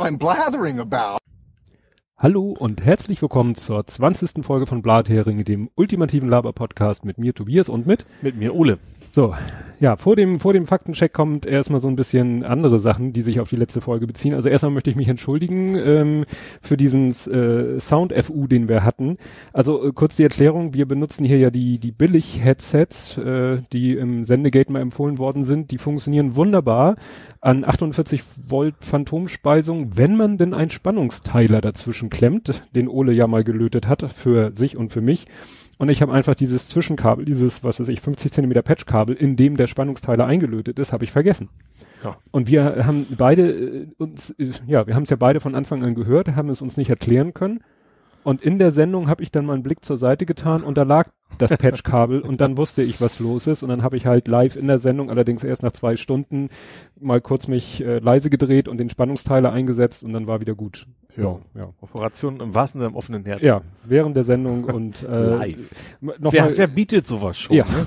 [0.00, 1.18] what I'm blathering about.
[2.16, 4.44] Hallo und herzlich willkommen zur 20.
[4.44, 8.78] Folge von Blathering, dem ultimativen Laber-Podcast mit mir Tobias und mit mit mir Ole.
[9.12, 9.34] So,
[9.80, 13.40] ja, vor dem, vor dem Faktencheck kommt erstmal so ein bisschen andere Sachen, die sich
[13.40, 14.34] auf die letzte Folge beziehen.
[14.34, 16.24] Also erstmal möchte ich mich entschuldigen ähm,
[16.62, 19.16] für diesen äh, Sound-FU, den wir hatten.
[19.52, 24.24] Also äh, kurz die Erklärung, wir benutzen hier ja die, die Billig-Headsets, äh, die im
[24.24, 25.72] Sendegate mal empfohlen worden sind.
[25.72, 26.94] Die funktionieren wunderbar
[27.40, 33.42] an 48 Volt Phantomspeisung, wenn man denn einen Spannungsteiler dazwischen klemmt, den Ole ja mal
[33.42, 35.26] gelötet hat für sich und für mich.
[35.80, 39.56] Und ich habe einfach dieses Zwischenkabel, dieses, was weiß ich, 50 Zentimeter Patchkabel, in dem
[39.56, 41.48] der Spannungsteiler eingelötet ist, habe ich vergessen.
[42.04, 42.18] Ja.
[42.32, 45.82] Und wir haben beide äh, uns, äh, ja, wir haben es ja beide von Anfang
[45.82, 47.60] an gehört, haben es uns nicht erklären können.
[48.24, 50.82] Und in der Sendung habe ich dann mal einen Blick zur Seite getan und da
[50.82, 51.08] lag
[51.38, 53.62] das Patchkabel und dann wusste ich, was los ist.
[53.62, 56.50] Und dann habe ich halt live in der Sendung, allerdings erst nach zwei Stunden,
[57.00, 60.86] mal kurz mich äh, leise gedreht und den Spannungsteiler eingesetzt und dann war wieder gut.
[61.16, 61.72] Ja, ja.
[61.80, 63.44] Operation im wahrsten im offenen Herzen.
[63.44, 65.54] Ja, während der Sendung und äh, live.
[66.00, 67.56] Noch wer, mal, wer bietet sowas schon?
[67.56, 67.64] Ja.
[67.64, 67.86] Ne?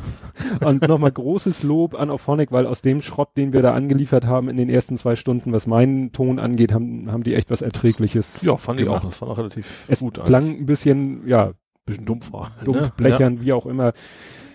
[0.68, 4.50] und nochmal großes Lob an Auphonic, weil aus dem Schrott, den wir da angeliefert haben
[4.50, 8.42] in den ersten zwei Stunden, was meinen Ton angeht, haben, haben die echt was Erträgliches.
[8.42, 8.98] Ja, fand gemacht.
[8.98, 9.10] ich auch.
[9.10, 10.18] Das war auch relativ es gut.
[10.18, 11.54] Es klang ein bisschen, ja,
[11.86, 12.52] bisschen dumpf war.
[12.64, 12.94] Dumpf, ne?
[12.96, 13.42] blechern, ja.
[13.42, 13.94] wie auch immer.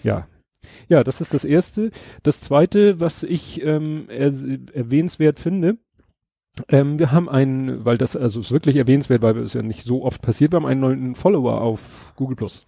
[0.02, 0.26] Ja.
[0.88, 1.90] Ja, das ist das erste.
[2.22, 4.32] Das zweite, was ich ähm, er,
[4.72, 5.78] erwähnenswert finde,
[6.68, 10.04] ähm, wir haben einen, weil das also ist wirklich erwähnenswert, weil es ja nicht so
[10.04, 12.64] oft passiert, wir haben einen neuen Follower auf Google Plus.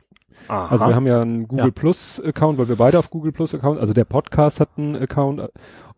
[0.49, 0.69] Aha.
[0.69, 1.71] Also wir haben ja einen Google ja.
[1.71, 5.43] Plus Account, weil wir beide auf Google Plus Account, also der Podcast hat einen Account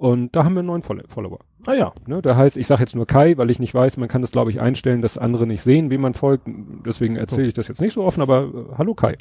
[0.03, 1.39] und da haben wir einen neuen Follower.
[1.65, 1.93] Ah ja.
[2.09, 4.33] Ne, da heißt, ich sage jetzt nur Kai, weil ich nicht weiß, man kann das
[4.33, 6.49] glaube ich einstellen, dass andere nicht sehen, wem man folgt.
[6.85, 9.17] Deswegen erzähle ich das jetzt nicht so offen, aber äh, hallo Kai.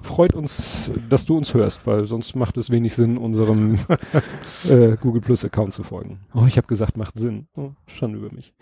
[0.00, 3.80] Freut uns, dass du uns hörst, weil sonst macht es wenig Sinn, unserem
[4.68, 6.20] äh, Google Plus Account zu folgen.
[6.34, 7.48] Oh, ich habe gesagt, macht Sinn.
[7.56, 8.54] Oh, Schande über mich.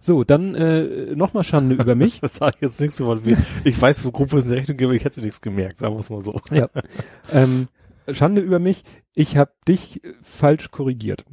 [0.00, 2.20] So, dann äh, nochmal Schande über mich.
[2.20, 3.38] das sage ich jetzt nichts so viel.
[3.64, 6.10] Ich weiß, wo Gruppe ist eine Rechnung gebe, ich hätte nichts gemerkt, sagen wir es
[6.10, 6.38] mal so.
[6.52, 6.68] Ja.
[7.32, 7.68] Ähm,
[8.10, 8.84] Schande über mich,
[9.14, 11.24] ich habe dich falsch korrigiert.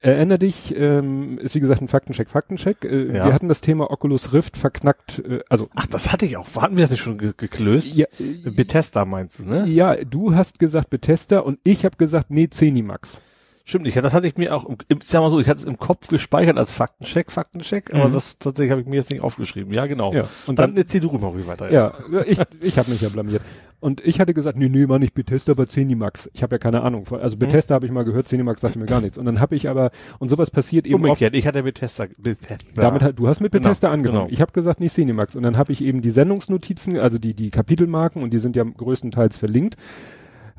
[0.00, 2.84] Erinner dich, ähm, ist wie gesagt ein Faktencheck, Faktencheck.
[2.84, 3.26] Äh, ja.
[3.26, 5.68] Wir hatten das Thema Oculus Rift verknackt, äh, also.
[5.74, 6.46] Ach, das hatte ich auch.
[6.54, 7.96] Hatten wir das nicht schon ge geklöst?
[7.96, 9.66] Ja, äh, Bethesda meinst du, ne?
[9.66, 13.20] Ja, du hast gesagt Bethesda und ich habe gesagt, nee, Zenimax.
[13.68, 15.78] Stimmt nicht, das hatte ich mir auch, im, sag mal so, ich hatte es im
[15.78, 18.00] Kopf gespeichert als Faktencheck, Faktencheck, mhm.
[18.00, 19.74] aber das tatsächlich habe ich mir jetzt nicht aufgeschrieben.
[19.74, 20.14] Ja, genau.
[20.14, 21.70] Ja, und dann, dann erzähl du mal weiter.
[21.70, 21.92] Ja,
[22.26, 23.42] ich, ich habe mich ja blamiert.
[23.80, 26.30] Und ich hatte gesagt, nee, nee, war nicht Bethesda, aber Zenimax.
[26.32, 27.08] Ich habe ja keine Ahnung.
[27.10, 27.40] Also mhm.
[27.40, 27.76] Bethesda mhm.
[27.76, 29.18] habe ich mal gehört, Zenimax sagte mir gar nichts.
[29.18, 32.06] Und dann habe ich aber, und sowas passiert eben Umgekehrt, ich hatte Bethesda.
[32.16, 32.56] Bethesda.
[32.74, 34.26] Damit halt, du hast mit Bethesda genau, angenommen.
[34.28, 34.34] Genau.
[34.34, 35.36] Ich habe gesagt, nee, Zenimax.
[35.36, 38.64] Und dann habe ich eben die Sendungsnotizen, also die, die Kapitelmarken, und die sind ja
[38.64, 39.76] größtenteils verlinkt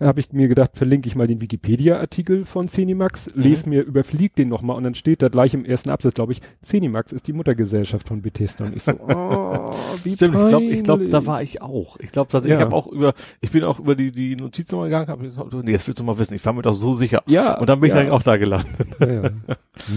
[0.08, 3.42] habe ich mir gedacht, verlinke ich mal den Wikipedia-Artikel von Cenimax, mhm.
[3.42, 6.42] lese mir, überflieg den nochmal und dann steht da gleich im ersten Absatz, glaube ich,
[6.64, 8.66] Cenimax ist die Muttergesellschaft von Bethesda.
[8.66, 9.74] Und ich so, oh,
[10.04, 11.98] wie Stimmt, ich glaube, ich glaub, da war ich auch.
[12.00, 12.56] Ich glaube, dass ja.
[12.56, 15.54] ich habe auch über, ich bin auch über die, die Notizen mal gegangen, habe gesagt,
[15.54, 17.22] nee, das willst du mal wissen, ich war mir doch so sicher.
[17.26, 17.58] Ja.
[17.58, 17.98] Und dann bin ja.
[17.98, 18.88] ich dann auch da gelandet.
[19.00, 19.32] Ja, ja.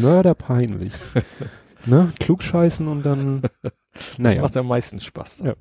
[0.01, 0.93] Mörderpeinlich.
[1.87, 2.13] ne?
[2.19, 3.43] Klugscheißen und dann
[4.19, 4.41] naja.
[4.41, 5.43] Das macht am meisten Spaß.
[5.45, 5.55] Ja.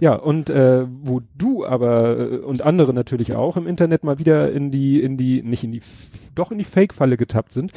[0.00, 4.52] ja, und äh, wo du aber äh, und andere natürlich auch im Internet mal wieder
[4.52, 5.82] in die, in die, nicht in die,
[6.34, 7.72] doch in die Fake-Falle getappt sind,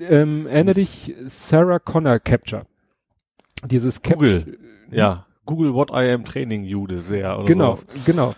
[0.00, 2.66] ähm, erinnere dich Sarah Connor Capture.
[3.64, 4.58] Dieses Google, Capture,
[4.90, 7.38] ja, Google What I Am Training Jude sehr.
[7.38, 8.04] Oder genau, sowas.
[8.04, 8.34] genau.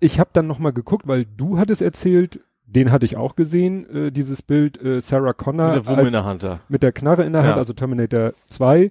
[0.00, 4.10] Ich habe dann nochmal geguckt, weil du hattest erzählt, den hatte ich auch gesehen, äh,
[4.10, 5.74] dieses Bild äh, Sarah Connor.
[5.74, 6.60] Mit der Wumme in der Hand da.
[6.68, 8.90] Mit der Knarre in der Hand, also Terminator 2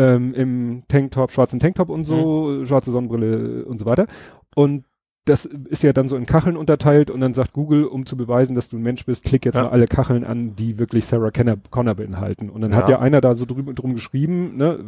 [0.00, 2.66] ähm, im Tanktop, schwarzen Tanktop und so, mhm.
[2.66, 4.06] schwarze Sonnenbrille und so weiter.
[4.54, 4.84] Und
[5.26, 8.54] das ist ja dann so in Kacheln unterteilt und dann sagt Google, um zu beweisen,
[8.54, 9.64] dass du ein Mensch bist, klick jetzt ja.
[9.64, 12.48] mal alle Kacheln an, die wirklich Sarah Connor, beinhalten.
[12.48, 12.78] Und dann ja.
[12.78, 14.82] hat ja einer da so drüben drum geschrieben, ne,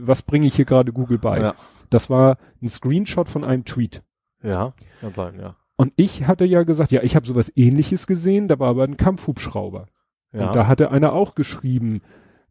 [0.00, 1.40] was bringe ich hier gerade Google bei?
[1.40, 1.54] Ja.
[1.90, 4.02] Das war ein Screenshot von einem Tweet.
[4.42, 5.56] Ja, kann sein, ja.
[5.76, 8.96] Und ich hatte ja gesagt, ja, ich habe sowas ähnliches gesehen, da war aber ein
[8.96, 9.86] Kampfhubschrauber.
[10.32, 10.46] Ja.
[10.46, 12.00] Und da hatte einer auch geschrieben,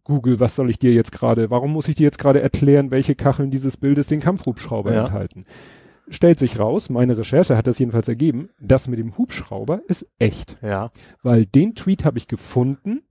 [0.04, 3.16] Google, was soll ich dir jetzt gerade, warum muss ich dir jetzt gerade erklären, welche
[3.16, 5.02] Kacheln dieses Bildes den Kampfhubschrauber ja.
[5.02, 5.46] enthalten?
[6.10, 10.58] Stellt sich raus, meine Recherche hat das jedenfalls ergeben, das mit dem Hubschrauber ist echt.
[10.62, 10.92] Ja.
[11.22, 13.04] Weil den Tweet habe ich gefunden,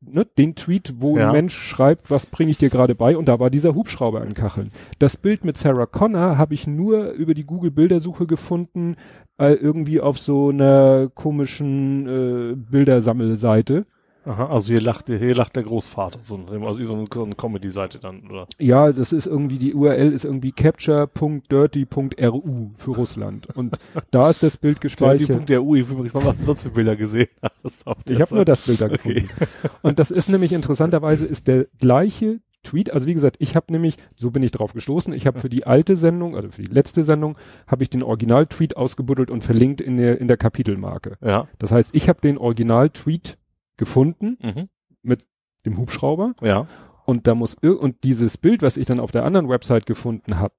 [0.00, 1.26] ne, den Tweet, wo ja.
[1.26, 4.34] ein Mensch schreibt, was bringe ich dir gerade bei, und da war dieser Hubschrauber an
[4.34, 4.70] Kacheln.
[4.98, 8.96] Das Bild mit Sarah Connor habe ich nur über die Google Bildersuche gefunden,
[9.38, 13.86] äh, irgendwie auf so einer komischen äh, Bildersammelseite.
[14.26, 17.98] Aha, also hier lacht, hier lacht der Großvater, so, also so eine, so eine Comedy-Seite
[17.98, 18.46] dann, oder?
[18.58, 23.48] Ja, das ist irgendwie, die URL ist irgendwie capture.dirty.ru für Russland.
[23.54, 23.78] Und
[24.10, 25.46] da ist das Bild gespeichert.
[25.48, 27.84] Dirty.ru, ich will mal, was du sonst für Bilder gesehen hast.
[28.08, 29.28] ich habe nur das Bild da gefunden.
[29.36, 29.48] Okay.
[29.82, 33.96] Und das ist nämlich interessanterweise ist der gleiche Tweet, also wie gesagt, ich habe nämlich,
[34.16, 37.04] so bin ich drauf gestoßen, ich habe für die alte Sendung, also für die letzte
[37.04, 37.36] Sendung,
[37.66, 41.18] habe ich den Original-Tweet ausgebuddelt und verlinkt in der, in der Kapitelmarke.
[41.22, 41.46] Ja.
[41.58, 43.36] Das heißt, ich habe den Original-Tweet
[43.76, 44.68] gefunden mhm.
[45.02, 45.26] mit
[45.66, 46.34] dem Hubschrauber.
[46.40, 46.66] Ja.
[47.04, 50.54] Und da muss und dieses Bild, was ich dann auf der anderen Website gefunden habe,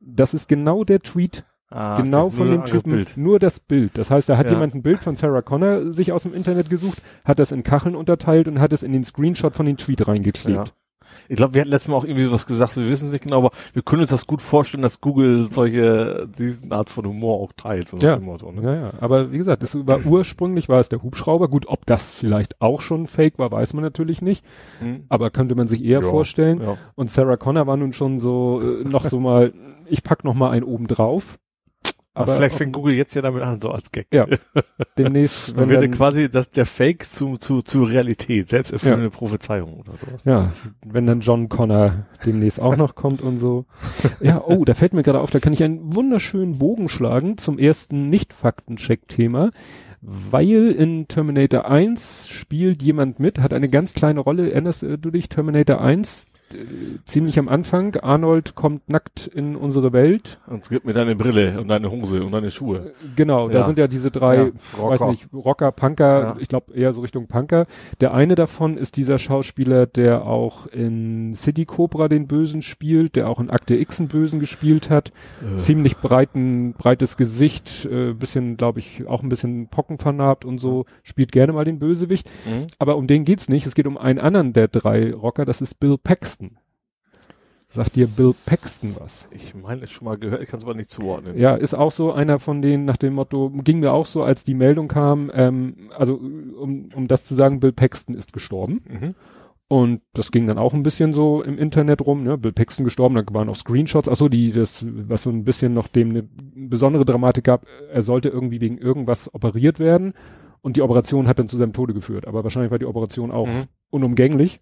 [0.00, 2.36] das ist genau der Tweet, Ah, genau okay.
[2.36, 3.16] von dem Typen, Bild.
[3.16, 3.96] nur das Bild.
[3.96, 4.52] Das heißt, da hat ja.
[4.52, 7.94] jemand ein Bild von Sarah Connor sich aus dem Internet gesucht, hat das in Kacheln
[7.94, 10.68] unterteilt und hat es in den Screenshot von den Tweet reingeklebt.
[10.68, 10.74] Ja.
[11.28, 13.38] Ich glaube, wir hatten letztes Mal auch irgendwie was gesagt, wir wissen es nicht genau,
[13.38, 17.52] aber wir können uns das gut vorstellen, dass Google solche, diese Art von Humor auch
[17.56, 17.88] teilt.
[17.88, 18.18] So ja.
[18.18, 18.62] Motto, ne?
[18.62, 21.48] ja, ja, aber wie gesagt, das war ursprünglich war es der Hubschrauber.
[21.48, 24.44] Gut, ob das vielleicht auch schon fake war, weiß man natürlich nicht.
[24.80, 25.04] Mhm.
[25.08, 26.60] Aber könnte man sich eher ja, vorstellen.
[26.60, 26.76] Ja.
[26.94, 29.52] Und Sarah Connor war nun schon so, äh, noch so mal,
[29.86, 31.38] ich pack noch mal einen oben drauf.
[32.12, 34.08] Aber vielleicht fängt Google jetzt ja damit an, so als Gag.
[34.12, 34.26] Ja.
[34.98, 35.56] Demnächst.
[35.56, 39.10] Wenn wird quasi das, der Fake zu, zu, zu Realität, selbsterfüllende ja.
[39.10, 40.24] Prophezeiung oder sowas.
[40.24, 40.52] Ja.
[40.84, 43.64] Wenn dann John Connor demnächst auch noch kommt und so.
[44.20, 47.58] Ja, oh, da fällt mir gerade auf, da kann ich einen wunderschönen Bogen schlagen zum
[47.58, 49.50] ersten Nicht-Faktencheck-Thema.
[50.02, 54.50] Weil in Terminator 1 spielt jemand mit, hat eine ganz kleine Rolle.
[54.50, 56.29] Erinnerst du dich Terminator 1?
[57.04, 57.96] Ziemlich am Anfang.
[57.96, 60.40] Arnold kommt nackt in unsere Welt.
[60.46, 62.92] Und es gibt mir deine Brille und deine Hose und deine Schuhe.
[63.16, 63.58] Genau, ja.
[63.58, 64.90] da sind ja diese drei, ja, Rocker.
[64.90, 66.36] weiß nicht, Rocker, Punker, ja.
[66.38, 67.66] ich glaube eher so Richtung Punker.
[68.00, 73.28] Der eine davon ist dieser Schauspieler, der auch in City Cobra den Bösen spielt, der
[73.28, 75.12] auch in Akte X einen Bösen gespielt hat.
[75.42, 75.56] Äh.
[75.56, 81.32] Ziemlich breiten, breites Gesicht, äh, bisschen, glaube ich, auch ein bisschen pockenvernarbt und so, spielt
[81.32, 82.28] gerne mal den Bösewicht.
[82.46, 82.66] Mhm.
[82.78, 83.66] Aber um den geht's nicht.
[83.66, 86.39] Es geht um einen anderen der drei Rocker, das ist Bill Paxton.
[87.72, 89.28] Sagt dir Bill Paxton was?
[89.30, 91.38] Ich meine, schon mal gehört, ich kann es aber nicht zuordnen.
[91.38, 94.42] Ja, ist auch so einer von denen nach dem Motto, ging mir auch so, als
[94.42, 98.80] die Meldung kam, ähm, also um, um das zu sagen, Bill Paxton ist gestorben.
[98.88, 99.14] Mhm.
[99.68, 102.36] Und das ging dann auch ein bisschen so im Internet rum, ne?
[102.36, 105.72] Bill Paxton gestorben, da waren auch Screenshots, ach so, die, das, was so ein bisschen
[105.72, 106.28] noch dem eine
[106.68, 110.14] besondere Dramatik gab, er sollte irgendwie wegen irgendwas operiert werden
[110.60, 113.46] und die Operation hat dann zu seinem Tode geführt, aber wahrscheinlich war die Operation auch
[113.46, 113.68] mhm.
[113.90, 114.60] unumgänglich.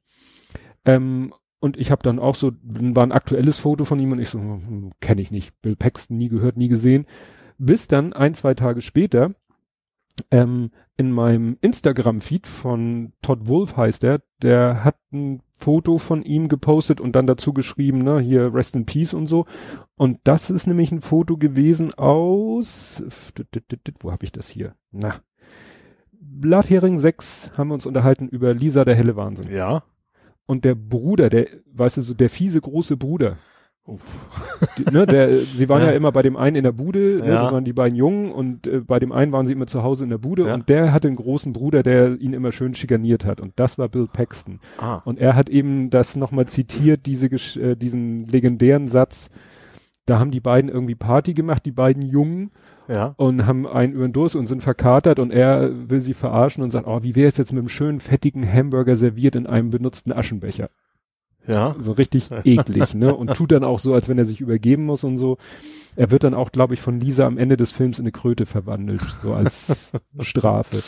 [0.84, 4.28] Ähm, und ich habe dann auch so, war ein aktuelles Foto von ihm und ich
[4.28, 7.06] so, hm, kenne ich nicht, Bill Paxton, nie gehört, nie gesehen.
[7.58, 9.34] Bis dann ein, zwei Tage später
[10.30, 16.48] ähm, in meinem Instagram-Feed von Todd Wolf heißt er, der hat ein Foto von ihm
[16.48, 19.46] gepostet und dann dazu geschrieben, ne, hier Rest in Peace und so.
[19.96, 23.02] Und das ist nämlich ein Foto gewesen aus,
[24.00, 24.74] wo habe ich das hier?
[24.90, 25.16] Na,
[26.20, 29.52] Blathering 6 haben wir uns unterhalten über Lisa der helle Wahnsinn.
[29.52, 29.82] Ja
[30.48, 33.36] und der Bruder, der, weißt du, so der fiese große Bruder.
[34.78, 35.90] die, ne, der, sie waren ja.
[35.90, 35.92] ja.
[35.92, 38.80] immer bei dem einen in der Bude, ne, das waren die beiden Jungen und äh,
[38.80, 40.54] bei dem einen waren sie immer zu Hause in der Bude ja.
[40.54, 43.88] und der hatte einen großen Bruder, der ihn immer schön schikaniert hat und das war
[43.88, 44.60] Bill Paxton.
[44.78, 45.02] Ah.
[45.04, 49.28] Und er hat eben das nochmal zitiert, diese, äh, diesen legendären Satz,
[50.06, 52.50] da haben die beiden irgendwie Party gemacht, die beiden Jungen
[52.88, 53.14] ja.
[53.16, 56.70] und haben einen über den Durst und sind verkatert und er will sie verarschen und
[56.70, 60.12] sagt, oh, wie wäre es jetzt mit einem schönen fettigen Hamburger serviert in einem benutzten
[60.12, 60.70] Aschenbecher?
[61.46, 61.74] Ja.
[61.78, 63.14] So richtig eklig, ne?
[63.14, 65.38] Und tut dann auch so, als wenn er sich übergeben muss und so.
[65.96, 68.44] Er wird dann auch, glaube ich, von Lisa am Ende des Films in eine Kröte
[68.44, 70.82] verwandelt, so als Strafe.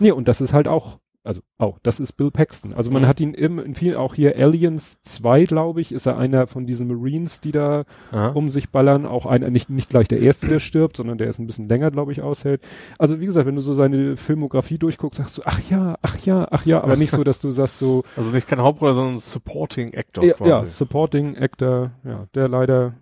[0.00, 2.72] Nee, und das ist halt auch also auch, das ist Bill Paxton.
[2.72, 3.06] Also man mhm.
[3.06, 6.66] hat ihn im, in vielen, auch hier Aliens 2, glaube ich, ist er einer von
[6.66, 8.28] diesen Marines, die da Aha.
[8.28, 9.06] um sich ballern.
[9.06, 11.90] Auch einer, nicht, nicht gleich der erste, der stirbt, sondern der ist ein bisschen länger,
[11.90, 12.62] glaube ich, aushält.
[12.98, 16.46] Also wie gesagt, wenn du so seine Filmografie durchguckst, sagst du, ach ja, ach ja,
[16.50, 18.04] ach ja, aber nicht so, dass du sagst so.
[18.16, 20.50] Also nicht kein Hauptrolle, sondern Supporting Actor ja, quasi.
[20.50, 22.94] Ja, Supporting Actor, ja, der leider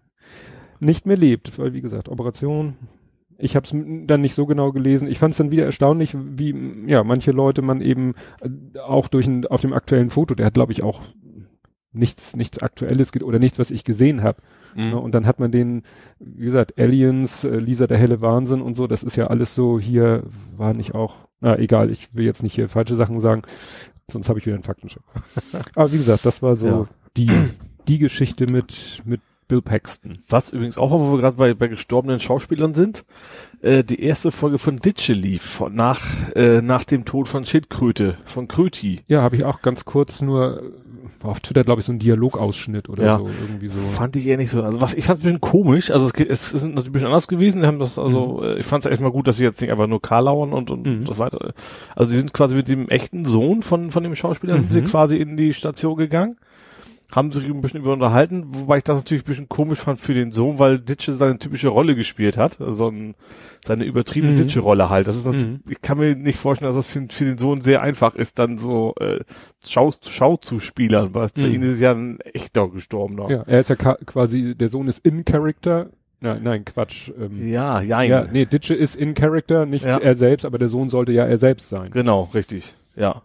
[0.81, 2.77] nicht mehr lebt, weil wie gesagt, Operation,
[3.39, 3.75] ich habe es
[4.07, 5.09] dann nicht so genau gelesen.
[5.09, 6.55] Ich fand es dann wieder erstaunlich, wie
[6.87, 10.55] ja manche Leute man eben äh, auch durch ein, auf dem aktuellen Foto, der hat
[10.55, 11.01] glaube ich auch
[11.93, 14.43] nichts nichts Aktuelles oder nichts, was ich gesehen habe.
[14.75, 14.91] Mhm.
[14.91, 14.99] Ne?
[14.99, 15.83] Und dann hat man den,
[16.19, 18.87] wie gesagt, Aliens, äh, Lisa der helle Wahnsinn und so.
[18.87, 20.25] Das ist ja alles so hier
[20.57, 21.17] war nicht auch.
[21.41, 23.43] Na egal, ich will jetzt nicht hier falsche Sachen sagen,
[24.11, 25.03] sonst habe ich wieder einen Faktencheck.
[25.75, 26.89] Aber wie gesagt, das war so ja.
[27.17, 27.31] die
[27.87, 30.15] die Geschichte mit mit Bill Paxton.
[30.29, 33.05] Was übrigens auch, wo wir gerade bei, bei gestorbenen Schauspielern sind,
[33.63, 36.01] äh, die erste Folge von Ditsche lief, nach,
[36.35, 39.01] äh, nach dem Tod von Schildkröte, von Kröti.
[39.07, 40.63] Ja, habe ich auch ganz kurz nur
[41.25, 43.19] war auf Twitter, glaube ich, so ein Dialogausschnitt oder ja.
[43.19, 43.79] so, irgendwie so.
[43.79, 44.63] Fand ich eher nicht so.
[44.63, 45.91] Also was, ich fand es ein bisschen komisch.
[45.91, 47.63] Also es, es ist natürlich ein bisschen anders gewesen.
[47.63, 48.45] Die haben das, also, mhm.
[48.45, 50.87] Äh, ich fand es erstmal gut, dass sie jetzt nicht einfach nur Karlauern und, und
[50.87, 51.05] mhm.
[51.05, 51.55] das weiter.
[51.97, 54.71] Also sie sind quasi mit dem echten Sohn von, von dem Schauspieler mhm.
[54.71, 56.37] sind sie quasi in die Station gegangen
[57.15, 60.15] haben sich ein bisschen über unterhalten, wobei ich das natürlich ein bisschen komisch fand für
[60.15, 63.15] den Sohn, weil Ditsche seine typische Rolle gespielt hat, also ein,
[63.65, 64.37] seine übertriebene Mhm.
[64.37, 65.07] Ditsche-Rolle halt.
[65.07, 65.61] Das ist natürlich, Mhm.
[65.71, 68.59] ich kann mir nicht vorstellen, dass das für, für den Sohn sehr einfach ist, dann
[68.59, 69.21] so äh,
[69.67, 71.55] Schau, Schau zu spielern, weil für Mhm.
[71.55, 73.31] ihn ist es ja ein echter Gestorbener.
[73.31, 75.91] Ja, er ist ja quasi, der Sohn ist in Character.
[76.21, 77.11] Nein, nein, Quatsch.
[77.19, 78.11] Ähm, Ja, jein.
[78.11, 79.99] ja, nee, Ditsche ist in Character, nicht Ja.
[79.99, 81.91] er selbst, aber der Sohn sollte ja er selbst sein.
[81.91, 82.75] Genau, richtig.
[82.97, 83.23] Ja.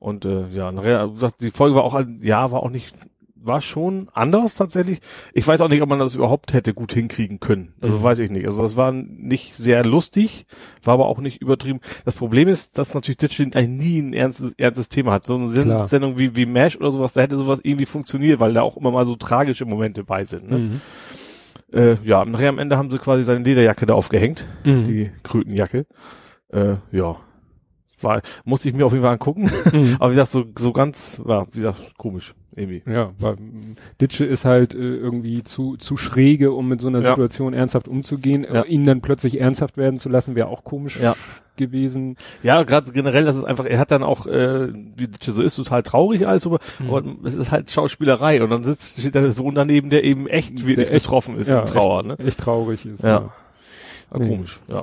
[0.00, 0.70] Und äh, ja,
[1.06, 2.96] gesagt, die Folge war auch, ein- ja, war auch nicht,
[3.42, 5.00] war schon anders tatsächlich.
[5.34, 7.74] Ich weiß auch nicht, ob man das überhaupt hätte gut hinkriegen können.
[7.80, 8.02] Also Mhm.
[8.02, 8.44] weiß ich nicht.
[8.46, 10.46] Also das war nicht sehr lustig,
[10.84, 11.80] war aber auch nicht übertrieben.
[12.04, 15.26] Das Problem ist, dass natürlich Ditchlin eigentlich nie ein ernstes, ernstes Thema hat.
[15.26, 15.86] So eine Klar.
[15.88, 18.90] Sendung wie, wie MASH oder sowas, da hätte sowas irgendwie funktioniert, weil da auch immer
[18.90, 20.50] mal so tragische Momente bei sind.
[20.50, 20.58] Ne?
[20.58, 20.80] Mhm.
[21.72, 24.84] Äh, ja, nachher am Ende haben sie quasi seine Lederjacke da aufgehängt Mhm.
[24.86, 25.86] die Krötenjacke.
[26.52, 27.16] Äh, ja.
[28.02, 29.50] War, musste ich mir auf jeden Fall angucken.
[29.72, 29.96] Mhm.
[30.00, 32.82] Aber wie gesagt, so, so ganz, war, wie gesagt, komisch, irgendwie.
[32.90, 33.36] Ja, weil
[34.00, 37.10] Ditsche ist halt äh, irgendwie zu, zu schräge, um mit so einer Ja.
[37.10, 38.44] Situation ernsthaft umzugehen.
[38.50, 38.62] Ja.
[38.62, 41.14] Äh, ihn dann plötzlich ernsthaft werden zu lassen, wäre auch komisch Ja.
[41.56, 42.16] gewesen.
[42.42, 45.56] Ja, gerade generell, das ist einfach, er hat dann auch, äh, wie das so ist,
[45.56, 46.88] total traurig alles, aber, Mhm.
[46.90, 50.66] aber es ist halt Schauspielerei und dann sitzt, steht der Sohn daneben, der eben echt
[50.66, 52.26] wirklich echt- betroffen ist ja, und Trauer, echt, ne?
[52.26, 53.02] echt traurig ist.
[53.02, 53.10] Ja.
[53.10, 54.26] Ja, Nee.
[54.28, 54.82] Komisch, ja.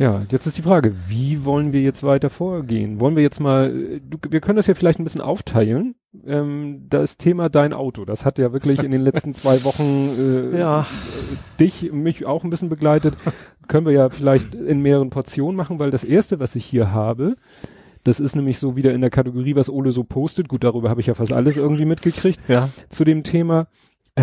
[0.00, 3.00] Ja, jetzt ist die Frage, wie wollen wir jetzt weiter vorgehen?
[3.00, 5.94] Wollen wir jetzt mal, du, wir können das ja vielleicht ein bisschen aufteilen.
[6.26, 10.58] Ähm, das Thema dein Auto, das hat ja wirklich in den letzten zwei Wochen äh,
[10.58, 10.86] Ja.
[11.60, 13.14] dich, mich auch ein bisschen begleitet.
[13.68, 17.36] können wir ja vielleicht in mehreren Portionen machen, weil das erste, was ich hier habe,
[18.02, 20.48] das ist nämlich so wieder in der Kategorie, was Ole so postet.
[20.48, 22.70] Gut, darüber habe ich ja fast alles irgendwie mitgekriegt Ja.
[22.88, 23.66] zu dem Thema.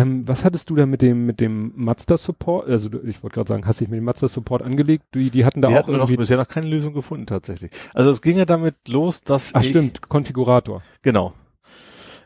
[0.00, 2.68] Ähm, was hattest du da mit dem mit dem Mazda Support?
[2.68, 5.04] Also ich wollte gerade sagen, hast dich mit dem Mazda Support angelegt?
[5.14, 6.16] Die, die hatten da Die auch hatten noch, irgendwie.
[6.18, 7.70] bisher noch keine Lösung gefunden, tatsächlich.
[7.94, 10.82] Also es ging ja damit los, dass Ach ich, stimmt, Konfigurator.
[11.02, 11.32] Genau.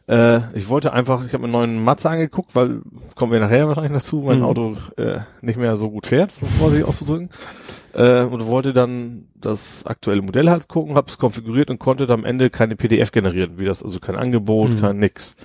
[0.09, 2.83] Äh, ich wollte einfach, ich habe mir einen neuen Mazda angeguckt, weil
[3.15, 4.45] kommen wir nachher wahrscheinlich dazu, mein Mhm.
[4.45, 7.31] Auto äh, nicht mehr so gut fährt, um vorsichtig auszudrücken.
[7.95, 12.21] Äh, und wollte dann das aktuelle Modell halt gucken, habe es konfiguriert und konnte dann
[12.21, 14.81] am Ende keine PDF generieren, wie das, also kein Angebot, Mhm.
[14.81, 15.37] kein nix.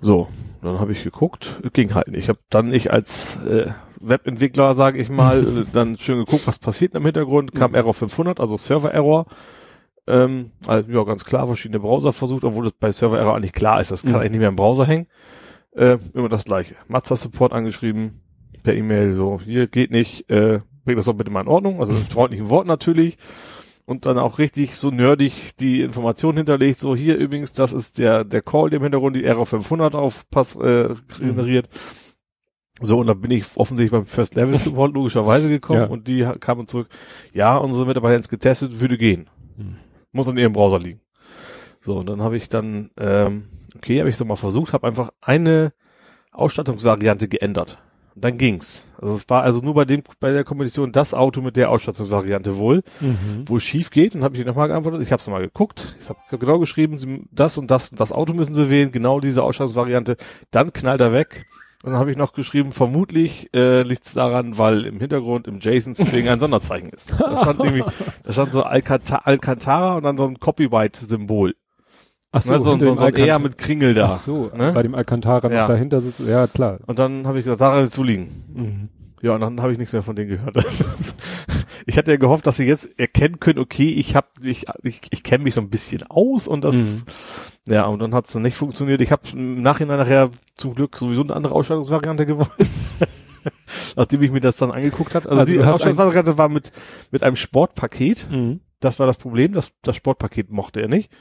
[0.00, 0.28] So,
[0.62, 2.20] dann habe ich geguckt, ging halt nicht.
[2.20, 6.94] Ich habe dann ich als äh, Webentwickler, sage ich mal, dann schön geguckt, was passiert
[6.94, 7.76] im Hintergrund, kam Mhm.
[7.76, 9.26] Error 500, also Server-Error.
[10.06, 13.90] Ähm, also, ja, ganz klar, verschiedene Browser versucht, obwohl das bei Server-Error eigentlich klar ist,
[13.90, 14.18] das kann Mhm.
[14.18, 15.06] eigentlich nicht mehr im Browser hängen.
[15.74, 16.74] Äh, immer das gleiche.
[16.88, 18.20] Mazda Support angeschrieben,
[18.62, 21.92] per E-Mail, so, hier geht nicht, äh, bring das doch bitte mal in Ordnung, also
[21.92, 23.16] mit freundlichen Worten natürlich.
[23.92, 28.24] Und dann auch richtig so nerdig die Information hinterlegt, so hier übrigens, das ist der,
[28.24, 31.68] der Call, der im Hintergrund die Error 500 auf Pass, äh, generiert.
[32.80, 35.86] So, und dann bin ich offensichtlich beim First Level Support logischerweise gekommen Ja.
[35.88, 36.88] und die kamen zurück,
[37.34, 39.28] ja, unsere Mitarbeiter haben es getestet, würde gehen.
[39.58, 39.76] Hm.
[40.10, 41.02] Muss an ihrem Browser liegen.
[41.82, 45.10] So, und dann habe ich dann, ähm, okay, habe ich so mal versucht, habe einfach
[45.20, 45.74] eine
[46.32, 47.76] Ausstattungsvariante geändert.
[48.14, 48.86] Dann ging's.
[49.00, 52.58] Also es war also nur bei dem, bei der Kombination das Auto mit der Ausstattungsvariante
[52.58, 53.44] wohl, Mhm.
[53.46, 54.14] wo es schief geht.
[54.14, 55.02] Und habe ich nochmal geantwortet.
[55.02, 55.96] Ich habe es mal geguckt.
[56.00, 59.20] Ich habe genau geschrieben, Sie, das und das und das Auto müssen Sie wählen, genau
[59.20, 60.16] diese Ausstattungsvariante.
[60.50, 61.46] Dann knallt er weg.
[61.84, 65.58] Und dann habe ich noch geschrieben, vermutlich äh, liegt es daran, weil im Hintergrund im
[65.58, 67.16] JSON-String ein Sonderzeichen ist.
[67.18, 67.82] Da stand irgendwie,
[68.22, 71.54] da stand so Alcanta Alcantara und dann so ein Copyright-Symbol.
[72.34, 74.08] Ach Ne, so, hinter so, dem so ein eher mit Kringel da.
[74.14, 74.72] Ach so, ne?
[74.72, 75.66] bei dem Alcantara noch Ja.
[75.66, 76.20] dahinter sitzt.
[76.20, 76.78] Ja, klar.
[76.86, 78.28] Und dann habe ich gesagt, daran wird zu liegen.
[78.54, 78.88] Mhm.
[79.20, 80.56] Ja, und dann habe ich nichts mehr von denen gehört.
[81.86, 85.22] ich hatte ja gehofft, dass sie jetzt erkennen können, okay, ich habe ich, ich, ich
[85.22, 87.02] kenne mich so ein bisschen aus und das Mhm.
[87.66, 89.00] ja, und dann hat es dann nicht funktioniert.
[89.00, 92.48] Ich habe im Nachhinein nachher zum Glück sowieso eine andere Ausstattungsvariante gewollt.
[93.96, 95.26] Nachdem ich mir das dann angeguckt hat.
[95.26, 96.72] Also, Also die du Ausstattungsvariante war mit
[97.10, 98.28] mit einem Sportpaket.
[98.30, 98.60] Mhm.
[98.80, 101.12] Das war das Problem, das, das Sportpaket mochte er nicht.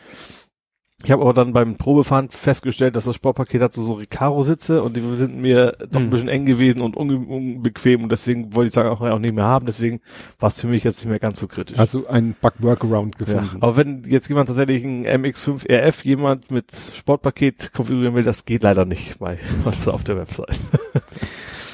[1.04, 4.96] Ich habe aber dann beim Probefahren festgestellt, dass das Sportpaket hat so, so Recaro-Sitze und
[4.96, 6.10] die sind mir doch ein Mhm.
[6.12, 9.66] bisschen eng gewesen und unbequem und deswegen wollte ich sagen auch, auch nicht mehr haben.
[9.66, 10.02] Deswegen
[10.40, 11.80] war es für mich jetzt nicht mehr ganz so kritisch.
[11.80, 13.26] Also ein Bug-Workaround ja.
[13.26, 13.58] gefunden.
[13.62, 18.64] Aber wenn jetzt jemand tatsächlich ein MX5 RF jemand mit Sportpaket konfigurieren will, das geht
[18.64, 20.60] leider nicht bei Mazda auf der Website.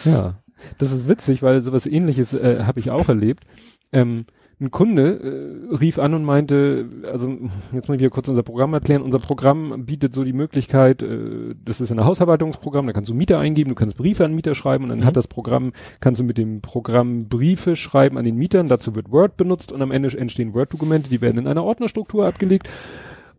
[0.05, 0.35] Ja,
[0.77, 3.43] das ist witzig, weil sowas ähnliches äh, habe ich auch erlebt.
[3.91, 4.25] Ähm,
[4.59, 7.29] ein Kunde äh, rief an und meinte, also
[7.73, 9.03] jetzt muss ich wieder kurz unser Programm erklären.
[9.03, 13.37] Unser Programm bietet so die Möglichkeit, äh, das ist ein Hausverwaltungsprogramm, da kannst du Mieter
[13.37, 15.05] eingeben, du kannst Briefe an Mieter schreiben und dann Mhm.
[15.05, 19.11] hat das Programm, kannst du mit dem Programm Briefe schreiben an den Mietern, dazu wird
[19.11, 22.67] Word benutzt und am Ende entstehen Word-Dokumente, die werden in einer Ordnerstruktur abgelegt.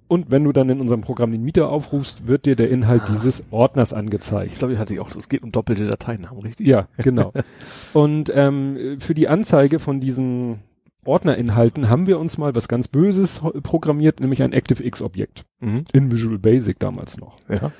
[0.06, 3.42] Und wenn du dann in unserem Programm den Mieter aufrufst, wird dir der Inhalt dieses
[3.50, 4.52] Ordners angezeigt.
[4.52, 6.66] Ich glaube, ich hatte auch, es geht um doppelte Dateinamen, richtig?
[6.66, 7.32] Ja, genau.
[7.92, 10.60] Und ähm, für die Anzeige von diesen
[11.08, 15.46] Ordnerinhalten haben wir uns mal was ganz Böses programmiert, nämlich ein ActiveX-Objekt.
[15.60, 15.84] Mhm.
[15.92, 17.36] In Visual Basic damals noch.
[17.48, 17.72] Ja.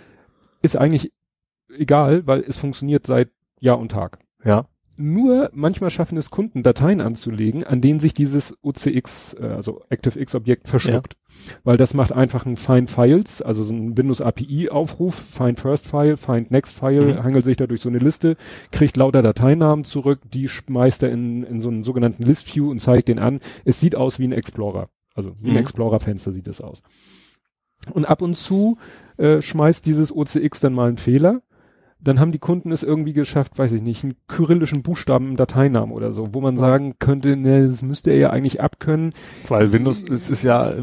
[0.63, 1.13] Ist eigentlich
[1.69, 3.31] egal, weil es funktioniert seit
[3.61, 4.19] Jahr und Tag.
[4.43, 4.67] Ja.
[4.99, 10.69] Nur manchmal schaffen es Kunden, Dateien anzulegen, an denen sich dieses OCX, äh, also ActiveX-Objekt
[10.69, 11.17] verschluckt.
[11.63, 16.17] Weil das macht einfach ein Find Files, also so ein Windows API-Aufruf, Find First File,
[16.17, 17.23] Find Next File, Mhm.
[17.23, 18.37] hangelt sich da durch so eine Liste,
[18.73, 22.81] kriegt lauter Dateinamen zurück, die schmeißt er in, in so einen sogenannten List View und
[22.81, 23.41] zeigt den an.
[23.65, 24.89] Es sieht aus wie ein Explorer.
[25.15, 25.59] Also wie ein Mhm.
[25.59, 26.83] Explorer-Fenster sieht es aus.
[27.93, 28.77] Und ab und zu
[29.17, 31.43] äh, schmeißt dieses OCX dann mal einen Fehler.
[32.01, 35.93] Dann haben die Kunden es irgendwie geschafft, weiß ich nicht, einen kyrillischen Buchstaben im Dateinamen
[35.93, 36.61] oder so, wo man Ja.
[36.61, 39.13] sagen könnte, ne, das müsste er ja eigentlich abkönnen.
[39.49, 40.75] Weil Windows ist, ist ja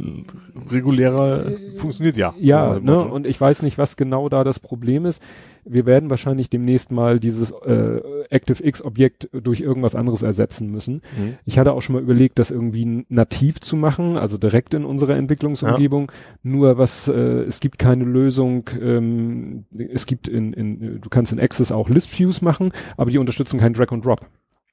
[0.69, 2.33] regulärer, funktioniert ja.
[2.39, 5.21] Ja, So, ne, also, und ich weiß nicht, was genau da das Problem ist.
[5.65, 11.01] Wir werden wahrscheinlich demnächst mal dieses äh, ActiveX-Objekt durch irgendwas anderes ersetzen müssen.
[11.17, 11.37] Mhm.
[11.45, 15.15] Ich hatte auch schon mal überlegt, das irgendwie nativ zu machen, also direkt in unserer
[15.15, 16.11] Entwicklungsumgebung.
[16.43, 21.39] Nur was, äh, es gibt keine Lösung, ähm, es gibt in, in, du kannst in
[21.39, 24.21] Access auch List Views machen, aber die unterstützen kein Drag and Drop.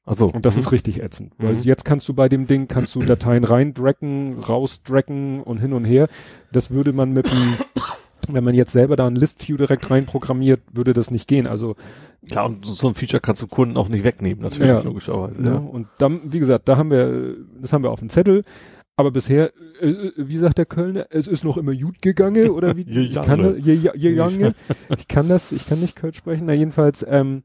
[0.05, 0.61] Also, Und das mhm.
[0.63, 1.33] ist richtig ätzend.
[1.39, 1.63] Weil Mhm.
[1.63, 6.09] jetzt kannst du bei dem Ding, kannst du Dateien reindracken, rausdracken und hin und her.
[6.51, 7.55] Das würde man mit dem,
[8.31, 11.47] wenn man jetzt selber da ein List View direkt reinprogrammiert, würde das nicht gehen.
[11.47, 11.77] Also
[12.29, 14.81] Klar, und so ein Feature kannst du Kunden auch nicht wegnehmen, natürlich, Ja.
[14.81, 15.43] logischerweise.
[15.43, 15.51] Ne?
[15.51, 15.57] Ja.
[15.57, 18.45] Und dann, wie gesagt, da haben wir, das haben wir auf dem Zettel.
[18.95, 22.77] Aber bisher, äh, äh, wie sagt der Kölner, es ist noch immer gut gegangen oder
[22.77, 22.83] wie?
[22.87, 24.55] Je ich kann, das- je, je, je jange.
[24.97, 26.45] ich kann das, ich kann nicht Kölsch sprechen.
[26.47, 27.43] Na jedenfalls, ähm,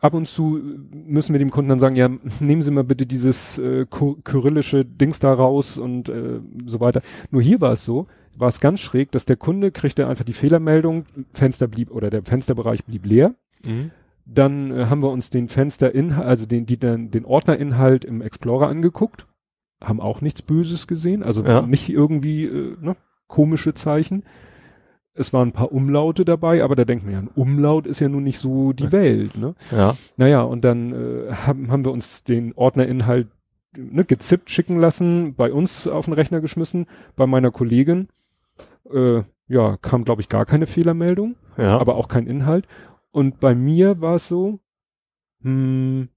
[0.00, 0.60] ab und zu
[0.92, 2.08] müssen wir dem Kunden dann sagen, ja,
[2.40, 7.02] nehmen Sie mal bitte dieses äh, ky- kyrillische Dings da raus und äh, so weiter.
[7.30, 8.06] Nur hier war es so,
[8.38, 12.22] war es ganz schräg, dass der Kunde kriegte einfach die Fehlermeldung, Fenster blieb oder der
[12.22, 13.34] Fensterbereich blieb leer.
[13.64, 13.90] Mhm.
[14.24, 18.68] Dann äh, haben wir uns den Fensterinhalt, also den, die, den, den Ordnerinhalt im Explorer
[18.68, 19.26] angeguckt,
[19.82, 21.62] haben auch nichts Böses gesehen, also Ja.
[21.62, 24.24] nicht irgendwie äh, ne, komische Zeichen.
[25.14, 28.08] Es waren ein paar Umlaute dabei, aber da denkt man ja, ein Umlaut ist ja
[28.08, 28.92] nun nicht so die.
[28.92, 29.36] Welt.
[29.36, 29.54] Ne?
[29.72, 29.96] Ja.
[30.16, 33.26] Naja, und dann äh, haben, haben wir uns den Ordnerinhalt
[33.76, 38.08] ne, gezippt schicken lassen, bei uns auf den Rechner geschmissen, bei meiner Kollegin.
[38.92, 41.78] Äh, ja, kam, glaube ich, gar keine Fehlermeldung Ja.
[41.78, 42.66] aber auch kein Inhalt.
[43.10, 44.60] Und bei mir war es so,
[45.42, 46.08] hm,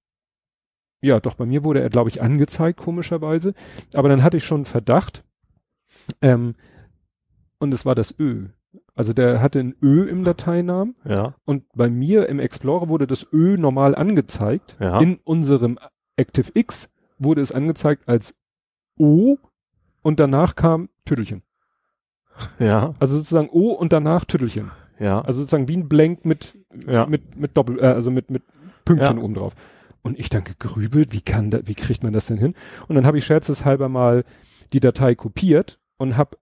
[1.01, 3.53] ja, doch, bei mir wurde er, glaube ich, angezeigt, komischerweise.
[3.93, 5.23] Aber dann hatte ich schon Verdacht.
[6.21, 6.55] Ähm,
[7.59, 8.49] und es war das Ö.
[8.95, 11.35] Also der hatte ein Ö im Dateinamen ja.
[11.45, 14.77] und bei mir im Explorer wurde das Ö normal angezeigt.
[14.79, 14.99] Ja.
[14.99, 15.77] In unserem
[16.17, 18.35] ActiveX wurde es angezeigt als
[18.97, 19.37] O
[20.01, 21.43] und danach kam Tüttelchen.
[22.59, 22.93] Ja.
[22.99, 24.71] Also sozusagen O und danach Tüttelchen.
[24.99, 25.21] Ja.
[25.21, 27.05] Also sozusagen wie ein Blank mit, Ja.
[27.05, 28.43] mit, mit Doppel, äh, also mit, mit
[28.85, 29.23] Pünktchen Ja.
[29.23, 29.53] oben drauf.
[30.03, 32.55] Und ich dann gegrübelt, wie kann da, wie kriegt man das denn hin?
[32.87, 34.23] Und dann habe ich scherzeshalber mal
[34.73, 36.37] die Datei kopiert und habe,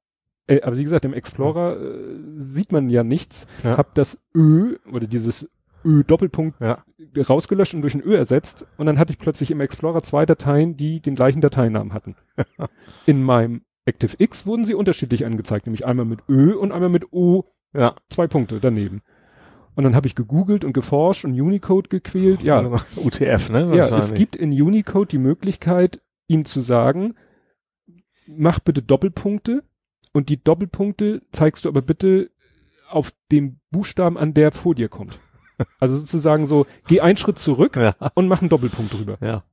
[0.48, 1.98] äh, aber wie gesagt, im Explorer äh,
[2.38, 3.78] sieht man ja nichts, Ja.
[3.78, 5.50] habe das Ö oder dieses
[5.84, 6.84] Ö Doppelpunkt Ja.
[7.18, 10.78] rausgelöscht und durch ein Ö ersetzt und dann hatte ich plötzlich im Explorer zwei Dateien,
[10.78, 12.16] die den gleichen Dateinamen hatten.
[13.06, 17.46] In meinem ActiveX wurden sie unterschiedlich angezeigt, nämlich einmal mit Ö und einmal mit O
[17.74, 17.96] Ja.
[18.10, 19.02] zwei Punkte daneben.
[19.76, 22.44] Und dann habe ich gegoogelt und geforscht und Unicode gequält.
[22.44, 22.62] Ja,
[22.98, 23.76] UTF, ne?
[23.76, 27.16] ja, es gibt in Unicode die Möglichkeit, ihm zu sagen,
[28.28, 29.64] mach bitte Doppelpunkte
[30.14, 32.30] und die Doppelpunkte zeigst du aber bitte
[32.90, 35.18] auf dem Buchstaben an, der vor dir kommt.
[35.80, 37.96] Also sozusagen so, geh einen Schritt zurück Ja.
[38.16, 39.18] und mach einen Doppelpunkt drüber.
[39.22, 39.44] Ja.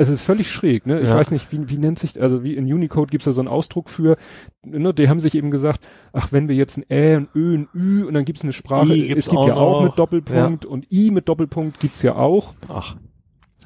[0.00, 1.00] Es ist völlig schräg, ne?
[1.00, 1.14] Ich Ja.
[1.16, 3.90] weiß nicht, wie, wie nennt sich, also wie in Unicode gibt's da so einen Ausdruck
[3.90, 4.16] für,
[4.64, 4.94] ne?
[4.94, 5.80] Die haben sich eben gesagt,
[6.12, 8.94] ach, wenn wir jetzt ein Ä, ein Ö, ein Ü und dann gibt's eine Sprache,
[8.94, 9.88] I gibt's es gibt auch ja auch noch.
[9.90, 12.96] mit Doppelpunkt und I mit Doppelpunkt gibt's ja auch, Ach.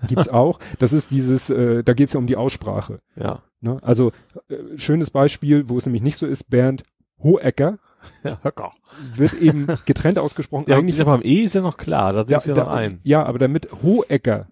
[0.09, 0.59] gibt's auch.
[0.79, 2.99] Das ist dieses, äh, da geht's ja um die Aussprache.
[3.17, 3.43] Ja.
[3.61, 3.77] Ne?
[3.83, 4.13] Also
[4.49, 6.83] äh, schönes Beispiel, wo es nämlich nicht so ist, Bernd
[7.23, 7.79] Hohecker
[8.23, 8.39] Ja.
[8.43, 8.73] Höcker.
[9.15, 10.65] wird eben getrennt ausgesprochen.
[10.69, 12.71] Ja, eigentlich aber am E ist ja noch klar, da ja, ist ja da- noch
[12.73, 13.01] ein.
[13.03, 14.49] ja, aber damit Hohecker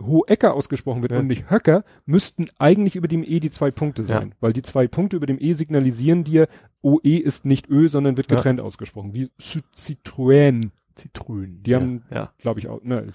[0.00, 1.18] Hohecker ausgesprochen wird Ja.
[1.20, 4.08] und nicht Höcker, müssten eigentlich über dem E die zwei Punkte Ja.
[4.08, 6.48] sein, weil die zwei Punkte über dem E signalisieren dir,
[6.82, 8.36] OE ist nicht Ö, sondern wird Ja.
[8.36, 11.62] getrennt ausgesprochen, wie Ci- Citroën, Zitrönen.
[11.62, 12.32] Die haben- ja.
[12.38, 12.82] glaube ich auch.
[12.82, 13.06] Ne,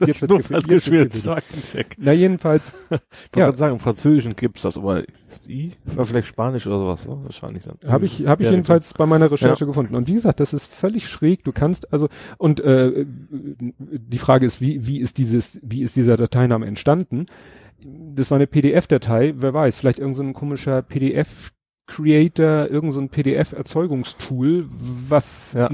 [0.00, 0.06] ja.
[0.06, 1.24] jetzt gefehlt, was jetzt.
[1.26, 1.96] Faktencheck.
[1.98, 3.02] Na jedenfalls, Ich wollte
[3.36, 3.44] Ja.
[3.46, 5.72] gerade sagen, im Französischen gibt's das, aber ist I?
[5.84, 7.18] War vielleicht Spanisch oder sowas, ne?
[7.24, 7.76] Wahrscheinlich dann.
[7.90, 9.94] Habe ich, hab ich Ja, jedenfalls bei meiner Recherche gefunden.
[9.96, 11.42] Und wie gesagt, das ist völlig schräg.
[11.44, 16.16] Du kannst also und äh, die Frage ist, wie wie ist dieses, wie ist dieser
[16.16, 17.26] Dateiname entstanden?
[17.84, 19.34] Das war eine PDF-Datei.
[19.36, 24.66] Wer weiß, vielleicht irgend so komischer PDF-Creator, irgend so ein PDF-Erzeugungstool,
[25.08, 25.68] was Ja.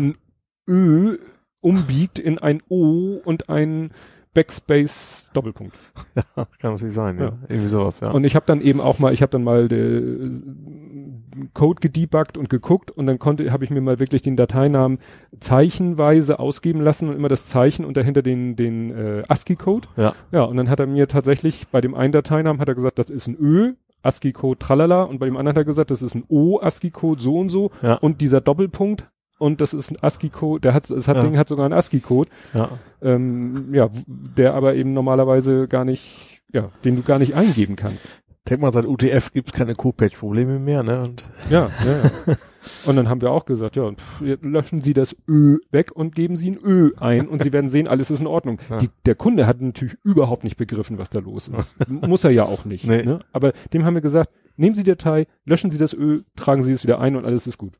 [0.68, 1.16] Ö
[1.60, 3.90] umbiegt in ein O und ein
[4.34, 5.76] Backspace Doppelpunkt.
[6.36, 7.24] Ja, kann natürlich sein, ja.
[7.26, 7.38] Ja.
[7.48, 8.10] Irgendwie sowas, ja.
[8.10, 12.48] Und ich habe dann eben auch mal, ich habe dann mal den Code gedebuggt und
[12.48, 14.98] geguckt und dann konnte, habe ich mir mal wirklich den Dateinamen
[15.40, 19.88] zeichenweise ausgeben lassen und immer das Zeichen und dahinter den den äh, ASCII-Code.
[19.96, 20.14] ja.
[20.30, 23.10] Ja, und dann hat er mir tatsächlich bei dem einen Dateinamen hat er gesagt, das
[23.10, 26.24] ist ein Ö, ASCII-Code tralala und bei dem anderen hat er gesagt, das ist ein
[26.28, 27.94] O, ASCII-Code so und so Ja.
[27.94, 31.22] und dieser Doppelpunkt und das ist ein ASCII-Code, der hat, das hat, Ja.
[31.22, 32.70] Ding hat sogar einen ASCII-Code, Ja.
[33.02, 38.06] ähm, ja, der aber eben normalerweise gar nicht, ja, den du gar nicht eingeben kannst.
[38.48, 41.00] Denk mal, seit UTF gibt's keine Co-Page-Probleme mehr, ne?
[41.02, 42.36] Und Ja, ja, ja.
[42.84, 46.36] Und dann haben wir auch gesagt, ja, pff, löschen Sie das Ö weg und geben
[46.36, 48.58] Sie ein Ö ein und Sie werden sehen, alles ist in Ordnung.
[48.68, 48.78] Ja.
[48.78, 51.76] Die, der Kunde hat natürlich überhaupt nicht begriffen, was da los ist.
[51.88, 52.86] Muss er ja auch nicht.
[52.86, 53.02] Nee.
[53.04, 53.20] Ne?
[53.32, 56.72] Aber dem haben wir gesagt, nehmen Sie die Datei, löschen Sie das Ö, tragen Sie
[56.72, 57.74] es wieder ein und alles ist gut.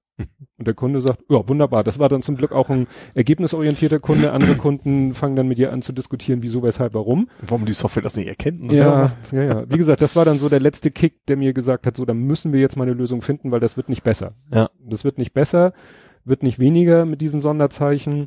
[0.59, 1.85] Und der Kunde sagt, ja, wunderbar.
[1.85, 4.33] Das war dann zum Glück auch ein ergebnisorientierter Kunde.
[4.33, 7.29] Andere Kunden fangen dann mit dir an zu diskutieren, wieso, weshalb, warum.
[7.47, 8.61] warum die Software das nicht erkennt?
[8.63, 9.65] muss Ja, ja, ja.
[9.71, 12.15] Wie gesagt, das war dann so der letzte Kick, der mir gesagt hat, so, da
[12.15, 14.33] müssen wir jetzt mal eine Lösung finden, weil das wird nicht besser.
[14.53, 14.69] Ja.
[14.81, 15.73] Das wird nicht besser,
[16.25, 18.27] wird nicht weniger mit diesen Sonderzeichen.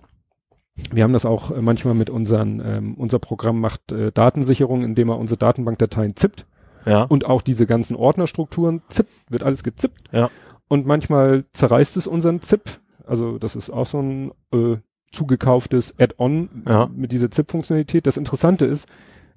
[0.93, 5.09] Wir haben das auch äh, manchmal mit unseren, ähm, unser Programm macht äh, Datensicherung, indem
[5.09, 6.45] er unsere Datenbankdateien zippt
[6.85, 7.03] Ja.
[7.03, 9.99] und auch diese ganzen Ordnerstrukturen zippt, wird alles gezippt.
[10.13, 10.29] Ja.
[10.71, 12.79] Und manchmal zerreißt es unseren ZIP.
[13.05, 14.77] Also das ist auch so ein äh,
[15.11, 16.89] zugekauftes Add-on Ja.
[16.95, 18.07] mit dieser ZIP-Funktionalität.
[18.07, 18.87] Das Interessante ist,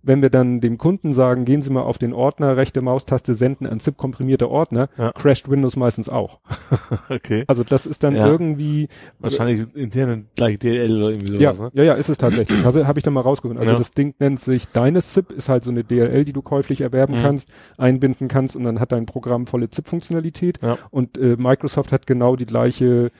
[0.06, 3.66] wenn wir dann dem Kunden sagen, gehen Sie mal auf den Ordner, rechte Maustaste senden
[3.66, 5.12] an ZIP komprimierte Ordner, Ja.
[5.12, 6.40] crasht Windows meistens auch.
[7.08, 7.44] okay.
[7.46, 8.26] Also das ist dann Ja.
[8.28, 8.88] irgendwie
[9.18, 11.80] Wahrscheinlich intern gleich DL oder irgendwie ja, sowas, ne?
[11.82, 12.64] ja, ja, ist es tatsächlich.
[12.64, 13.58] Also habe ich dann mal rausgefunden.
[13.58, 13.78] Also Ja.
[13.78, 17.18] das Ding nennt sich deine ZIP, ist halt so eine DLL, die du käuflich erwerben
[17.18, 17.22] Mhm.
[17.22, 20.58] kannst, einbinden kannst und dann hat dein Programm volle ZIP-Funktionalität.
[20.62, 20.78] Ja.
[20.90, 23.10] Und äh, Microsoft hat genau die gleiche,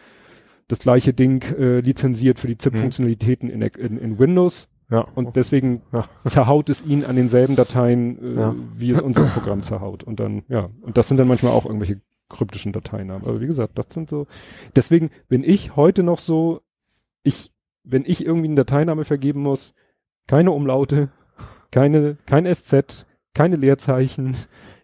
[0.69, 4.69] das gleiche Ding äh, lizenziert für die ZIP-Funktionalitäten in, in, in Windows.
[4.91, 5.07] Ja.
[5.15, 6.05] Und deswegen Ja.
[6.27, 8.55] zerhaut es ihn an denselben Dateien, äh, Ja.
[8.77, 10.05] wie es unser Programm zerhaut.
[10.05, 13.27] Und dann, ja, und das sind dann manchmal auch irgendwelche kryptischen Dateinamen.
[13.27, 14.27] Aber wie gesagt, das sind so,
[14.77, 16.61] deswegen bin ich heute noch so,
[17.23, 19.75] ich, wenn ich irgendwie einen Dateiname vergeben muss,
[20.27, 21.11] keine Umlaute,
[21.71, 24.37] keine, kein SZ, keine Leerzeichen.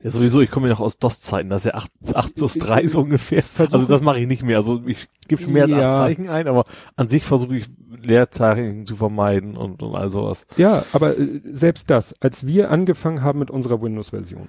[0.02, 2.86] Ja, sowieso, ich komme ja noch aus DOS-Zeiten, das ist ja 8, 8 plus 3
[2.86, 3.42] so ungefähr.
[3.58, 4.56] Also das mache ich nicht mehr.
[4.56, 5.90] Also ich gebe schon mehr als Ja.
[5.92, 6.64] acht Zeichen ein, aber
[6.96, 7.66] an sich versuche ich
[8.02, 10.46] Leerzeichen zu vermeiden und, und all sowas.
[10.56, 14.48] Ja, aber äh, selbst das, als wir angefangen haben mit unserer Windows-Version,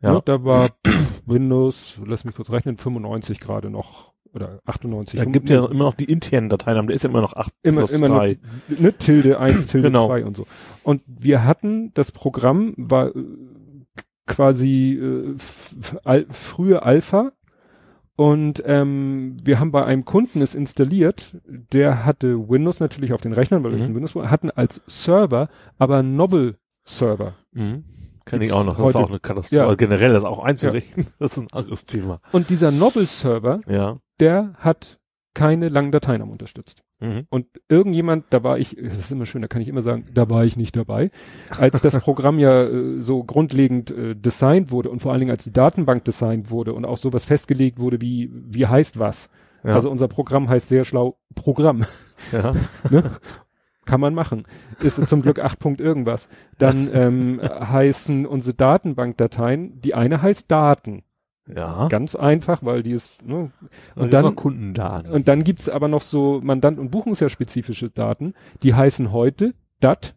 [0.00, 0.12] Ja.
[0.14, 0.70] ne, da war
[1.26, 5.18] Windows, lass mich kurz rechnen, 95 gerade noch oder 98.
[5.18, 7.82] Da gibt ja immer noch die internen Dateinamen, der ist ja immer noch 8 immer,
[7.82, 8.38] plus immer 3.
[8.68, 10.06] Noch, ne, Tilde 1, Tilde Genau.
[10.06, 10.46] 2 und so.
[10.82, 13.24] Und wir hatten, das Programm war äh,
[14.26, 15.36] quasi äh,
[16.04, 17.32] al frühe Alpha
[18.16, 23.32] und ähm, wir haben bei einem Kunden es installiert, der hatte Windows natürlich auf den
[23.32, 23.86] Rechnern, weil das Mhm.
[23.88, 27.34] ein Windows war, hatten als Server aber Novel Server.
[27.52, 27.84] Mhm.
[28.24, 29.56] Kenn ich auch noch, das heute- war auch eine Katastrophe.
[29.56, 29.64] Ja.
[29.64, 32.20] Also generell das auch einzurichten, das ist ein anderes Thema.
[32.32, 33.96] Und dieser Novel Server, Ja.
[34.20, 34.98] Der hat
[35.34, 36.84] keine langen Dateinamen unterstützt.
[37.00, 37.26] Mhm.
[37.28, 40.30] Und irgendjemand, da war ich, das ist immer schön, da kann ich immer sagen, da
[40.30, 41.10] war ich nicht dabei,
[41.58, 45.44] als das Programm ja äh, so grundlegend äh, designt wurde und vor allen Dingen als
[45.44, 49.28] die Datenbank designt wurde und auch sowas festgelegt wurde, wie, wie heißt was.
[49.64, 49.74] Ja.
[49.74, 51.84] Also unser Programm heißt sehr schlau Programm,
[52.32, 52.54] ja.
[52.90, 53.18] ne?
[53.86, 54.44] Kann man machen.
[54.80, 56.28] Ist zum Glück 8 Punkt irgendwas.
[56.56, 61.02] Dann ähm, heißen unsere Datenbankdateien, die eine heißt Daten.
[61.46, 61.88] Ja.
[61.88, 63.50] Ganz einfach, weil die ist, ne?
[63.94, 65.10] Und Und dann Kundendaten.
[65.12, 70.14] und dann gibt's aber noch so Mandant- und Buchungsjahrspezifische Daten, die heißen heute DAT,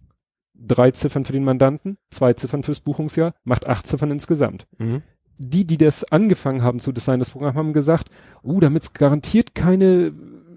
[0.55, 4.67] drei Ziffern für den Mandanten, zwei Ziffern fürs Buchungsjahr, macht acht Ziffern insgesamt.
[4.77, 5.01] mhm.
[5.39, 8.09] Die, die das angefangen haben zu designen, das Programm, haben gesagt,
[8.43, 10.11] uh, damit's garantiert keine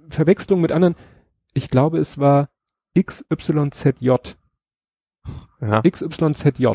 [0.09, 0.95] Verwechslung mit anderen.
[1.53, 2.49] Ich glaube, es war
[2.99, 4.11] XYZJ.
[5.61, 5.83] Ja.
[5.83, 6.67] XYZJ.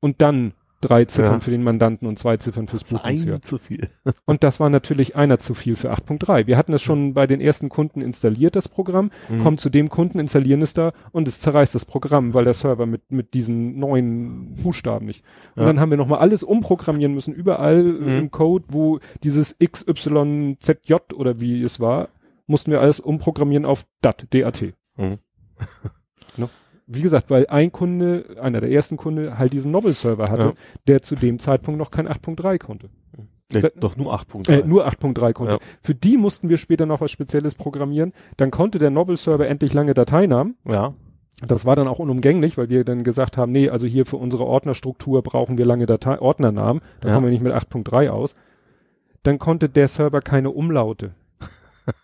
[0.00, 1.40] Und dann drei Ziffern Ja.
[1.40, 3.36] für den Mandanten und zwei Ziffern fürs Buchungsjahr.
[3.36, 3.88] Ein zu viel.
[4.26, 6.46] Und das war natürlich einer zu viel für 8.3.
[6.46, 9.42] Wir hatten es schon bei den ersten Kunden installiert, das Programm, Mhm.
[9.42, 12.86] kommt zu dem Kunden, installieren es da und es zerreißt das Programm, weil der Server
[12.86, 15.24] mit, mit diesen neuen Buchstaben nicht.
[15.54, 15.66] Und Ja.
[15.68, 18.18] dann haben wir nochmal alles umprogrammieren müssen, überall Mhm.
[18.18, 22.08] im Code, wo dieses XYZJ oder wie es war,
[22.46, 24.74] mussten wir alles umprogrammieren auf DAT, DAT.
[24.96, 25.18] Mhm.
[26.86, 30.52] Wie gesagt, weil ein Kunde, einer der ersten Kunde halt diesen Novel-Server hatte, Ja.
[30.86, 32.90] der zu dem Zeitpunkt noch kein 8.3 konnte.
[33.52, 35.54] Nee, Da- doch nur 8 Äh, nur 8.3 konnte.
[35.54, 35.58] Ja.
[35.82, 38.12] Für die mussten wir später noch was Spezielles programmieren.
[38.36, 40.56] Dann konnte der Novel-Server endlich lange Dateinamen.
[40.70, 40.94] Ja.
[41.46, 44.44] Das war dann auch unumgänglich, weil wir dann gesagt haben, nee, also hier für unsere
[44.46, 46.82] Ordnerstruktur brauchen wir lange Datei Ordnernamen.
[47.00, 47.14] Da Ja.
[47.14, 48.34] kommen wir nicht mit 8.3 aus.
[49.22, 51.14] Dann konnte der Server keine Umlaute.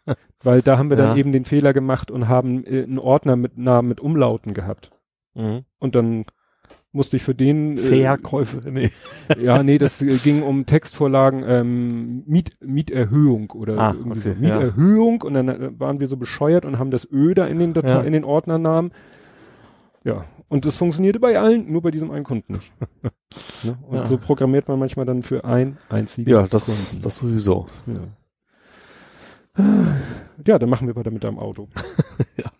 [0.42, 1.16] weil da haben wir dann Ja.
[1.16, 4.90] eben den Fehler gemacht und haben äh, einen Ordner mit Namen mit Umlauten gehabt.
[5.34, 5.64] Mhm.
[5.78, 6.24] Und dann
[6.94, 8.90] musste ich für den äh, Verkäufe, nee.
[9.40, 14.40] ja, nee, das äh, ging um Textvorlagen, ähm, Miet, Mieterhöhung oder Ah, irgendwie okay, so.
[14.40, 17.72] Mieterhöhung und dann äh, waren wir so bescheuert und haben das Ö da in den
[17.72, 18.00] Datei, Ja.
[18.02, 18.92] in den Ordnernamen.
[20.04, 22.72] Ja, und das funktionierte bei allen, nur bei diesem einen Kunden nicht.
[23.62, 23.78] ne?
[23.88, 24.06] Und Ja.
[24.06, 27.04] so programmiert man manchmal dann für ein einzigen Ja, das, Kunden.
[27.04, 27.66] das sowieso.
[27.86, 27.94] Ja.
[29.56, 31.68] Ja, dann machen wir weiter mit deinem Auto.
[32.38, 32.50] Ja.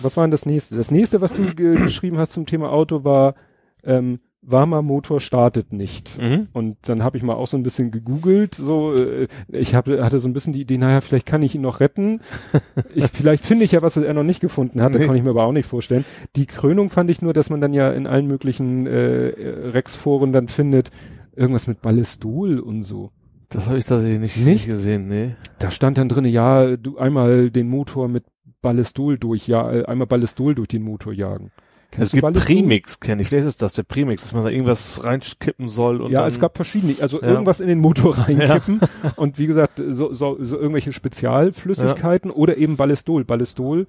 [0.00, 0.76] Was war denn das nächste?
[0.76, 3.34] Das nächste, was du ge geschrieben hast zum Thema Auto, war
[3.82, 6.20] ähm, warmer Motor startet nicht.
[6.20, 6.48] Mhm.
[6.52, 10.18] Und dann habe ich mal auch so ein bisschen gegoogelt, so äh, ich habe hatte
[10.18, 12.20] so ein bisschen die Idee, naja, vielleicht kann ich ihn noch retten.
[12.94, 14.98] ich, vielleicht finde ich ja, was er noch nicht gefunden hat, Nee.
[14.98, 16.04] das kann ich mir aber auch nicht vorstellen.
[16.36, 19.32] Die Krönung fand ich nur, dass man dann ja in allen möglichen äh,
[19.70, 20.90] Rex-Foren dann findet,
[21.34, 23.12] irgendwas mit Ballistol und so.
[23.52, 24.46] Das habe ich tatsächlich nicht, Nicht?
[24.46, 25.34] nicht gesehen, nee.
[25.58, 28.24] Da stand dann drinne, ja, du einmal den Motor mit
[28.60, 31.50] Ballistol durch, ja, äh, einmal Ballistol durch den Motor jagen.
[31.90, 32.56] Kennst es gibt Ballistol?
[32.56, 33.28] Premix, kenne ich.
[33.28, 36.40] Vielleicht ist das der Premix, dass man da irgendwas reinkippen soll und ja, dann, es
[36.40, 37.28] gab verschiedene, also Ja.
[37.28, 38.80] irgendwas in den Motor reinkippen
[39.16, 43.24] und wie gesagt, so, so, so irgendwelche Spezialflüssigkeiten oder eben Ballistol.
[43.24, 43.86] Ballistol,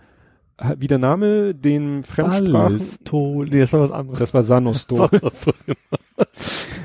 [0.78, 3.48] wie der Name, den Fremdsprachen, Ballistol.
[3.50, 4.20] Nee, das war was anderes.
[4.20, 4.44] das war
[5.22, 5.78] war so, genau.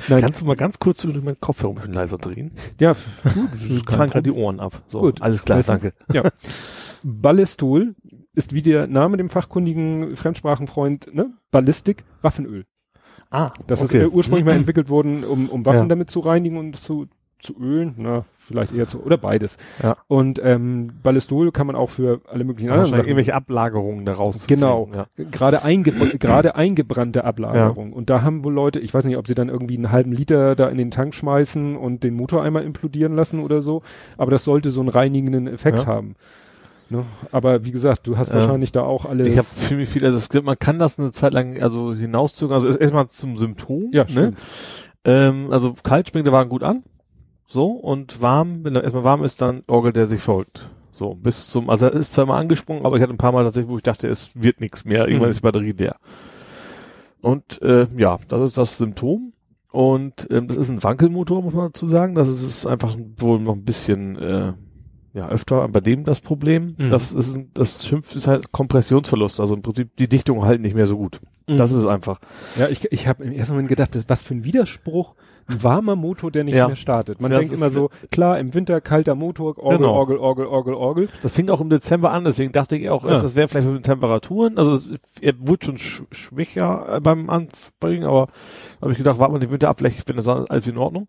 [0.09, 0.20] Nein.
[0.20, 2.52] Kannst du mal ganz kurz über meinen Kopfhörer ein bisschen leiser drehen?
[2.81, 4.83] ja, Wir fallen gerade die Ohren ab.
[4.87, 5.20] So, Gut.
[5.20, 5.78] alles klar, klar.
[5.78, 5.94] danke.
[6.12, 6.31] ja.
[7.04, 7.94] Ballistol
[8.35, 11.33] ist wie der Name dem fachkundigen Fremdsprachenfreund, ne?
[11.50, 12.64] Ballistik, Waffenöl.
[13.31, 13.98] Ah, Das okay.
[13.98, 15.87] ist äh, ursprünglich mal entwickelt worden, um, um Waffen Ja.
[15.87, 17.07] damit zu reinigen und zu,
[17.40, 17.94] zu ölen.
[17.98, 19.59] Na, vielleicht eher zu, oder beides.
[19.83, 19.96] Ja.
[20.09, 23.05] Und ähm, Ballistol kann man auch für alle möglichen Ja, anderen Sachen.
[23.05, 24.46] irgendwelche Ablagerungen daraus.
[24.46, 24.90] Genau.
[24.94, 25.07] Ja.
[25.31, 27.92] Gerade einge gerade eingebrannte Ablagerung.
[27.92, 30.57] Und da haben wohl Leute, ich weiß nicht, ob sie dann irgendwie einen halben Liter
[30.57, 33.83] da in den Tank schmeißen und den Motor einmal implodieren lassen oder so.
[34.16, 35.87] Aber das sollte so einen reinigenden Effekt Ja.
[35.87, 36.14] haben.
[36.90, 37.05] Ne?
[37.33, 38.37] Aber wie gesagt, du hast Ja.
[38.37, 39.29] wahrscheinlich da auch alles.
[39.29, 42.55] Ich habe für mich viel, also gibt, man kann das eine Zeit lang also hinauszögern.
[42.55, 43.90] Also erstmal zum Symptom.
[43.92, 44.11] ja, ne?
[44.11, 44.38] stimmt.
[45.05, 46.83] Ähm, also kalt springt der Wagen gut an.
[47.50, 50.68] So, und warm, wenn er erstmal warm ist, dann orgelt er sich verrückt.
[50.92, 53.44] So, bis zum, also er ist zwar mal angesprungen, aber ich hatte ein paar Mal
[53.44, 55.06] tatsächlich, wo ich dachte, es wird nichts mehr.
[55.08, 55.30] Irgendwann Mhm.
[55.30, 55.96] ist die Batterie leer.
[57.22, 59.32] Und äh, ja, das ist das Symptom.
[59.70, 62.14] Und ähm, das ist ein Wankelmotor, muss man dazu sagen.
[62.14, 64.52] Das ist, ist einfach wohl noch ein bisschen äh,
[65.14, 66.74] ja, öfter bei dem das Problem.
[66.78, 66.90] Mhm.
[66.90, 69.40] Das ist das Schimpf ist halt Kompressionsverlust.
[69.40, 71.20] Also im Prinzip die Dichtung halten nicht mehr so gut.
[71.56, 72.20] Das ist es einfach.
[72.58, 75.14] Ja, ich, ich habe im ersten Moment gedacht, das, was für ein Widerspruch,
[75.50, 76.66] ein warmer Motor, der nicht Ja.
[76.66, 77.22] mehr startet.
[77.22, 79.94] Man Ja, denkt das immer ist- so, klar, im Winter kalter Motor, Orgel, Genau.
[79.94, 81.08] Orgel, Orgel, Orgel, Orgel.
[81.22, 83.12] Das fing auch im Dezember an, deswegen dachte ich auch, Ja.
[83.12, 84.58] erst, das wäre vielleicht mit den Temperaturen.
[84.58, 84.90] Also es,
[85.22, 88.28] er wurde schon sch schwächer äh, beim Anbringen, aber
[88.82, 91.08] habe ich gedacht, warte mal den Winter ab, vielleicht wenn das alles in Ordnung.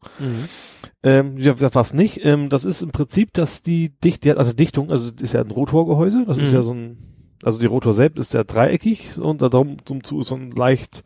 [1.04, 2.24] Ähm, ja, das war's nicht.
[2.24, 5.34] Ähm, das ist im Prinzip, dass die Dicht, die hat also Dichtung, also das ist
[5.34, 6.56] ja ein Rotorgehäuse, das ist Mhm.
[6.56, 6.98] ja so ein,
[7.44, 10.52] also die Rotor selbst ist ja dreieckig und da drum zum zu ist so ein
[10.52, 11.04] leicht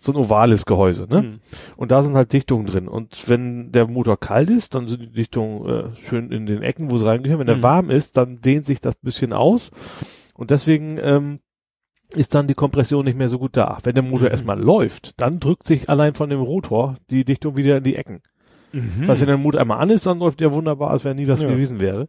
[0.00, 1.22] so ein ovales Gehäuse, ne?
[1.22, 1.40] Mhm.
[1.76, 2.86] Und da sind halt Dichtungen drin.
[2.86, 6.90] Und wenn der Motor kalt ist, dann sind die Dichtungen äh, schön in den Ecken,
[6.92, 7.40] wo sie reingehören.
[7.40, 7.62] Wenn der Mhm.
[7.64, 9.72] warm ist, dann dehnt sich das bisschen aus.
[10.34, 11.40] Und deswegen ähm,
[12.14, 13.78] ist dann die Kompression nicht mehr so gut da.
[13.82, 14.32] Wenn der Motor Mhm.
[14.32, 18.20] erstmal läuft, dann drückt sich allein von dem Rotor die Dichtung wieder in die Ecken.
[18.72, 19.02] Mhm.
[19.06, 21.42] Was, wenn der Motor einmal an ist, dann läuft der wunderbar, als wäre nie was
[21.42, 21.48] Ja.
[21.48, 22.06] gewesen wäre.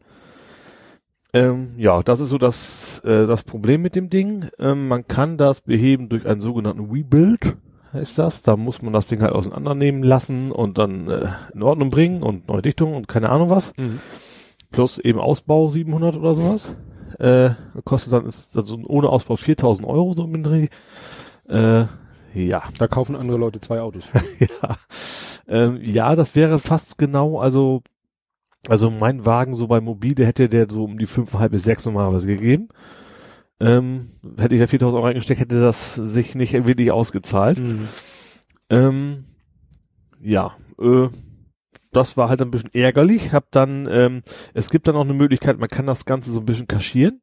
[1.34, 4.50] Ähm, ja, das ist so das, äh, das Problem mit dem Ding.
[4.58, 7.58] Ähm, man kann das beheben durch einen sogenannten Rebuild,
[7.94, 8.42] heißt das.
[8.42, 12.48] Da muss man das Ding halt auseinandernehmen lassen und dann äh, in Ordnung bringen und
[12.48, 13.74] neue Dichtung und keine Ahnung was.
[13.78, 14.00] Mhm.
[14.72, 16.76] Plus eben Ausbau 700 oder sowas.
[17.20, 17.52] Äh,
[17.84, 20.68] kostet dann, ist also ohne Ausbau 4000 Euro so im Dreh.
[21.48, 21.86] Äh,
[22.34, 22.64] ja.
[22.78, 24.10] Da kaufen andere Leute zwei Autos.
[24.40, 24.78] ja.
[25.48, 27.82] Ähm, ja, das wäre fast genau, also,
[28.68, 32.28] also mein Wagen so bei Mobile hätte der so um die fünfeinhalb bis sechs normalerweise
[32.28, 32.70] gegeben.
[33.60, 37.60] Ähm, hätte ich da 4000 Euro reingesteckt, hätte das sich nicht wirklich ausgezahlt.
[37.60, 37.88] Mhm.
[38.70, 39.26] Ähm,
[40.22, 41.10] ja, äh,
[41.92, 43.34] das war halt ein bisschen ärgerlich.
[43.34, 44.22] Hab dann, ähm,
[44.54, 47.22] es gibt dann auch eine Möglichkeit, man kann das Ganze so ein bisschen kaschieren.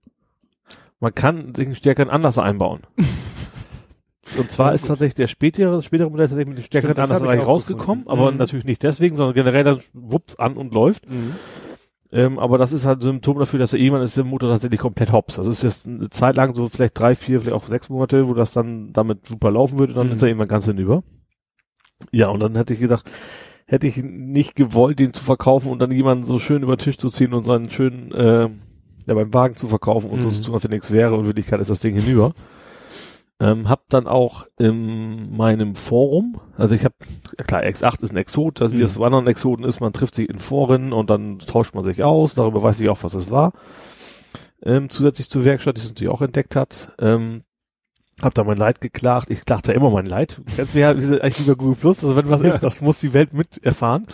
[0.99, 2.83] Man kann sich einen Stärkeren anders einbauen.
[4.39, 8.05] Und zwar ist tatsächlich der spätere, spätere Modell tatsächlich mit dem Stärkeren Stimmt, auch rausgekommen,
[8.05, 8.09] gefunden.
[8.09, 8.39] aber Mhm.
[8.39, 11.09] natürlich nicht deswegen, sondern generell dann wups an und läuft.
[11.09, 11.33] Mhm.
[12.13, 14.81] Ähm, aber das ist halt ein Symptom dafür, dass er irgendwann ist der Motor tatsächlich
[14.81, 15.37] komplett hops.
[15.37, 18.35] Das ist jetzt eine Zeit lang so vielleicht drei, vier, vielleicht auch sechs Monate, wo
[18.35, 20.13] das dann damit super laufen würde, dann Mhm.
[20.15, 21.03] ist er irgendwann ganz hinüber.
[22.13, 23.11] Ja, und dann hätte ich gedacht,
[23.67, 26.99] hätte ich nicht gewollt, den zu verkaufen und dann jemanden so schön über den Tisch
[26.99, 28.49] zu ziehen und seinen schönen, äh,
[29.07, 30.33] ja, beim Wagen zu verkaufen und so Mhm.
[30.35, 32.35] zu tun, als wenn nichts wäre und in Wirklichkeit ist das Ding hinüber.
[33.39, 36.95] Ähm, hab dann auch in meinem Forum, also ich habe,
[37.39, 38.83] ja klar, X8 ist ein Exot, also wie Mhm.
[38.83, 42.03] das bei anderen Exoten ist, man trifft sich in Foren und dann tauscht man sich
[42.03, 43.53] aus, darüber weiß ich auch, was es war.
[44.63, 46.93] Ähm, zusätzlich zur Werkstatt, die es natürlich auch entdeckt hat.
[46.99, 47.43] Ähm,
[48.23, 49.29] Hab da mein Leid geklagt.
[49.31, 50.41] Ich klagte immer mein Leid.
[50.57, 52.03] Mich ja eigentlich über Google Plus.
[52.03, 52.55] Also wenn was ja.
[52.55, 54.07] ist, das muss die Welt mit erfahren.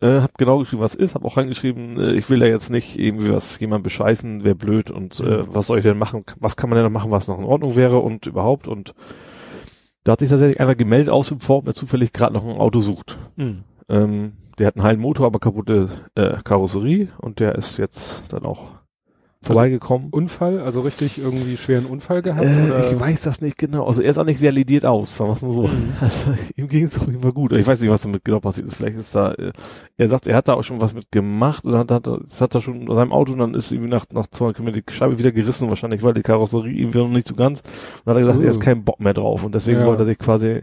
[0.00, 1.14] Äh, hab genau geschrieben, was ist.
[1.14, 4.90] Hab auch reingeschrieben, äh, ich will da jetzt nicht irgendwie was jemand bescheißen, wäre blöd
[4.90, 5.48] und äh, mhm.
[5.48, 6.24] was soll ich denn machen?
[6.38, 8.94] Was kann man denn noch machen, was noch in Ordnung wäre und überhaupt und
[10.04, 12.80] da hat sich tatsächlich einer gemeldet aus dem Forum, der zufällig gerade noch ein Auto
[12.80, 13.18] sucht.
[13.36, 13.64] Mhm.
[13.88, 18.44] Ähm, der hat einen heilen Motor, aber kaputte äh, Karosserie und der ist jetzt dann
[18.44, 18.77] auch
[19.42, 20.08] vorbeigekommen.
[20.08, 22.44] Also Unfall, also richtig irgendwie schweren Unfall gehabt?
[22.44, 23.86] Äh, ich weiß das nicht genau.
[23.86, 25.62] Also er auch nicht sehr lediert aus, sagen wir mal so.
[25.68, 25.92] Mhm.
[26.00, 27.52] Also, ihm ging es auf jeden Fall gut.
[27.52, 28.76] Ich weiß nicht, was damit genau passiert ist.
[28.76, 29.52] Vielleicht ist da, äh,
[29.96, 32.62] er sagt, er hat da auch schon was mit gemacht und hat, hat, hat er
[32.62, 35.32] schon in seinem Auto und dann ist irgendwie nach, nach 200 Kilometern die Scheibe wieder
[35.32, 37.60] gerissen, wahrscheinlich, weil die Karosserie irgendwie noch nicht so ganz.
[37.60, 38.44] Und dann hat er gesagt, uh.
[38.44, 39.86] er ist kein Bock mehr drauf und deswegen ja.
[39.86, 40.62] wollte er sich quasi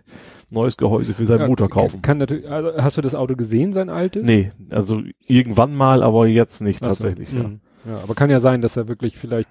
[0.50, 2.02] neues Gehäuse für seinen ja, Motor kaufen.
[2.02, 4.26] Kann natürlich, also hast du das Auto gesehen, sein altes?
[4.26, 7.30] Nee, also irgendwann mal, aber jetzt nicht Ach tatsächlich.
[7.30, 7.38] So.
[7.38, 7.52] Ja.
[7.86, 9.50] Ja, aber kann ja sein, dass er wirklich vielleicht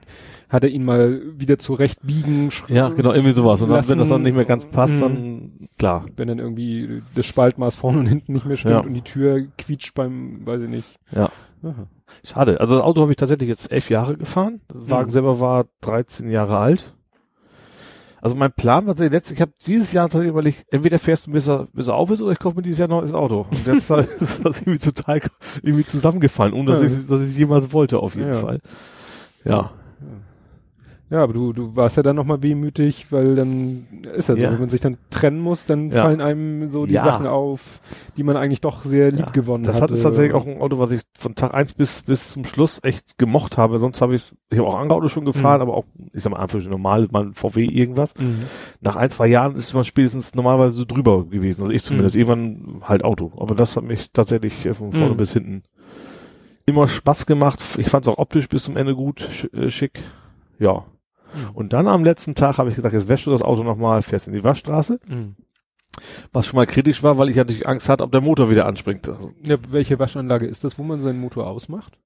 [0.49, 2.51] hat er ihn mal wieder zurechtbiegen.
[2.69, 3.63] Ja, genau, irgendwie sowas.
[3.63, 5.69] Und dann, wenn das dann nicht mehr ganz passt, dann mhm.
[5.79, 6.07] klar.
[6.17, 8.81] Wenn dann irgendwie das Spaltmaß vorne und hinten nicht mehr stimmt ja.
[8.81, 10.99] und die Tür quietscht beim, weiß ich nicht.
[11.13, 11.31] Ja.
[11.63, 11.87] Aha.
[12.25, 12.61] Schade.
[12.61, 14.61] Also das Auto habe ich tatsächlich jetzt elf Jahre gefahren.
[14.73, 15.13] Der Wagen mhm.
[15.13, 16.95] selber war 13 Jahre alt.
[18.25, 21.47] Also mein Plan war letztlich, ich habe dieses Jahr tatsächlich überlegt, entweder fährst du bis
[21.47, 23.45] er, bis er auf ist oder ich kaufe mir dieses Jahr noch das Auto.
[23.51, 25.21] Und jetzt ist das irgendwie total
[25.63, 26.87] irgendwie zusammengefallen, ohne dass ja.
[26.87, 28.41] ich dass ich es jemals wollte, auf jeden ja.
[28.41, 28.61] Fall.
[29.45, 29.51] Ja.
[29.53, 29.73] Ja,
[31.11, 33.87] aber du, du warst ja dann nochmal wehmütig, weil dann
[34.17, 34.53] ist ja so, ja.
[34.53, 36.03] wenn man sich dann trennen muss, dann ja.
[36.03, 37.05] fallen einem so die ja.
[37.05, 37.81] Sachen auf,
[38.17, 39.75] die man eigentlich doch sehr lieb gewonnen hat.
[39.75, 42.45] Das hat ist tatsächlich auch ein Auto, was ich von Tag eins bis, bis zum
[42.45, 43.79] Schluss echt gemocht habe.
[43.79, 45.63] Sonst habe ich ich habe auch andere Autos schon gefahren, mhm.
[45.63, 48.15] aber auch, ich sag mal, einfach normal, mal VW irgendwas.
[48.17, 48.43] Mhm.
[48.81, 51.63] Nach ein, zwei Jahren ist man spätestens normalerweise so drüber gewesen.
[51.63, 52.21] Also ich zumindest, mhm.
[52.21, 53.33] irgendwann halt Auto.
[53.37, 55.17] Aber das hat mich tatsächlich von vorne mhm.
[55.17, 55.63] bis hinten
[56.67, 57.61] immer Spaß gemacht.
[57.79, 60.03] Ich fand es auch optisch bis zum Ende gut, äh, schick.
[60.59, 60.85] Ja,
[61.35, 61.51] Mhm.
[61.55, 64.29] Und dann am letzten Tag habe ich gesagt, jetzt wäschst du das Auto nochmal, fährst
[64.29, 65.01] in die Waschstraße.
[65.07, 65.37] Mhm.
[66.33, 69.09] Was schon mal kritisch war, weil ich natürlich Angst hatte, ob der Motor wieder anspringt.
[69.45, 71.99] Ja, welche Waschanlage ist das, wo man seinen Motor ausmacht?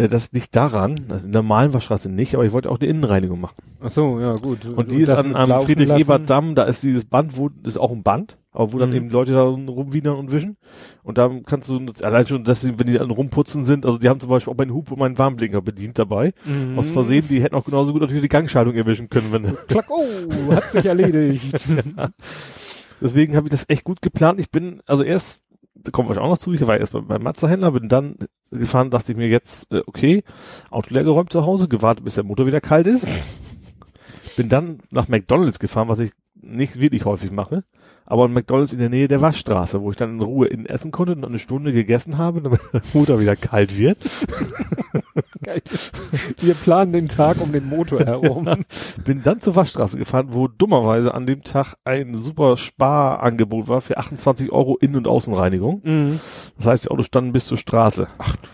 [0.00, 2.88] Äh, das liegt daran, also in der normalen Waschstraße nicht, aber ich wollte auch eine
[2.88, 3.56] Innenreinigung machen.
[3.80, 4.64] Ach so, ja gut.
[4.64, 8.02] Und die Und ist an, am Friedrich-Ebert-Damm, da ist dieses Band, wo, ist auch ein
[8.02, 8.96] Band, aber wo dann mhm.
[8.96, 10.56] eben Leute da rumwiedern und wischen.
[11.02, 14.08] Und da kannst du, allein schon, dass sie, wenn die dann rumputzen sind, also die
[14.08, 16.34] haben zum Beispiel auch meinen Hub und meinen Warnblinker bedient dabei.
[16.44, 16.78] Mhm.
[16.78, 19.56] Aus Versehen, die hätten auch genauso gut natürlich die Gangschaltung erwischen können, wenn.
[19.68, 21.68] Klack, oh, hat sich erledigt.
[21.96, 22.10] ja.
[23.00, 24.40] Deswegen habe ich das echt gut geplant.
[24.40, 25.42] Ich bin, also erst
[25.82, 28.16] da kommen wir auch noch zu, ich war erst beim, beim Mazda-Händler, bin dann
[28.50, 30.24] gefahren, dachte ich mir jetzt, äh, okay,
[30.70, 33.06] Auto leer geräumt zu Hause, gewartet, bis der Motor wieder kalt ist.
[34.36, 37.64] bin dann nach McDonalds gefahren, was ich nicht wirklich häufig mache,
[38.10, 40.90] aber ein McDonalds in der Nähe der Waschstraße, wo ich dann in Ruhe in essen
[40.90, 43.98] konnte und eine Stunde gegessen habe, damit der Motor wieder kalt wird.
[45.44, 45.62] Geil.
[46.40, 48.40] Wir planen den Tag um den Motor herum.
[48.50, 48.56] Ja.
[49.04, 53.98] Bin dann zur Waschstraße gefahren, wo dummerweise an dem Tag ein super Sparangebot war für
[53.98, 55.82] 28 Euro Innen- und Außenreinigung.
[55.84, 56.20] Mhm.
[56.56, 58.08] Das heißt, die Autos standen bis zur Straße.
[58.18, 58.48] Ach du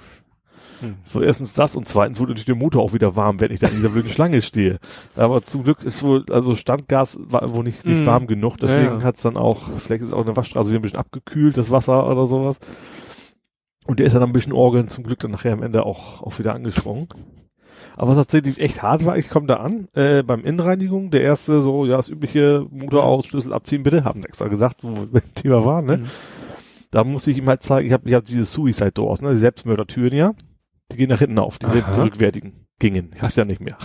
[0.81, 0.97] hm.
[1.05, 3.69] So erstens das und zweitens wurde natürlich der Motor auch wieder warm, wenn ich da
[3.69, 4.79] in dieser blöden Schlange stehe.
[5.15, 8.07] Aber zum Glück ist wohl, also Standgas war wohl nicht, nicht hm.
[8.07, 9.05] warm genug, deswegen ja, ja.
[9.05, 12.27] hat's dann auch, vielleicht ist auch eine Waschstraße wieder ein bisschen abgekühlt, das Wasser oder
[12.27, 12.59] sowas.
[13.87, 16.39] Und der ist dann ein bisschen orgeln, zum Glück dann nachher am Ende auch, auch
[16.39, 17.09] wieder angesprungen.
[17.97, 21.63] Aber was tatsächlich echt hart war, ich komme da an, äh, beim Innenreinigung, der erste
[21.63, 25.35] so, ja, das übliche Motor aus, Schlüssel abziehen bitte, haben extra gesagt, wo wir beim
[25.35, 25.97] Thema waren, ne?
[25.99, 26.07] Mhm.
[26.91, 29.37] Da musste ich ihm halt zeigen, ich habe ich hab diese Suicide Doors, ne, die
[29.37, 30.33] Selbstmördertüren ja.
[30.93, 33.11] Die gehen nach hinten auf, die, die rückwärtigen gingen.
[33.15, 33.77] Ich hab's ja nicht mehr.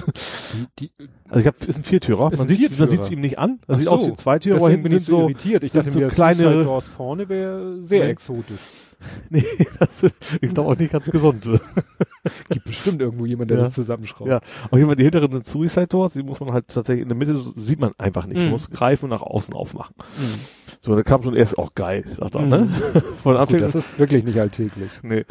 [0.53, 2.31] Die, die, also ich habe ist ein Viertürer.
[2.35, 3.59] Man sieht man sieht's ihm nicht an.
[3.67, 3.91] Das sieht so.
[3.91, 5.63] aus wie ein Zweitürer, aber hinten sind so irritiert.
[5.63, 8.11] Ich dachte so mir, kleine Doors vorne wäre sehr nee.
[8.11, 8.59] exotisch.
[9.31, 9.43] Nee,
[9.79, 11.43] das ist, ich glaube auch nicht ganz gesund.
[12.49, 13.63] Gibt bestimmt irgendwo jemand, der ja.
[13.63, 14.31] das zusammenschraubt.
[14.31, 17.17] Ja, auch jemand, die hinteren sind Suicide Doors, die muss man halt tatsächlich in der
[17.17, 18.37] Mitte sieht man einfach nicht.
[18.37, 18.51] Man mm.
[18.51, 19.95] muss greifen und nach außen aufmachen.
[19.97, 20.39] Mm.
[20.79, 22.49] So, da kam schon erst auch geil, sagt er, mm.
[22.49, 22.69] ne?
[23.23, 24.91] Von Anfang Gut, das ist wirklich nicht alltäglich.
[25.01, 25.25] Nee.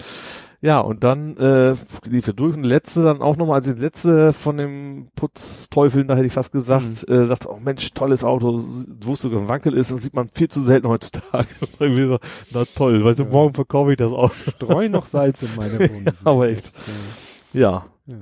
[0.63, 4.35] Ja, und dann äh, lief er durch und letzte dann auch nochmal, als die letzte
[4.35, 7.15] von dem Putzteufeln, da hätte ich fast gesagt, mhm.
[7.15, 8.63] äh, sagt, oh Mensch, tolles Auto,
[9.01, 11.49] wo es sogar Wankel ist, das sieht man viel zu selten heutzutage.
[11.79, 12.19] so,
[12.53, 13.25] na toll, weißt ja.
[13.25, 14.33] du, morgen verkaufe ich das auch.
[14.35, 16.05] Streu noch Salz in meine Wohnung.
[16.05, 16.73] ja, aber echt.
[17.55, 17.85] Ja.
[18.07, 18.17] ja.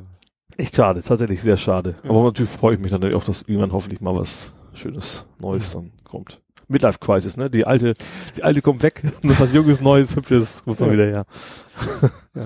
[0.56, 1.96] Echt schade, tatsächlich sehr schade.
[2.04, 2.10] Ja.
[2.10, 5.90] Aber natürlich freue ich mich natürlich auch, dass irgendwann hoffentlich mal was Schönes, Neues dann
[6.04, 6.40] kommt.
[6.68, 7.50] Midlife Crisis, ne?
[7.50, 7.94] Die alte,
[8.36, 11.26] die alte kommt weg, nur was Junges, Neues, Hübsches muss dann wieder her.
[12.34, 12.42] ja.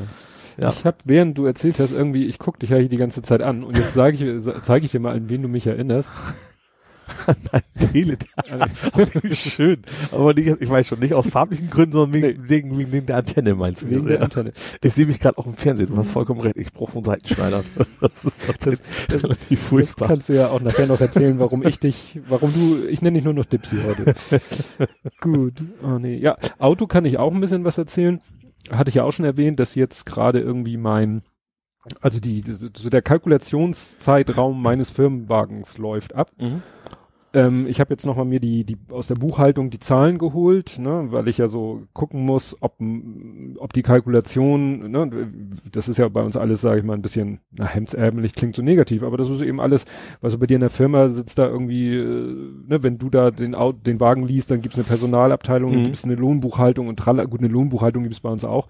[0.63, 0.69] ja.
[0.69, 3.43] Ich habe, während du erzählt hast, irgendwie, ich guck dich ja hier die ganze Zeit
[3.43, 6.11] an und jetzt sage ich, zeige ich dir mal, an wen du mich erinnerst.
[7.53, 9.35] Nein, Teletubby.
[9.35, 9.83] Schön.
[10.11, 13.55] Aber nicht, ich weiß schon, nicht aus farblichen Gründen, sondern wegen, wegen, wegen der Antenne
[13.55, 13.91] meinst du?
[13.91, 14.53] Wegen der Antenne.
[14.83, 15.89] Ich sehe mich gerade auch im Fernsehen.
[15.89, 16.57] Du hast vollkommen recht.
[16.57, 17.65] Ich brauche einen Seitenschneider.
[18.01, 20.09] Das ist tatsächlich das, relativ furchtbar.
[20.09, 23.17] Das kannst du ja auch nachher noch erzählen, warum ich dich, warum du, ich nenne
[23.17, 24.15] dich nur noch Dipsy heute.
[25.21, 25.63] Gut.
[25.83, 26.17] Oh nee.
[26.17, 28.21] Ja, Auto kann ich auch ein bisschen was erzählen.
[28.71, 31.23] Hatte ich ja auch schon erwähnt, dass jetzt gerade irgendwie mein
[32.01, 32.43] also die,
[32.77, 36.31] so der Kalkulationszeitraum meines Firmenwagens läuft ab.
[36.39, 36.63] Mhm.
[37.35, 41.07] Ähm, ich habe jetzt nochmal mir die, die aus der Buchhaltung die Zahlen geholt, ne,
[41.09, 42.77] weil ich ja so gucken muss, ob,
[43.57, 45.31] ob die Kalkulation, ne,
[45.73, 48.61] das ist ja bei uns alles, sage ich mal, ein bisschen na, hemdsärmelig, klingt so
[48.61, 49.87] negativ, aber das ist eben alles,
[50.21, 52.35] was bei dir in der Firma sitzt da irgendwie, äh,
[52.69, 53.57] ne, wenn du da den,
[53.87, 55.85] den Wagen liest, dann gibt's eine Personalabteilung, mhm.
[55.85, 58.69] gibt's eine Lohnbuchhaltung und tralla, gut, eine Lohnbuchhaltung gibt's bei uns auch,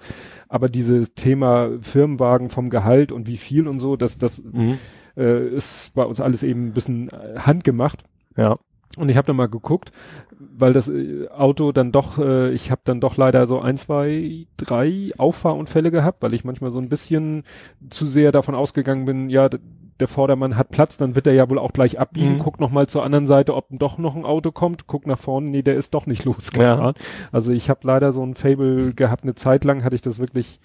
[0.48, 4.78] aber dieses Thema Firmenwagen vom Gehalt und wie viel und so, das, das mhm.
[5.16, 8.04] äh, ist bei uns alles eben ein bisschen äh, handgemacht.
[8.37, 8.59] Ja.
[8.99, 9.91] Und ich habe dann mal geguckt,
[10.39, 14.47] weil das äh, Auto dann doch, äh, ich habe dann doch leider so ein, zwei,
[14.57, 17.45] drei Auffahrunfälle gehabt, weil ich manchmal so ein bisschen
[17.89, 19.49] zu sehr davon ausgegangen bin, ja,
[20.01, 22.39] der Vordermann hat Platz, dann wird er ja wohl auch gleich abbiegen, mhm.
[22.41, 25.49] guckt noch mal zur anderen Seite, ob doch noch ein Auto kommt, guckt nach vorne,
[25.49, 26.95] nee, der ist doch nicht losgefahren.
[26.97, 27.05] Ja.
[27.30, 30.61] Also ich habe leider so ein Fable gehabt, eine Zeit lang hatte ich das wirklich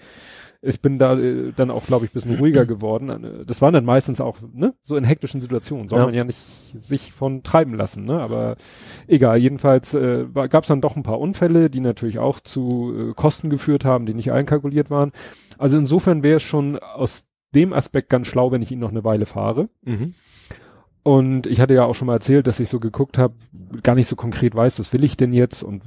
[0.62, 3.10] ich bin da äh, dann auch, glaube ich, bisschen ruhiger geworden.
[3.10, 5.88] Äh, das waren dann meistens auch, ne, so in hektischen Situationen.
[5.88, 6.06] Soll ja.
[6.06, 6.40] man ja nicht
[6.74, 8.20] sich von treiben lassen, ne?
[8.20, 8.56] Aber
[9.08, 13.14] egal, jedenfalls äh, gab es dann doch ein paar Unfälle, die natürlich auch zu äh,
[13.14, 15.12] Kosten geführt haben, die nicht einkalkuliert waren.
[15.58, 19.04] Also insofern wäre es schon aus dem Aspekt ganz schlau, wenn ich ihn noch eine
[19.04, 19.70] Weile fahre.
[19.84, 20.14] Mhm.
[21.08, 23.34] Und ich hatte ja auch schon mal erzählt, dass ich so geguckt habe,
[23.82, 25.82] gar nicht so konkret weiß, was will ich denn jetzt und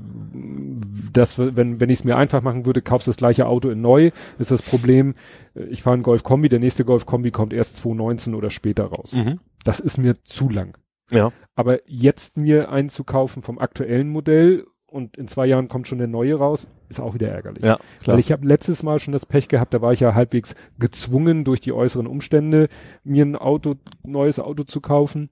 [1.12, 4.10] das, wenn, wenn ich es mir einfach machen würde, kaufst das gleiche Auto in neu,
[4.38, 5.14] ist das Problem,
[5.54, 8.84] äh, ich fahre einen Golf Kombi, der nächste Golf Kombi kommt erst 2019 oder später
[8.84, 9.12] raus.
[9.12, 9.40] Mhm.
[9.64, 10.76] Das ist mir zu lang.
[11.10, 11.32] Ja.
[11.54, 16.34] Aber jetzt mir einzukaufen vom aktuellen Modell und in zwei Jahren kommt schon der neue
[16.34, 17.64] raus, ist auch wieder ärgerlich.
[17.64, 18.14] Ja, klar.
[18.14, 21.44] Weil ich habe letztes Mal schon das Pech gehabt, da war ich ja halbwegs gezwungen
[21.44, 22.68] durch die äußeren Umstände,
[23.04, 25.30] mir ein Auto, neues Auto zu kaufen.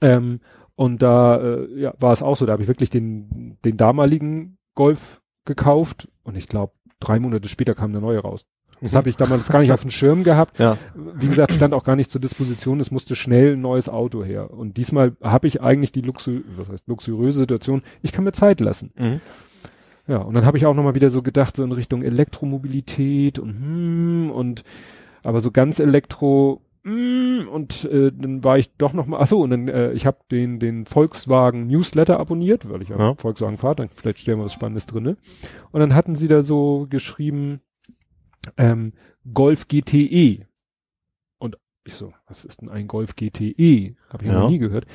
[0.00, 0.40] Ähm,
[0.76, 4.58] und da äh, ja, war es auch so, da habe ich wirklich den, den damaligen
[4.74, 8.46] Golf gekauft und ich glaube, drei Monate später kam der neue raus.
[8.80, 8.96] Das mhm.
[8.96, 10.58] habe ich damals gar nicht auf dem Schirm gehabt.
[10.58, 10.76] Ja.
[10.94, 12.80] Wie gesagt, stand auch gar nicht zur Disposition.
[12.80, 14.50] Es musste schnell ein neues Auto her.
[14.50, 18.60] Und diesmal habe ich eigentlich die luxu was heißt, luxuriöse Situation, ich kann mir Zeit
[18.60, 18.92] lassen.
[18.98, 19.20] Mhm.
[20.06, 23.50] Ja, und dann habe ich auch nochmal wieder so gedacht, so in Richtung Elektromobilität und
[23.50, 24.64] hm, und
[25.22, 29.40] aber so ganz Elektro hm, und äh, dann war ich doch noch mal, ach so,
[29.40, 33.14] und dann äh, ich habe den den Volkswagen Newsletter abonniert, weil ich ja, ja.
[33.14, 35.16] Volkswagen fahre, dann vielleicht stellen wir was Spannendes drinne.
[35.72, 37.62] Und dann hatten sie da so geschrieben,
[38.58, 38.92] ähm,
[39.32, 40.46] Golf GTE.
[41.38, 43.96] Und ich so, was ist denn ein Golf GTE?
[44.10, 44.40] Habe ich ja.
[44.40, 44.86] noch nie gehört.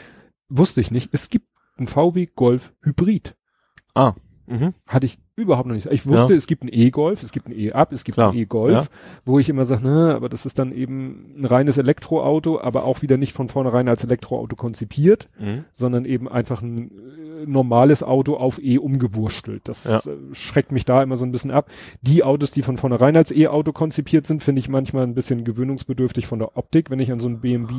[0.48, 1.10] Wusste ich nicht.
[1.12, 3.36] Es gibt ein VW Golf Hybrid.
[3.96, 4.14] Ah.
[4.46, 4.76] Mhm.
[4.86, 5.88] Hatte ich überhaupt noch nicht.
[5.88, 6.38] Ich wusste, ja.
[6.38, 8.32] es gibt ein E-Golf, es gibt ein E-Up, es gibt Klar.
[8.32, 8.86] ein E-Golf, ja.
[9.26, 13.02] wo ich immer sage, ne, aber das ist dann eben ein reines Elektroauto, aber auch
[13.02, 15.66] wieder nicht von vornherein als Elektroauto konzipiert, mhm.
[15.74, 19.68] sondern eben einfach ein äh, normales Auto auf E umgewurstelt.
[19.68, 20.00] Das ja.
[20.00, 21.70] äh, schreckt mich da immer so ein bisschen ab.
[22.02, 26.28] Die Autos, die von vornherein als E-Auto konzipiert sind, finde ich manchmal ein bisschen gewöhnungsbedürftig
[26.28, 27.74] von der Optik, wenn ich an so ein BMW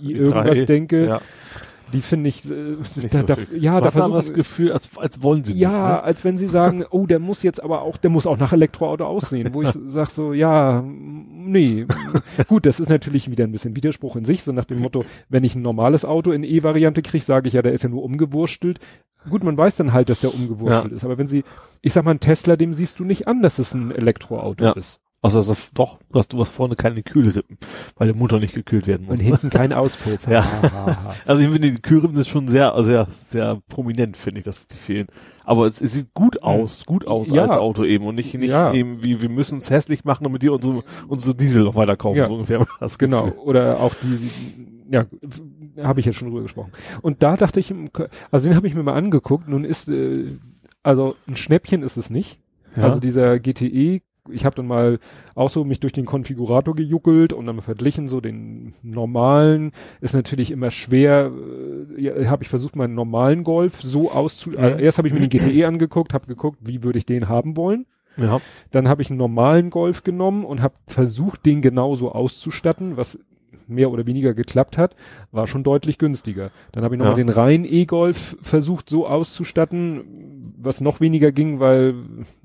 [0.00, 1.20] i, irgendwas denke.
[1.92, 2.76] Die finde ich, äh,
[3.10, 6.02] da, so da, ja, da versuchen das Gefühl, als, als wollen sie Ja, nicht, ne?
[6.02, 9.06] als wenn sie sagen, oh, der muss jetzt aber auch, der muss auch nach Elektroauto
[9.06, 11.86] aussehen, wo ich sag so, ja, nee,
[12.48, 15.44] gut, das ist natürlich wieder ein bisschen Widerspruch in sich, so nach dem Motto, wenn
[15.44, 18.80] ich ein normales Auto in E-Variante kriege, sage ich ja, der ist ja nur umgewurstelt.
[19.28, 20.96] Gut, man weiß dann halt, dass der umgewurstelt ja.
[20.96, 21.44] ist, aber wenn sie,
[21.82, 24.72] ich sag mal, ein Tesla, dem siehst du nicht an, dass es ein Elektroauto ja.
[24.72, 25.00] ist.
[25.22, 27.58] Also, also doch, du hast, du hast vorne keine Kühlrippen,
[27.96, 29.18] weil der Motor nicht gekühlt werden muss.
[29.18, 30.28] Und hinten kein Auspuff.
[30.28, 30.44] ja.
[31.26, 34.76] also ich finde, die Kühlrippen sind schon sehr, sehr, sehr prominent, finde ich, dass die
[34.76, 35.06] fehlen.
[35.44, 37.42] Aber es, es sieht gut aus, gut aus ja.
[37.42, 38.72] als Auto eben und nicht, nicht ja.
[38.72, 42.18] eben wie, wir müssen es hässlich machen, damit die unsere, unsere Diesel noch weiter kaufen,
[42.18, 42.26] ja.
[42.26, 42.66] so ungefähr.
[42.80, 43.28] Das genau.
[43.44, 44.30] Oder auch die,
[44.92, 45.06] ja,
[45.82, 46.72] habe ich jetzt schon drüber gesprochen.
[47.02, 47.74] Und da dachte ich,
[48.30, 50.24] also den habe ich mir mal angeguckt, nun ist, äh,
[50.82, 52.38] also ein Schnäppchen ist es nicht.
[52.76, 52.84] Ja.
[52.84, 54.98] Also dieser GTE ich habe dann mal
[55.34, 60.50] auch so mich durch den Konfigurator gejuckelt und dann verglichen so den normalen ist natürlich
[60.50, 61.30] immer schwer
[61.96, 64.58] äh, ja, habe ich versucht meinen normalen Golf so auszu mhm.
[64.58, 67.56] äh, erst habe ich mir den GTE angeguckt habe geguckt wie würde ich den haben
[67.56, 68.40] wollen ja.
[68.70, 73.18] dann habe ich einen normalen Golf genommen und habe versucht den genauso auszustatten was
[73.68, 74.94] mehr oder weniger geklappt hat,
[75.32, 76.50] war schon deutlich günstiger.
[76.72, 77.24] Dann habe ich nochmal ja.
[77.24, 81.94] den reinen E-Golf versucht so auszustatten, was noch weniger ging, weil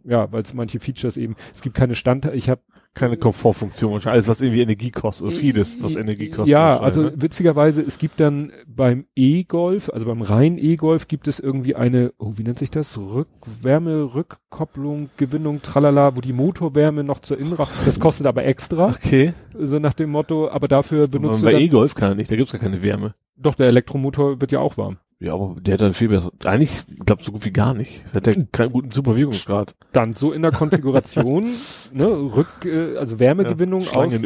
[0.04, 2.62] ja, weil es manche Features eben, es gibt keine Stand, ich habe
[2.94, 6.50] keine Komfortfunktion, alles was irgendwie Energie kostet, oder vieles, was Energie kostet.
[6.50, 7.14] Ja, also ne?
[7.16, 12.34] witzigerweise, es gibt dann beim E-Golf, also beim reinen E-Golf gibt es irgendwie eine, oh,
[12.36, 12.98] wie nennt sich das?
[12.98, 18.88] Rückwärme, Rückkopplung, Gewinnung, tralala, wo die Motorwärme noch zur Innenraum, das kostet aber extra.
[18.88, 19.34] Okay.
[19.58, 22.52] So nach dem Motto, aber dafür benutzt aber Bei E-Golf kann er nicht, da gibt's
[22.52, 23.16] ja keine Wärme.
[23.38, 24.98] Doch, der Elektromotor wird ja auch warm.
[25.22, 26.32] Ja, aber der hat dann viel besser.
[26.46, 28.04] Eigentlich, ich glaube, so gut wie gar nicht.
[28.12, 29.76] Hat der keinen guten Superwirkungsgrad.
[29.94, 31.46] Dann so in der Konfiguration,
[31.94, 34.20] ne, Rück, äh, also Wärmegewinnung ja, aus.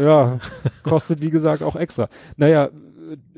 [0.00, 0.38] Ja,
[0.82, 2.08] kostet wie gesagt auch extra.
[2.36, 2.70] Naja,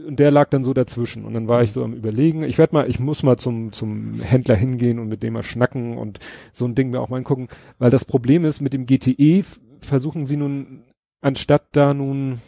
[0.07, 1.27] und der lag dann so dazwischen.
[1.27, 4.15] Und dann war ich so am überlegen, ich werde mal, ich muss mal zum, zum
[4.23, 6.21] Händler hingehen und mit dem mal schnacken und
[6.55, 7.49] so ein Ding mir auch mal angucken.
[7.79, 9.45] Weil das Problem ist, mit dem GTE
[9.83, 10.85] versuchen sie nun,
[11.21, 12.41] anstatt da nun,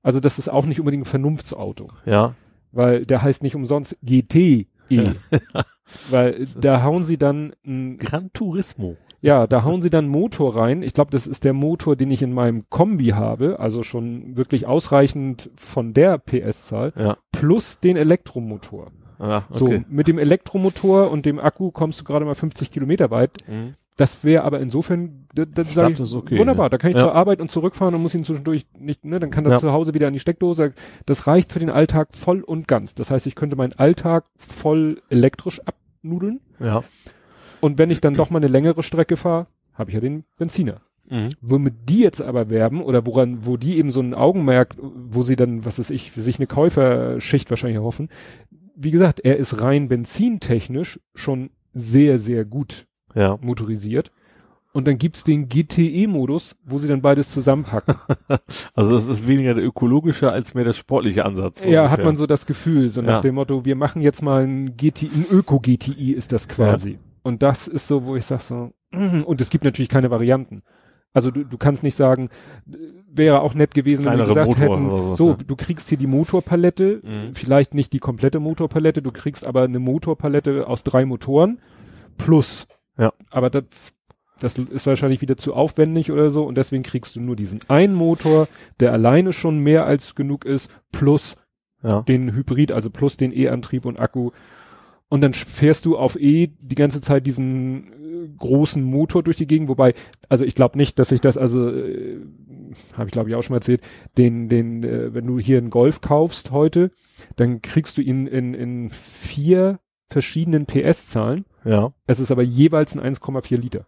[0.00, 1.88] also das ist auch nicht unbedingt ein Vernunftsauto.
[2.06, 2.36] Ja
[2.74, 4.66] weil der heißt nicht umsonst GTE.
[6.10, 8.96] weil da hauen sie dann ein Gran Turismo.
[9.20, 10.82] Ja, da hauen sie dann Motor rein.
[10.82, 14.66] Ich glaube, das ist der Motor, den ich in meinem Kombi habe, also schon wirklich
[14.66, 17.16] ausreichend von der PS-Zahl, ja.
[17.32, 18.92] plus den Elektromotor.
[19.18, 19.58] Ah, okay.
[19.58, 23.38] So, mit dem Elektromotor und dem Akku kommst du gerade mal 50 Kilometer weit.
[23.48, 23.76] Mhm.
[23.96, 26.70] Das wäre aber insofern, da, da sage ich, okay, wunderbar, ja.
[26.70, 27.02] da kann ich ja.
[27.02, 29.60] zur Arbeit und zurückfahren und muss ihn zwischendurch nicht, ne, dann kann er ja.
[29.60, 30.72] zu Hause wieder an die Steckdose.
[31.06, 32.94] Das reicht für den Alltag voll und ganz.
[32.94, 36.40] Das heißt, ich könnte meinen Alltag voll elektrisch abnudeln.
[36.60, 36.84] Ja.
[37.60, 40.80] Und wenn ich dann doch mal eine längere Strecke fahre, habe ich ja den Benziner.
[41.10, 41.28] Mhm.
[41.40, 45.36] Womit die jetzt aber werben oder woran, wo die eben so ein Augenmerk, wo sie
[45.36, 48.08] dann, was weiß ich, für sich eine Käuferschicht wahrscheinlich erhoffen.
[48.76, 53.38] Wie gesagt, er ist rein benzintechnisch schon sehr, sehr gut ja.
[53.40, 54.12] motorisiert.
[54.74, 57.94] Und dann gibt's den GTE-Modus, wo sie dann beides zusammenpacken.
[58.74, 61.62] also das ist weniger der ökologische als mehr der sportliche Ansatz.
[61.62, 61.98] So ja, ungefähr.
[61.98, 63.20] hat man so das Gefühl, so nach ja.
[63.20, 66.90] dem Motto, wir machen jetzt mal ein GTI, ein Öko-GTI ist das quasi.
[66.90, 66.98] Ja.
[67.22, 70.64] Und das ist so, wo ich sag so, und es gibt natürlich keine Varianten.
[71.12, 72.28] Also du, du kannst nicht sagen,
[72.66, 75.36] wäre auch nett gewesen, wenn wir gesagt Motor hätten, was, so, ja.
[75.46, 77.34] du kriegst hier die Motorpalette, mhm.
[77.34, 81.60] vielleicht nicht die komplette Motorpalette, du kriegst aber eine Motorpalette aus drei Motoren
[82.18, 82.66] plus
[82.96, 83.12] ja.
[83.30, 83.64] Aber das,
[84.40, 87.94] das ist wahrscheinlich wieder zu aufwendig oder so und deswegen kriegst du nur diesen einen
[87.94, 88.48] Motor,
[88.80, 91.36] der alleine schon mehr als genug ist, plus
[91.82, 92.02] ja.
[92.02, 94.30] den Hybrid, also plus den E-Antrieb und Akku.
[95.08, 97.92] Und dann fährst du auf E die ganze Zeit diesen
[98.24, 99.94] äh, großen Motor durch die Gegend, wobei,
[100.28, 102.20] also ich glaube nicht, dass ich das, also äh,
[102.94, 103.82] habe ich glaube ich auch schon mal erzählt,
[104.16, 106.90] den, den, äh, wenn du hier einen Golf kaufst heute,
[107.36, 109.78] dann kriegst du ihn in, in vier
[110.08, 111.44] verschiedenen PS-Zahlen.
[111.64, 111.92] Ja.
[112.06, 113.86] Es ist aber jeweils ein 1,4 Liter.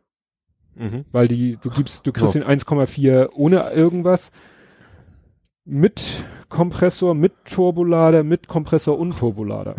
[0.76, 1.04] Mhm.
[1.12, 2.42] Weil die, du gibst, du kriegst ja.
[2.42, 4.30] den 1,4 ohne irgendwas.
[5.68, 9.74] Mit Kompressor, mit Turbolader, mit Kompressor und Turbolader.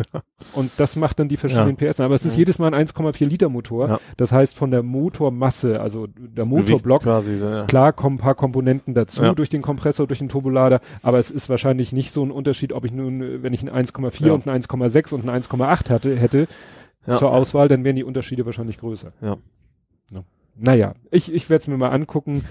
[0.52, 1.90] und das macht dann die verschiedenen ja.
[1.90, 2.00] PS.
[2.00, 2.40] Aber es ist mhm.
[2.40, 3.88] jedes Mal ein 1,4 Liter Motor.
[3.88, 4.00] Ja.
[4.18, 7.64] Das heißt von der Motormasse, also der Motorblock, quasi so, ja.
[7.64, 11.48] klar kommen ein paar Komponenten dazu durch den Kompressor, durch den Turbolader, aber es ist
[11.48, 15.14] wahrscheinlich nicht so ein Unterschied, ob ich nun, wenn ich ein 1,4 und ein 1,6
[15.14, 16.48] und ein 1,8 hatte, hätte
[17.06, 19.12] zur Auswahl, dann wären die Unterschiede wahrscheinlich größer.
[19.22, 19.38] Ja.
[20.58, 22.44] Naja, ich, ich werde es mir mal angucken.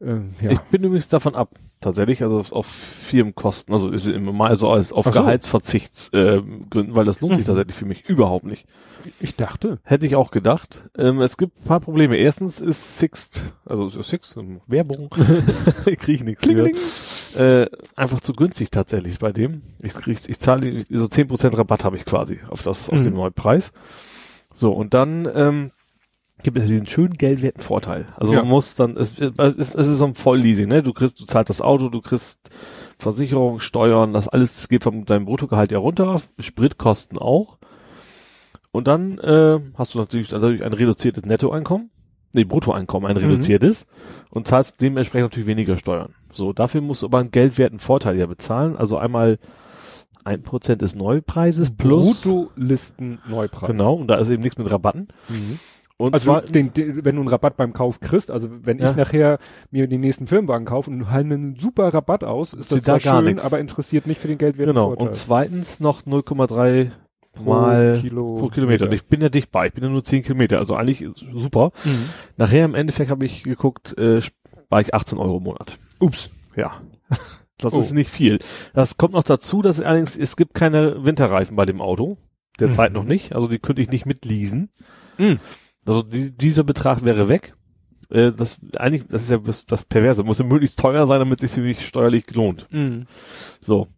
[0.00, 0.50] Ähm, ja.
[0.50, 4.92] Ich bin übrigens davon ab, tatsächlich, also auf Firmenkosten, also ist immer mal so als
[4.92, 5.10] auf so.
[5.12, 7.48] Gehaltsverzichtsgründen, äh, weil das lohnt sich mhm.
[7.48, 8.66] tatsächlich für mich überhaupt nicht.
[9.20, 9.78] Ich dachte.
[9.84, 10.88] Hätte ich auch gedacht.
[10.96, 12.16] Ähm, es gibt ein paar Probleme.
[12.16, 14.36] Erstens ist Sixt, also Sixt,
[14.66, 16.46] Werbung, kriege ich nichts
[17.36, 17.66] Äh,
[17.96, 19.62] einfach zu günstig tatsächlich bei dem.
[19.78, 23.04] Ich, krieg, ich zahle so zehn Prozent Rabatt habe ich quasi auf das, auf mhm.
[23.04, 23.72] den neuen Preis.
[24.52, 25.70] So, und dann ähm,
[26.42, 28.06] gibt es diesen schönen geldwerten Vorteil.
[28.16, 28.40] Also ja.
[28.40, 30.82] man muss dann, es, es, es ist so ein Vollleasing, ne?
[30.82, 32.50] Du kriegst, du zahlst das Auto, du kriegst
[32.98, 37.58] Versicherung, Steuern, das alles geht von deinem Bruttogehalt ja runter, Spritkosten auch.
[38.70, 41.90] Und dann äh, hast du natürlich dadurch ein reduziertes Nettoeinkommen,
[42.32, 43.30] nee, Bruttoeinkommen, ein mhm.
[43.30, 43.86] reduziertes
[44.30, 46.14] und zahlst dementsprechend natürlich weniger Steuern.
[46.32, 48.76] So, dafür musst du aber einen geldwerten Vorteil ja bezahlen.
[48.76, 49.38] Also einmal
[50.24, 53.68] ein Prozent des Neupreises plus Bruttolisten Neupreis.
[53.68, 55.08] Genau, und da ist eben nichts mit Rabatten.
[55.28, 55.58] Mhm.
[56.02, 58.90] Und also zwar, den, den, wenn du einen Rabatt beim Kauf kriegst, also wenn ja.
[58.90, 59.38] ich nachher
[59.70, 63.24] mir den nächsten Firmenwagen kaufe und halt einen super Rabatt aus, ist das da schön,
[63.24, 63.44] nix.
[63.44, 64.68] aber interessiert nicht für den Geldwert.
[64.68, 64.88] Genau.
[64.88, 65.08] Vorteil.
[65.08, 66.90] Und zweitens noch 0,3
[67.44, 68.86] mal Kilo pro Kilometer.
[68.86, 71.72] Und ich bin ja dicht bei, ich bin ja nur 10 Kilometer, also eigentlich super.
[71.84, 72.08] Mhm.
[72.36, 74.20] Nachher im Endeffekt habe ich geguckt, äh,
[74.68, 75.78] war ich 18 Euro im Monat.
[75.98, 76.30] Ups.
[76.56, 76.80] Ja.
[77.58, 77.80] Das oh.
[77.80, 78.40] ist nicht viel.
[78.74, 82.18] Das kommt noch dazu, dass allerdings, es gibt keine Winterreifen bei dem Auto.
[82.58, 82.96] Derzeit mhm.
[82.96, 83.36] noch nicht.
[83.36, 84.70] Also die könnte ich nicht mitleasen.
[85.16, 85.38] Mhm.
[85.86, 87.54] Also die, dieser Betrag wäre weg.
[88.10, 90.22] Äh, das eigentlich, das ist ja das, das Perverse.
[90.24, 92.66] Muss ja möglichst teuer sein, damit es sich für mich steuerlich lohnt.
[92.70, 93.06] Mhm.
[93.60, 93.88] So.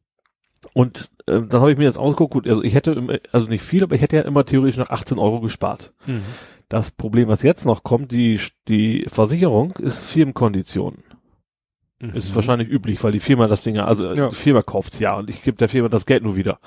[0.73, 3.63] Und äh, dann habe ich mir jetzt ausgeguckt, gut, also ich hätte, im- also nicht
[3.63, 5.93] viel, aber ich hätte ja immer theoretisch noch 18 Euro gespart.
[6.07, 6.23] Mhm.
[6.71, 10.99] Das Problem, was jetzt noch kommt, die, die Versicherung ist Firmenkondition.
[12.15, 12.35] Ist Mhm.
[12.35, 14.29] wahrscheinlich üblich, weil die Firma das Ding, ja- also Ja.
[14.29, 16.59] die Firma kauft's ja und ich gebe der Firma das Geld nur wieder.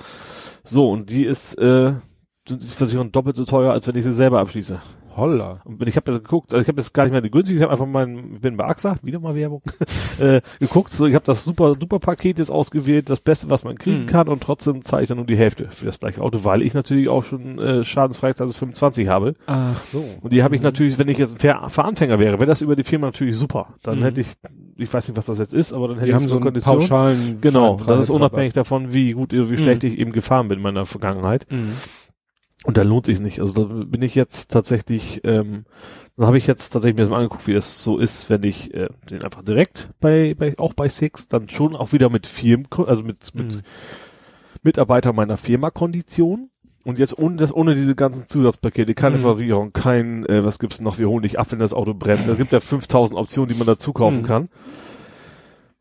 [0.63, 1.93] So, und die ist, äh,
[2.47, 4.80] die Versicherung doppelt so teuer, als wenn ich sie selber abschließe.
[5.18, 5.61] Holla.
[5.65, 7.63] Und ich habe ja geguckt, also ich habe jetzt gar nicht mehr die günstige, ich
[7.63, 9.61] habe einfach ich bin bei AXA, wieder mal Werbung,
[10.20, 13.78] äh, geguckt, so ich habe das super, super Paket jetzt ausgewählt, das Beste, was man
[13.78, 14.05] kriegen Mhm.
[14.05, 16.74] kann und trotzdem zahle ich dann nur die Hälfte für das gleiche Auto, weil ich
[16.74, 19.34] natürlich auch schon äh, Schadensfreiklasse 25 habe.
[19.47, 20.03] Ach so.
[20.22, 20.65] Und die habe ich Mhm.
[20.65, 23.36] natürlich, wenn ich jetzt ein Fair- für Anfänger wäre, wäre das über die Firma natürlich
[23.38, 23.76] super.
[23.84, 24.03] Dann Mhm.
[24.03, 24.28] hätte ich,
[24.78, 26.43] ich weiß nicht, was das jetzt ist, aber dann hätte Die ich haben so einen
[26.43, 26.78] Kondition.
[26.78, 29.57] pauschalen Genau, das ist unabhängig davon, wie gut, wie Mhm.
[29.57, 31.47] schlecht ich eben gefahren bin in meiner Vergangenheit.
[32.64, 32.68] Mhm.
[32.68, 33.39] Und da lohnt sich nicht.
[33.39, 35.66] Also da bin ich jetzt tatsächlich, ähm,
[36.18, 38.74] da habe ich jetzt tatsächlich mir das mal angeguckt, wie das so ist, wenn ich
[38.74, 42.68] äh, den einfach direkt bei, bei auch bei Six, dann schon auch wieder mit Firmen,
[42.86, 43.62] also mit, mit Mhm.
[44.64, 46.49] Mitarbeiter meiner Firma Kondition.
[46.84, 49.22] Und jetzt ohne das, ohne diese ganzen Zusatzpakete, keine Mhm.
[49.22, 52.28] Versicherung, kein, äh, was gibt's noch, wir holen dich ab, wenn das Auto brennt.
[52.28, 54.26] Es gibt ja 5000 Optionen, die man dazu kaufen Mhm.
[54.26, 54.49] kann.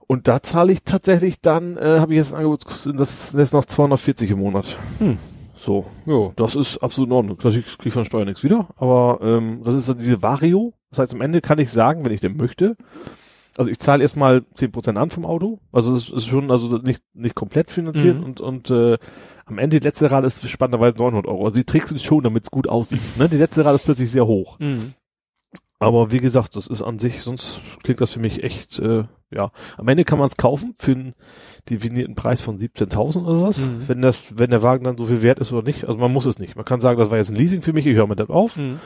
[0.08, 2.64] Und da zahle ich tatsächlich dann, äh, habe ich jetzt ein Angebot,
[2.94, 4.76] das ist noch 240 im Monat.
[4.98, 5.18] Hm.
[5.66, 5.84] So.
[6.06, 6.32] Jo.
[6.36, 7.38] Das ist absolut in Ordnung.
[7.42, 10.72] Das ich kriege von Steuer nichts wieder, aber ähm, das ist so diese Vario.
[10.90, 12.76] Das heißt, am Ende kann ich sagen, wenn ich denn möchte,
[13.58, 15.58] also ich zahle erstmal 10% an vom Auto.
[15.72, 18.24] Also es ist schon also nicht nicht komplett finanziert Mhm.
[18.24, 18.96] und und äh,
[19.46, 21.44] am Ende die letzte Rate ist spannenderweise 900 Euro.
[21.46, 23.00] Also die tricksen schon, damit es gut aussieht.
[23.18, 23.28] Ne?
[23.28, 24.58] Die letzte Rate ist plötzlich sehr hoch.
[24.58, 24.94] Mhm.
[25.78, 29.50] Aber wie gesagt, das ist an sich, sonst klingt das für mich echt, äh, ja.
[29.76, 31.14] Am Ende kann man es kaufen für einen
[31.68, 33.58] definierten Preis von 17.000 oder was.
[33.58, 33.86] Mhm.
[33.86, 35.84] Wenn das, wenn der Wagen dann so viel wert ist oder nicht.
[35.84, 36.56] Also man muss es nicht.
[36.56, 38.56] Man kann sagen, das war jetzt ein Leasing für mich, ich höre mit das auf.
[38.56, 38.78] Mhm.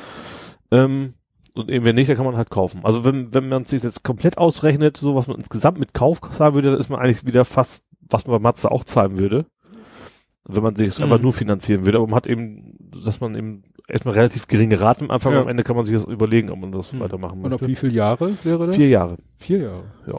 [0.73, 1.15] Ähm,
[1.55, 2.81] und eben wenn nicht, dann kann man halt kaufen.
[2.85, 6.55] Also wenn, wenn man sich jetzt komplett ausrechnet, so was man insgesamt mit Kauf zahlen
[6.55, 9.47] würde, dann ist man eigentlich wieder fast, was man bei Mazda auch zahlen würde.
[10.45, 11.05] Wenn man sich es Mhm.
[11.05, 11.99] einfach nur finanzieren würde.
[11.99, 15.43] Aber man hat eben, dass man eben erstmal relativ geringe Raten am Anfang, Ja.
[15.43, 17.01] am Ende kann man sich das überlegen, ob man das Mhm.
[17.01, 17.69] weitermachen Und auf möchte.
[17.69, 18.77] wie viele Jahre wäre das?
[18.77, 19.17] Vier Jahre.
[19.39, 19.85] Vier Jahre.
[20.07, 20.15] Ja.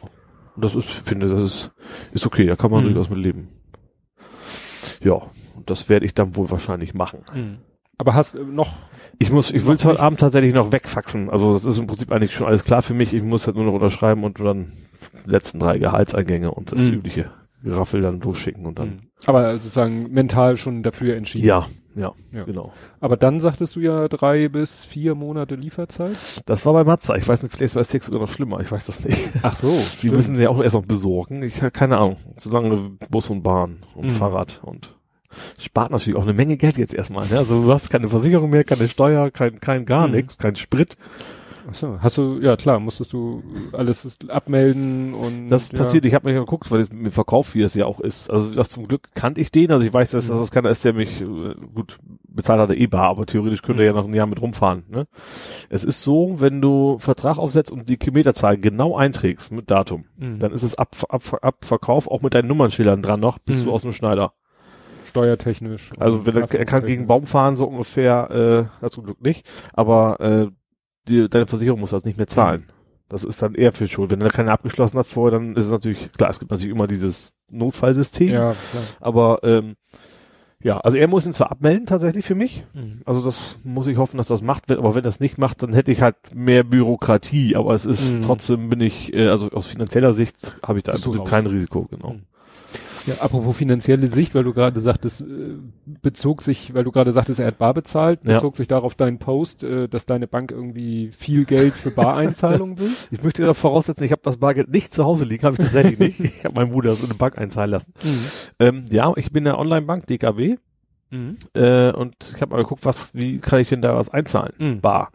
[0.54, 1.70] Und das ist, finde, das ist,
[2.12, 2.88] ist okay, da kann man Mhm.
[2.94, 3.48] durchaus mit leben.
[5.02, 5.14] Ja.
[5.56, 7.20] Und das werde ich dann wohl wahrscheinlich machen.
[7.34, 7.58] Mhm.
[7.98, 8.72] Aber hast äh, noch
[9.18, 10.00] Ich muss, ich will es heute?
[10.00, 11.30] Abend tatsächlich noch wegfaxen.
[11.30, 13.14] Also das ist im Prinzip eigentlich schon alles klar für mich.
[13.14, 14.72] Ich muss halt nur noch unterschreiben und dann
[15.26, 16.94] die letzten drei Gehaltseingänge und das Mhm.
[16.96, 17.30] übliche
[17.62, 18.88] Geraffel dann durchschicken und dann.
[18.88, 19.00] Mhm.
[19.26, 21.46] Aber sozusagen mental schon dafür entschieden.
[21.46, 22.44] Ja, ja, Ja.
[22.44, 22.72] genau.
[23.00, 26.16] Aber dann sagtest du ja drei bis vier Monate Lieferzeit.
[26.46, 27.16] Das war bei Mazda.
[27.16, 28.60] Ich weiß nicht, vielleicht ist bei Six sogar noch schlimmer.
[28.60, 29.22] Ich weiß das nicht.
[29.42, 31.42] Ach so, Die müssen sie ja auch erst noch besorgen.
[31.42, 32.16] Ich habe keine Ahnung.
[32.38, 34.10] Solange Bus und Bahn und Mhm.
[34.10, 34.94] Fahrrad und
[35.58, 37.26] spart natürlich auch eine Menge Geld jetzt erstmal.
[37.28, 37.38] Ne?
[37.38, 40.14] Also du hast keine Versicherung mehr, keine Steuer, kein, kein gar Mhm.
[40.14, 40.96] nichts, kein Sprit.
[41.70, 43.42] Ach so, hast du, ja klar, musstest du
[43.72, 45.48] alles abmelden und.
[45.48, 45.78] Das ja.
[45.78, 48.30] passiert, ich habe mir geguckt, weil es mit dem Verkauf, wie das ja auch ist.
[48.30, 50.84] Also das zum Glück kannte ich den, also ich weiß, dass, dass das keiner ist,
[50.84, 51.24] der mich äh,
[51.74, 54.40] gut bezahlt hat, der eh bar, aber theoretisch könnte er ja noch ein Jahr mit
[54.42, 54.84] rumfahren.
[54.88, 55.06] Ne?
[55.68, 60.38] Es ist so, wenn du Vertrag aufsetzt und die Kilometerzahl genau einträgst mit Datum, Mhm.
[60.38, 63.66] dann ist es ab, ab, ab Verkauf auch mit deinen Nummernschildern dran noch, bist Mhm.
[63.66, 64.32] du aus dem Schneider.
[65.04, 65.90] Steuertechnisch.
[65.98, 67.06] Also wenn er, er kann gegen.
[67.06, 70.46] Baum fahren, so ungefähr, äh, zum Glück nicht, aber äh,
[71.08, 72.66] die, deine Versicherung muss das nicht mehr zahlen.
[73.08, 74.10] Das ist dann eher für schuld.
[74.10, 76.86] Wenn er keine abgeschlossen hat vorher, dann ist es natürlich, klar, es gibt natürlich immer
[76.86, 78.82] dieses Notfallsystem, Ja, klar.
[79.00, 79.74] aber ähm,
[80.62, 83.02] ja, also er muss ihn zwar abmelden tatsächlich für mich, Mhm.
[83.04, 85.72] also das muss ich hoffen, dass das macht, wird, aber wenn das nicht macht, dann
[85.74, 88.22] hätte ich halt mehr Bürokratie, aber es ist Mhm.
[88.22, 90.36] trotzdem bin ich, äh, also aus finanzieller Sicht
[90.66, 92.10] habe ich da im Prinzip kein Risiko, genau.
[92.14, 92.22] Mhm.
[93.06, 95.24] Ja, apropos finanzielle Sicht, weil du gerade sagtest, äh,
[96.02, 98.34] bezog sich, weil du gerade sagtest, er hat bar bezahlt, Ja.
[98.34, 102.90] bezog sich darauf dein Post, äh, dass deine Bank irgendwie viel Geld für Bareinzahlungen will?
[103.10, 105.98] Ich möchte da voraussetzen, ich habe das Bargeld nicht zu Hause liegen, habe ich tatsächlich
[105.98, 106.20] nicht.
[106.20, 107.92] Ich habe meinen Bruder das in eine Bank einzahlen lassen.
[108.60, 110.58] Ähm, ja, ich bin in der Online-Bank, DKB,
[111.10, 111.36] Mhm.
[111.54, 114.52] äh, und ich habe mal geguckt, was, wie kann ich denn da was einzahlen?
[114.58, 114.80] Mhm.
[114.80, 115.10] Bar.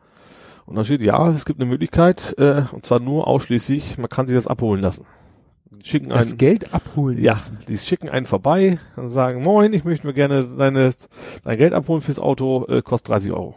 [0.67, 4.27] Und da steht, ja, es gibt eine Möglichkeit, äh, und zwar nur ausschließlich, man kann
[4.27, 5.05] sich das abholen lassen.
[5.83, 7.21] Schicken Das einen, Geld abholen.
[7.21, 7.57] ja, lassen.
[7.67, 10.91] die schicken einen vorbei und sagen, moin, ich möchte mir gerne deine,
[11.43, 13.55] dein Geld abholen fürs Auto, äh, kostet 30 Euro.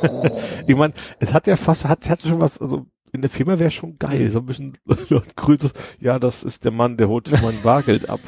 [0.66, 3.70] ich meine, es hat ja fast, hat, hat schon was, also in der Firma wäre
[3.70, 4.76] schon geil, so ein bisschen
[5.36, 5.70] Grüße,
[6.00, 8.20] ja, das ist der Mann, der holt mein Bargeld ab.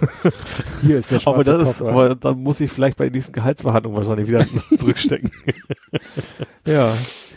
[0.82, 3.32] Hier ist der schwarze Aber das ist, aber dann muss ich vielleicht bei der nächsten
[3.32, 4.46] Gehaltsverhandlung wahrscheinlich wieder
[4.78, 5.32] zurückstecken.
[6.66, 6.92] ja.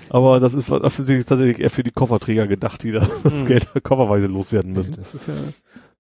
[0.10, 3.45] Aber das ist offensichtlich tatsächlich eher für die Kofferträger gedacht, die da das Mhm.
[3.45, 4.95] Geld kofferweise loswerden müssen.
[4.95, 5.34] Das ist ja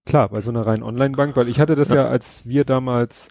[0.05, 3.27] klar, bei so einer reinen Online-Bank, weil ich hatte das ja, als wir damals,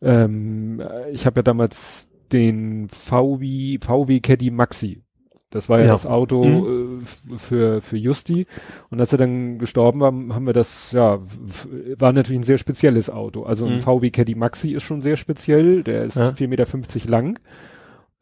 [0.00, 5.02] ähm, äh, ich habe ja damals den VW, VW Caddy Maxi
[5.50, 5.92] Das war ja, Ja.
[5.92, 7.02] das Auto Mhm.
[7.34, 8.46] äh, für, für Justi.
[8.90, 11.18] Und als er dann gestorben war, haben wir das, ja,
[11.98, 13.42] war natürlich ein sehr spezielles Auto.
[13.42, 13.80] Also ein Mhm.
[13.82, 15.82] VW Caddy Maxi ist schon sehr speziell.
[15.82, 16.30] Der ist Ja.
[16.30, 17.38] 4,50 Meter lang.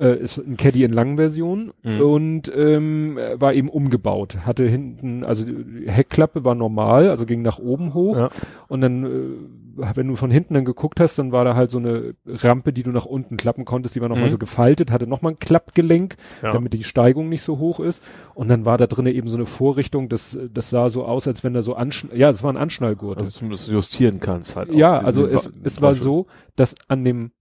[0.00, 2.00] Äh, ist ein Caddy in langen Version Mhm.
[2.00, 4.38] und ähm, war eben umgebaut.
[4.46, 8.16] Hatte hinten, also die Heckklappe war normal, also ging nach oben hoch.
[8.16, 8.30] Ja.
[8.68, 11.76] Und dann, äh, wenn du von hinten dann geguckt hast, dann war da halt so
[11.78, 14.30] eine Rampe, die du nach unten klappen konntest, die war nochmal Mhm.
[14.32, 16.52] so gefaltet, hatte nochmal ein Klappgelenk, Ja.
[16.52, 18.02] damit die Steigung nicht so hoch ist.
[18.34, 21.44] Und dann war da drinnen eben so eine Vorrichtung, das, das sah so aus, als
[21.44, 23.18] wenn da so Anschn ja, es war ein Anschnallgurt.
[23.18, 24.70] Also zumindest justieren kannst halt.
[24.70, 26.26] auch ja, also es, es war so,
[26.56, 27.32] dass an dem,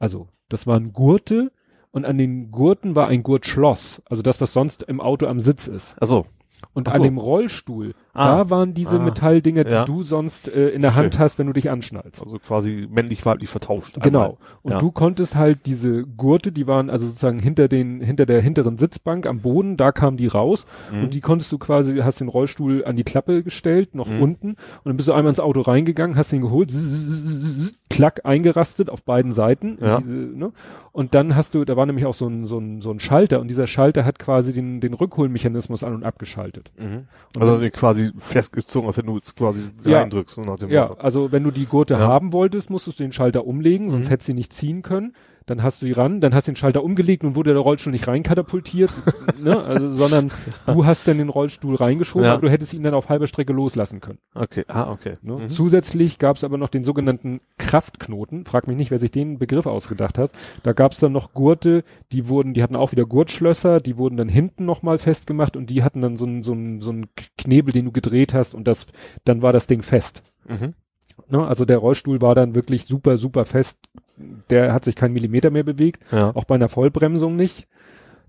[0.00, 1.52] also das waren Gurte
[1.92, 5.66] und an den Gurten war ein Gurtschloss, also das, was sonst im Auto am Sitz
[5.66, 5.96] ist.
[6.00, 6.26] Ach so.
[6.74, 7.04] Und Ach an so.
[7.04, 8.38] dem Rollstuhl, Ah.
[8.38, 9.04] da waren diese Ah.
[9.04, 9.84] Metalldinger, die Ja.
[9.84, 10.94] du sonst äh, in der.
[10.96, 12.22] Hand hast, wenn du dich anschnallst.
[12.24, 13.94] Also quasi männlich-weiblich vertauscht.
[14.00, 14.18] Genau.
[14.20, 14.36] einmal.
[14.62, 14.78] Und Ja.
[14.80, 19.26] du konntest halt diese Gurte, die waren also sozusagen hinter den, hinter der hinteren Sitzbank
[19.26, 21.04] am Boden, da kamen die raus Mhm.
[21.04, 24.22] und die konntest du quasi, hast den Rollstuhl an die Klappe gestellt, noch Mhm.
[24.22, 24.56] unten und
[24.86, 26.72] dann bist du einmal ins Auto reingegangen, hast ihn geholt,
[27.90, 29.78] klack, eingerastet auf beiden Seiten.
[29.80, 29.98] Ja.
[30.00, 30.52] Diese, ne?
[30.92, 33.40] Und dann hast du, da war nämlich auch so ein, so ein, so ein Schalter
[33.40, 36.47] und dieser Schalter hat quasi den, den Rückholmechanismus an und abgeschaltet.
[36.78, 37.06] Mhm.
[37.34, 39.98] Und Also dann- quasi festgezogen, als wenn du jetzt quasi Ja.
[40.00, 41.00] reindrückst, so nach dem Ja, Motto.
[41.00, 42.00] also wenn du die Gurte Ja.
[42.00, 44.10] haben wolltest, musstest du den Schalter umlegen, sonst Mhm.
[44.10, 45.14] hättest du sie nicht ziehen können.
[45.48, 47.90] Dann hast du die ran, dann hast du den Schalter umgelegt und wurde der Rollstuhl
[47.90, 48.92] nicht reinkatapultiert,
[49.42, 49.58] ne?
[49.60, 50.30] also, sondern
[50.66, 52.34] du hast dann den Rollstuhl reingeschoben, Ja.
[52.34, 54.18] aber du hättest ihn dann auf halber Strecke loslassen können.
[54.34, 55.14] Okay, ah, okay.
[55.22, 55.32] Ne?
[55.32, 55.48] Mhm.
[55.48, 58.44] Zusätzlich gab es aber noch den sogenannten Kraftknoten.
[58.44, 60.32] Frag mich nicht, wer sich den Begriff ausgedacht hat.
[60.62, 61.82] Da gab es dann noch Gurte,
[62.12, 65.82] die wurden, die hatten auch wieder Gurtschlösser, die wurden dann hinten nochmal festgemacht und die
[65.82, 67.06] hatten dann so einen so einen- so einen
[67.38, 68.86] Knebel, den du gedreht hast und das,
[69.24, 70.22] dann war das Ding fest.
[70.46, 70.74] Mhm.
[71.30, 71.46] Ne?
[71.46, 73.78] Also der Rollstuhl war dann wirklich super, super fest.
[74.50, 76.34] Der hat sich keinen Millimeter mehr bewegt, Ja.
[76.34, 77.68] auch bei einer Vollbremsung nicht.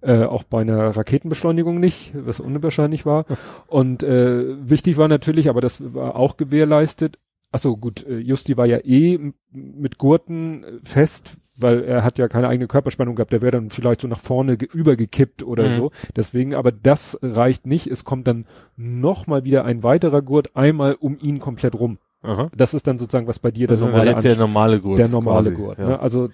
[0.02, 3.26] Äh, auch bei einer Raketenbeschleunigung nicht, was unwahrscheinlich war.
[3.68, 7.18] Und äh, wichtig war natürlich, aber das war auch gewährleistet.
[7.52, 9.20] Achso, gut, äh, Justi war ja eh
[9.52, 13.34] mit Gurten äh, fest, weil er hat ja keine eigene Körperspannung gehabt.
[13.34, 15.76] Der wäre dann vielleicht so nach vorne ge- übergekippt oder Mhm.
[15.76, 15.92] so.
[16.16, 17.88] Deswegen, aber das reicht nicht.
[17.88, 18.46] Es kommt dann
[18.78, 21.98] noch mal wieder ein weiterer Gurt einmal um ihn komplett rum.
[22.22, 22.50] Aha.
[22.56, 25.00] Das ist dann sozusagen, was bei dir Das der ist normale der normale Gurt.
[25.00, 25.80] der normale quasi, Gurt.
[25.80, 25.88] Ja.
[25.88, 26.00] Ne?
[26.00, 26.30] Also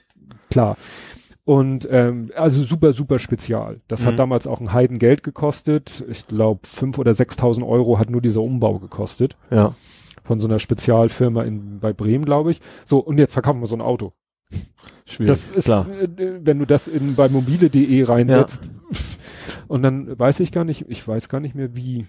[0.50, 0.78] klar.
[1.44, 3.82] Und ähm, also super, super spezial.
[3.88, 4.06] Das Mhm.
[4.08, 6.04] hat damals auch ein Heidengeld gekostet.
[6.10, 9.36] Ich glaube, fünf oder 6.000 Euro hat nur dieser Umbau gekostet.
[9.52, 9.74] ja.
[10.24, 12.60] Von so einer Spezialfirma in, bei Bremen, glaube ich.
[12.84, 14.14] So, und jetzt verkaufen wir so ein Auto.
[15.06, 15.28] Schwierig.
[15.28, 15.88] Das ist, klar.
[15.88, 16.08] äh,
[16.42, 18.72] wenn du das in bei mobile.de reinsetzt.
[19.68, 22.08] Und dann weiß ich gar nicht, ich weiß gar nicht mehr wie.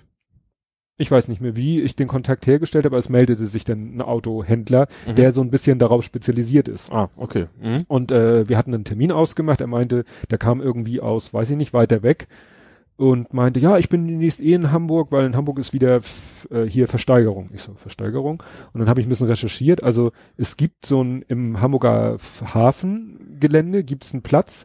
[0.98, 3.96] Ich weiß nicht mehr, wie ich den Kontakt hergestellt habe, aber es meldete sich dann
[3.96, 5.14] ein Autohändler, Mhm.
[5.16, 6.90] der so ein bisschen darauf spezialisiert ist.
[6.90, 7.46] Ah, okay.
[7.62, 7.82] Mhm.
[7.88, 9.60] Und äh, wir hatten einen Termin ausgemacht.
[9.60, 12.28] Er meinte, der kam irgendwie aus, weiß ich nicht, weiter weg
[12.96, 16.00] und meinte, ja, ich bin demnächst eh in Hamburg, weil in Hamburg ist wieder
[16.50, 17.50] äh, hier Versteigerung.
[17.52, 18.42] Ich so, Versteigerung?
[18.72, 19.82] Und dann habe ich ein bisschen recherchiert.
[19.82, 24.64] Also es gibt so ein im Hamburger Hafengelände gibt's einen Platz,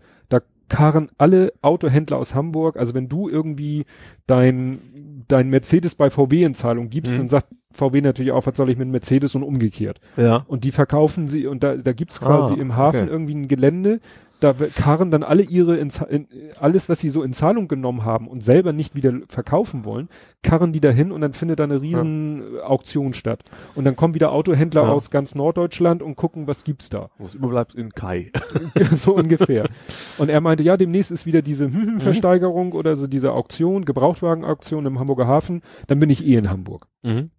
[0.71, 2.77] karren alle Autohändler aus Hamburg.
[2.77, 3.85] Also wenn du irgendwie
[4.25, 4.79] dein
[5.27, 7.17] dein Mercedes bei VW in Zahlung gibst, Mhm.
[7.17, 9.99] dann sagt VW natürlich auch, was soll ich mit Mercedes und umgekehrt.
[10.17, 10.43] Ja.
[10.47, 13.09] Und die verkaufen sie, und da, da gibt's quasi Ah, im Hafen okay.
[13.09, 13.99] irgendwie ein Gelände,
[14.41, 16.27] da karren dann alle ihre, in, in,
[16.59, 20.09] alles, was sie so in Zahlung genommen haben und selber nicht wieder verkaufen wollen,
[20.43, 23.43] karren die dahin und dann findet da eine riesen äh, Auktion statt.
[23.75, 24.89] Und dann kommen wieder Autohändler Ja.
[24.89, 27.11] aus ganz Norddeutschland und gucken, was gibt's da.
[27.19, 28.31] Was überbleibt in Kai.
[28.95, 29.69] so ungefähr.
[30.17, 31.87] Und er meinte, ja, demnächst ist wieder diese hm, Mhm.
[31.87, 36.49] hm, Versteigerung oder so diese Auktion, Gebrauchtwagenauktion im Hamburger Hafen, dann bin ich eh in
[36.49, 36.87] Hamburg.
[37.03, 37.29] Mhm.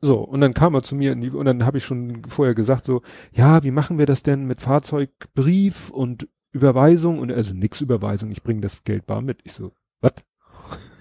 [0.00, 2.84] So, und dann kam er zu mir die, und dann habe ich schon vorher gesagt,
[2.86, 7.18] so, ja, wie machen wir das denn mit Fahrzeugbrief und Überweisung?
[7.18, 9.38] Und also nix Überweisung, ich bringe das Geld bar mit.
[9.44, 10.12] Ich so, was?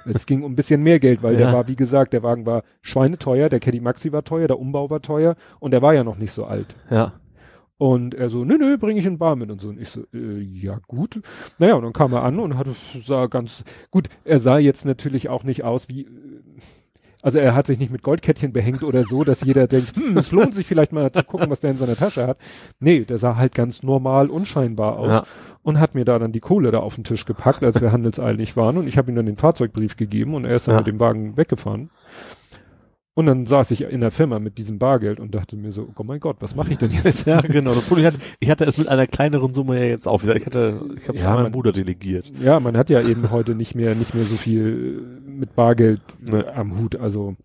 [0.07, 1.39] Es ging um ein bisschen mehr Geld, weil Ja.
[1.39, 4.89] der war, wie gesagt, der Wagen war schweineteuer, der Caddy Maxi war teuer, der Umbau
[4.91, 6.75] war teuer und der war ja noch nicht so alt.
[6.91, 7.13] Ja.
[7.77, 9.69] Und er so, nö, nö, bringe ich in Bar mit und so.
[9.69, 11.21] Und ich so, äh, ja gut.
[11.57, 15.27] Naja, und dann kam er an und hatte, sah ganz, gut, er sah jetzt natürlich
[15.27, 16.07] auch nicht aus wie, äh,
[17.22, 20.32] also er hat sich nicht mit Goldkettchen behängt oder so, dass jeder denkt, hm, es
[20.32, 22.38] lohnt sich vielleicht mal zu gucken, was der in seiner Tasche hat.
[22.80, 25.24] Nee, der sah halt ganz normal, unscheinbar aus Ja.
[25.63, 28.55] und hat mir da dann die Kohle da auf den Tisch gepackt, als wir handelseilig
[28.57, 30.80] waren und ich habe ihm dann den Fahrzeugbrief gegeben und er ist dann Ja.
[30.82, 31.89] mit dem Wagen weggefahren.
[33.18, 36.03] Und dann saß ich in der Firma mit diesem Bargeld und dachte mir so, oh
[36.03, 37.26] mein Gott, was mache ich denn jetzt?
[37.26, 37.72] Ja, genau.
[37.72, 40.36] Ich hatte, ich hatte es mit einer kleineren Summe ja jetzt auch wieder.
[40.36, 42.30] Ich hatte, ich habe es Ja, meinen Bruder delegiert.
[42.41, 46.01] Ja, man hat ja eben heute nicht mehr, nicht mehr so viel äh, mit Bargeld
[46.31, 46.95] äh, am Hut.
[46.95, 47.36] Also,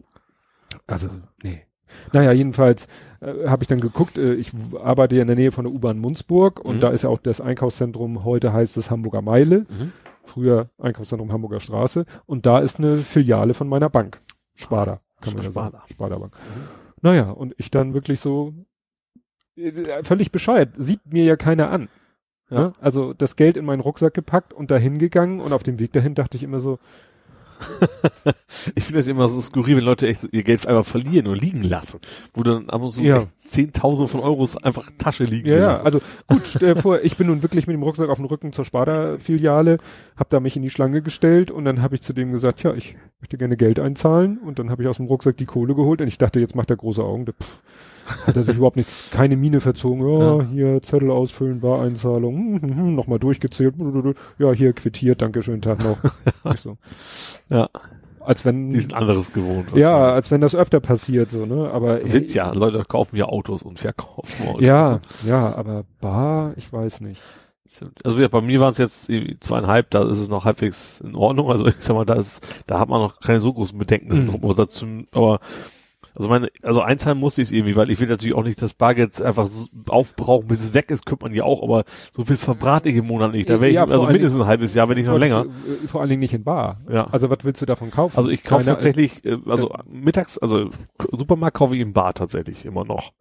[0.87, 1.09] also,
[1.43, 1.63] nee.
[2.13, 2.87] Naja, jedenfalls
[3.21, 5.99] äh, habe ich dann geguckt, äh, ich arbeite ja in der Nähe von der U-Bahn
[5.99, 6.81] Munzburg und Mhm.
[6.81, 9.61] da ist ja auch das Einkaufszentrum, heute heißt es Hamburger Meile.
[9.69, 9.93] Mhm.
[10.23, 14.21] früher Einkaufszentrum Hamburger Straße und da ist eine Filiale von meiner Bank.
[14.55, 15.71] Sparda, kann man ja sagen.
[15.71, 15.87] Sparda.
[15.91, 16.37] Sparda Bank.
[17.03, 18.55] Naja, und ich dann wirklich so
[19.57, 21.89] äh, völlig bescheuert, sieht mir ja keiner an.
[22.51, 22.59] Ja.
[22.61, 22.73] Ne?
[22.81, 26.15] Also das Geld in meinen Rucksack gepackt und dahin gegangen und auf dem Weg dahin
[26.15, 26.79] dachte ich immer so,
[28.75, 31.63] Ich finde das immer so skurril, wenn Leute echt ihr Geld einfach verlieren und liegen
[31.63, 32.01] lassen.
[32.35, 33.23] Wo dann ab und zu Ja.
[33.37, 35.49] Zehntausende von Euros einfach in Tasche liegen.
[35.49, 38.19] Ja, ja, also gut, stell dir vor, ich bin nun wirklich mit dem Rucksack auf
[38.19, 39.79] dem Rücken zur Sparda-Filiale,
[40.17, 42.75] hab da mich in die Schlange gestellt und dann habe ich zu dem gesagt, ja,
[42.75, 46.01] ich möchte gerne Geld einzahlen und dann habe ich aus dem Rucksack die Kohle geholt
[46.01, 47.27] und ich dachte, jetzt macht er große Augen.
[47.27, 47.63] Pff,
[48.27, 50.07] hat er sich überhaupt nichts, keine Miene verzogen.
[50.09, 50.45] Ja, Ja.
[50.45, 53.75] hier Zettel ausfüllen, Bareinzahlung, hm, hm, hm, nochmal durchgezählt.
[54.39, 55.99] Ja, hier quittiert, danke, schönen Tag noch.
[56.59, 56.77] So,
[57.49, 57.69] ja,
[58.21, 59.73] als wenn, die sind anderes gewohnt.
[59.75, 62.01] ja, als wenn das öfter passiert, so, ne, aber.
[62.13, 64.67] Witz ja, Leute kaufen ja Autos und verkaufen Autos.
[64.67, 67.23] Ja, ja, aber Bar, ich weiß nicht.
[68.03, 69.09] Also ja, bei mir waren es jetzt
[69.45, 71.51] zweieinhalb, da ist es noch halbwegs in Ordnung.
[71.53, 74.27] Also ich sag mal, da ist, da hat man noch keine so großen Bedenken Mhm.
[74.27, 74.43] drum.
[74.45, 75.39] Aber dazu, aber
[76.15, 78.75] also meine, also einzahlen musste ich es irgendwie, weil ich will natürlich auch nicht das
[78.75, 82.37] Bargeld einfach so aufbrauchen, bis es weg ist, könnte man ja auch, aber so viel
[82.37, 83.49] verbrate ich im Monat nicht.
[83.49, 85.47] Da wäre ich Ja, also mindestens ein halbes Jahr, wenn nicht noch länger.
[85.47, 86.79] Äh, Vor allen Dingen nicht in Bar.
[86.91, 87.07] Ja.
[87.11, 88.17] Also was willst du davon kaufen?
[88.17, 90.71] Also ich kaufe Keine- tatsächlich, äh, also mittags, also
[91.13, 93.13] Supermarkt kaufe ich im Bar tatsächlich immer noch.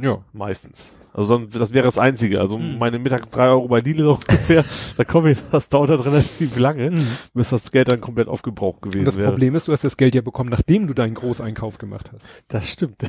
[0.00, 0.18] Ja.
[0.32, 0.92] Meistens.
[1.14, 2.40] Also das wäre das Einzige.
[2.40, 2.78] Also Mhm.
[2.78, 4.64] meine mittags drei Euro bei Lidl ungefähr,
[4.96, 7.02] da komme ich, das dauert dann relativ lange,
[7.34, 9.28] bis das Geld dann komplett aufgebraucht gewesen Und das wäre.
[9.28, 12.26] Problem ist, du hast das Geld ja bekommen, nachdem du deinen Großeinkauf gemacht hast.
[12.48, 13.02] Das stimmt.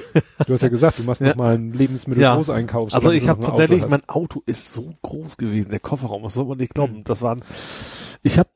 [0.45, 1.29] Du hast ja gesagt, du machst Ja.
[1.29, 2.93] noch mal einen Lebensmittel-Großeinkauf.
[2.93, 6.34] Also solange ich habe tatsächlich, Auto mein Auto ist so groß gewesen, der Kofferraum, das
[6.34, 6.97] soll man nicht glauben.
[6.97, 7.03] Mhm.
[7.05, 7.41] Das waren,
[8.21, 8.49] ich habe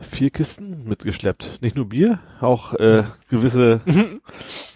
[0.00, 1.58] vier Kisten mitgeschleppt.
[1.62, 3.80] Nicht nur Bier, auch äh, gewisse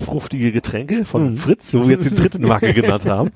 [0.01, 1.37] fruchtige Getränke von Mhm.
[1.37, 3.33] Fritz, so wie wir jetzt die dritte Marke genannt haben.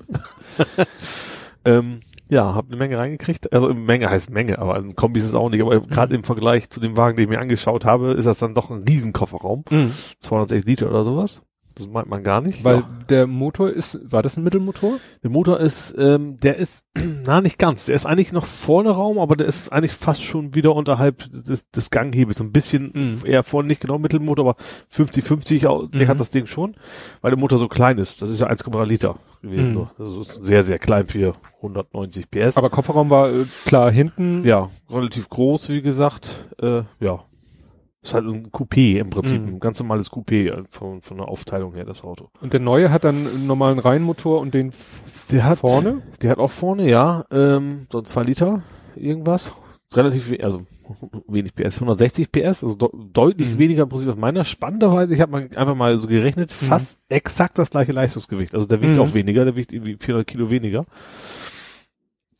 [1.65, 1.99] ähm,
[2.29, 3.51] ja, habe eine Menge reingekriegt.
[3.53, 5.61] Also Menge heißt Menge, aber ein Kombi ist es auch nicht.
[5.61, 8.53] Aber gerade im Vergleich zu dem Wagen, den ich mir angeschaut habe, ist das dann
[8.53, 9.65] doch ein Riesenkofferraum.
[9.69, 9.91] Mhm.
[10.19, 11.41] 260 Liter oder sowas.
[11.79, 12.63] Das meint man gar nicht.
[12.63, 12.89] Weil Ja.
[13.09, 14.97] der Motor ist, war das ein Mittelmotor?
[15.23, 16.85] Der Motor ist, ähm, der ist,
[17.25, 20.53] na nicht ganz, der ist eigentlich noch vorne Raum, aber der ist eigentlich fast schon
[20.53, 22.39] wieder unterhalb des, des Ganghebels.
[22.41, 23.25] Ein bisschen Mhm.
[23.25, 24.55] eher vorne, nicht genau Mittelmotor, aber
[24.93, 26.09] 50-50, au- der Mhm.
[26.09, 26.75] hat das Ding schon,
[27.21, 28.21] weil der Motor so klein ist.
[28.21, 29.73] Das ist ja 1,3 Liter gewesen Mhm.
[29.73, 29.91] nur.
[29.97, 32.57] Das ist sehr, sehr klein für 190 PS.
[32.57, 34.43] Aber Kofferraum war äh, klar hinten.
[34.45, 36.45] ja, relativ groß, wie gesagt.
[36.61, 37.23] Äh, ja.
[38.01, 39.55] Ist halt ein Coupé im Prinzip, Mhm.
[39.55, 42.29] ein ganz normales Coupé äh, von, von der Aufteilung her, das Auto.
[42.39, 44.71] Und der neue hat dann einen normalen Reihenmotor und den
[45.31, 46.01] Der hat vorne?
[46.21, 48.63] Der hat auch vorne, ja, ähm, so zwei Liter
[48.95, 49.51] irgendwas.
[49.93, 50.61] Relativ, also
[51.27, 53.57] wenig PS, 160 PS, also de deutlich Mhm.
[53.59, 54.43] weniger im Prinzip als meiner.
[54.43, 56.65] Spannenderweise, ich habe mal einfach mal so gerechnet, Mhm.
[56.67, 58.55] fast exakt das gleiche Leistungsgewicht.
[58.55, 59.01] Also der wiegt Mhm.
[59.01, 60.85] auch weniger, der wiegt irgendwie 400 Kilo weniger.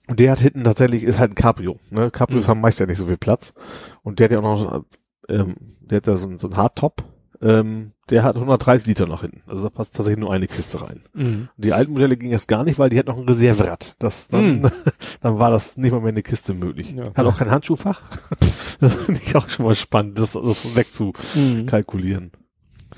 [0.07, 1.77] Und der hat hinten tatsächlich, ist halt ein Cabrio.
[1.91, 2.09] Ne?
[2.11, 2.51] Cabrios Mhm.
[2.51, 3.53] haben meist ja nicht so viel Platz.
[4.01, 4.83] Und der hat ja auch noch,
[5.29, 7.03] ähm, der hat da so, ein- so ein Hardtop.
[7.41, 9.43] Ähm, der hat 130 Liter nach hinten.
[9.47, 11.03] Also da passt tatsächlich nur eine Kiste rein.
[11.13, 11.47] Mhm.
[11.55, 13.95] Die alten Modelle ging das gar nicht, weil die hatten noch ein Reserverad.
[13.99, 14.71] Das, dann, Mm.
[15.21, 16.91] dann war das nicht mal mehr eine Kiste möglich.
[16.91, 17.13] Ja.
[17.15, 18.01] Hat auch kein Handschuhfach.
[18.81, 22.31] das finde ich auch schon mal spannend, das, das wegzukalkulieren.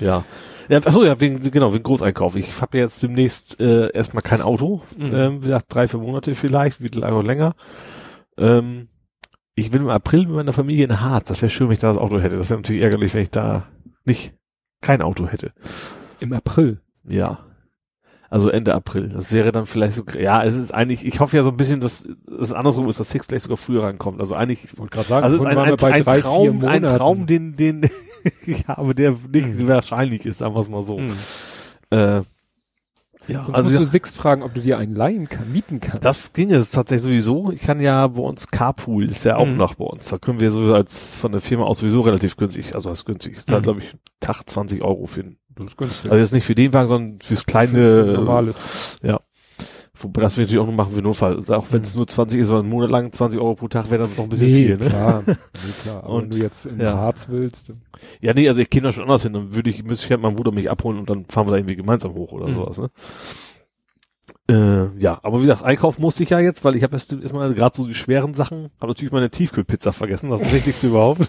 [0.00, 0.24] Ja.
[0.68, 2.34] Ja, achso, ja, wegen, genau, wegen Großeinkauf.
[2.36, 4.82] Ich habe ja jetzt demnächst äh, erstmal kein Auto.
[4.96, 5.14] Mhm.
[5.14, 7.54] Ähm, wie gesagt, drei, vier Monate vielleicht, wie einfach länger.
[8.38, 8.88] Ähm,
[9.54, 11.28] ich will im April mit meiner Familie in Harz.
[11.28, 12.36] Das wäre schön, wenn ich da das Auto hätte.
[12.36, 13.66] Das wäre natürlich ärgerlich, wenn ich da
[14.04, 14.34] nicht
[14.80, 15.52] kein Auto hätte.
[16.20, 16.80] Im April.
[17.06, 17.38] Ja.
[18.30, 19.10] Also Ende April.
[19.10, 21.80] Das wäre dann vielleicht so, ja, es ist eigentlich, ich hoffe ja so ein bisschen,
[21.80, 22.08] dass
[22.40, 24.20] es andersrum ist, dass Six vielleicht sogar früher rankommt.
[24.20, 26.82] Also eigentlich, Ich wollte gerade sagen, also es ist ein, ein, ein, drei, Traum, ein.
[26.84, 27.90] Traum, den, den
[28.46, 30.98] ich habe, der nicht wahrscheinlich ist, sagen wir es mal so.
[30.98, 31.12] Mhm.
[31.90, 32.22] Äh,
[33.28, 35.80] ja, Sonst also musst ja, du Six fragen, ob du dir einen leihen kann, mieten
[35.80, 36.04] kannst.
[36.04, 37.52] das ging es tatsächlich sowieso.
[37.52, 39.56] Ich kann ja bei uns Carpool, ist ja auch Mhm.
[39.56, 40.08] noch bei uns.
[40.08, 43.04] Da können wir so als von der Firma aus sowieso relativ günstig, also das ist
[43.04, 43.36] günstig.
[43.36, 43.62] Ist Mhm.
[43.62, 46.10] glaube ich Tag 20 Euro für den, das ist günstig.
[46.10, 48.98] also jetzt nicht für den Wagen, sondern fürs kleine, normales.
[50.02, 51.36] Wobei das wir natürlich auch nur machen für Notfall.
[51.36, 53.90] Also auch wenn es nur 20 ist, aber einen Monat lang 20 Euro pro Tag
[53.90, 54.86] wäre dann noch ein bisschen viel, ne?
[54.88, 55.22] klar.
[55.26, 55.34] nee,
[55.82, 56.04] klar.
[56.04, 56.94] Aber wenn Und, du jetzt in ja.
[56.96, 57.68] Harz willst.
[57.68, 57.82] dann-
[58.20, 60.20] Ja, nee, also ich käme da schon anders hin, dann würde ich, müsste ich halt
[60.20, 62.54] meinen Bruder mich abholen und dann fahren wir da irgendwie gemeinsam hoch oder Mhm.
[62.54, 62.90] sowas, ne?
[64.50, 67.54] Äh, ja, aber wie gesagt, einkaufen musste ich ja jetzt, weil ich habe erst erstmal
[67.54, 71.28] gerade so die schweren Sachen, habe natürlich meine Tiefkühlpizza vergessen, das ist das Wichtigste überhaupt.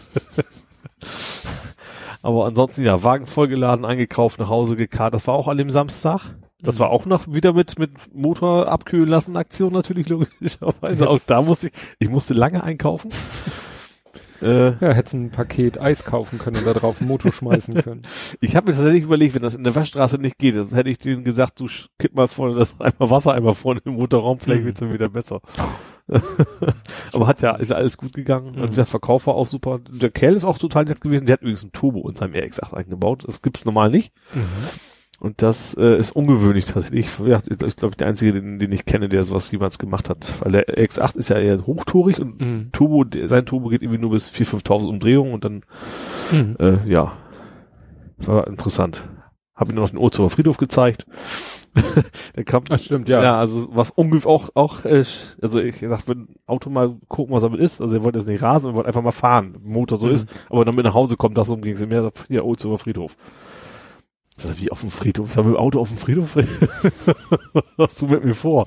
[2.22, 6.36] aber ansonsten ja, Wagen vollgeladen, eingekauft, nach Hause gekarrt, das war auch an dem Samstag.
[6.64, 11.10] Das war auch noch wieder mit, mit Motor abkühlen lassen Aktion natürlich logischerweise.
[11.10, 13.12] Auch da musste ich, ich musste lange einkaufen.
[14.42, 18.02] äh, Ja, hättest ein Paket Eis kaufen können und da drauf einen Motor schmeißen können.
[18.42, 20.98] Ich habe mir tatsächlich überlegt, wenn das in der Waschstraße nicht geht, dann hätte ich
[20.98, 21.68] denen gesagt, du
[22.00, 24.66] kipp mal vorne das einmal Wasser einmal vorne im Motorraum, vielleicht Mhm.
[24.66, 25.42] wird's dann wieder besser.
[27.14, 28.56] Aber hat ja, ist ja alles gut gegangen.
[28.56, 28.62] Mhm.
[28.64, 29.80] Und der Verkauf war auch super.
[29.90, 31.26] Der Kerl ist auch total nett gewesen.
[31.26, 33.24] Der hat übrigens ein Turbo in seinem RX8 eingebaut.
[33.26, 34.12] Das gibt's normal nicht.
[35.24, 37.08] Und das äh, ist ungewöhnlich tatsächlich.
[37.26, 40.34] Ja, ich glaube, der einzige, den, den ich kenne, der sowas jemals gemacht hat.
[40.42, 42.70] Weil der RX8 ist ja eher hochtorig und Mhm.
[42.74, 45.62] Turbo, sein Turbo geht irgendwie nur bis 4.000, 5.000 Umdrehungen und dann,
[46.34, 46.58] Mhm.
[46.60, 47.14] äh, ja,
[48.18, 49.08] war interessant.
[49.56, 51.06] Hab ihm noch den Ohrzower Friedhof gezeigt.
[52.36, 53.24] der kam, Ach, stimmt, ja.
[53.24, 55.06] ja, also was ungefähr auch, auch, äh,
[55.42, 58.28] also ich gesagt, wenn ein Auto mal gucken, was damit ist, also er wollte jetzt
[58.28, 60.14] nicht rasen, er wollte einfach mal fahren, Motor so Mhm.
[60.14, 63.16] ist, aber dann mit nach Hause kommt, das um ging es mehr, ja, Ohlzower Friedhof.
[64.36, 66.36] Das ist wie auf dem Friedhof, ich sag, mit dem Auto auf dem Friedhof,
[67.78, 68.66] was du mit mir vor?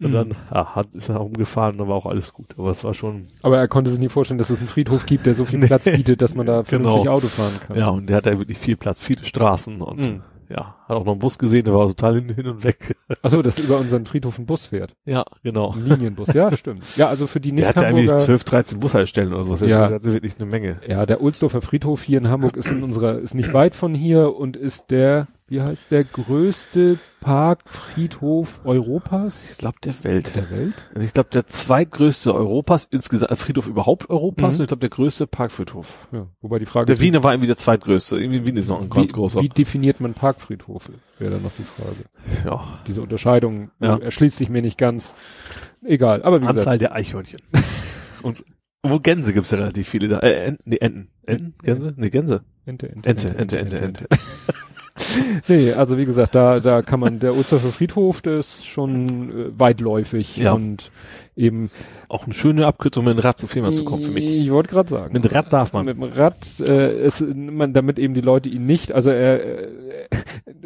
[0.00, 0.12] Und Mhm.
[0.12, 2.92] dann, ja, hat, ist er rumgefahren, und dann war auch alles gut, aber es war
[2.94, 5.58] schon, Aber er konnte sich nie vorstellen, dass es einen Friedhof gibt, der so viel
[5.66, 7.14] Platz bietet, dass man da vernünftig Genau.
[7.16, 7.78] Auto fahren kann.
[7.78, 10.22] ja, und der hat da wirklich viel Platz, viele Straßen und, Mhm.
[10.48, 12.96] Ja, hat auch noch einen Bus gesehen, der war total hin, hin und weg.
[13.22, 14.94] Achso, dass über unseren Friedhof ein Bus fährt.
[15.04, 15.72] Ja, genau.
[15.72, 16.82] Ein Linienbus, ja, stimmt.
[16.96, 18.24] Ja, also für die Der hat ja irgendwie Nicht-Hamburger.
[18.24, 19.60] 12, 13 Bushaltestellen oder sowas.
[19.60, 19.86] Das Ja.
[19.86, 20.80] ist also wirklich eine Menge.
[20.86, 24.36] Ja, der Ohlsdorfer Friedhof hier in Hamburg ist in unserer, ist nicht weit von hier
[24.36, 29.52] und ist der, wie heißt der größte Parkfriedhof Europas?
[29.52, 30.34] Ich glaube, der Welt.
[30.34, 30.74] Der Welt?
[30.94, 34.58] Also ich glaube, der zweitgrößte Europas, insgesamt äh, Friedhof überhaupt Europas, Mhm.
[34.58, 36.08] und ich glaube, der größte Parkfriedhof.
[36.12, 38.18] Ja, wobei die Frage Der ist, Wiener war irgendwie der zweitgrößte.
[38.18, 39.40] Irgendwie Wien ist noch ein ganz wie, großer.
[39.40, 40.92] wie definiert man Parkfriedhofe?
[41.18, 42.04] Wäre dann noch die Frage.
[42.44, 42.78] ja.
[42.86, 43.98] Diese Unterscheidung Ja.
[43.98, 45.14] erschließt sich mir nicht ganz.
[45.84, 46.82] Egal, aber wie Anzahl gesagt.
[46.82, 47.38] der Eichhörnchen.
[48.22, 48.44] und
[48.82, 50.18] wo Gänse gibt's ja relativ viele da.
[50.20, 51.08] Äh, Enten, nee, Enten.
[51.24, 51.54] Enten?
[51.62, 51.94] Gänse?
[51.96, 52.42] Nee, Gänse.
[52.66, 54.06] Ente, Ente, Ente, Ente, Ente, Ente.
[55.48, 59.58] Nee, also wie gesagt, da, da kann man, der Ohlsdorfer Friedhof, der ist schon äh,
[59.58, 60.52] weitläufig Ja.
[60.52, 60.90] und
[61.36, 61.70] eben.
[62.08, 64.24] Auch eine schöne Abkürzung, mit dem Rad zu Firma zu kommen für mich.
[64.26, 65.12] Ich wollte gerade sagen.
[65.12, 65.84] Mit dem Rad darf man.
[65.86, 69.68] Mit dem Rad äh, ist man damit eben die Leute ihn nicht, also er, äh,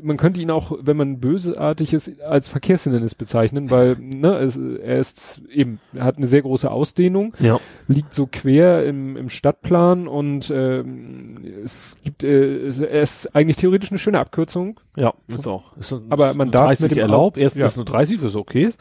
[0.02, 4.98] man könnte ihn auch, wenn man bösartig ist, als Verkehrshindernis bezeichnen, weil ne, es, er
[4.98, 7.58] ist eben, er hat eine sehr große Ausdehnung, Ja.
[7.88, 13.56] liegt so quer im, im Stadtplan und ähm, es gibt, äh, es- er ist eigentlich
[13.56, 14.78] theoretisch eine schöne Abkürzung.
[14.96, 15.76] Ja, ist auch.
[15.78, 17.36] Ist ein- Aber man darf 30 mit dem erlaubt.
[17.38, 17.66] Au- Erstens ja.
[17.66, 18.80] ist nur 30, was okay ist.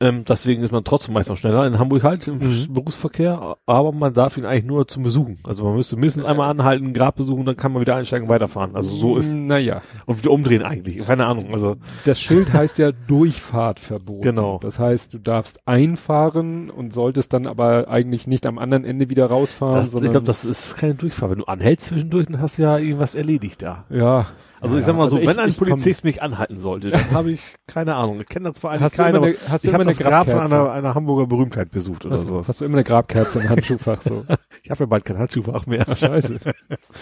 [0.00, 2.72] Ähm, deswegen ist man trotzdem meist noch schneller in Hamburg halt im Mhm.
[2.72, 5.38] Berufsverkehr, aber man darf ihn eigentlich nur zum Besuchen.
[5.46, 8.30] Also man müsste mindestens einmal anhalten, ein Grab besuchen, dann kann man wieder einsteigen und
[8.34, 8.74] weiterfahren.
[8.76, 10.98] Also so ist Naja, und wieder umdrehen eigentlich.
[11.06, 11.52] Keine Ahnung.
[11.52, 14.22] Also das Schild heißt ja Durchfahrtverbot.
[14.22, 14.58] Genau.
[14.62, 19.26] Das heißt, du darfst einfahren und solltest dann aber eigentlich nicht am anderen Ende wieder
[19.26, 21.30] rausfahren, das, ich glaube, das ist keine Durchfahrt.
[21.32, 23.84] Wenn du anhältst zwischendurch, dann hast du ja irgendwas erledigt da.
[23.90, 24.26] ja.
[24.62, 27.10] Also ja, ich sag mal so, also wenn ich- ein Polizist mich anhalten sollte, dann
[27.10, 28.20] habe ich keine Ahnung.
[28.20, 30.54] Ich kenne das zwar eigentlich aber eine- hast ich habe das eine Grab von Grabkerze?
[30.56, 32.48] einer, einer Hamburger Berühmtheit besucht oder Hast, sowas.
[32.48, 34.24] hast du immer eine Grabkerze im Handschuhfach so?
[34.62, 35.84] Ich habe ja bald kein Handschuhfach mehr.
[35.88, 36.38] Ach, scheiße.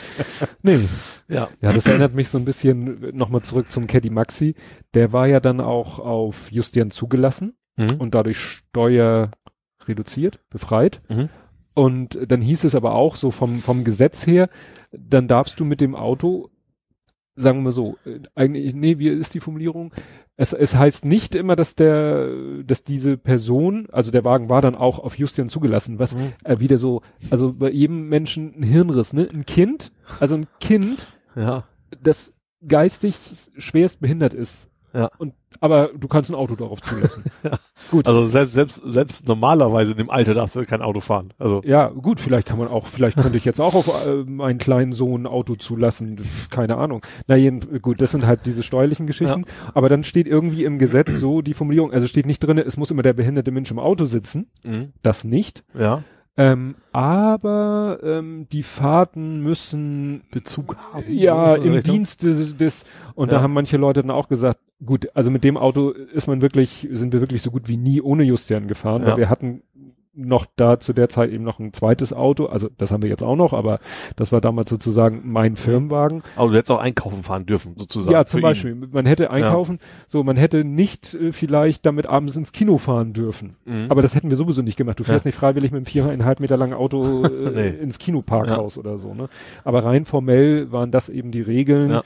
[0.62, 0.80] nee.
[1.28, 1.48] Ja.
[1.60, 4.54] Ja, das erinnert mich so ein bisschen nochmal zurück zum Caddy Maxi.
[4.94, 7.96] Der war ja dann auch auf Justian zugelassen Mhm.
[7.98, 9.30] und dadurch Steuer
[9.86, 11.00] reduziert, befreit.
[11.08, 11.28] Mhm.
[11.74, 14.48] Und dann hieß es aber auch so vom, vom Gesetz her,
[14.92, 16.50] dann darfst du mit dem Auto,
[17.40, 19.92] sagen wir so, äh, eigentlich, nee, wie ist die Formulierung?
[20.36, 24.74] Es, es heißt nicht immer, dass der, dass diese Person, also der Wagen war dann
[24.74, 26.32] auch auf Justian zugelassen, was Mhm.
[26.44, 29.28] äh, wieder so, also bei jedem Menschen ein Hirnriss, ne?
[29.32, 31.64] Ein Kind, also ein Kind, Ja.
[32.02, 32.32] das
[32.66, 33.16] geistig
[33.56, 34.68] schwerst behindert ist.
[34.92, 35.10] Ja.
[35.18, 37.24] Und, aber du kannst ein Auto darauf zulassen.
[37.90, 38.06] Gut.
[38.06, 41.32] Also selbst, selbst, selbst normalerweise in dem Alter darfst du kein Auto fahren.
[41.38, 44.58] Also, Ja, gut, vielleicht kann man auch, vielleicht könnte ich jetzt auch auf äh, meinen
[44.58, 46.20] kleinen Sohn ein Auto zulassen,
[46.50, 47.04] keine Ahnung.
[47.26, 51.12] Na jeden, gut, das sind halt diese steuerlichen Geschichten, aber dann steht irgendwie im Gesetz
[51.12, 54.04] so die Formulierung, also steht nicht drinne, es muss immer der behinderte Mensch im Auto
[54.04, 54.92] sitzen, mhm.
[55.02, 55.64] das nicht.
[55.78, 56.02] ja.
[56.40, 61.04] Ähm, aber ähm, die Fahrten müssen Bezug haben.
[61.08, 61.94] ja in die im Richtung.
[61.96, 62.84] Dienst des, des
[63.14, 63.38] und Ja.
[63.38, 66.88] da haben manche Leute dann auch gesagt, gut, also mit dem Auto ist man wirklich,
[66.92, 69.08] sind wir wirklich so gut wie nie ohne Justian gefahren, Ja.
[69.08, 69.62] weil wir hatten
[70.26, 73.22] noch da zu der Zeit eben noch ein zweites Auto, also das haben wir jetzt
[73.22, 73.78] auch noch, aber
[74.16, 76.22] das war damals sozusagen mein Firmenwagen.
[76.36, 78.12] Aber du hättest auch einkaufen fahren dürfen, sozusagen.
[78.12, 78.42] ja, zum ihn.
[78.42, 83.12] Beispiel, man hätte einkaufen, so man hätte nicht äh, vielleicht damit abends ins Kino fahren
[83.12, 83.56] dürfen.
[83.64, 83.86] Mhm.
[83.88, 84.98] Aber das hätten wir sowieso nicht gemacht.
[85.00, 85.28] Du fährst Ja.
[85.28, 87.68] nicht freiwillig mit einem viereinhalb Meter langen Auto äh, Nee.
[87.82, 89.14] ins Kinoparkhaus oder so.
[89.14, 89.28] Ne?
[89.64, 91.90] Aber rein formell waren das eben die Regeln.
[91.90, 92.02] Ja.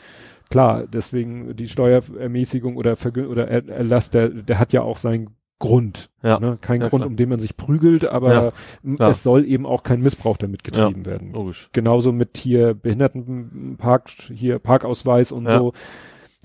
[0.50, 2.96] Klar, deswegen die Steuerermäßigung oder,
[3.28, 6.10] oder Er- Erlass, der, der hat ja auch seinen Grund.
[6.22, 6.40] Ja.
[6.40, 6.58] Ne?
[6.60, 7.10] Kein Ja, Grund, klar.
[7.10, 8.52] um den man sich prügelt, aber
[8.82, 11.32] Ja, es soll eben auch kein Missbrauch damit getrieben werden.
[11.32, 11.70] Logisch.
[11.72, 15.72] Genauso mit hier Behindertenpark, hier Parkausweis und so.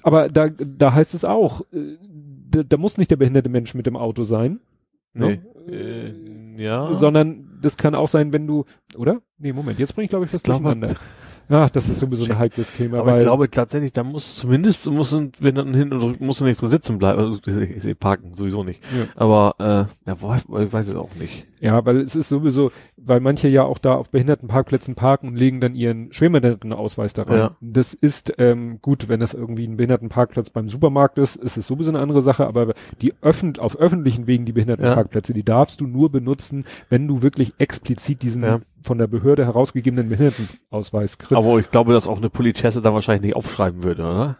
[0.03, 1.97] Aber da, da heißt es auch, äh,
[2.51, 4.59] da, da muss nicht der behinderte Mensch mit dem Auto sein.
[5.13, 5.41] Nee.
[5.67, 5.73] Ne?
[6.57, 6.93] Äh, ja.
[6.93, 9.21] Sondern das kann auch sein, wenn du, oder?
[9.37, 10.95] Nee, Moment, jetzt bringe ich glaube ich was durcheinander.
[11.49, 12.99] Ach, das ist sowieso ein heikles Thema.
[12.99, 16.61] Aber weil, ich glaube tatsächlich, da muss zumindest, muss, wenn dann hin und muss nicht
[16.61, 17.19] drin sitzen bleiben.
[17.19, 18.83] Also, ich, sehe parken sowieso nicht.
[18.95, 19.05] Ja.
[19.15, 21.47] Aber, äh, ja, wo, ich weiß es auch nicht.
[21.59, 25.59] Ja, weil es ist sowieso, weil manche ja auch da auf Behindertenparkplätzen parken und legen
[25.59, 27.37] dann ihren Schwerbehindertenausweis da rein.
[27.37, 27.57] Ja.
[27.59, 31.89] Das ist ähm, gut, wenn das irgendwie ein Behindertenparkplatz beim Supermarkt ist, ist es sowieso
[31.89, 36.11] eine andere Sache, aber die öffent auf öffentlichen Wegen die Behindertenparkplätze, die darfst du nur
[36.11, 38.61] benutzen, wenn du wirklich explizit diesen Ja.
[38.81, 41.33] Von der Behörde herausgegebenen Behindertenausweis kriegst.
[41.33, 44.37] Aber ich glaube, dass auch eine Politesse da wahrscheinlich nicht aufschreiben würde, oder?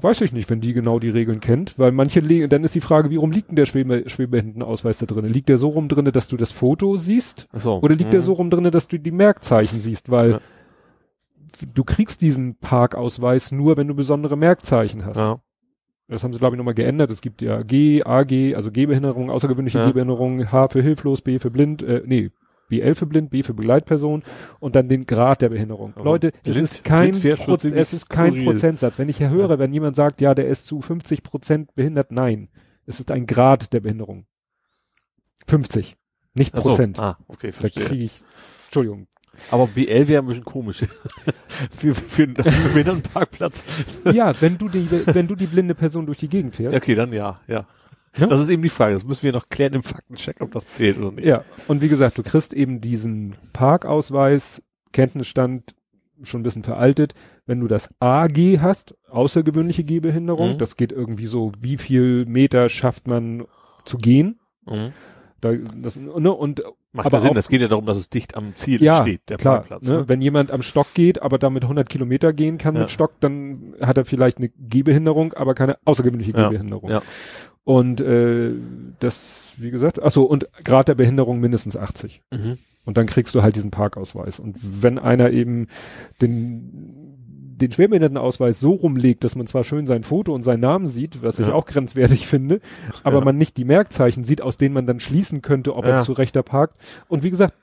[0.00, 3.08] Weiß ich nicht, wenn die genau die Regeln kennt, weil manche dann ist die Frage,
[3.08, 5.24] wie rum liegt denn der Schwerbe Schwerbehindertenausweis da drin?
[5.24, 7.48] Liegt der so rum drinne, dass du das Foto siehst?
[7.52, 7.78] Ach so.
[7.80, 8.24] Oder liegt der Mhm.
[8.24, 10.10] so rum drinne, dass du die Merkzeichen siehst?
[10.10, 10.40] Weil Ja.
[11.72, 15.16] du kriegst diesen Parkausweis nur, wenn du besondere Merkzeichen hast.
[15.16, 15.40] Ja.
[16.08, 17.10] Das haben sie, glaube ich, nochmal geändert.
[17.10, 19.86] Es gibt ja G, AG, also Gehbehinderung, außergewöhnliche Ja.
[19.86, 22.30] Gehbehinderung, H für hilflos, B für blind, äh, nee,
[22.68, 24.22] BL für blind, B für Begleitperson
[24.60, 25.92] und dann den Grad der Behinderung.
[25.96, 28.44] Aber Leute, es ist kein, Proz es ist kein skurril.
[28.44, 28.98] Prozentsatz.
[28.98, 32.48] Wenn ich hier höre, wenn jemand sagt, ja, der ist zu 50 Prozent behindert, nein.
[32.86, 34.26] Es ist ein Grad der Behinderung.
[35.46, 35.96] 50,
[36.34, 36.70] nicht Ach so.
[36.70, 36.98] Prozent.
[36.98, 37.84] Ah, okay, Da verstehe.
[37.84, 38.22] kriege ich,
[38.66, 39.06] Entschuldigung,
[39.50, 40.78] Aber BL wäre ein bisschen komisch.
[41.70, 43.64] für, für, einen- für einen Parkplatz.
[44.12, 46.76] ja, wenn du die, wenn du die blinde Person durch die Gegend fährst.
[46.76, 47.66] Okay, dann ja, ja.
[48.18, 48.26] Ja.
[48.26, 48.94] Das ist eben die Frage.
[48.94, 51.24] Das müssen wir noch klären im Faktencheck, ob das zählt oder nicht.
[51.24, 54.62] Ja, und wie gesagt, du kriegst eben diesen Parkausweis,
[54.92, 55.74] Kenntnisstand
[56.24, 57.14] schon ein bisschen veraltet.
[57.46, 60.58] Wenn du das AG hast, außergewöhnliche Gehbehinderung, Mhm.
[60.58, 63.44] das geht irgendwie so, wie viel Meter schafft man
[63.84, 64.40] zu gehen?
[64.66, 64.92] Mhm.
[65.40, 66.62] Da, das, ne, und
[66.92, 67.36] Macht Aber ja Sinn.
[67.36, 69.88] Es geht ja darum, dass es dicht am Ziel ja, steht, der klar, Parkplatz.
[69.88, 69.94] ne?
[69.98, 70.08] Ne?
[70.08, 72.80] wenn jemand am Stock geht, aber damit 100 Kilometer gehen kann Ja.
[72.82, 76.90] mit Stock, dann hat er vielleicht eine Gehbehinderung, aber keine außergewöhnliche Ja, Gehbehinderung.
[76.90, 77.02] ja.
[77.64, 78.52] Und äh,
[79.00, 82.22] das, wie gesagt, ach so und Grad der Behinderung mindestens 80.
[82.32, 82.56] Mhm.
[82.86, 84.40] Und dann kriegst du halt diesen Parkausweis.
[84.40, 85.66] Und wenn einer eben
[86.22, 87.07] den,
[87.60, 91.38] den Schwerbehindertenausweis so rumlegt, dass man zwar schön sein Foto und seinen Namen sieht, was
[91.38, 91.54] ich Ja.
[91.54, 92.60] auch grenzwertig finde,
[93.02, 93.24] aber Ja.
[93.24, 95.96] man nicht die Merkzeichen sieht, aus denen man dann schließen könnte, ob Ja.
[95.96, 96.80] er zu rechter parkt.
[97.08, 97.54] Und wie gesagt,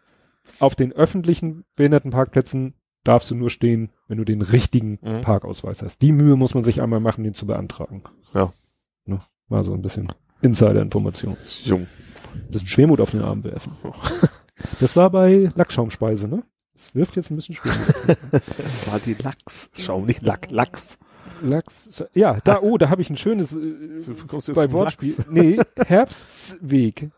[0.59, 2.73] auf den öffentlichen Behindertenparkplätzen
[3.03, 5.21] darfst du nur stehen, wenn du den richtigen Mhm.
[5.21, 6.01] Parkausweis hast.
[6.01, 8.03] Die Mühe muss man sich einmal machen, den zu beantragen.
[8.33, 8.51] Ja.
[9.05, 9.21] Ne?
[9.47, 10.07] War so ein bisschen
[10.41, 11.37] Insider-Information.
[11.63, 11.87] Jung.
[12.33, 13.73] Ein bisschen Schwermut auf den Arm werfen.
[14.79, 16.43] Das war bei Lackschaumspeise, ne?
[16.75, 18.17] Es wirft jetzt ein bisschen Schwermut.
[18.57, 19.71] Das war die Lachs.
[19.77, 20.97] Schau, nicht Lack, Lachs.
[21.41, 23.55] Lachs, ja, da, oh, da habe ich ein schönes äh,
[24.05, 25.15] Du bei Wortspiel.
[25.17, 25.29] Lachs.
[25.29, 27.09] Nee, Herbstweg.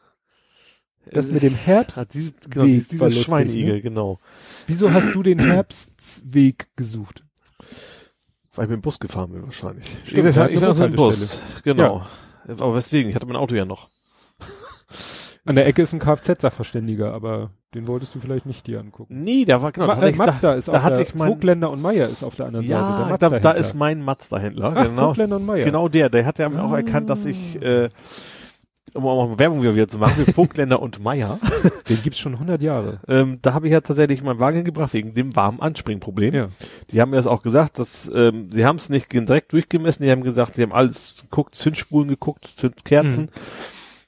[1.12, 3.82] Das mit dem Herbst- Ah, dieses, genau, lustig, Schweinigel, ne?
[3.82, 4.20] genau.
[4.66, 7.24] Wieso hast du den Herbstweg gesucht?
[8.56, 9.86] Weil ich mit dem Bus gefahren bin wahrscheinlich.
[10.04, 11.40] Stimmt, ich wir war, hatten ich eine war so im Bus.
[11.64, 12.06] Genau.
[12.48, 13.10] Aber weswegen?
[13.10, 13.90] Ich hatte mein Auto ja noch.
[15.48, 19.24] An der Ecke ist ein Kfz-Sachverständiger, aber den wolltest du vielleicht nicht dir angucken.
[19.24, 19.88] Nee, da war genau.
[19.88, 22.08] Ma äh, ich, Mazda da, ist da auf hatte der, ich mein, Vogtländer und Meier
[22.08, 22.80] ist auf der anderen Seite.
[22.80, 24.72] ja, Der da, da ist mein Mazda-Händler.
[24.84, 25.08] Genau.
[25.08, 25.64] Vogtländer und Meier.
[25.64, 26.10] Genau der.
[26.10, 26.78] Der hat ja auch Ah.
[26.78, 27.90] erkannt, dass ich, äh,
[28.94, 31.40] um auch mal Werbung wieder zu machen, für Vogtländer und Meier.
[31.90, 33.00] Den gibt's schon 100 Jahre.
[33.08, 36.34] Ähm, da habe ich ja tatsächlich meinen Wagen gebracht wegen dem warmen Anspringproblem.
[36.34, 36.48] Ja.
[36.92, 40.12] Die haben mir das auch gesagt, dass ähm, sie haben es nicht direkt durchgemessen, die
[40.12, 43.26] haben gesagt, die haben alles geguckt, Zündspulen geguckt, Zündkerzen.
[43.26, 43.30] Mhm.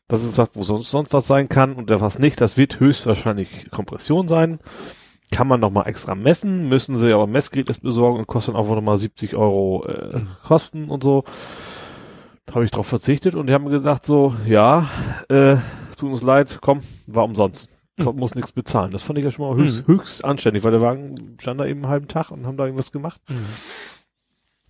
[0.09, 2.79] Das ist was, wo sonst, sonst was sein kann und der was nicht, das wird
[2.81, 4.59] höchstwahrscheinlich Kompression sein.
[5.31, 8.73] Kann man nochmal extra messen, müssen sie aber ein Messgerät jetzt besorgen und kostet einfach
[8.75, 10.27] nochmal 70 Euro äh, Mhm.
[10.43, 11.23] Kosten und so.
[12.47, 14.89] Da habe ich drauf verzichtet und die haben gesagt so, ja,
[15.29, 15.57] äh,
[15.97, 17.69] tut uns leid, komm, war umsonst.
[18.03, 18.91] Komm, muss nichts bezahlen.
[18.91, 19.93] Das fand ich ja schon mal höchst, Mhm.
[19.93, 22.91] höchst anständig, weil der Wagen stand da eben einen halben Tag und haben da irgendwas
[22.91, 23.21] gemacht.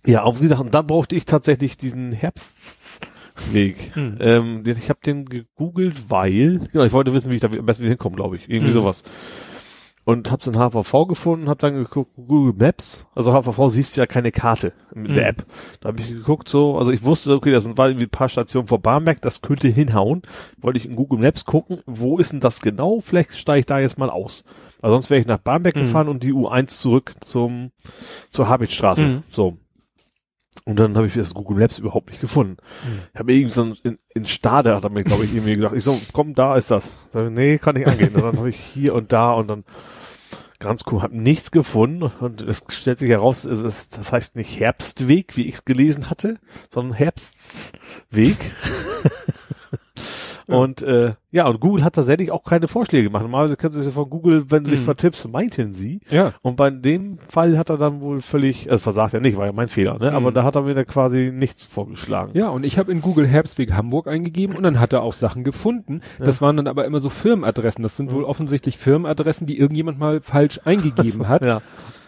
[0.04, 2.12] Ja, auch wie gesagt, und da brauchte ich tatsächlich diesen
[3.40, 3.96] Herbstweg.
[3.96, 4.16] Mhm.
[4.20, 7.86] Ähm, ich habe den gegoogelt, weil, genau, ich wollte wissen, wie ich da am besten
[7.86, 8.48] hinkomme, glaube ich.
[8.48, 8.74] Irgendwie Mhm.
[8.74, 9.02] sowas.
[10.04, 13.06] Und hab's in HVV gefunden, hab dann geguckt, Google Maps.
[13.14, 15.28] Also HVV siehst du ja keine Karte mit der Mhm.
[15.28, 15.46] App.
[15.80, 18.28] Da habe ich geguckt, so, also ich wusste, okay, das sind war irgendwie ein paar
[18.30, 20.22] Stationen vor Barmbek, das könnte hinhauen.
[20.58, 23.00] Wollte ich in Google Maps gucken, wo ist denn das genau?
[23.00, 24.42] Vielleicht steige ich da jetzt mal aus.
[24.80, 25.80] Weil sonst wäre ich nach Barmbek Mhm.
[25.80, 27.70] gefahren und die U1 zurück zum
[28.30, 29.04] zur Habitstraße.
[29.04, 29.22] Mhm.
[29.28, 29.58] So.
[30.70, 32.56] Und dann habe ich das Google Maps überhaupt nicht gefunden.
[33.12, 35.74] Ich habe irgendwie so ein- in, in Stade hat er mir, glaube ich, irgendwie gesagt,
[35.74, 36.94] ich so, komm, da ist das.
[37.14, 38.14] Ich, nee, kann nicht angehen.
[38.14, 39.64] Und dann habe ich hier und da und dann
[40.60, 44.60] ganz cool, habe nichts gefunden und es stellt sich heraus, es ist, das heißt nicht
[44.60, 46.38] Herbstweg, wie ich es gelesen hatte,
[46.68, 48.36] sondern Herbstweg.
[50.50, 50.56] Ja.
[50.56, 53.22] Und äh, Ja, und Google hat tatsächlich auch keine Vorschläge gemacht.
[53.22, 54.84] Normalerweise kannst du es ja von Google, wenn du dich Mhm.
[54.84, 56.00] vertippst, meinten sie.
[56.10, 56.32] Ja.
[56.42, 59.52] Und bei dem Fall hat er dann wohl völlig, also versagt er nicht, war ja
[59.54, 60.12] mein Fehler, ne?
[60.12, 60.34] Aber Mhm.
[60.34, 62.32] da hat er mir da quasi nichts vorgeschlagen.
[62.34, 65.44] Ja, und ich habe in Google Herbstweg Hamburg eingegeben und dann hat er auch Sachen
[65.44, 66.00] gefunden.
[66.18, 67.82] Das waren dann aber immer so Firmenadressen.
[67.84, 71.44] Das sind wohl offensichtlich Firmenadressen, die irgendjemand mal falsch eingegeben hat.
[71.44, 71.58] Ja.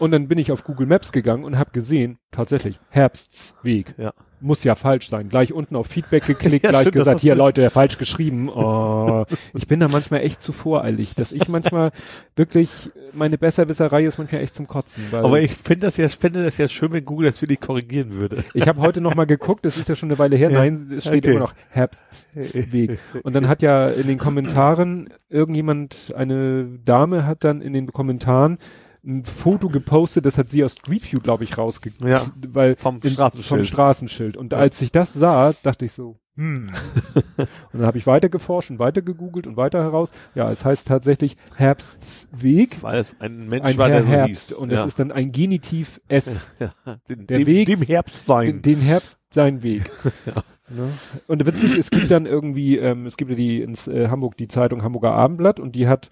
[0.03, 3.95] Und dann bin ich auf Google Maps gegangen und habe gesehen, tatsächlich, Herbstsweg.
[3.97, 4.11] Ja.
[4.41, 5.29] Muss ja falsch sein.
[5.29, 8.49] Gleich unten auf Feedback geklickt, Ja, gleich stimmt, gesagt, hier Leute, falsch geschrieben.
[8.49, 9.23] Oh,
[9.53, 11.91] ich bin da manchmal echt zu voreilig, dass ich manchmal
[12.35, 15.05] wirklich, meine Besserwisserei ist manchmal echt zum Kotzen.
[15.13, 18.43] Aber ich finde das ja, finde das ja schön, wenn Google das wirklich korrigieren würde.
[18.53, 20.51] ich habe heute noch mal geguckt, es ist ja schon eine Weile her.
[20.51, 20.59] Ja.
[20.59, 21.29] Nein, es steht Okay.
[21.31, 22.99] immer noch Herbstsweg.
[23.23, 28.57] Und dann hat ja in den Kommentaren irgendjemand, eine Dame hat dann in den Kommentaren
[29.05, 31.91] ein Foto gepostet, das hat sie aus Street View, glaube ich, rausge...
[32.03, 32.25] Ja.
[32.47, 33.47] weil Vom in- Straßenschild.
[33.47, 34.37] Vom Straßenschild.
[34.37, 34.59] Und Ja.
[34.59, 36.67] als ich das sah, dachte ich so, hm.
[37.37, 40.11] und dann habe ich weiter geforscht und weiter gegoogelt und weiter heraus.
[40.33, 42.81] Ja, es heißt tatsächlich Herbstsweg.
[42.81, 44.49] Weil es ein Mensch Ein war, Herr der so Herbst.
[44.49, 44.57] hieß.
[44.57, 44.81] Und ja.
[44.81, 46.47] es ist dann ein Genitiv S.
[46.59, 46.71] ja.
[47.09, 48.45] Den, der dem, Weg- dem Herbst sein.
[48.47, 49.89] den, den Herbst sein Weg.
[50.25, 50.43] Ja.
[50.75, 50.89] Ne?
[51.27, 54.47] Und witzig, es gibt dann irgendwie, ähm, es gibt ja die ins äh, Hamburg die
[54.47, 56.09] Zeitung Hamburger Abendblatt und die hat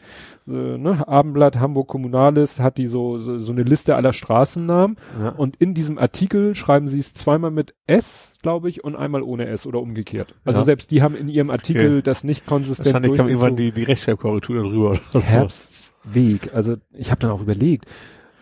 [0.47, 5.29] äh, ne, Abendblatt Hamburg Kommunales hat die so, so so eine Liste aller Straßennamen ja.
[5.29, 9.47] und in diesem Artikel schreiben sie es zweimal mit S, glaube ich, und einmal ohne
[9.47, 10.33] S oder umgekehrt.
[10.45, 10.65] Also Ja.
[10.65, 12.01] selbst die haben in ihrem Artikel Okay.
[12.03, 14.89] das nicht konsistent Wahrscheinlich kam irgendwann die, die Rechtschreibkorrektur dann rüber.
[14.91, 15.19] Oder so.
[15.21, 16.53] Herbstsweg.
[16.53, 17.85] Also ich habe dann auch überlegt.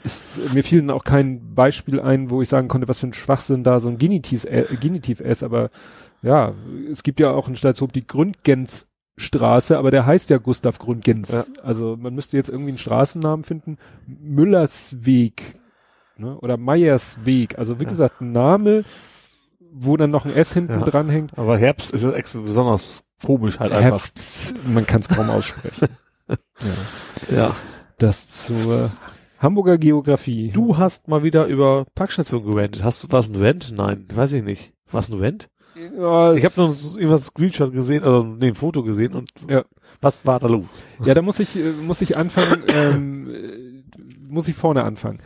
[0.04, 3.14] Es, mir fiel dann auch kein Beispiel ein, wo ich sagen konnte, was für ein
[3.14, 5.72] Schwachsinn da so ein Genitiv, äh, Genitiv ist, aber
[6.22, 6.54] ja,
[6.92, 11.30] es gibt ja auch in Stalzhoop die Gründgens-Straße, aber der heißt ja Gustav Gründgens.
[11.32, 11.44] Ja.
[11.64, 13.78] Also man müsste jetzt irgendwie einen Straßennamen finden.
[14.06, 15.56] Müllersweg
[16.18, 16.38] ne?
[16.40, 17.58] oder Meyersweg.
[17.58, 17.90] Also wie Ja.
[17.90, 18.84] gesagt, ein Name,
[19.72, 20.86] wo dann noch ein S hinten Ja.
[20.86, 21.38] dran hängt.
[21.38, 24.02] Aber Herbst ist extra besonders komisch halt einfach.
[24.02, 25.88] Herbst, man kann es kaum aussprechen.
[26.30, 27.36] ja.
[27.36, 27.56] Ja.
[27.98, 28.92] Das zur
[29.40, 30.52] Hamburger Geografie.
[30.52, 32.84] Du hast mal wieder über Parkstation gewendet.
[32.84, 33.74] Hast du was ein Vent?
[33.76, 34.72] Nein, weiß ich nicht.
[34.92, 35.50] Was ein Vent?
[35.98, 39.64] Ja, Ich habe nur irgendwas Screenshot gesehen, also nee, ein Foto gesehen und Ja.
[40.02, 40.86] was war da los?
[41.04, 43.82] ja, da muss ich, äh, muss ich anfangen, ähm, äh,
[44.30, 45.20] muss ich vorne anfangen.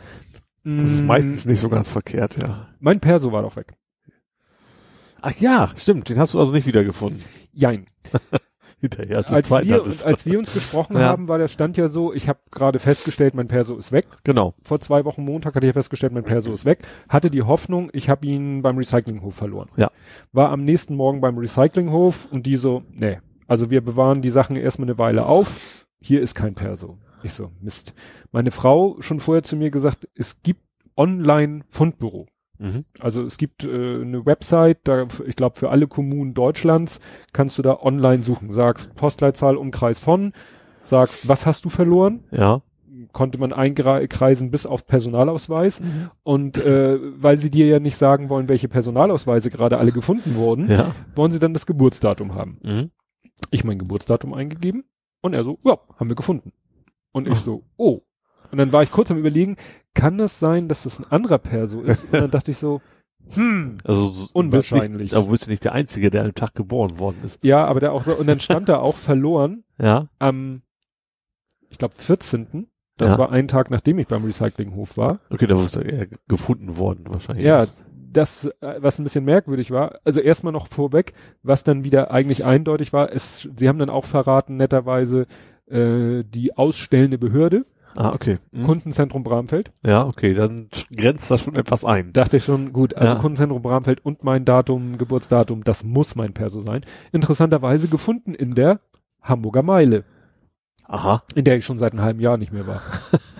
[0.64, 2.68] Das ist Mm, meistens nicht so ganz verkehrt, ja.
[2.80, 3.74] Mein Perso war doch weg.
[5.20, 7.22] Ach ja, stimmt, den hast du also nicht wiedergefunden.
[7.52, 7.86] Jein.
[8.84, 10.04] Hinterher, als du Als wir, hattest.
[10.04, 11.04] als wir uns gesprochen Ja.
[11.06, 14.06] haben, war der Stand ja so, ich habe gerade festgestellt, mein Perso ist weg.
[14.24, 14.52] Genau.
[14.62, 16.80] Vor zwei Wochen Montag hatte ich festgestellt, mein Perso ist weg.
[17.08, 19.70] Hatte die Hoffnung, ich habe ihn beim Recyclinghof verloren.
[19.76, 19.90] Ja.
[20.32, 24.56] War am nächsten Morgen beim Recyclinghof und die so, nee, also wir bewahren die Sachen
[24.56, 25.86] erstmal eine Weile auf.
[26.02, 26.98] Hier ist kein Perso.
[27.22, 27.94] Ich so, Mist.
[28.32, 30.60] Meine Frau schon vorher zu mir gesagt, es gibt
[30.96, 32.26] Online-Fundbüro.
[32.64, 32.84] Mhm.
[32.98, 33.68] Also es gibt äh,
[34.00, 36.98] eine Website, da ich glaube für alle Kommunen Deutschlands
[37.32, 38.52] kannst du da online suchen.
[38.52, 40.32] Sagst Postleitzahl, Umkreis von,
[40.82, 42.24] sagst, was hast du verloren?
[42.30, 42.62] Ja.
[43.12, 45.80] Konnte man einkreisen bis auf Personalausweis.
[46.22, 50.70] Und äh, weil sie dir ja nicht sagen wollen, welche Personalausweise gerade alle gefunden wurden,
[50.70, 50.94] Ja.
[51.14, 52.58] wollen sie dann das Geburtsdatum haben.
[52.62, 52.90] Mhm.
[53.50, 54.84] Ich mein Geburtsdatum eingegeben
[55.20, 56.52] und er so, ja, haben wir gefunden.
[57.12, 58.00] Und ich so, oh.
[58.54, 59.56] Und dann war ich kurz am überlegen,
[59.94, 62.04] kann das sein, dass das ein anderer Perso ist?
[62.04, 62.80] Und dann dachte ich so,
[63.30, 65.02] hm, Also du Unwahrscheinlich.
[65.02, 67.42] Nicht, aber du bist ja nicht der Einzige, der an dem Tag geboren worden ist.
[67.42, 70.06] ja, aber der auch so, und dann stand da auch verloren Ja.
[70.20, 70.62] am,
[71.68, 72.68] ich glaube, 14.
[72.96, 73.18] Das Ja.
[73.18, 75.18] war ein Tag, nachdem ich beim Recyclinghof war.
[75.30, 77.44] Okay, da ist er eher gefunden worden wahrscheinlich.
[77.44, 77.66] Ja,
[78.12, 81.12] das, äh, was ein bisschen merkwürdig war, also erstmal noch vorweg,
[81.42, 85.26] was dann wieder eigentlich eindeutig war, es, sie haben dann auch verraten, netterweise,
[85.66, 88.38] äh, die ausstellende Behörde, Ah, okay.
[88.52, 88.64] Mhm.
[88.64, 89.72] Kundenzentrum Bramfeld.
[89.84, 92.12] Ja, okay, dann grenzt das schon etwas ein.
[92.12, 93.20] Dachte ich schon, gut, also Ja.
[93.20, 96.82] Kundenzentrum Bramfeld und mein Datum, Geburtsdatum, das muss mein Perso sein.
[97.12, 98.80] Interessanterweise gefunden in der
[99.22, 100.04] Hamburger Meile,
[100.86, 101.22] Aha.
[101.34, 102.82] in der ich schon seit einem halben Jahr nicht mehr war.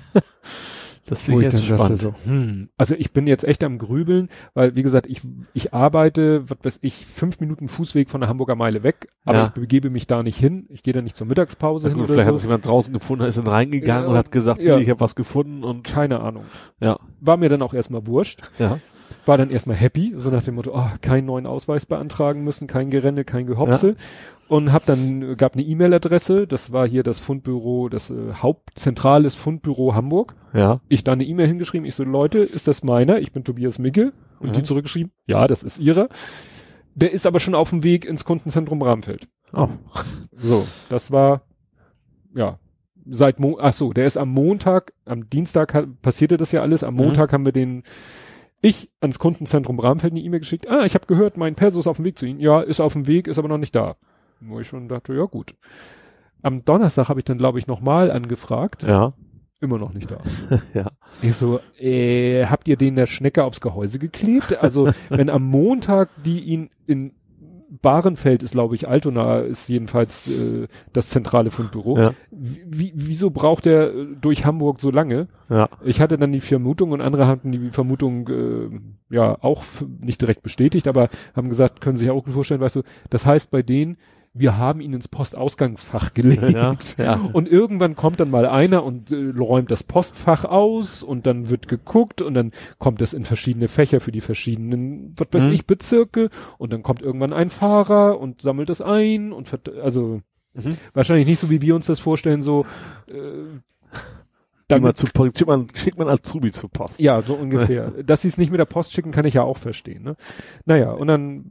[1.08, 1.98] Das finde ich jetzt spannend.
[2.00, 5.20] so, hm, also ich bin jetzt echt am Grübeln, weil wie gesagt, ich,
[5.52, 9.46] ich arbeite, was weiß ich, fünf Minuten Fußweg von der Hamburger Meile weg, aber Ja.
[9.46, 10.66] ich begebe mich da nicht hin.
[10.70, 12.36] Ich gehe da nicht zur Mittagspause Na hin gut, oder vielleicht hat so.
[12.38, 14.74] es jemand draußen gefunden, ist dann reingegangen Ja, und hat gesagt, ja.
[14.74, 16.44] hier, ich habe was gefunden und Keine Ahnung.
[16.80, 18.40] ja, War mir dann auch erstmal wurscht.
[18.58, 18.78] ja.
[19.26, 22.90] War dann erstmal happy, so nach dem Motto, oh, keinen neuen Ausweis beantragen müssen, kein
[22.90, 23.96] Gerenne, kein Gehopse.
[24.48, 29.94] Und hab dann, gab eine E-Mail-Adresse, das war hier das Fundbüro, das äh, Hauptzentrales Fundbüro
[29.94, 30.34] Hamburg.
[30.52, 30.80] Ja.
[30.88, 33.18] Ich da eine E-Mail hingeschrieben, ich so, Leute, ist das meiner?
[33.20, 34.12] Ich bin Tobias Micke.
[34.40, 34.52] Und Mhm.
[34.54, 36.08] die zurückgeschrieben, ja, das ist ihrer.
[36.94, 39.26] Der ist aber schon auf dem Weg ins Kundenzentrum Bramfeld.
[39.52, 39.68] Oh.
[40.36, 41.42] So, das war,
[42.34, 42.58] ja,
[43.08, 46.84] seit Mo ach so, der ist am Montag, am Dienstag hat, passierte das ja alles,
[46.84, 47.00] am Mhm.
[47.00, 47.82] Montag haben wir den,
[48.60, 51.96] ich ans Kundenzentrum Bramfeld eine E-Mail geschickt, ah, ich habe gehört, mein Perso ist auf
[51.96, 52.40] dem Weg zu Ihnen.
[52.40, 53.96] Ja, ist auf dem Weg, ist aber noch nicht da.
[54.46, 55.54] Wo ich schon dachte, ja gut.
[56.42, 58.82] Am Donnerstag habe ich dann, glaube ich, nochmal angefragt.
[58.82, 59.14] Ja.
[59.60, 60.18] Immer noch nicht da.
[60.74, 60.90] Ja.
[61.22, 64.58] Ich so, äh, habt ihr den der Schnecke aufs Gehäuse geklebt?
[64.60, 67.12] Also, wenn am Montag die ihn in
[67.82, 71.98] Bahrenfeld ist, glaube ich, Altona ist jedenfalls äh, das zentrale Fundbüro.
[71.98, 72.14] Ja.
[72.30, 73.90] Wie, wieso braucht er
[74.20, 75.28] durch Hamburg so lange?
[75.48, 75.68] Ja.
[75.84, 79.64] Ich hatte dann die Vermutung und andere hatten die Vermutung äh, ja auch
[80.00, 83.50] nicht direkt bestätigt, aber haben gesagt, können sich auch gut vorstellen, weißt du, das heißt
[83.50, 83.96] bei denen,
[84.36, 86.50] wir haben ihn ins Postausgangsfach gelegt.
[86.50, 86.74] Ja.
[86.98, 87.30] Ja.
[87.32, 91.68] Und irgendwann kommt dann mal einer und äh, räumt das Postfach aus und dann wird
[91.68, 95.52] geguckt und dann kommt es in verschiedene Fächer für die verschiedenen, was weiß Mhm.
[95.52, 99.48] ich, Bezirke und dann kommt irgendwann ein Fahrer und sammelt das ein und
[99.82, 100.20] also
[100.54, 100.76] Mhm.
[100.92, 102.64] wahrscheinlich nicht so, wie wir uns das vorstellen, so
[103.08, 103.58] äh,
[104.68, 106.98] damit, zu, schickt man, schickt man Azubi zur Post.
[107.00, 107.90] ja, so ungefähr.
[108.04, 110.02] Dass sie es nicht mit der Post schicken, kann ich ja auch verstehen.
[110.02, 110.16] Ne?
[110.64, 111.44] Naja, und dann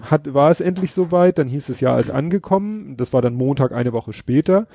[0.00, 3.72] hat, war es endlich soweit, dann hieß es ja als angekommen, das war dann Montag
[3.72, 4.66] eine Woche später.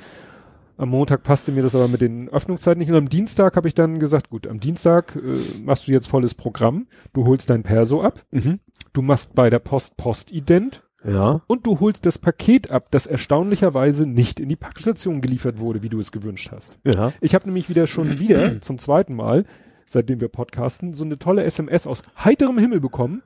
[0.80, 3.74] Am Montag passte mir das aber mit den Öffnungszeiten nicht und am Dienstag habe ich
[3.74, 8.02] dann gesagt, gut, am Dienstag äh, machst du jetzt volles Programm, du holst dein Perso
[8.04, 8.60] ab, Mhm.
[8.94, 11.42] du machst bei der Post Postident Ja.
[11.48, 15.90] und du holst das Paket ab, das erstaunlicherweise nicht in die Packstation geliefert wurde, wie
[15.90, 16.78] du es gewünscht hast.
[16.84, 17.12] Ja.
[17.22, 19.46] Ich habe nämlich wieder schon wieder zum zweiten Mal,
[19.88, 23.24] seitdem wir podcasten, so eine tolle SMS aus heiterem Himmel bekommen.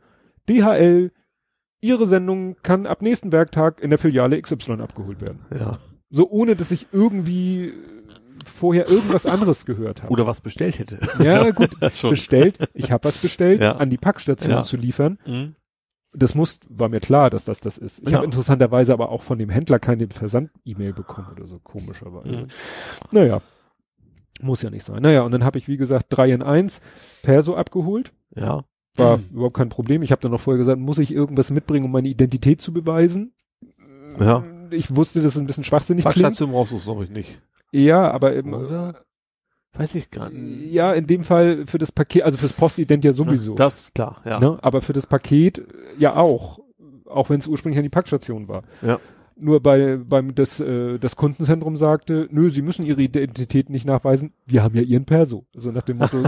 [0.49, 1.11] DHL,
[1.81, 5.39] Ihre Sendung kann ab nächsten Werktag in der Filiale XY abgeholt werden.
[5.57, 5.79] Ja.
[6.09, 7.73] So ohne, dass ich irgendwie
[8.45, 10.11] vorher irgendwas anderes gehört habe.
[10.11, 10.99] Oder was bestellt hätte.
[11.23, 12.57] Ja, gut, bestellt.
[12.73, 13.73] Ich habe was bestellt, Ja.
[13.77, 14.63] an die Packstation Ja.
[14.63, 15.19] zu liefern.
[15.25, 15.55] Mhm.
[16.13, 17.99] Das muss, war mir klar, dass das das ist.
[17.99, 18.17] Ich Ja.
[18.17, 22.43] habe interessanterweise aber auch von dem Händler keine Versand-E-Mail bekommen oder so, komischerweise.
[22.43, 22.47] Mhm.
[23.11, 23.41] Naja,
[24.41, 25.01] muss ja nicht sein.
[25.01, 26.81] Naja, und dann habe ich, wie gesagt, 3 in 1
[27.23, 28.11] Perso abgeholt.
[28.35, 28.65] Ja.
[28.95, 29.23] War Mhm.
[29.33, 30.01] überhaupt kein Problem.
[30.01, 33.33] Ich habe dann noch vorher gesagt, muss ich irgendwas mitbringen, um meine Identität zu beweisen?
[34.19, 34.43] Ja.
[34.71, 36.39] Ich wusste, dass es ein bisschen schwachsinnig klingt.
[36.39, 37.41] Du es glaube ich nicht.
[37.71, 39.05] Ja, aber im, Oder?
[39.73, 40.71] Weiß ich gar nicht.
[40.73, 43.55] ja, in dem Fall für das Paket, also fürs Postident ja sowieso.
[43.55, 44.39] Das ist klar, ja.
[44.39, 44.59] Ne?
[44.61, 45.63] Aber für das Paket äh,
[45.97, 46.59] ja auch,
[47.05, 48.63] auch wenn es ursprünglich an die Packstation war.
[48.81, 48.99] Ja.
[49.43, 54.33] Nur bei beim das äh, das Kundenzentrum sagte, nö, Sie müssen Ihre Identität nicht nachweisen.
[54.45, 55.45] Wir haben ja Ihren Perso.
[55.53, 56.23] So nach dem Motto.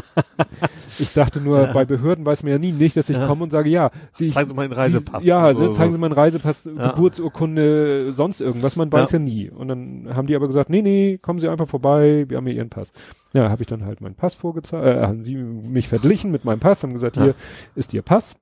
[1.00, 1.72] ich dachte nur, Ja.
[1.74, 3.28] bei Behörden weiß man ja nie nicht, dass ich Ja.
[3.28, 5.94] komme und sage, ja, Sie Zeigen Sie mal den Reisepass Sie, ja, zeigen was.
[5.94, 6.92] Sie mal einen Reisepass, Ja.
[6.92, 8.76] Geburtsurkunde, sonst irgendwas.
[8.76, 9.20] Man weiß Ja.
[9.20, 9.50] nie.
[9.50, 12.26] Und dann haben die aber gesagt, nee, nee, kommen Sie einfach vorbei.
[12.28, 12.92] Wir haben ja Ihren Pass.
[13.34, 14.86] Ja, habe ich dann halt meinen Pass vorgezeigt.
[14.86, 17.36] Äh, haben Sie mich verglichen mit meinem Pass, haben gesagt, hier
[17.76, 18.36] ist Ihr Pass.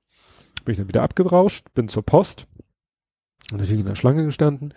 [0.64, 2.46] Bin ich dann wieder abgerauscht, bin zur Post.
[3.52, 4.72] Und natürlich in der Schlange gestanden.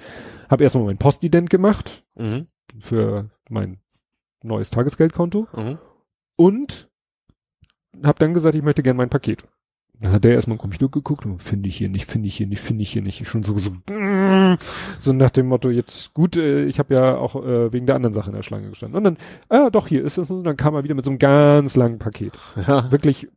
[0.50, 2.48] Habe erstmal mein Postident gemacht Mhm.
[2.80, 3.80] für mein
[4.44, 5.78] neues Tagesgeldkonto Mhm.
[6.36, 6.90] und
[8.04, 9.44] habe dann gesagt, ich möchte gerne mein Paket.
[10.02, 12.48] Dann hat der erstmal im Computer geguckt und finde ich hier nicht, finde ich hier
[12.48, 13.22] nicht, finde ich hier nicht.
[13.22, 13.72] Ich schon so, so,
[15.00, 18.14] so nach dem Motto, jetzt gut, äh, ich habe ja auch äh, wegen der anderen
[18.14, 18.98] Sache in der Schlange gestanden.
[18.98, 20.30] Und dann, ah, doch, hier ist es.
[20.32, 22.34] Und dann kam er wieder mit so einem ganz langen Paket.
[22.68, 22.92] Ja.
[22.92, 23.30] Wirklich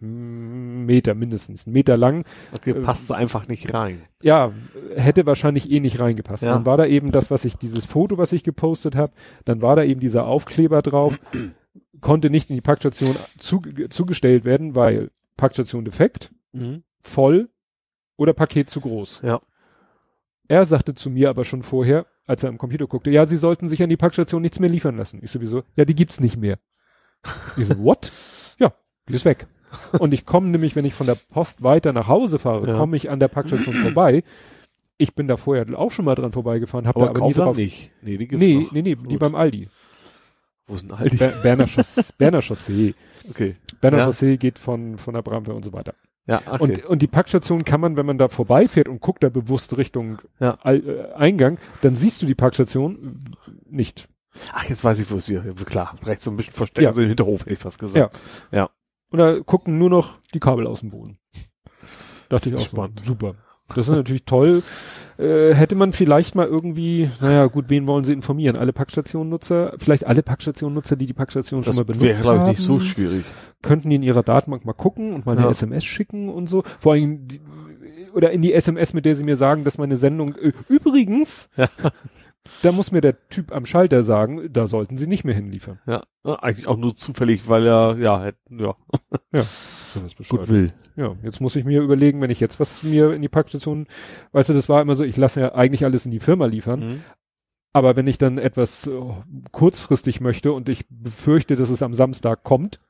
[0.00, 2.24] Meter mindestens, einen Meter lang.
[2.56, 4.02] Okay, Äh, passt einfach nicht rein.
[4.22, 4.52] Ja,
[4.94, 6.42] hätte wahrscheinlich eh nicht reingepasst.
[6.42, 6.54] Ja.
[6.54, 9.12] Dann war da eben das, was ich, dieses Foto, was ich gepostet habe,
[9.44, 11.18] dann war da eben dieser Aufkleber drauf,
[12.00, 13.60] konnte nicht in die Packstation zu,
[13.90, 16.82] zugestellt werden, weil Packstation defekt, Mhm.
[17.00, 17.50] voll
[18.16, 19.20] oder Paket zu groß.
[19.22, 19.40] Ja.
[20.48, 23.68] Er sagte zu mir aber schon vorher, als er am Computer guckte, ja, sie sollten
[23.68, 25.20] sich an die Packstation nichts mehr liefern lassen.
[25.22, 26.58] Ich sowieso, ja, die gibt's nicht mehr.
[27.58, 28.10] Ich so, what?
[28.58, 28.72] Ja,
[29.08, 29.46] die ist weg.
[29.98, 32.76] Und ich komme nämlich, wenn ich von der Post weiter nach Hause fahre, Ja.
[32.78, 34.22] komme ich an der Packstation vorbei.
[34.96, 37.56] Ich bin da vorher auch schon mal dran vorbeigefahren, habe da Aber, aber nie drauf.
[37.56, 37.90] nicht.
[38.02, 38.72] Nee, die gibt's Nee, doch.
[38.72, 39.18] nee, nee, die Gut.
[39.20, 39.68] beim Aldi.
[40.66, 41.16] Wo sind all die?
[41.16, 42.94] Ber Berner, Chauss Berner Chaussee.
[43.30, 43.56] Okay.
[43.80, 44.04] Berner Ja.
[44.06, 45.94] Chaussee geht von, von der Brampe und so weiter.
[46.26, 46.62] Ja, okay.
[46.62, 50.18] Und, und die Packstation kann man, wenn man da vorbeifährt und guckt da bewusst Richtung
[50.40, 50.58] Ja.
[50.62, 53.20] Al äh, Eingang, dann siehst du die Packstation
[53.70, 54.08] nicht.
[54.52, 55.42] Ach, jetzt weiß ich, wo es wir.
[55.46, 56.90] Ja, klar, rechts so ein bisschen versteckt, Ja.
[56.90, 58.18] also im Hinterhof, hätte ich fast gesagt.
[58.52, 58.68] Und
[59.10, 61.18] da gucken nur noch die Kabel aus dem Boden.
[62.28, 63.00] Dachte ich auch Spannend.
[63.00, 63.34] so, super.
[63.74, 64.62] Das ist natürlich toll.
[65.18, 68.56] Äh, hätte man vielleicht mal irgendwie, naja gut, wen wollen sie informieren?
[68.56, 72.44] Alle Packstationennutzer, vielleicht alle Packstationennutzer, die die Packstation Das schon mal benutzt wäre, glaube ich,
[72.46, 73.24] nicht so haben, schwierig.
[73.60, 75.50] könnten die in ihrer Datenbank mal gucken und mal eine Ja.
[75.50, 76.62] SMS schicken und so.
[76.80, 77.40] Vor allem, die,
[78.14, 81.68] oder in die SMS, mit der sie mir sagen, dass meine Sendung, äh, übrigens, Ja.
[82.62, 85.78] Da muss mir der Typ am Schalter sagen, da sollten sie nicht mehr hinliefern.
[85.86, 88.74] Ja, ja, eigentlich auch nur zufällig, weil er, ja, hätte, ja,
[89.94, 90.72] So was gut will.
[90.96, 93.86] Ja, jetzt muss ich mir überlegen, wenn ich jetzt was mir in die Packstation,
[94.32, 96.80] weißt du, das war immer so, ich lasse ja eigentlich alles in die Firma liefern,
[96.80, 97.00] Mhm.
[97.72, 98.90] aber wenn ich dann etwas äh,
[99.50, 102.80] kurzfristig möchte und ich befürchte, dass es am Samstag kommt,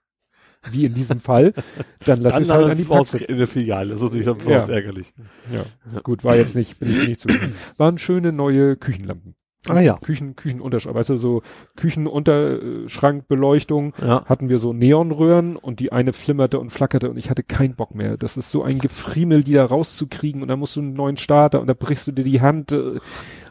[0.73, 1.53] wie in diesem Fall,
[2.05, 3.23] dann lass Dann ich es halt an die Praxis.
[3.23, 3.91] in der Filiale.
[3.95, 4.75] Das ist natürlich dann Ja.
[4.75, 5.15] ärgerlich.
[5.53, 7.29] Ja, gut, war jetzt nicht, bin ich nicht zu.
[7.77, 9.37] Waren schöne neue Küchenlampen.
[9.69, 9.97] Ah ja.
[9.97, 11.43] Küchen, Küchenunterschrank, weißt du, so
[11.77, 14.25] Küchenunterschrankbeleuchtung Ja.
[14.27, 17.93] hatten wir so Neonröhren und die eine flimmerte und flackerte und ich hatte keinen Bock
[17.95, 18.17] mehr.
[18.17, 21.61] Das ist so ein Gefriemel, die da rauszukriegen und dann musst du einen neuen Starter
[21.61, 22.99] und da brichst du dir die Hand äh,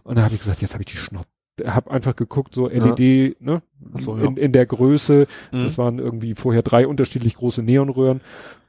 [0.03, 1.27] und da habe ich gesagt, jetzt habe ich die Schnapp.
[1.65, 3.61] Hab einfach geguckt, so LED, ne,
[3.93, 4.25] Ach so, ja.
[4.25, 5.27] in, in der Größe.
[5.51, 5.63] Mhm.
[5.63, 8.21] Das waren irgendwie vorher drei unterschiedlich große Neonröhren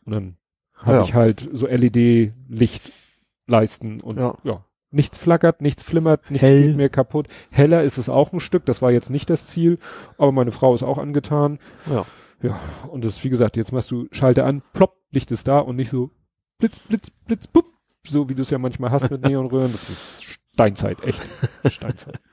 [0.06, 0.36] und dann
[0.74, 1.02] habe Ja.
[1.02, 4.35] ich halt so LED-Lichtleisten und Ja.
[4.43, 4.65] ja.
[4.90, 6.62] Nichts flackert, nichts flimmert, nichts Hell.
[6.62, 7.28] geht mehr kaputt.
[7.51, 9.78] Heller ist es auch ein Stück, das war jetzt nicht das Ziel,
[10.16, 11.59] aber meine Frau ist auch angetan.
[11.90, 12.06] Ja.
[12.40, 12.59] Ja,
[12.90, 15.90] und das, wie gesagt, jetzt machst du Schalter an, plopp, Licht ist da und nicht
[15.90, 16.10] so
[16.59, 17.66] blitz, blitz, blitz, bupp,
[18.06, 19.73] so wie du es ja manchmal hast mit Neonröhren.
[19.73, 20.24] Das ist
[20.55, 21.27] Steinzeit, echt
[21.66, 22.20] Steinzeit.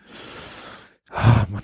[1.11, 1.63] Ah, Mann.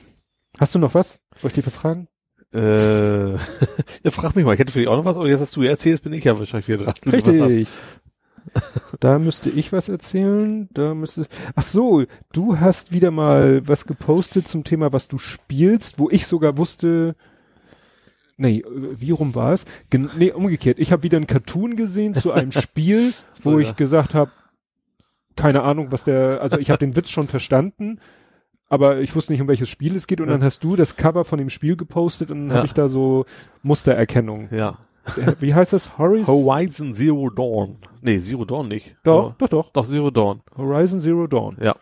[0.57, 1.19] Hast du noch was?
[1.39, 2.07] Soll ich dir was fragen?
[2.53, 5.55] Äh, ja, frag mich mal, ich hätte für dich auch noch was, aber jetzt hast
[5.55, 6.93] du erzählt, bin ich ja wahrscheinlich wieder dran.
[7.11, 7.67] Richtig.
[8.99, 10.67] Da müsste ich was erzählen.
[10.73, 11.25] Da müsste.
[11.55, 12.03] Ach so,
[12.33, 17.15] du hast wieder mal was gepostet zum Thema, was du spielst, wo ich sogar wusste.
[18.37, 19.65] Nee, wie rum war es?
[19.89, 20.79] Gen nee, umgekehrt.
[20.79, 24.31] Ich habe wieder ein Cartoon gesehen zu einem Spiel, wo ich gesagt habe,
[25.35, 26.41] keine Ahnung, was der.
[26.41, 27.99] Also ich habe den Witz schon verstanden.
[28.67, 30.21] Aber ich wusste nicht, um welches Spiel es geht.
[30.21, 30.33] Und Ja.
[30.33, 32.55] dann hast du das Cover von dem Spiel gepostet und dann Ja.
[32.57, 33.25] habe ich da so
[33.63, 34.47] Mustererkennung.
[34.51, 34.77] Ja.
[35.39, 35.97] Wie heißt das?
[35.97, 36.27] Horizon?
[36.27, 37.77] Horizon Zero Dawn.
[38.01, 38.95] Nee, Zero Dawn nicht.
[39.03, 39.69] Doch, doch, doch.
[39.71, 40.41] Doch, Zero Dawn.
[40.57, 41.57] Horizon Zero Dawn.
[41.61, 41.75] Ja.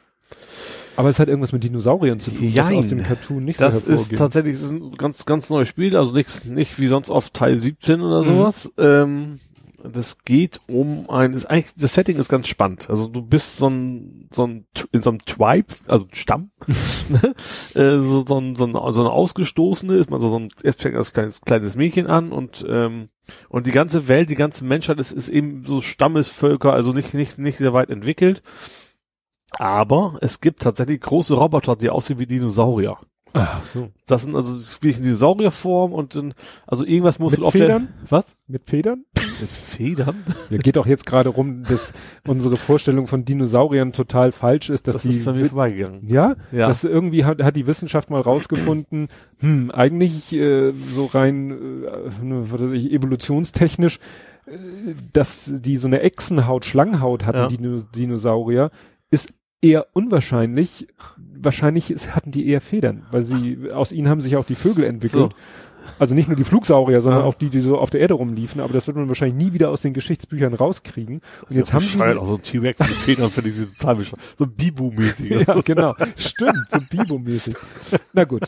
[0.95, 2.75] Aber es hat irgendwas mit Dinosauriern zu tun, Jein.
[2.75, 5.95] aus dem Cartoon nicht Das so ist tatsächlich das ist ein ganz, ganz neues Spiel,
[5.95, 8.25] also nichts, nicht wie sonst auf Teil 17 oder Mhm.
[8.25, 8.73] sowas.
[8.77, 9.39] Ähm,
[9.84, 12.89] das geht um ein, ist eigentlich, das Setting ist ganz spannend.
[12.89, 16.51] Also du bist so ein, so ein, in so einem Tribe, also Stamm,
[17.10, 17.35] ne?
[17.76, 20.81] äh, so, so, ein, so, ein, so eine Ausgestoßene, ist man so, so ein, erst
[20.81, 23.10] fängt als kleines, kleines Mädchen an und, ähm,
[23.47, 27.38] und die ganze Welt, die ganze Menschheit ist, ist eben so Stammesvölker, also nicht, nicht,
[27.38, 28.41] nicht sehr weit entwickelt.
[29.57, 32.97] Aber es gibt tatsächlich große Roboter, die aussehen wie Dinosaurier.
[33.34, 33.89] Ach so.
[34.07, 36.34] Das sind also wirklich in Dinosaurierform und dann,
[36.65, 37.89] also irgendwas musst Mit du auf Federn?
[38.01, 38.35] der, was?
[38.47, 39.06] Mit Federn?
[39.39, 40.23] Mit Federn?
[40.49, 41.93] Ja, geht auch jetzt gerade rum, dass
[42.27, 46.07] unsere Vorstellung von Dinosauriern total falsch ist, dass Das die ist bei mir vorbeigegangen.
[46.10, 46.68] ja, Ja.
[46.68, 52.51] das irgendwie hat, hat die Wissenschaft mal rausgefunden, hm, eigentlich äh, so rein äh, ne,
[52.51, 53.99] was weiß ich, evolutionstechnisch,
[54.47, 54.57] äh,
[55.14, 57.47] dass die so eine Echsenhaut, Schlangenhaut hatten, Ja.
[57.47, 58.72] Dino, Dinosaurier,
[59.61, 60.88] eher unwahrscheinlich.
[61.41, 64.84] Wahrscheinlich ist, hatten die eher Federn, weil sie aus ihnen haben sich auch die Vögel
[64.84, 65.34] entwickelt.
[65.98, 67.26] Also nicht nur die Flugsaurier, sondern Ja.
[67.27, 69.69] auch die, die so auf der Erde rumliefen, aber das wird man wahrscheinlich nie wieder
[69.69, 71.22] aus den Geschichtsbüchern rauskriegen.
[71.48, 74.22] Und jetzt haben die auch so ein T-Rex mit Federn finde ich sie total bescheuert.
[74.38, 75.30] So ein Bibu-mäßig.
[75.48, 75.95] ja, genau.
[76.15, 77.56] Stimmt, so Bibo-mäßig.
[78.14, 78.44] Na gut.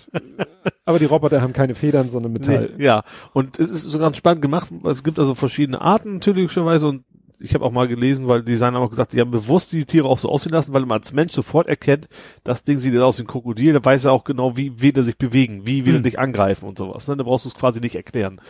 [0.85, 2.73] Aber die Roboter haben keine Federn, sondern Metall.
[2.77, 4.67] Nee, ja, und es ist so ganz spannend gemacht.
[4.83, 7.05] Es gibt also verschiedene Arten natürlicherweise und
[7.41, 9.85] ich habe auch mal gelesen, weil die Designer haben auch gesagt, die haben bewusst die
[9.85, 12.07] Tiere auch so aussehen lassen, weil man als Mensch sofort erkennt,
[12.43, 14.95] das Ding sieht jetzt aus wie ein Krokodil, da weiß er auch genau, wie will
[14.95, 16.03] er sich bewegen, wie will er Hm.
[16.03, 17.07] dich angreifen und sowas.
[17.07, 17.17] Ne?
[17.17, 18.41] Da brauchst du es quasi nicht erklären.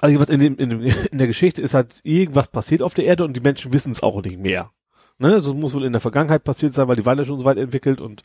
[0.00, 0.80] Also was in, dem, in, dem,
[1.12, 4.02] in der Geschichte ist halt, irgendwas passiert auf der Erde und die Menschen wissen es
[4.02, 4.70] auch nicht mehr.
[5.18, 5.34] Ne?
[5.34, 8.00] Also muss wohl in der Vergangenheit passiert sein, weil die ja schon so weit entwickelt
[8.00, 8.24] und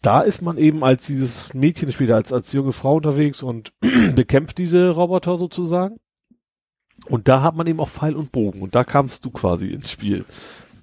[0.00, 3.72] da ist man eben als dieses Mädchen später als, als junge Frau unterwegs und
[4.14, 5.98] bekämpft diese Roboter sozusagen.
[7.06, 9.90] Und da hat man eben auch Pfeil und Bogen und da kamst du quasi ins
[9.90, 10.24] Spiel.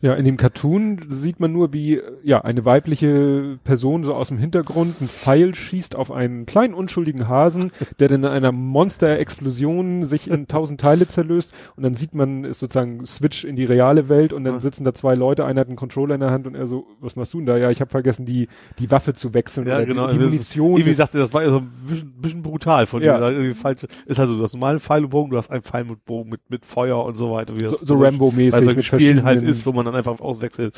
[0.02, 4.38] Ja, in dem Cartoon sieht man nur, wie ja eine weibliche Person so aus dem
[4.38, 10.30] Hintergrund einen Pfeil schießt auf einen kleinen unschuldigen Hasen, der dann in einer Monster-Explosion sich
[10.30, 14.34] in tausend Teile zerlöst und dann sieht man ist sozusagen Switch in die reale Welt
[14.34, 14.60] und dann Ja.
[14.60, 17.16] sitzen da zwei Leute, einer hat einen Controller in der Hand und er so, was
[17.16, 17.58] machst du denn da?
[17.58, 18.48] Ja, ich habe vergessen die
[18.80, 20.82] die Waffe zu wechseln oder die, die ist- Munition.
[20.82, 23.30] Ist- sagte, das war ja so ein bisschen, bisschen brutal von Ja.
[23.32, 23.54] dir.
[23.56, 23.86] Falsch.
[24.06, 26.66] Ist also das normale Pfeil und Bogen, du hast einen Pfeil mit Bogen mit, mit
[26.66, 27.56] Feuer und so weiter.
[27.56, 30.76] Wie das so, so Rambo-mäßig mit Spielen halt ist, wo man dann einfach auswechselt.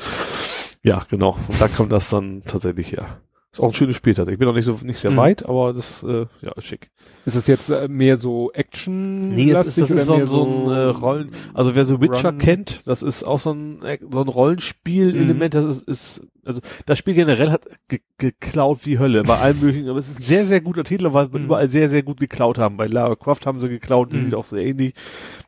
[0.84, 1.36] Ja, genau.
[1.48, 3.18] Und da kommt das dann tatsächlich her.
[3.50, 4.12] Ist auch ein schönes Spiel.
[4.14, 4.34] tatsächlich.
[4.34, 5.16] Ich bin noch nicht so nicht sehr Mhm.
[5.16, 6.90] weit, aber das äh, ja ist schick.
[7.24, 9.20] Ist es jetzt äh, mehr so Action?
[9.20, 12.00] Nee, das ist, das ist so, mehr ein- so ein äh, Rollen, also wer so
[12.00, 16.20] Witcher Run- kennt, das ist auch so ein äh, so ein Rollenspiel-Element, das ist, ist
[16.44, 20.20] also das Spiel generell hat ge geklaut wie Hölle bei allen möglichen, aber es ist
[20.20, 21.46] ein sehr sehr guter Titel, weil wir Mhm.
[21.46, 22.76] überall sehr sehr gut geklaut haben.
[22.76, 24.24] Bei Lara Croft haben sie geklaut, die Mhm.
[24.26, 24.94] sieht auch sehr ähnlich.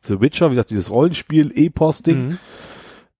[0.01, 2.27] The Witcher, wie gesagt, dieses Rollenspiel Epos Ding.
[2.29, 2.37] Mhm.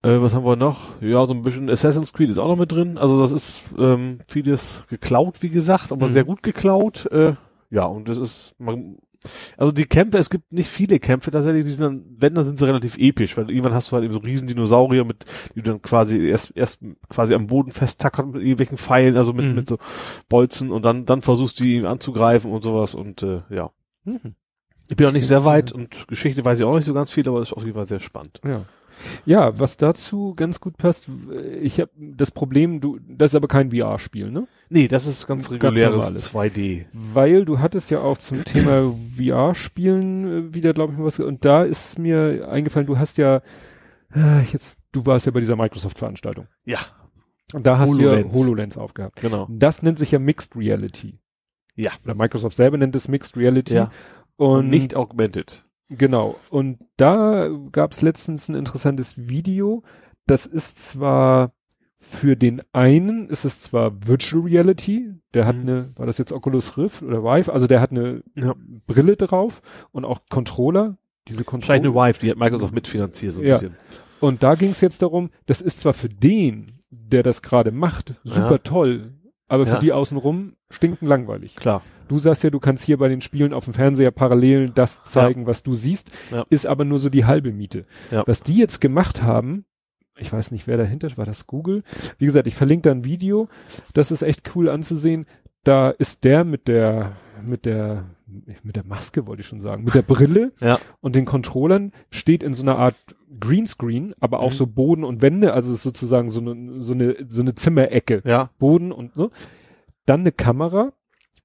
[0.02, 1.00] Äh, was haben wir noch?
[1.00, 2.98] Ja, so ein bisschen Assassin's Creed ist auch noch mit drin.
[2.98, 6.12] Also das ist ähm, vieles geklaut, wie gesagt, aber Mhm.
[6.12, 7.06] sehr gut geklaut.
[7.12, 7.34] Äh,
[7.70, 8.98] ja, und das ist, man,
[9.56, 12.58] also die Kämpfe, es gibt nicht viele Kämpfe tatsächlich, die sind dann, wenn, dann sind
[12.58, 15.24] sie relativ episch, weil irgendwann hast du halt eben so riesen Dinosaurier mit,
[15.54, 19.46] die du dann quasi erst, erst quasi am Boden festtackern mit irgendwelchen Pfeilen, also mit,
[19.46, 19.54] Mhm.
[19.54, 19.78] mit so
[20.28, 23.70] Bolzen und dann, dann versuchst du die anzugreifen und sowas und äh, ja.
[24.04, 24.34] Mhm.
[24.88, 27.26] Ich bin auch nicht sehr weit und Geschichte weiß ich auch nicht so ganz viel,
[27.28, 28.40] aber es ist auf jeden Fall sehr spannend.
[28.44, 28.64] Ja.
[29.26, 31.08] Ja, was dazu ganz gut passt,
[31.60, 34.46] ich habe das Problem, du, das ist aber kein VR-Spiel, ne?
[34.68, 36.32] Nee, das ist ganz Ganz reguläres normales.
[36.34, 36.86] 2D.
[36.92, 41.44] Weil du hattest ja auch zum Thema VR-Spielen äh, wieder, glaube ich, mal was, und
[41.44, 43.42] da ist mir eingefallen, du hast ja,
[44.14, 46.46] äh, jetzt, du warst ja bei dieser Microsoft-Veranstaltung.
[46.64, 46.78] Ja,
[47.54, 48.32] Und da hast du HoloLens.
[48.32, 49.20] ja HoloLens aufgehabt.
[49.20, 49.46] genau.
[49.50, 51.18] Das nennt sich ja Mixed Reality.
[51.76, 51.92] Ja.
[52.04, 53.74] Oder Microsoft selber nennt es Mixed Reality.
[53.74, 53.90] Ja.
[54.36, 55.64] Und, Und nicht augmented.
[55.96, 56.36] Genau.
[56.50, 59.82] Und da gab es letztens ein interessantes Video.
[60.26, 61.52] Das ist zwar
[61.96, 65.62] für den einen ist es zwar Virtual Reality, der hat Mhm.
[65.62, 68.54] eine, war das jetzt Oculus Rift oder Vive, also der hat eine Ja.
[68.88, 69.62] Brille drauf
[69.92, 70.96] und auch Controller,
[71.28, 71.74] diese Controller.
[71.78, 73.52] eine Vive, die hat Microsoft mitfinanziert, so ein Ja.
[73.54, 73.76] bisschen.
[74.18, 78.14] Und da ging es jetzt darum, das ist zwar für den, der das gerade macht,
[78.24, 78.58] super Ja.
[78.58, 79.12] toll,
[79.52, 79.78] aber für Ja.
[79.80, 81.56] die außenrum stinken langweilig.
[81.56, 81.82] Klar.
[82.08, 85.46] Du sagst ja, du kannst hier bei den Spielen auf dem Fernseher parallel das zeigen,
[85.46, 86.46] was du siehst, Ja.
[86.48, 87.84] ist aber nur so die halbe Miete.
[88.10, 88.24] Ja.
[88.26, 89.66] Was die jetzt gemacht haben,
[90.16, 91.82] ich weiß nicht, wer dahinter, war das Google?
[92.16, 93.48] Wie gesagt, ich verlinke da ein Video,
[93.92, 95.26] das ist echt cool anzusehen.
[95.64, 97.12] Da ist der mit der,
[97.44, 98.04] mit der,
[98.62, 100.78] mit der Maske wollte ich schon sagen, mit der Brille Ja.
[101.00, 102.96] und den Controllern steht in so einer Art
[103.40, 104.56] Greenscreen, aber auch Mhm.
[104.56, 108.22] so Boden und Wände, also ist sozusagen so eine, so eine, so eine Zimmerecke.
[108.24, 108.50] Ja.
[108.58, 109.30] Boden und so.
[110.06, 110.92] Dann eine Kamera.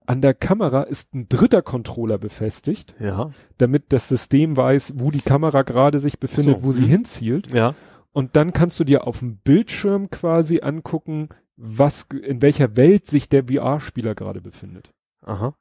[0.06, 3.32] An der Kamera ist ein dritter Controller befestigt, Ja.
[3.58, 6.88] damit das System weiß, wo die Kamera gerade sich befindet, So, wo sie mhm.
[6.88, 7.52] hinzielt.
[7.52, 7.76] Ja.
[8.14, 13.30] Und dann kannst du dir auf dem Bildschirm quasi angucken, was, in welcher Welt sich
[13.30, 14.92] der VR-Spieler gerade befindet.
[15.24, 15.56] Aha.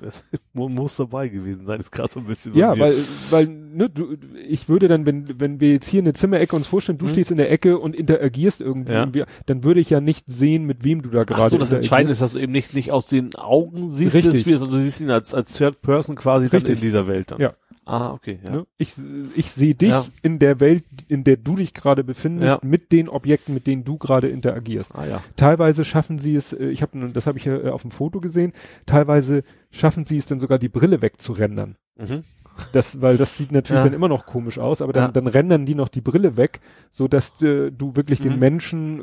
[0.00, 0.22] Das
[0.52, 2.54] mu- muss dabei gewesen sein, ist gerade so ein bisschen.
[2.56, 2.94] Ja, weil,
[3.30, 4.16] weil, ne, du,
[4.48, 7.10] ich würde dann, wenn, wenn wir jetzt hier eine Zimmerecke uns vorstellen, du Mhm.
[7.10, 9.06] stehst in der Ecke und interagierst irgendwie, Ja.
[9.06, 11.72] VR, dann würde ich ja nicht sehen, mit wem du da gerade Ach so, das.
[11.72, 14.44] Entscheidende ist, dass du eben nicht, nicht aus den Augen siehst, Richtig.
[14.58, 16.76] sondern du siehst ihn als, als Third Person quasi dann Richtig.
[16.76, 17.40] in dieser Welt dann.
[17.40, 17.52] Ja.
[17.88, 18.50] Ah, okay, ja.
[18.50, 18.66] Ne?
[18.76, 18.94] Ich,
[19.34, 20.04] ich sehe dich Ja.
[20.22, 22.68] in der Welt, in der du dich gerade befindest, Ja.
[22.68, 24.94] mit den Objekten, mit denen du gerade interagierst.
[24.94, 25.22] Ah, ja.
[25.36, 28.52] Teilweise schaffen sie es, äh, ich habe, das habe ich äh, auf dem Foto gesehen,
[28.84, 31.76] teilweise schaffen sie es dann sogar die Brille wegzurendern.
[31.96, 32.24] Mhm.
[32.72, 33.84] Das, weil das sieht natürlich Ja.
[33.84, 35.12] dann immer noch komisch aus, aber dann, Ja.
[35.12, 36.60] dann rendern die noch die Brille weg,
[36.90, 38.38] so dass äh, du wirklich den Mhm.
[38.38, 39.02] Menschen äh,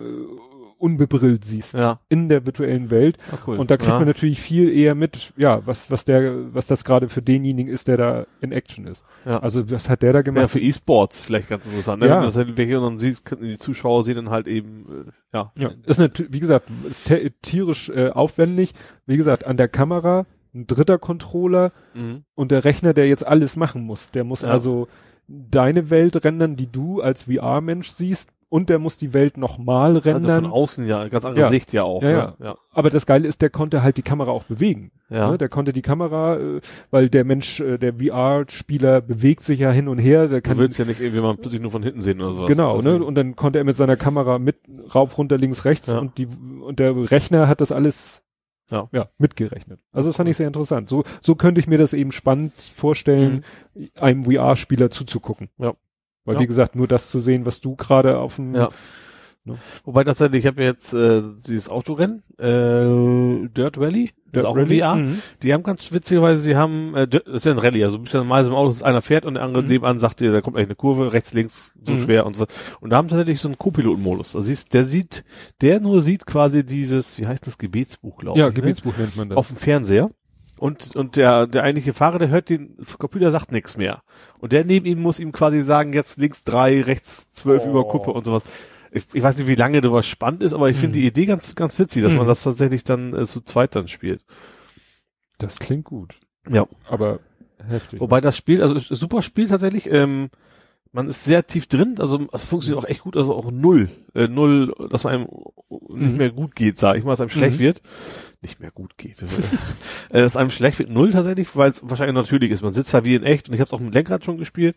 [0.86, 2.00] unbebrillt siehst Ja.
[2.10, 3.18] in der virtuellen Welt.
[3.32, 3.58] Ah, cool.
[3.58, 3.98] Und da kriegt ja.
[3.98, 7.88] man natürlich viel eher mit, ja, was, was der, was das gerade für denjenigen ist,
[7.88, 9.04] der da in Action ist.
[9.26, 9.40] Ja.
[9.40, 10.50] Also was hat der da Ja, gemacht?
[10.52, 12.02] für E-Sports vielleicht ganz interessant.
[12.02, 12.08] Ne?
[12.08, 12.16] Ja.
[12.36, 14.86] Wenn du das und dann siehst, die Zuschauer sehen dann halt eben,
[15.34, 15.52] äh, ja.
[15.58, 18.74] Ja, ist natürlich, wie gesagt, ist tierisch äh, aufwendig.
[19.06, 22.24] Wie gesagt, an der Kamera ein dritter Controller Mhm.
[22.36, 24.12] und der Rechner, der jetzt alles machen muss.
[24.12, 24.50] Der muss Ja.
[24.50, 24.88] also
[25.28, 30.02] deine Welt rendern, die du als VR-Mensch siehst, und der muss die Welt nochmal Also
[30.02, 30.46] von rendern.
[30.46, 31.50] außen ja, ganz andere Ja.
[31.50, 32.02] Sicht ja auch.
[32.04, 32.16] Ja, ne?
[32.40, 32.46] ja.
[32.46, 32.56] ja.
[32.72, 34.92] Aber das Geile ist, der konnte halt die Kamera auch bewegen.
[35.10, 35.32] Ja.
[35.32, 35.38] Ne?
[35.38, 36.62] Der konnte die Kamera, äh,
[36.92, 40.28] weil der Mensch, äh, der VR-Spieler bewegt sich ja hin und her.
[40.28, 42.48] Der Du kann willst ja nicht irgendwie mal plötzlich nur von hinten sehen oder sowas.
[42.50, 43.04] Genau, Also, ne?
[43.04, 44.58] Und dann konnte er mit seiner Kamera mit
[44.94, 46.00] rauf, runter, links, rechts Ja.
[46.00, 46.28] und die
[46.62, 48.22] und der Rechner hat das alles
[48.72, 48.88] Ja.
[48.92, 49.80] ja mitgerechnet.
[49.92, 50.90] Also das fand ich sehr interessant.
[50.90, 53.44] So so könnte ich mir das eben spannend vorstellen,
[54.00, 55.50] einem VR-Spieler zuzugucken.
[55.58, 55.66] Mhm.
[55.66, 55.74] Ja.
[56.26, 56.42] Weil Ja.
[56.42, 58.70] wie gesagt, nur das zu sehen, was du gerade auf dem Ja.
[59.48, 59.60] Ne?
[59.84, 64.66] Wobei tatsächlich, ich habe jetzt äh, dieses Autorennen, äh, Dirt Rally, das ist auch in
[64.66, 64.96] VR.
[64.96, 65.20] Mhm.
[65.44, 68.16] Die haben ganz witzigerweise, sie haben, äh, Dirt- das ist ja ein Rallye, also bist
[68.16, 69.70] ja normalerweise im Auto, dass einer fährt und der andere Mhm.
[69.70, 72.00] nebenan sagt dir, da kommt gleich eine Kurve, rechts, links, so Mhm.
[72.00, 72.48] schwer und so.
[72.80, 74.36] Und da haben tatsächlich so einen Co-Piloten-Modus.
[74.36, 75.24] Also siehst, der sieht,
[75.62, 78.56] der nur sieht quasi dieses, wie heißt das, Gebetsbuch, glaube Ja, ich.
[78.56, 78.62] ne?
[78.62, 79.38] Gebetsbuch nennt man das.
[79.38, 80.10] auf dem Fernseher.
[80.58, 84.02] Und, und der, der eigentliche Fahrer, der hört den Computer sagt nichts mehr.
[84.40, 87.70] Und der neben ihm muss ihm quasi sagen, jetzt links drei, rechts zwölf Oh.
[87.72, 88.44] über Kuppe und sowas.
[88.92, 91.02] Ich, ich weiß nicht, wie lange du was spannend ist, aber ich finde Mhm.
[91.02, 92.28] die Idee ganz, ganz witzig, dass man Mhm.
[92.30, 94.24] das tatsächlich dann äh, zu zweit dann spielt.
[95.38, 96.16] das klingt gut.
[96.50, 96.66] Ja.
[96.88, 97.20] Aber
[97.68, 98.00] heftig.
[98.00, 100.30] Wobei das Spiel, also super Spiel tatsächlich, ähm,
[100.94, 104.28] man ist sehr tief drin, also es funktioniert auch echt gut, also auch null, äh,
[104.28, 105.28] null, dass einem
[105.90, 106.18] nicht Mhm.
[106.18, 107.64] mehr gut geht, sag ich mal, dass einem schlecht Mhm.
[107.64, 107.82] wird.
[108.46, 109.24] Nicht mehr gut geht.
[110.10, 112.62] äh, dass einem schlecht wird, null tatsächlich, weil es wahrscheinlich natürlich ist.
[112.62, 114.76] Man sitzt da wie in echt und ich habe es auch mit Lenkrad schon gespielt.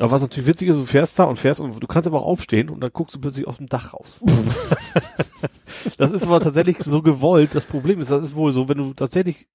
[0.00, 2.26] Aber was natürlich witzig ist, du fährst da und fährst und du kannst aber auch
[2.26, 4.20] aufstehen und dann guckst du plötzlich aus dem Dach raus.
[5.96, 7.54] das ist aber tatsächlich so gewollt.
[7.54, 9.46] Das Problem ist, das ist wohl so, wenn du tatsächlich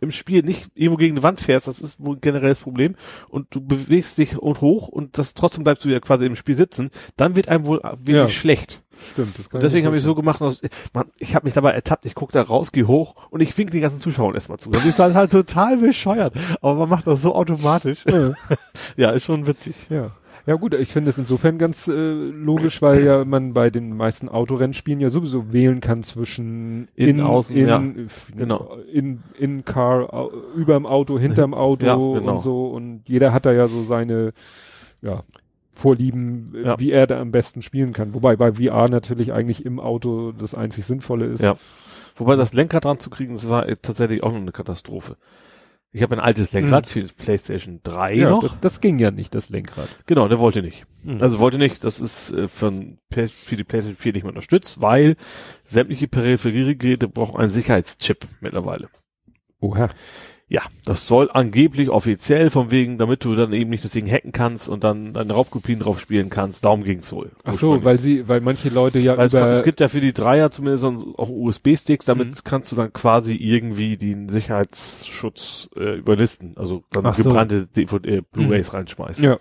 [0.00, 2.96] im Spiel nicht irgendwo gegen eine Wand fährst, das ist wohl ein generelles Problem
[3.28, 6.56] und du bewegst dich und hoch und das trotzdem bleibst du ja quasi im Spiel
[6.56, 8.28] sitzen, dann wird einem wohl wirklich Ja.
[8.28, 8.82] schlecht.
[9.12, 9.38] Stimmt.
[9.38, 10.62] Das kann Und deswegen habe ich so gemacht, dass,
[10.92, 13.70] man, ich habe mich dabei ertappt, ich gucke da raus, gehe hoch und ich wink
[13.70, 14.70] den ganzen Zuschauern erstmal zu.
[14.70, 18.04] Das ist halt, halt total bescheuert, aber man macht das so automatisch.
[18.96, 19.74] ja, ist schon witzig.
[19.90, 20.12] Ja.
[20.44, 24.28] Ja gut, ich finde es insofern ganz äh, logisch, weil ja man bei den meisten
[24.28, 27.82] Autorennspielen ja sowieso wählen kann zwischen In, außen, in, ja,
[28.36, 28.76] genau.
[28.92, 32.34] in, in Car, überm Auto, hinterm Auto Ja, genau.
[32.34, 34.32] und so und jeder hat da ja so seine,
[35.00, 35.20] ja,
[35.72, 36.78] Vorlieben, äh, Ja.
[36.80, 38.14] wie er da am besten spielen kann.
[38.14, 41.40] Wobei bei VR natürlich eigentlich im Auto das einzig Sinnvolle ist.
[41.42, 41.56] Ja.
[42.16, 45.16] Wobei das Lenkrad dran zu kriegen, das war tatsächlich auch noch eine Katastrophe.
[45.94, 48.20] Ich habe ein altes Lenkrad für die PlayStation 3 Mhm.
[48.20, 48.42] Ja, noch.
[48.42, 49.88] das, das ging ja nicht, das Lenkrad.
[50.06, 50.84] Genau, der wollte nicht.
[51.04, 51.20] Mhm.
[51.20, 52.46] Also wollte nicht, das ist äh,
[53.10, 55.16] P- für die PlayStation 4 nicht mehr unterstützt, weil
[55.64, 58.88] sämtliche Peripheriegeräte brauchen einen Sicherheitschip mittlerweile.
[59.60, 59.90] Oha.
[60.48, 64.32] Ja, das soll angeblich offiziell von wegen, damit du dann eben nicht das Ding hacken
[64.32, 66.62] kannst und dann deine Raubkopien drauf spielen kannst.
[66.64, 67.30] Darum ging's wohl.
[67.44, 70.02] Ach so, weil sie, weil manche Leute ja Weil es, über, es gibt ja für
[70.02, 72.34] die Dreier zumindest auch USB-Sticks, damit Mhm.
[72.44, 76.52] kannst du dann quasi irgendwie den Sicherheitsschutz äh, überlisten.
[76.56, 77.22] Also dann Ach so.
[77.24, 79.24] gebrannte DVD, äh, Blu-rays reinschmeißen.
[79.24, 79.38] ja,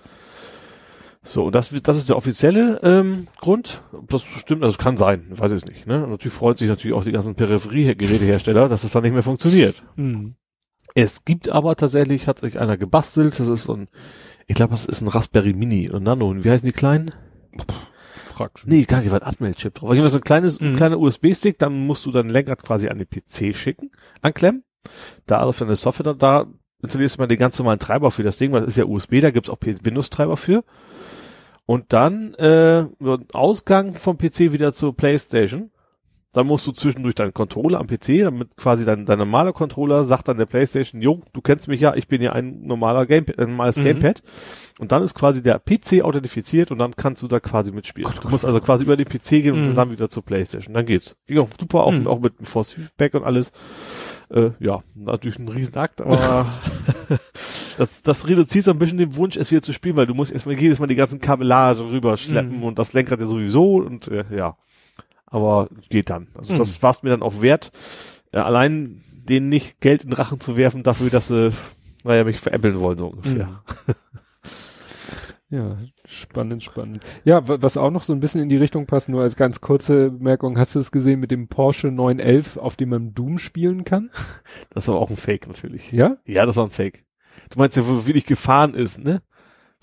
[1.23, 3.83] So, und das, das ist der offizielle ähm, Grund.
[4.07, 5.87] Das stimmt, also es kann sein, weiß ich nicht.
[5.87, 6.03] Ne?
[6.05, 9.83] Und natürlich freut sich natürlich auch die ganzen Peripheriegerätehersteller, dass das dann nicht mehr funktioniert.
[9.97, 10.35] mhm.
[10.95, 13.87] Es gibt aber tatsächlich, hat sich einer gebastelt, das ist so ein,
[14.47, 16.27] ich glaube, das ist ein Raspberry Mini und Nano.
[16.29, 17.11] Und wie heißen die kleinen?
[18.33, 18.69] frag schon.
[18.69, 19.87] Nee, gar nicht, war ein Atmel-Chip drauf.
[19.89, 20.75] Aber jedenfalls ein kleines, ein Mhm.
[20.77, 23.91] kleiner USB-Stick, dann musst du dein Lenkrad quasi an den PC schicken,
[24.21, 24.63] anklemmen.
[25.25, 26.47] Da auf deine Software da
[26.81, 29.19] installierst du mal den ganz normalen Treiber für das Ding, weil das ist ja USB,
[29.21, 30.63] da gibt's auch Windows-Treiber für.
[31.67, 32.85] Und dann äh,
[33.33, 35.69] Ausgang vom PC wieder zur Playstation.
[36.33, 40.29] Dann musst du zwischendurch deinen Controller am PC, damit quasi dein, dein normaler Controller sagt
[40.29, 43.49] dann der Playstation, jo, du kennst mich ja, ich bin ja ein normaler Gamepad, ein
[43.49, 43.83] normales Mhm.
[43.83, 44.23] Gamepad.
[44.79, 48.09] Und dann ist quasi der PC authentifiziert und dann kannst du da quasi mitspielen.
[48.21, 49.67] du musst also quasi über den PC gehen Mhm.
[49.69, 50.73] und dann wieder zur Playstation.
[50.73, 51.17] Dann geht's.
[51.27, 52.07] Ging auch super, auch, Mhm.
[52.07, 53.51] auch mit dem Force Feedback und alles.
[54.29, 56.45] Äh, ja, natürlich ein Riesenakt, aber
[57.77, 60.31] das, das reduziert so ein bisschen den Wunsch, es wieder zu spielen, weil du musst
[60.31, 62.63] erstmal jedes Mal die ganzen Kabellage rüberschleppen Mhm.
[62.63, 64.55] und das Lenkrad ja sowieso und äh, ja.
[65.31, 66.27] Aber geht dann.
[66.37, 66.57] Also Mhm.
[66.59, 67.71] das war's mir dann auch wert,
[68.31, 71.51] äh, allein denen nicht Geld in den Rachen zu werfen dafür, dass sie,
[72.03, 73.47] naja, mich veräppeln wollen, so ungefähr.
[73.47, 73.95] Mhm.
[75.49, 77.03] Ja, spannend, spannend.
[77.25, 79.59] Ja, wa- was auch noch so ein bisschen in die Richtung passt, nur als ganz
[79.59, 83.83] kurze Bemerkung, hast du es gesehen mit dem Porsche 911, auf dem man Doom spielen
[83.83, 84.11] kann?
[84.69, 85.91] Das war auch ein Fake natürlich.
[85.91, 86.15] Ja?
[86.25, 87.03] Ja, das war ein Fake.
[87.49, 89.21] Du meinst ja, wo wirklich gefahren ist, ne?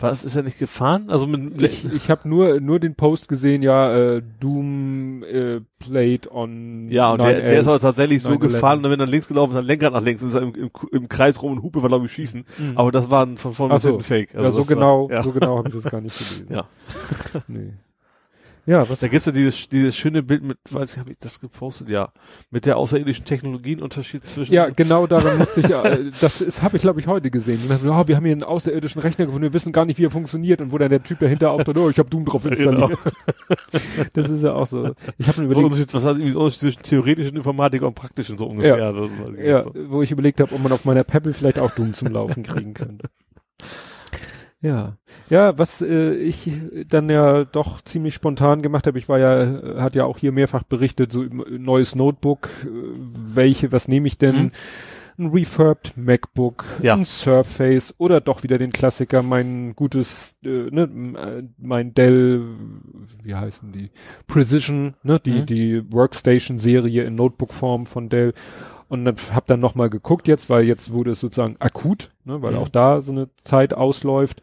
[0.00, 1.10] Was, ist er nicht gefahren?
[1.10, 6.30] Also mit, Ich, ich habe nur nur den Post gesehen, ja, äh, Doom äh, played
[6.30, 7.50] on ja, und der, 911.
[7.50, 8.38] der ist aber tatsächlich so 9/11.
[8.38, 10.54] gefahren, und wenn er links gelaufen ist, dann Lenkrad nach links und ist er im,
[10.54, 12.44] im, im Kreis rum und Hupe war, glaube ich, schießen.
[12.58, 12.72] Mhm.
[12.76, 13.88] Aber das war ein, von vorne so.
[13.88, 14.34] hinten Fake.
[14.34, 15.22] ja, so das war- genau, ja.
[15.22, 16.46] so genau habe ich das gar nicht gelesen.
[16.54, 16.64] Ja.
[17.48, 17.72] Nee.
[18.68, 21.40] Ja, was Da gibt's ja dieses, dieses schöne Bild mit, weiß ich, habe ich das
[21.40, 22.12] gepostet, ja,
[22.50, 24.52] mit der außerirdischen Technologienunterschied zwischen.
[24.52, 27.60] Ja, genau daran musste ich, äh, das ist, habe ich glaube ich heute gesehen.
[27.62, 30.04] Und dann, oh, wir haben hier einen außerirdischen Rechner gefunden, wir wissen gar nicht, wie
[30.04, 32.98] er funktioniert und wo dann der Typ dahinter auftaucht, oh, ich habe Doom drauf installiert.
[34.12, 34.94] Das ist ja auch so.
[35.16, 38.46] Ich habe mir überlegt, was hat irgendwie so Unterschied zwischen theoretischen Informatik und praktischen so
[38.46, 38.76] ungefähr.
[38.76, 39.42] Ja.
[39.42, 39.72] Ja, so.
[39.88, 42.74] wo ich überlegt habe, ob man auf meiner Pebble vielleicht auch Doom zum Laufen kriegen
[42.74, 43.08] könnte.
[44.60, 44.96] Ja,
[45.30, 46.50] ja, was äh, ich
[46.88, 50.32] dann ja doch ziemlich spontan gemacht habe, ich war ja, äh, hat ja auch hier
[50.32, 52.68] mehrfach berichtet, so im- neues Notebook, äh,
[53.34, 54.36] welche, was nehme ich denn?
[54.36, 54.50] Mhm.
[55.20, 56.94] Ein refurbed MacBook, Ja.
[56.94, 60.82] ein Surface oder doch wieder den Klassiker, mein gutes, äh, ne,
[61.16, 62.42] äh, mein Dell,
[63.22, 63.90] wie heißen die?
[64.26, 65.46] Precision, ne, die, Mhm.
[65.46, 68.32] die Workstation-Serie in Notebook-Form von Dell.
[68.88, 72.52] Und dann hab dann nochmal geguckt jetzt, weil jetzt wurde es sozusagen akut, ne, weil
[72.52, 72.58] Mhm.
[72.58, 74.40] auch da so eine Zeit ausläuft.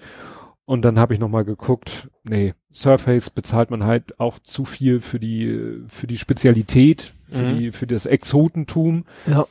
[0.66, 5.20] Und dann habe ich nochmal geguckt, nee, Surface bezahlt man halt auch zu viel für
[5.20, 7.58] die, für die Spezialität, für Mhm.
[7.60, 9.06] die, für das Exotentum.
[9.28, 9.46] Ja.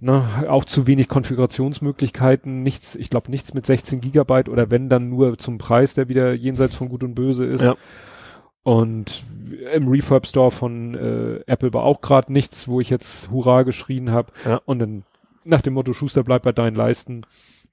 [0.00, 5.08] Ne, auch zu wenig Konfigurationsmöglichkeiten, nichts, ich glaube nichts mit 16 Gigabyte oder wenn dann
[5.08, 7.62] nur zum Preis, der wieder jenseits von Gut und Böse ist.
[7.62, 7.76] Ja.
[8.62, 9.24] Und
[9.72, 14.10] im Refurb Store von äh, Apple war auch gerade nichts, wo ich jetzt Hurra geschrien
[14.10, 14.32] habe.
[14.44, 14.60] Ja.
[14.64, 15.04] Und dann
[15.44, 17.22] nach dem Motto Schuster bleibt bei deinen Leisten,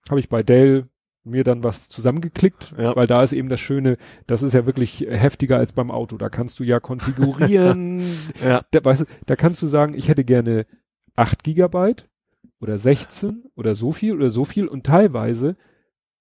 [0.09, 0.87] habe ich bei Dell
[1.23, 2.95] mir dann was zusammengeklickt, Ja.
[2.95, 6.17] weil da ist eben das Schöne, das ist ja wirklich heftiger als beim Auto.
[6.17, 8.01] Da kannst du ja konfigurieren.
[8.43, 8.63] Ja.
[8.71, 10.65] da, weißt du, da kannst du sagen, ich hätte gerne
[11.15, 12.09] 8 Gigabyte
[12.59, 15.55] oder 16 oder so viel oder so viel und teilweise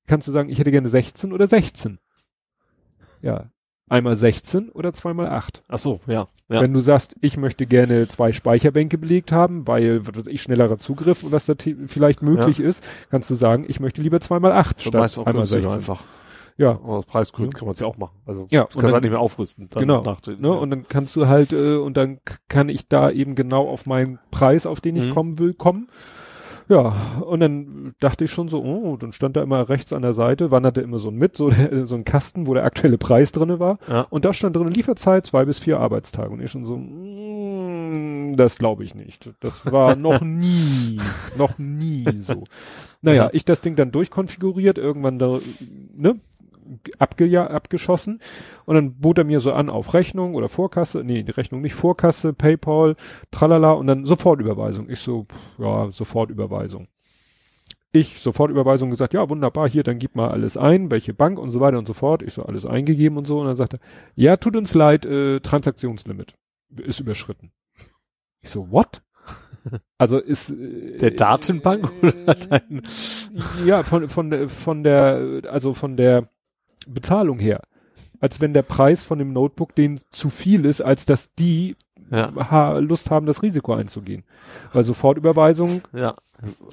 [0.07, 1.99] kannst du sagen, ich hätte gerne 16 oder 16.
[3.23, 3.51] Ja.
[3.89, 5.63] Einmal 16 oder zweimal 8.
[5.69, 6.29] Ach so, ja.
[6.51, 6.63] Ja.
[6.63, 11.31] Wenn du sagst, ich möchte gerne zwei Speicherbänke belegt haben, weil ich schnellerer Zugriff und
[11.33, 11.55] was da
[11.87, 15.71] vielleicht möglich ist, kannst du sagen, ich möchte lieber zweimal 8 Schon statt einmal günstiger
[15.71, 15.79] 16.
[15.79, 16.05] einfach.
[16.57, 17.59] Ja, Aus Preisgründen Ja.
[17.59, 18.17] kann man es ja auch machen.
[18.27, 19.69] Also Ja, du kannst dann- halt nicht mehr aufrüsten.
[19.73, 20.03] Genau.
[20.03, 20.55] nachträglich, ne, ja.
[20.55, 24.19] und dann kannst du halt, äh, und dann kann ich da eben genau auf meinen
[24.31, 25.11] Preis, auf den ich Mhm.
[25.15, 25.89] kommen will, kommen.
[26.69, 30.13] Ja, und dann dachte ich schon so, oh, dann stand da immer rechts an der
[30.13, 33.33] Seite, wanderte immer so ein mit, so, der, so ein Kasten, wo der aktuelle Preis
[33.33, 33.79] drinne war.
[33.89, 34.03] Ja.
[34.11, 36.31] Und da stand drin Lieferzeit zwei bis vier Arbeitstage.
[36.31, 39.31] Und ich schon so, mm, das glaube ich nicht.
[39.41, 40.99] Das war noch nie,
[41.39, 42.45] noch nie so.
[43.01, 43.31] Naja, Ja.
[43.33, 45.39] ich das Ding dann durchkonfiguriert, irgendwann da,
[45.97, 46.21] ne,
[46.99, 48.21] abge abgeschossen.
[48.65, 51.75] Und dann bot er mir so an auf Rechnung oder Vorkasse, nee, die Rechnung nicht,
[51.75, 52.97] Vorkasse, Paypal,
[53.31, 54.89] tralala und dann Sofortüberweisung.
[54.89, 56.89] Ich so, pff, ja, Sofortüberweisung.
[57.91, 61.61] Ich Sofortüberweisung gesagt, ja, wunderbar, hier, dann gib mal alles ein, welche Bank und so
[61.61, 62.23] weiter und so fort.
[62.23, 63.41] Ich so alles eingegeben und so.
[63.41, 63.81] Und dann sagte er,
[64.15, 66.35] ja, tut uns leid, äh, Transaktionslimit
[66.77, 67.51] ist überschritten.
[68.41, 69.03] Ich so, what?
[69.99, 72.83] Also ist äh, Der Datenbank oder dein?
[73.67, 76.29] ja von von der von der also von der
[76.93, 77.63] Bezahlung her,
[78.21, 81.77] als wenn der Preis von dem Notebook denen zu viel ist, als dass die
[82.11, 84.25] Ja, ha Lust haben, das Risiko einzugehen.
[84.73, 86.15] Weil Sofortüberweisung ja.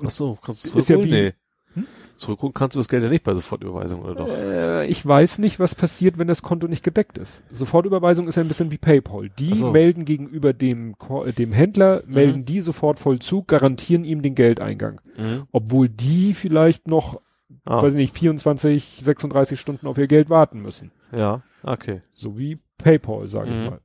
[0.05, 1.33] Ach so, kannst du Ist ja wie- nee.
[1.73, 1.87] Hm?
[2.17, 4.29] Zurückholen kannst du das Geld ja nicht bei Sofortüberweisung, oder doch?
[4.29, 7.43] Äh, ich weiß nicht, was passiert, wenn das Konto nicht gedeckt ist.
[7.51, 9.29] Sofortüberweisung ist ja ein bisschen wie PayPal.
[9.37, 9.71] Die so.
[9.71, 15.01] melden gegenüber dem, äh, dem Händler, melden die sofort Vollzug, garantieren ihm den Geldeingang.
[15.17, 15.43] Mhm.
[15.51, 17.19] Obwohl die vielleicht noch,
[17.65, 20.91] Ah, weiß ich nicht, 24, 36 Stunden auf ihr Geld warten müssen.
[21.11, 22.01] ja, okay.
[22.11, 23.63] So wie PayPal, sage Mhm.
[23.63, 23.79] ich mal.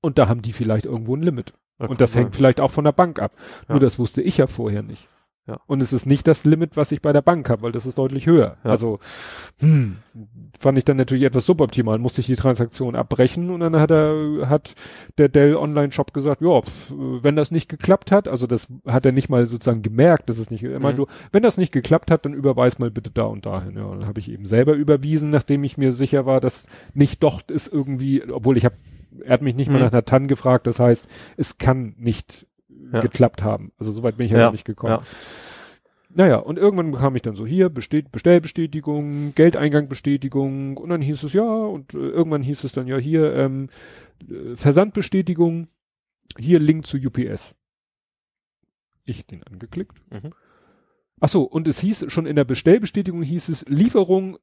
[0.00, 1.54] Und da haben die vielleicht irgendwo ein Limit.
[1.80, 3.32] Ja, Und das hängt vielleicht auch von der Bank ab.
[3.68, 3.74] Ja.
[3.74, 5.08] Nur das wusste ich ja vorher nicht.
[5.48, 5.60] Ja.
[5.66, 7.96] Und es ist nicht das Limit, was ich bei der Bank habe, weil das ist
[7.96, 8.58] deutlich höher.
[8.64, 8.70] Ja.
[8.70, 8.98] Also
[9.60, 9.96] hm,
[10.58, 11.98] fand ich dann natürlich etwas suboptimal.
[11.98, 14.74] Musste ich die Transaktion abbrechen und dann hat er, hat
[15.16, 19.06] der Dell Online Shop gesagt, ja, pf, wenn das nicht geklappt hat, also das hat
[19.06, 20.96] er nicht mal sozusagen gemerkt, dass es nicht, er Mhm.
[20.96, 23.76] du, wenn das nicht geklappt hat, dann überweis mal bitte da und dahin.
[23.76, 27.22] Ja, und dann habe ich eben selber überwiesen, nachdem ich mir sicher war, dass nicht
[27.22, 28.74] doch ist irgendwie, obwohl ich habe,
[29.24, 29.84] er hat mich nicht mal Mhm.
[29.84, 31.08] nach einer TAN gefragt, das heißt,
[31.38, 32.46] es kann nicht
[32.92, 33.00] Ja.
[33.00, 33.72] geklappt haben.
[33.78, 34.92] Also soweit bin ich ja, Ja, noch nicht gekommen.
[34.92, 35.02] ja.
[36.10, 41.34] Naja, und irgendwann bekam ich dann so hier Bestell Bestellbestätigung, Geldeingangsbestätigung und dann hieß es
[41.34, 43.68] ja und äh, irgendwann hieß es dann ja hier ähm,
[44.28, 45.68] äh, Versandbestätigung,
[46.38, 47.54] hier Link zu UPS.
[49.04, 50.00] Ich den angeklickt.
[50.10, 50.32] Mhm.
[51.20, 54.38] Ach so, und es hieß schon in der Bestellbestätigung hieß es Lieferung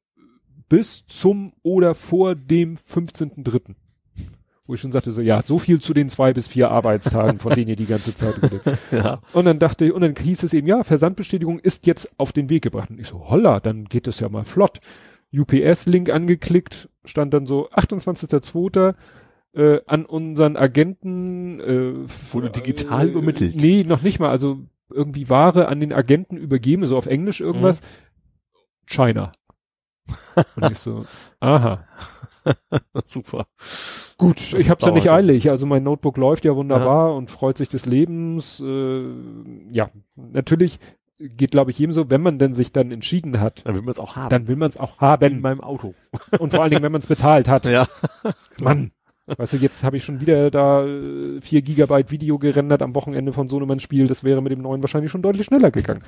[0.68, 3.74] bis zum oder vor dem 15.3.
[4.66, 7.54] Wo ich schon sagte so, ja, so viel zu den zwei bis vier Arbeitstagen, von
[7.54, 8.62] denen ihr die ganze Zeit redet.
[8.90, 9.20] Ja.
[9.32, 12.50] Und dann dachte ich, und dann hieß es eben, ja, Versandbestätigung ist jetzt auf den
[12.50, 12.90] Weg gebracht.
[12.90, 14.80] Und ich so, holla, dann geht das ja mal flott.
[15.32, 18.94] UPS-Link angeklickt, stand dann so 28.02.
[19.54, 21.60] Äh, an unseren Agenten.
[21.60, 21.94] Äh,
[22.32, 23.56] Wurde digital äh, übermittelt.
[23.56, 24.28] Nee, noch nicht mal.
[24.28, 24.58] Also
[24.90, 27.80] irgendwie Ware an den Agenten übergeben, so auf Englisch irgendwas.
[28.86, 29.32] China.
[30.56, 31.06] Und ich so,
[31.40, 31.86] aha.
[33.04, 33.46] Super.
[34.18, 35.50] Gut, Das ich hab's ja nicht eilig.
[35.50, 38.60] Also mein Notebook läuft ja wunderbar und freut sich des Lebens.
[38.64, 39.04] Äh,
[39.72, 40.78] ja, natürlich
[41.18, 43.92] geht, glaube ich, jedem so, wenn man denn sich dann entschieden hat, Dann will man
[43.92, 44.30] es auch haben.
[44.30, 45.40] dann will man es auch in haben.
[45.40, 45.94] meinem Auto.
[46.38, 47.64] Und vor allen Dingen, wenn man es bezahlt hat.
[47.66, 47.86] Ja.
[48.60, 48.92] Mann.
[49.26, 53.32] Weißt du, jetzt habe ich schon wieder da äh, 4 Gigabyte Video gerendert am Wochenende
[53.32, 54.06] von so einem Spiel.
[54.06, 56.02] Das wäre mit dem neuen wahrscheinlich schon deutlich schneller gegangen.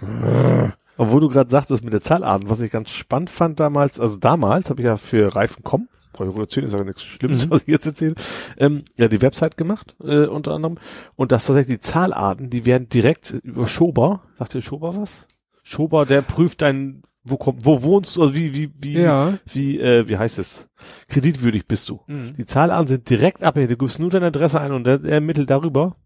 [0.96, 4.70] Obwohl du gerade sagtest mit der Zahlart, was ich ganz spannend fand damals, also damals
[4.70, 7.50] habe ich ja für Reifen.com, brauche ich erzählen, ist ja nichts Schlimmes, Mhm.
[7.50, 8.14] was ich jetzt erzähle,
[8.56, 10.78] ähm, ja die Website gemacht, äh, unter anderem.
[11.14, 15.26] Und das tatsächlich die Zahlarten, die werden direkt über Schober, sagt ihr Schober was?
[15.62, 19.34] Schober, der prüft dein, wo kommt, wo wohnst du, also wie, wie, wie, Ja.
[19.52, 20.66] wie, äh, wie heißt es?
[21.08, 22.00] Kreditwürdig bist du.
[22.06, 22.34] Mhm.
[22.36, 23.70] Die Zahlarten sind direkt abhängig.
[23.70, 25.96] Du gibst nur deine Adresse ein und der, der ermittelt darüber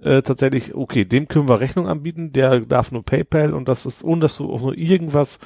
[0.00, 4.02] äh, tatsächlich, okay, dem können wir Rechnung anbieten, der darf nur PayPal und das ist,
[4.04, 5.38] ohne dass du auch nur irgendwas,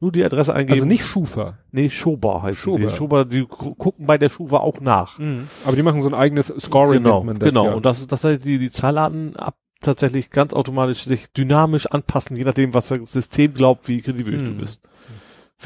[0.00, 0.74] nur die Adresse eingeben.
[0.78, 1.58] Also nicht Schufa.
[1.72, 2.78] Nee, Schober heißt Schober.
[2.78, 2.88] die.
[2.94, 5.18] Schober, die gu- gucken bei der Schufa auch nach.
[5.64, 7.64] Aber die machen so ein eigenes Scoring, genau, genau.
[7.66, 7.72] ja.
[7.74, 12.36] Und das ist, das heißt, die, die Zahlarten ab, tatsächlich ganz automatisch sich dynamisch anpassen,
[12.36, 14.46] je nachdem, was das System glaubt, wie kreditwürdig Hm.
[14.54, 14.80] du bist.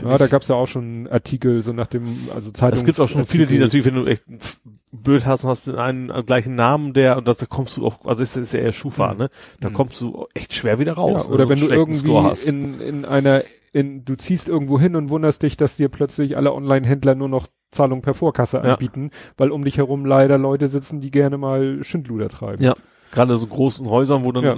[0.04, 2.04] Ja, da ich- gab's ja auch schon Artikel, so nach dem,
[2.34, 3.66] also Zeitungs es gibt auch schon viele, die Artikel.
[3.66, 4.60] natürlich, wenn du echt ein F-
[4.92, 8.04] Bild hast, hast du einen äh, gleichen Namen, der, und das, da kommst du auch,
[8.04, 9.18] also es ist ja eher Schufa, Mhm.
[9.18, 9.30] ne?
[9.60, 9.72] Da Mhm.
[9.74, 11.26] kommst du echt schwer wieder raus.
[11.26, 12.46] Ja, oder wenn einen du irgendwie hast.
[12.46, 13.42] in, in einer,
[13.72, 17.48] in, du ziehst irgendwo hin und wunderst dich, dass dir plötzlich alle Online-Händler nur noch
[17.72, 18.74] Zahlung per Vorkasse Ja.
[18.74, 22.62] anbieten, weil um dich herum leider Leute sitzen, die gerne mal Schindluder treiben.
[22.62, 22.74] Ja.
[23.12, 24.56] Gerade so großen Häusern, wo dann Ja.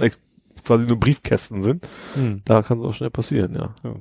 [0.63, 2.41] quasi nur Briefkästen sind, Hm.
[2.45, 3.73] da kann es auch schnell passieren, ja.
[3.83, 3.95] Ja.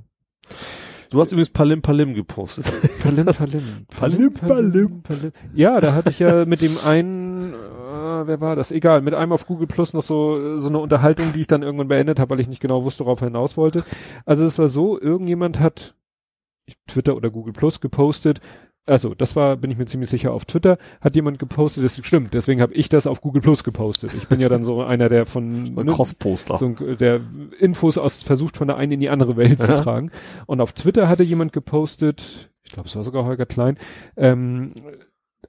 [1.10, 2.64] Du hast übrigens Palim Palim gepostet.
[3.02, 3.62] Palim, Palim.
[3.94, 5.02] Palim, Palim.
[5.02, 5.32] Palim.
[5.54, 8.72] Ja, da hatte ich ja mit dem einen, äh, wer war das?
[8.72, 11.88] Egal, mit einem auf Google Plus noch so, so eine Unterhaltung, die ich dann irgendwann
[11.88, 13.84] beendet habe, weil ich nicht genau wusste, worauf er hinaus wollte.
[14.24, 15.94] Also es war so, irgendjemand hat
[16.86, 18.40] Twitter oder Google Plus gepostet,
[18.86, 22.34] also das war, bin ich mir ziemlich sicher, auf Twitter hat jemand gepostet, das stimmt,
[22.34, 24.12] deswegen habe ich das auf Google Plus gepostet.
[24.14, 26.58] Ich bin ja dann so einer, der von Ein Crossposter.
[26.58, 27.20] so ein, der
[27.58, 30.10] Infos aus versucht von der einen in die andere Welt zu tragen.
[30.46, 33.78] Und auf Twitter hatte jemand gepostet, ich glaube, es war sogar Holger Klein,
[34.16, 34.72] ähm,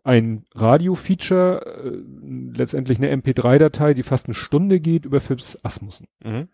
[0.04, 6.50] ein Radio-Feature, äh, letztendlich eine MP3-Datei, die fast eine Stunde geht über Phipps Asmussen Mhm.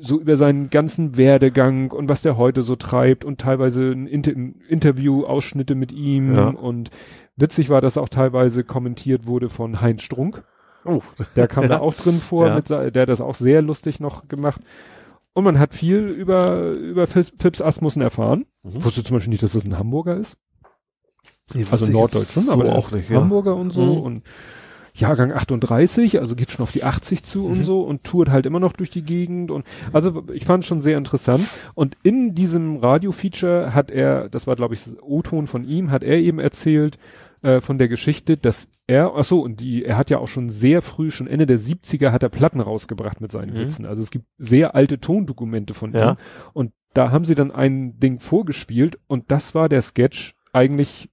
[0.00, 4.32] So über seinen ganzen Werdegang und was der heute so treibt und teilweise ein, Inter
[4.68, 6.48] Interview-Ausschnitte mit ihm Ja.
[6.50, 6.90] und
[7.36, 10.44] witzig war, dass auch teilweise kommentiert wurde von Heinz Strunk.
[10.84, 11.02] Oh.
[11.36, 12.54] Der kam da auch drin vor, Ja.
[12.56, 14.60] mit, der hat das auch sehr lustig noch gemacht.
[15.32, 18.46] Und man hat viel über, über Phipps Asmussen erfahren.
[18.62, 18.70] Mhm.
[18.78, 20.36] Ich wusste zum Beispiel nicht, dass das ein Hamburger ist.
[21.54, 23.20] Die Also wusste ich Norddeutsch, jetzt schon, so aber auch nicht, ja.
[23.20, 24.00] Hamburger und so Mhm.
[24.02, 24.22] und
[24.94, 27.46] Jahrgang 38, also geht schon auf die 80 zu Mhm.
[27.52, 30.68] und so und tourt halt immer noch durch die Gegend und also ich fand es
[30.68, 35.64] schon sehr interessant und in diesem Radio-Feature hat er, das war glaube ich O-Ton von
[35.64, 36.98] ihm, hat er eben erzählt
[37.42, 40.50] äh, von der Geschichte, dass er, ach so und die, er hat ja auch schon
[40.50, 43.58] sehr früh, schon Ende der 70er hat er Platten rausgebracht mit seinen Mhm.
[43.60, 46.12] Witzen, also es gibt sehr alte Tondokumente von Ja.
[46.12, 46.16] ihm
[46.52, 51.09] und da haben sie dann ein Ding vorgespielt und das war der Sketch eigentlich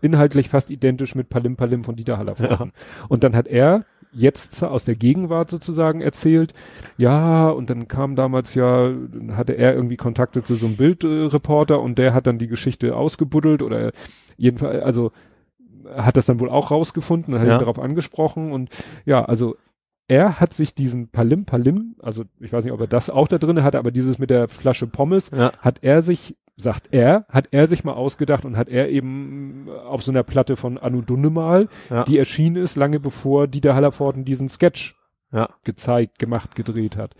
[0.00, 2.72] inhaltlich fast identisch mit Palim Palim von Dieter Hallervorden.
[3.08, 6.52] Und dann hat er jetzt aus der Gegenwart sozusagen erzählt,
[6.96, 8.92] ja, und dann kam damals ja,
[9.30, 13.62] hatte er irgendwie Kontakte zu so einem Bildreporter und der hat dann die Geschichte ausgebuddelt
[13.62, 13.92] oder
[14.36, 15.12] jedenfalls, also
[15.94, 17.56] hat das dann wohl auch rausgefunden und hat Ja.
[17.56, 18.70] ihn darauf angesprochen und
[19.06, 19.56] ja, also
[20.08, 23.38] er hat sich diesen Palim Palim, also ich weiß nicht, ob er das auch da
[23.38, 25.52] drin hatte, aber dieses mit der Flasche Pommes, Ja.
[25.60, 30.02] hat er sich, sagt er, hat er sich mal ausgedacht und hat er eben auf
[30.02, 32.04] so einer Platte von Anu Dunnemal, Ja.
[32.04, 34.94] die erschienen ist, lange bevor Dieter Hallervorden diesen Sketch
[35.32, 35.48] Ja.
[35.64, 37.14] gezeigt, gemacht, gedreht hat.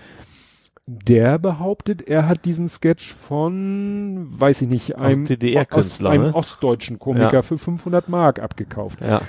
[0.87, 6.25] Der behauptet, er hat diesen Sketch von, weiß ich nicht, Aus einem, DDR-Künstler, aus einem
[6.29, 6.35] ne?
[6.35, 7.43] ostdeutschen Komiker Ja.
[7.43, 9.01] für 500 Mark abgekauft.
[9.01, 9.21] Ja.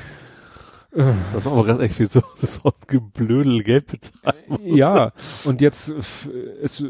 [0.93, 4.59] Äh, Das war aber ganz echt wie so, so ein Geblödel Geld bezahlen.
[4.63, 5.11] Ja,
[5.45, 5.93] und jetzt äh,
[6.63, 6.83] es,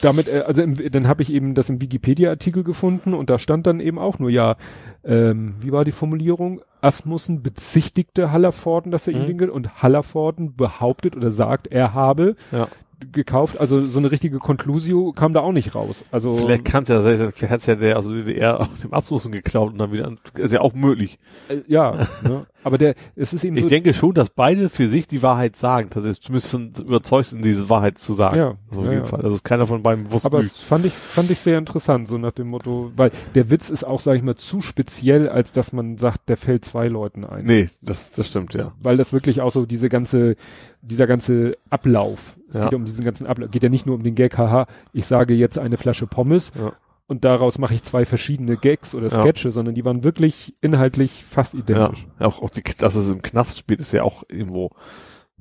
[0.00, 3.66] damit, äh, also im, dann habe ich eben das im Wikipedia-Artikel gefunden und da stand
[3.66, 4.56] dann eben auch nur, ja,
[5.04, 6.60] ähm, wie war die Formulierung?
[6.80, 9.26] Asmussen bezichtigte Hallervorden, dass er ihn Mhm.
[9.26, 12.68] den ge- und Hallervorden behauptet oder sagt, er habe Ja.
[13.12, 13.58] gekauft.
[13.58, 16.04] Also so eine richtige Conclusio kam da auch nicht raus.
[16.12, 18.92] Also Vielleicht kann es ja vielleicht hat es ja der aus der DDR auf dem
[18.92, 21.18] Absuchen geklaut und dann wieder, ist ja auch möglich.
[21.48, 22.46] äh, ja, ne?
[22.64, 25.56] Aber der, es ist eben Ich so, denke schon, dass beide für sich die Wahrheit
[25.56, 28.36] sagen, dass sie zumindest von überzeugt sind, diese Wahrheit zu sagen.
[28.36, 29.02] Ja, Also auf ja, ja.
[29.12, 32.18] Also ist keiner von beiden bewusst Aber es fand ich, fand ich sehr interessant, so
[32.18, 35.72] nach dem Motto, weil der Witz ist auch, sag ich mal, zu speziell, als dass
[35.72, 37.44] man sagt, der fällt zwei Leuten ein.
[37.44, 38.72] Nee, das, das stimmt, ja.
[38.82, 40.36] Weil das wirklich auch so diese ganze,
[40.82, 42.64] dieser ganze Ablauf, es Ja.
[42.64, 45.06] geht ja um diesen ganzen Ablauf, geht ja nicht nur um den Gag, haha, ich
[45.06, 46.72] sage jetzt eine Flasche Pommes Ja.
[47.08, 49.20] Und daraus mache ich zwei verschiedene Gags oder Ja.
[49.20, 52.06] Sketche, sondern die waren wirklich inhaltlich fast Ja, identisch.
[52.20, 54.70] auch, auch die, dass es im Knast spielt, ist ja auch irgendwo.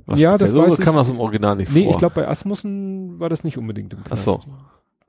[0.06, 1.02] was Ja, das weiß so kam ich.
[1.02, 1.92] das im Original nicht Nee, vor.
[1.92, 4.24] ich glaube, bei Asmussen war das nicht unbedingt im Ach Knast.
[4.24, 4.40] so.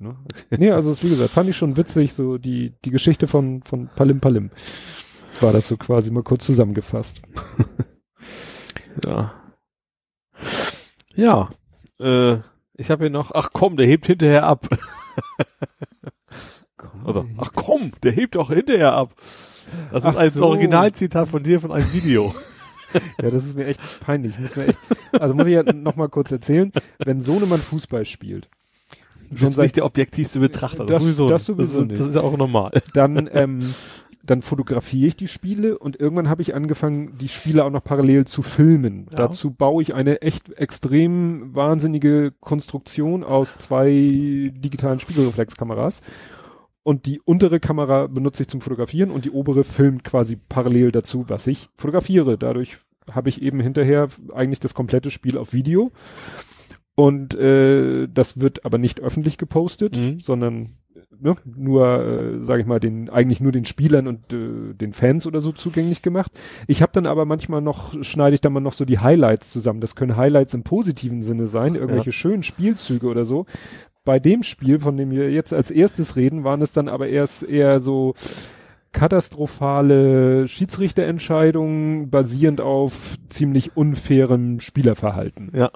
[0.00, 0.14] Ne?
[0.50, 3.88] Nee, also es, wie gesagt, fand ich schon witzig, so die, die Geschichte von, von
[3.96, 4.50] Palim Palim.
[5.40, 7.22] War das so quasi mal kurz zusammengefasst.
[9.04, 9.32] Ja.
[11.14, 11.50] Ja.
[12.00, 12.38] Äh,
[12.74, 14.68] ich habe hier noch, ach komm, der hebt hinterher ab.
[17.08, 19.12] Also, ach komm, der hebt auch hinterher ab.
[19.92, 20.46] Das ist Ach ein so.
[20.46, 22.34] Originalzitat von dir von einem Video.
[23.20, 24.38] Ja, das ist mir echt peinlich.
[24.38, 24.78] Muss mir echt,
[25.12, 26.72] also muss ich ja noch mal kurz erzählen,
[27.04, 28.48] wenn Sohnemann Fußball spielt,
[29.30, 30.86] Du bist nicht der objektivste Betrachter.
[30.86, 31.28] Das- sowieso.
[31.28, 32.08] das sowieso das, ist, das nicht.
[32.08, 32.70] ist ja auch normal.
[32.94, 33.74] dann, ähm,
[34.22, 38.24] dann fotografiere ich die Spiele und irgendwann habe ich angefangen, die Spiele auch noch parallel
[38.26, 39.06] zu filmen.
[39.12, 39.18] Ja.
[39.18, 46.00] Dazu baue ich eine echt extrem wahnsinnige Konstruktion aus zwei digitalen Spiegelreflexkameras.
[46.88, 51.26] Und die untere Kamera benutze ich zum Fotografieren und die obere filmt quasi parallel dazu,
[51.28, 52.38] was ich fotografiere.
[52.38, 52.78] Dadurch
[53.12, 55.92] habe ich eben hinterher eigentlich das komplette Spiel auf Video.
[56.94, 60.20] Und äh, das wird aber nicht öffentlich gepostet, Mhm.
[60.20, 60.78] sondern
[61.20, 65.26] ne, nur, äh, sage ich mal, den eigentlich nur den Spielern und äh, den Fans
[65.26, 66.32] oder so zugänglich gemacht.
[66.66, 69.80] Ich habe dann aber manchmal noch, schneide ich dann mal noch so die Highlights zusammen.
[69.80, 73.46] Das können Highlights im positiven Sinne sein, irgendwelche schönen Spielzüge oder so.
[74.08, 77.42] Bei dem Spiel, von dem wir jetzt als erstes reden, waren es dann aber erst
[77.42, 78.14] eher so
[78.92, 85.50] katastrophale Schiedsrichterentscheidungen basierend auf ziemlich unfairem Spielerverhalten.
[85.54, 85.70] Ja.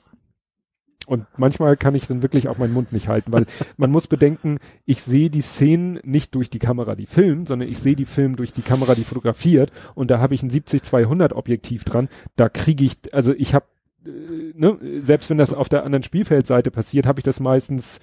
[1.07, 3.45] Und manchmal kann ich dann wirklich auch meinen Mund nicht halten, weil
[3.77, 7.81] man muss bedenken, ich sehe die Szenen nicht durch die Kamera, die filmt, sondern ich
[7.81, 9.73] sehe die Film durch die Kamera, die fotografiert.
[9.95, 12.09] Und da habe ich ein 70-200 Objektiv dran.
[12.37, 13.67] Da kriege ich, also ich habe,
[14.05, 18.01] ne, selbst wenn das auf der anderen Spielfeldseite passiert, habe ich das meistens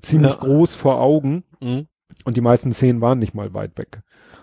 [0.00, 0.36] ziemlich Ja.
[0.38, 1.44] groß vor Augen.
[1.60, 1.86] Mhm.
[2.24, 4.00] Und die meisten Szenen waren nicht mal weit weg.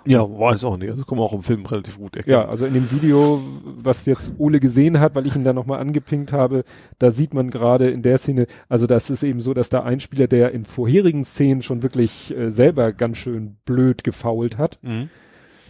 [0.08, 0.92] Ja, weiß auch nicht.
[0.92, 2.34] Also kommen auch im Film relativ gut erkennen.
[2.34, 5.80] Ja, also in dem Video, was jetzt Ole gesehen hat, weil ich ihn da nochmal
[5.80, 6.64] angepinkt habe,
[7.00, 10.00] da sieht man gerade in der Szene, also das ist eben so, dass da ein
[10.00, 15.10] Spieler, der in vorherigen Szenen schon wirklich äh, selber ganz schön blöd gefault hat, Mhm.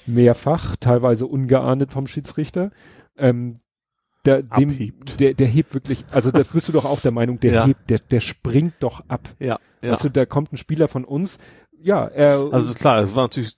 [0.06, 2.72] mehrfach, teilweise ungeahndet vom Schiedsrichter,
[3.18, 3.56] ähm,
[4.26, 5.20] der, dem, Abhebt.
[5.20, 7.66] der, der hebt wirklich, also da bist du doch auch der Meinung, der Ja.
[7.66, 9.30] hebt, der, der springt doch ab.
[9.40, 9.96] Ja, ja.
[9.98, 11.38] Du, da kommt ein Spieler von uns,
[11.82, 13.56] ja, er, Also klar, es war natürlich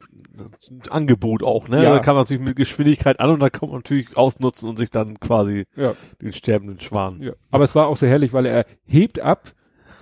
[0.70, 1.82] ein Angebot auch, ne?
[1.84, 1.94] Ja.
[1.94, 4.90] Da kann man natürlich mit Geschwindigkeit an und da kann man natürlich ausnutzen und sich
[4.92, 7.22] dann quasi ja, den sterbenden Schwan.
[7.22, 7.32] ja.
[7.52, 9.54] Aber es war auch so herrlich, weil er hebt ab,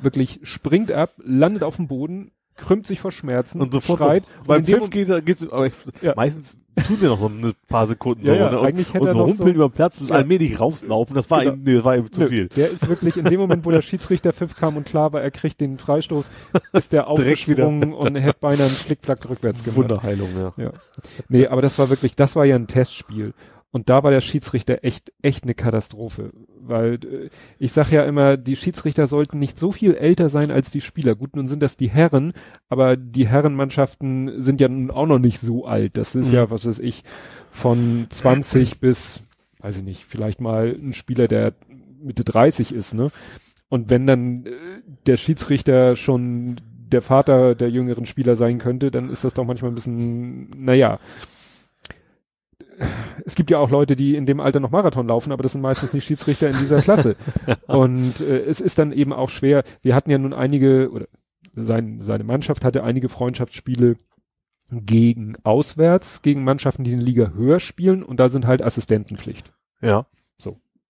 [0.01, 4.23] wirklich springt ab, landet auf dem Boden, krümmt sich vor Schmerzen Und sofort schreit.
[4.47, 6.13] beim und dem Pfiff geht geht's, aber ich, Ja.
[6.15, 6.57] meistens
[6.87, 8.59] tun sie noch so ein paar Sekunden Ja, so, ja, ne?
[8.59, 10.15] Und, eigentlich hätte und so rumpeln so- über den Platz bis Ja.
[10.15, 11.53] allmählich rauslaufen, das war Genau.
[11.55, 12.47] ihm, nee, das war ihm zu Nö, viel.
[12.49, 15.31] Der ist wirklich in dem Moment, wo der Schiedsrichter Pfiff kam und klar war, er
[15.31, 16.29] kriegt den Freistoß,
[16.73, 19.77] ist der aufgesprungen und hätte beinahe einen Flickflack rückwärts gemacht.
[19.77, 20.53] Wunderheilung, ja.
[20.57, 20.71] Ja.
[21.29, 23.33] Nee, aber das war wirklich, das war ja ein Testspiel.
[23.75, 26.31] Und da war der Schiedsrichter echt, echt eine Katastrophe.
[26.61, 27.29] Weil äh,
[27.59, 31.13] ich sag ja immer, die Schiedsrichter sollten nicht so viel älter sein als die Spieler.
[31.13, 32.31] Gut, nun sind das die Herren,
[32.69, 35.97] aber die Herrenmannschaften sind ja nun auch noch nicht so alt.
[35.97, 36.35] Das ist Mhm.
[36.35, 37.03] ja, was weiß ich,
[37.51, 39.21] von 20 bis,
[39.59, 41.51] weiß ich nicht, vielleicht mal ein Spieler, der
[42.01, 43.11] Mitte 30 ist, ne?
[43.67, 44.51] Und wenn dann äh,
[45.05, 46.55] der Schiedsrichter schon
[46.93, 50.97] der Vater der jüngeren Spieler sein könnte, dann ist das doch manchmal ein bisschen, naja.
[53.25, 55.61] Es gibt ja auch Leute, die in dem Alter noch Marathon laufen, aber das sind
[55.61, 57.15] meistens nicht Schiedsrichter in dieser Klasse.
[57.67, 59.63] Und äh, es ist dann eben auch schwer.
[59.81, 61.07] Wir hatten ja nun einige, oder
[61.55, 63.97] sein, seine Mannschaft hatte einige Freundschaftsspiele
[64.71, 69.53] gegen auswärts, gegen Mannschaften, die in der Liga höher spielen und da sind halt Assistentenpflicht.
[69.81, 70.05] Ja.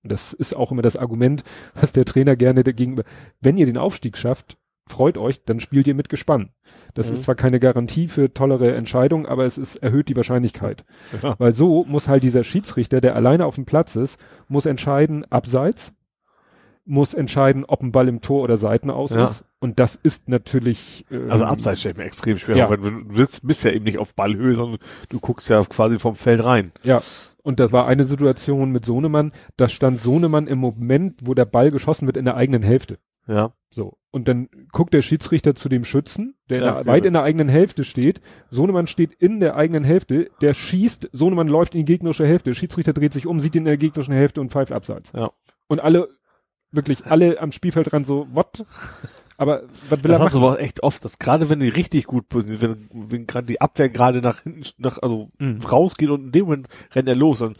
[0.06, 1.44] Und das ist auch immer das Argument,
[1.74, 3.02] was der Trainer gerne dagegen,
[3.41, 4.56] wenn ihr den Aufstieg schafft,
[4.88, 6.49] freut euch, dann spielt ihr mit Gespann.
[6.94, 7.14] Das Mhm.
[7.16, 10.86] ist zwar keine Garantie für tollere Entscheidungen, aber es ist, erhöht die Wahrscheinlichkeit.
[11.22, 11.36] ja.
[11.40, 15.94] Weil so muss halt dieser Schiedsrichter, der alleine auf dem Platz ist, muss entscheiden, abseits,
[16.88, 19.24] muss entscheiden, ob ein Ball im Tor oder Seiten aus Ja.
[19.24, 19.44] ist.
[19.60, 22.70] Und das ist natürlich, ähm, Also abseits stelle ich mir extrem schwer Ja.
[22.70, 24.80] wenn du willst, bist ja eben nicht auf Ballhöhe, sondern
[25.10, 26.72] du guckst ja quasi vom Feld rein.
[26.84, 27.02] Ja.
[27.41, 31.72] Und das war eine Situation mit Sohnemann, da stand Sohnemann im Moment, wo der Ball
[31.72, 32.99] geschossen wird, in der eigenen Hälfte.
[33.28, 33.53] Ja.
[33.72, 33.98] So.
[34.16, 37.24] Und dann guckt der Schiedsrichter zu dem Schützen, der in Ja, der, weit in der
[37.24, 38.22] eigenen Hälfte steht.
[38.50, 42.56] Sohnemann steht in der eigenen Hälfte, der schießt, Sohnemann läuft in die gegnerische Hälfte, der
[42.56, 45.12] Schiedsrichter dreht sich um, sieht ihn in der gegnerischen Hälfte und pfeift abseits.
[45.14, 45.32] Ja.
[45.68, 46.08] Und alle,
[46.72, 48.64] wirklich alle am Spielfeldrand so, what?
[49.38, 50.54] Aber was will Das er hast du machen?
[50.54, 53.90] aber echt oft, dass gerade wenn die richtig gut positioniert, wenn, wenn gerade die Abwehr
[53.90, 55.60] gerade nach hinten, nach, also Mhm.
[55.60, 57.58] rausgeht und in dem Moment rennt er los und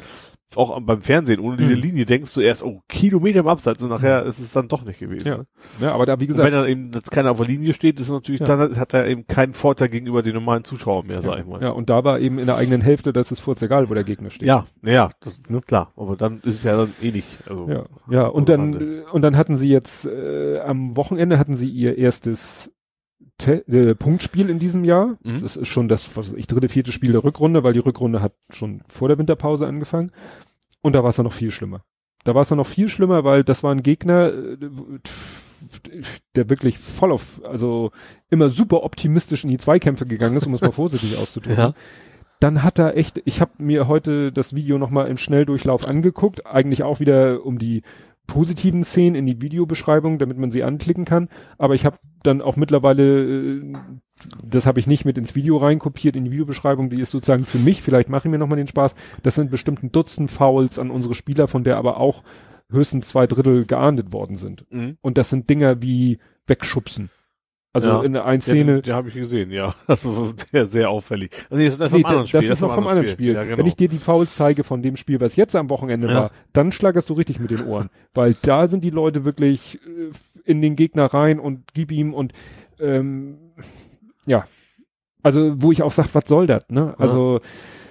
[0.56, 1.82] auch beim Fernsehen, ohne diese Mhm.
[1.82, 5.00] Linie denkst du erst, oh, Kilometer im Abseits und nachher ist es dann doch nicht
[5.00, 5.28] gewesen.
[5.28, 5.38] Ja.
[5.38, 5.46] Ne?
[5.82, 8.00] Ja, aber da, wie Und gesagt, wenn dann eben jetzt keiner auf der Linie steht,
[8.00, 8.46] ist natürlich, Ja.
[8.46, 11.62] dann hat- er eben keinen Vorteil gegenüber den normalen Zuschauern mehr, sag ich mal.
[11.62, 14.04] ja, und da war eben in der eigenen Hälfte, das ist furz egal, wo der
[14.04, 14.48] Gegner steht.
[14.48, 17.84] Ja, ja, das, ne, klar, aber dann ist es ja dann eh nicht, also, Ja,
[18.10, 19.06] ja, und dann, Rande.
[19.12, 22.72] und dann hatten sie jetzt, äh, am Wochenende hatten sie ihr erstes
[23.38, 25.18] Te äh, Punktspiel in diesem Jahr.
[25.24, 25.42] Mhm.
[25.42, 28.34] Das ist schon das, was ich, dritte, vierte Spiel der Rückrunde, weil die Rückrunde hat
[28.50, 30.12] schon vor der Winterpause angefangen.
[30.82, 31.82] Und da war es dann noch viel schlimmer.
[32.24, 34.58] Da war es dann noch viel schlimmer, weil das war ein Gegner, äh,
[36.36, 37.92] der wirklich voll auf, also
[38.30, 41.74] immer super optimistisch in die Zweikämpfe gegangen ist, um es mal vorsichtig auszudrücken Ja.
[42.40, 46.84] dann hat er echt, ich habe mir heute das Video nochmal im Schnelldurchlauf angeguckt, eigentlich
[46.84, 47.82] auch wieder um die
[48.28, 52.56] positiven Szenen in die Videobeschreibung, damit man sie anklicken kann, aber ich habe dann auch
[52.56, 53.74] mittlerweile, äh,
[54.44, 57.60] das habe ich nicht mit ins Video reinkopiert, in die Videobeschreibung, die ist sozusagen für
[57.60, 60.92] mich, vielleicht mache ich mir nochmal den Spaß, das sind bestimmt ein Dutzend Fouls an
[60.92, 62.24] unsere Spieler, von der aber auch
[62.72, 64.66] höchstens zwei Drittel geahndet worden sind.
[64.72, 64.98] Mhm.
[65.02, 67.10] Und das sind Dinger wie wegschubsen.
[67.76, 68.04] Also Ja.
[68.04, 69.76] in der einen Ja, Szene, den, den habe ich gesehen, ja.
[69.88, 71.32] Also sehr, sehr auffällig.
[71.50, 72.42] Also nee, das ist Nee, vom anderen Spiel.
[72.42, 73.34] das ist noch vom anderen Spiel.
[73.34, 73.58] Ja, genau.
[73.58, 76.14] Wenn ich dir die Fouls zeige von dem Spiel, was jetzt am Wochenende Ja.
[76.16, 77.90] war, dann schlagerst du richtig mit den Ohren.
[78.14, 80.12] Weil da sind die Leute wirklich äh,
[80.50, 82.32] in den Gegner rein und gib ihm und
[82.80, 83.38] ähm,
[84.26, 84.46] ja.
[85.22, 86.96] Also, wo ich auch sag, was soll das, ne?
[86.98, 87.42] Also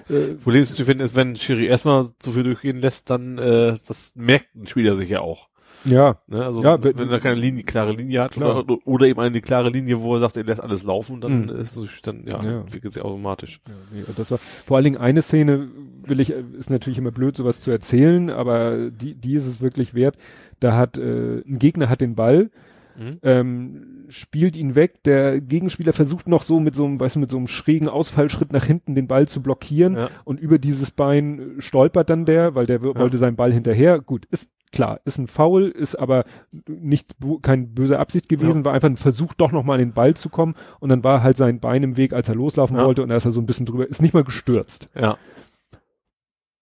[0.08, 4.54] äh, Problem ist, ist, wenn Schiri erstmal zu viel durchgehen lässt, dann äh, das merkt
[4.54, 5.48] ein Spieler sich ja auch.
[5.84, 6.44] Ja, Ne?
[6.44, 9.70] Also Ja, wenn, wenn- er keine Linie, klare Linie hat oder, oder eben eine klare
[9.70, 11.48] Linie, wo er sagt, er lässt alles laufen, dann Mhm.
[11.50, 12.60] ist es dann ja, Ja.
[12.60, 13.60] entwickelt sich automatisch.
[13.66, 15.68] Ja, nee, das war vor allen Dingen eine Szene,
[16.04, 19.94] will ich, ist natürlich immer blöd, sowas zu erzählen, aber die, die ist es wirklich
[19.94, 20.16] wert.
[20.60, 22.50] Da hat äh, ein Gegner hat den Ball,
[22.96, 23.18] Mhm.
[23.24, 25.02] ähm, spielt ihn weg.
[25.04, 28.52] Der Gegenspieler versucht noch so mit so einem, weißt du, mit so einem schrägen Ausfallschritt
[28.52, 30.10] nach hinten den Ball zu blockieren Ja.
[30.24, 32.96] und über dieses Bein stolpert dann der, weil der Ja.
[32.96, 34.00] wollte seinen Ball hinterher.
[34.00, 36.24] Gut, ist klar, ist ein Foul, ist aber
[36.66, 38.64] nicht keine böse Absicht gewesen, ja.
[38.64, 41.36] war einfach ein Versuch, doch nochmal an den Ball zu kommen und dann war halt
[41.36, 42.84] sein Bein im Weg, als er loslaufen ja.
[42.84, 44.88] wollte und er ist er so ein bisschen drüber, ist nicht mal gestürzt.
[44.94, 45.16] Ja.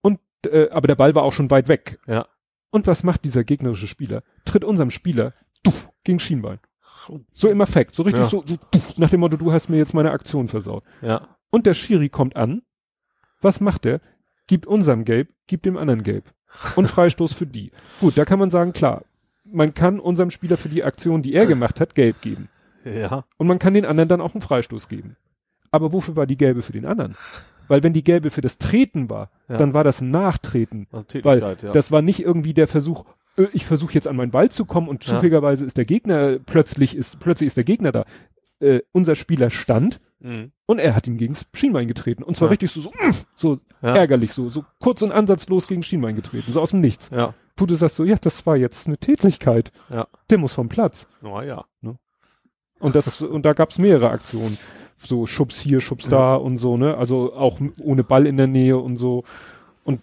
[0.03, 1.99] Und, äh, aber der Ball war auch schon weit weg.
[2.07, 2.27] Ja.
[2.71, 4.23] Und was macht dieser gegnerische Spieler?
[4.45, 5.33] Tritt unserem Spieler
[5.63, 6.59] duff, gegen Schienbein.
[7.33, 8.29] So im Effekt, so richtig ja.
[8.29, 10.85] so, so duff, nach dem Motto, du hast mir jetzt meine Aktion versaut.
[11.01, 11.37] Ja.
[11.51, 12.63] Und der Schiri kommt an.
[13.41, 14.01] Was macht er?
[14.47, 16.33] Gibt unserem Gelb, gibt dem anderen Gelb.
[16.77, 17.73] Und Freistoß für die.
[18.01, 19.03] Gut, da kann man sagen, klar,
[19.45, 22.49] man kann unserem Spieler für die Aktion, die er gemacht hat, gelb geben.
[22.85, 23.25] Ja.
[23.37, 25.17] Und man kann den anderen dann auch einen Freistoß geben.
[25.71, 27.17] Aber wofür war die gelbe für den anderen?
[27.69, 29.57] Weil wenn die gelbe für das Treten war, ja.
[29.57, 30.87] dann war das Nachtreten.
[30.93, 31.55] Also weil ja.
[31.55, 33.05] das war nicht irgendwie der Versuch,
[33.37, 36.97] äh, ich versuche jetzt an meinen Ball zu kommen und zufälligerweise ist der Gegner, plötzlich
[36.97, 38.05] ist, plötzlich ist der Gegner da.
[38.61, 40.53] Äh, unser Spieler stand mhm.
[40.67, 42.23] und er hat ihm gegen das Schienbein getreten.
[42.23, 46.17] Und zwar richtig so, so, mm, so ärgerlich, so, so kurz und ansatzlos gegen Schienbein
[46.17, 47.11] getreten, so aus dem Nichts.
[47.11, 47.35] Ja.
[47.57, 49.71] Du sagst so, ja, das war jetzt eine Tätlichkeit.
[49.89, 50.09] Ja.
[50.31, 51.07] Der muss vom Platz.
[51.23, 51.65] Oh ja.
[51.81, 51.97] Ne?
[52.81, 54.59] Und das, und da gab's mehrere Aktionen.
[54.97, 56.97] So Schubs hier, Schubs da und so, ne?
[56.97, 59.25] Also auch ohne Ball in der Nähe und so.
[59.85, 60.01] Und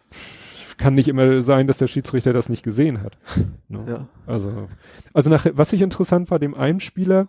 [0.79, 3.17] kann nicht immer sein, dass der Schiedsrichter das nicht gesehen hat.
[3.71, 3.85] Ne?
[3.87, 4.07] Ja.
[4.25, 4.67] Also,
[5.13, 7.27] also nach, was ich interessant war, dem einen Spieler,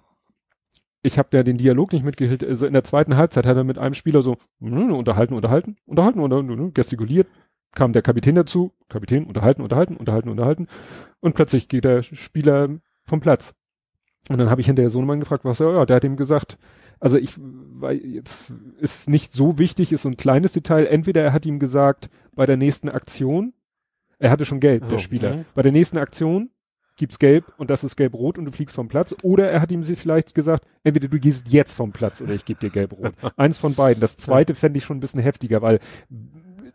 [1.03, 3.79] ich habe ja den Dialog nicht mitgehört, also in der zweiten Halbzeit hat er mit
[3.79, 7.27] einem Spieler so unterhalten, unterhalten, unterhalten, unterhalten, gestikuliert,
[7.75, 10.67] kam der Kapitän dazu, Kapitän, unterhalten, unterhalten, unterhalten, unterhalten.
[11.21, 12.69] Und plötzlich geht der Spieler
[13.05, 13.55] vom Platz.
[14.29, 16.59] Und dann habe ich hinterher Sohnemann gefragt, was er, ja, der hat ihm gesagt,
[16.99, 21.33] also ich, weil jetzt ist nicht so wichtig, ist so ein kleines Detail, entweder er
[21.33, 23.55] hat ihm gesagt, bei der nächsten Aktion,
[24.19, 25.45] er hatte schon gelb, also, der Spieler, mh.
[25.55, 26.51] bei der nächsten Aktion
[27.01, 29.15] gibt's gelb und das ist gelb-rot und du fliegst vom Platz.
[29.23, 32.61] Oder er hat ihm vielleicht gesagt, entweder du gehst jetzt vom Platz oder ich gebe
[32.61, 33.15] dir gelb-rot.
[33.37, 34.01] Eins von beiden.
[34.01, 35.81] Das zweite fände ich schon ein bisschen heftiger, weil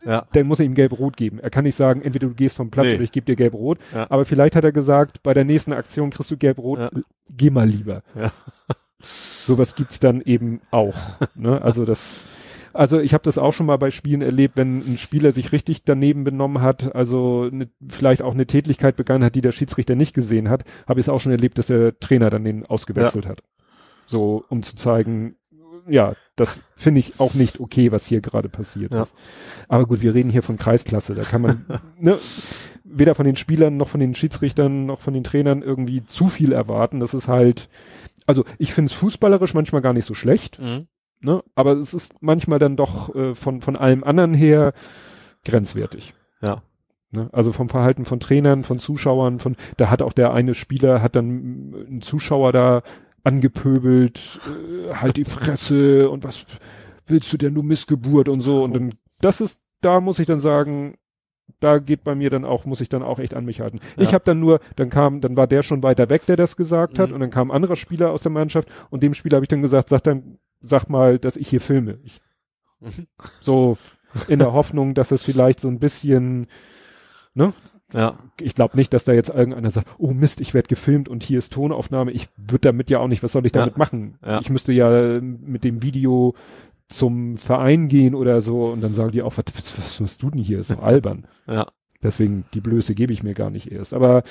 [0.03, 0.25] ja.
[0.33, 1.39] dann muss er ihm gelb-rot geben.
[1.39, 2.95] Er kann nicht sagen, entweder du gehst vom Platz nee.
[2.95, 3.77] oder ich gebe dir gelb-rot.
[3.93, 4.07] Ja.
[4.09, 6.89] Aber vielleicht hat er gesagt, bei der nächsten Aktion kriegst du gelb-rot, ja.
[7.29, 8.01] geh mal lieber.
[8.15, 8.33] Ja.
[9.45, 10.97] Sowas gibt's dann eben auch.
[11.35, 11.61] ne?
[11.61, 12.25] Also das
[12.75, 15.83] also ich habe das auch schon mal bei Spielen erlebt, wenn ein Spieler sich richtig
[15.83, 20.13] daneben benommen hat, also ne, vielleicht auch eine Tätigkeit begangen hat, die der Schiedsrichter nicht
[20.13, 23.31] gesehen hat, habe ich es auch schon erlebt, dass der Trainer dann den ausgewechselt ja.
[23.31, 23.43] hat.
[24.07, 25.35] So, um zu zeigen,
[25.87, 29.03] ja, das finde ich auch nicht okay, was hier gerade passiert ja.
[29.03, 29.15] ist.
[29.67, 31.65] Aber gut, wir reden hier von Kreisklasse, da kann man
[31.99, 32.17] ne,
[32.83, 36.51] weder von den Spielern noch von den Schiedsrichtern noch von den Trainern irgendwie zu viel
[36.51, 36.99] erwarten.
[36.99, 37.69] Das ist halt,
[38.25, 40.59] also ich finde es fußballerisch manchmal gar nicht so schlecht.
[40.59, 40.87] Mhm.
[41.21, 41.43] Ne?
[41.55, 44.73] Aber es ist manchmal dann doch äh, von, von allem anderen her
[45.43, 46.13] grenzwertig.
[46.45, 46.61] Ja.
[47.11, 47.29] Ne?
[47.31, 51.15] Also vom Verhalten von Trainern, von Zuschauern, von, da hat auch der eine Spieler, hat
[51.15, 52.83] dann einen Zuschauer da
[53.23, 56.45] angepöbelt, äh, halt die Fresse und was
[57.07, 58.63] willst du denn, du Missgeburt und so.
[58.63, 60.95] Und dann, das ist, da muss ich dann sagen,
[61.59, 63.79] da geht bei mir dann auch, muss ich dann auch echt an mich halten.
[63.95, 64.03] Ja.
[64.03, 66.99] Ich habe dann nur, dann kam, dann war der schon weiter weg, der das gesagt
[66.99, 67.15] hat, mhm.
[67.15, 69.61] und dann kam ein anderer Spieler aus der Mannschaft und dem Spieler habe ich dann
[69.61, 71.99] gesagt, sag dann, sag mal, dass ich hier filme.
[72.03, 72.21] Ich,
[73.41, 73.77] so
[74.27, 76.47] in der Hoffnung, dass es vielleicht so ein bisschen,
[77.33, 77.53] ne?
[77.93, 78.17] Ja.
[78.41, 81.37] Ich glaube nicht, dass da jetzt irgendeiner sagt, oh Mist, ich werde gefilmt und hier
[81.37, 82.11] ist Tonaufnahme.
[82.11, 83.77] Ich würde damit ja auch nicht, was soll ich damit ja.
[83.77, 84.17] machen?
[84.25, 84.39] Ja.
[84.41, 86.35] Ich müsste ja mit dem Video
[86.89, 90.29] zum Verein gehen oder so und dann sagen die auch, was, was, was machst du
[90.29, 90.59] denn hier?
[90.59, 91.27] Ist so albern.
[91.47, 91.67] Ja.
[92.03, 93.93] Deswegen, die Blöße gebe ich mir gar nicht erst.
[93.93, 94.23] Aber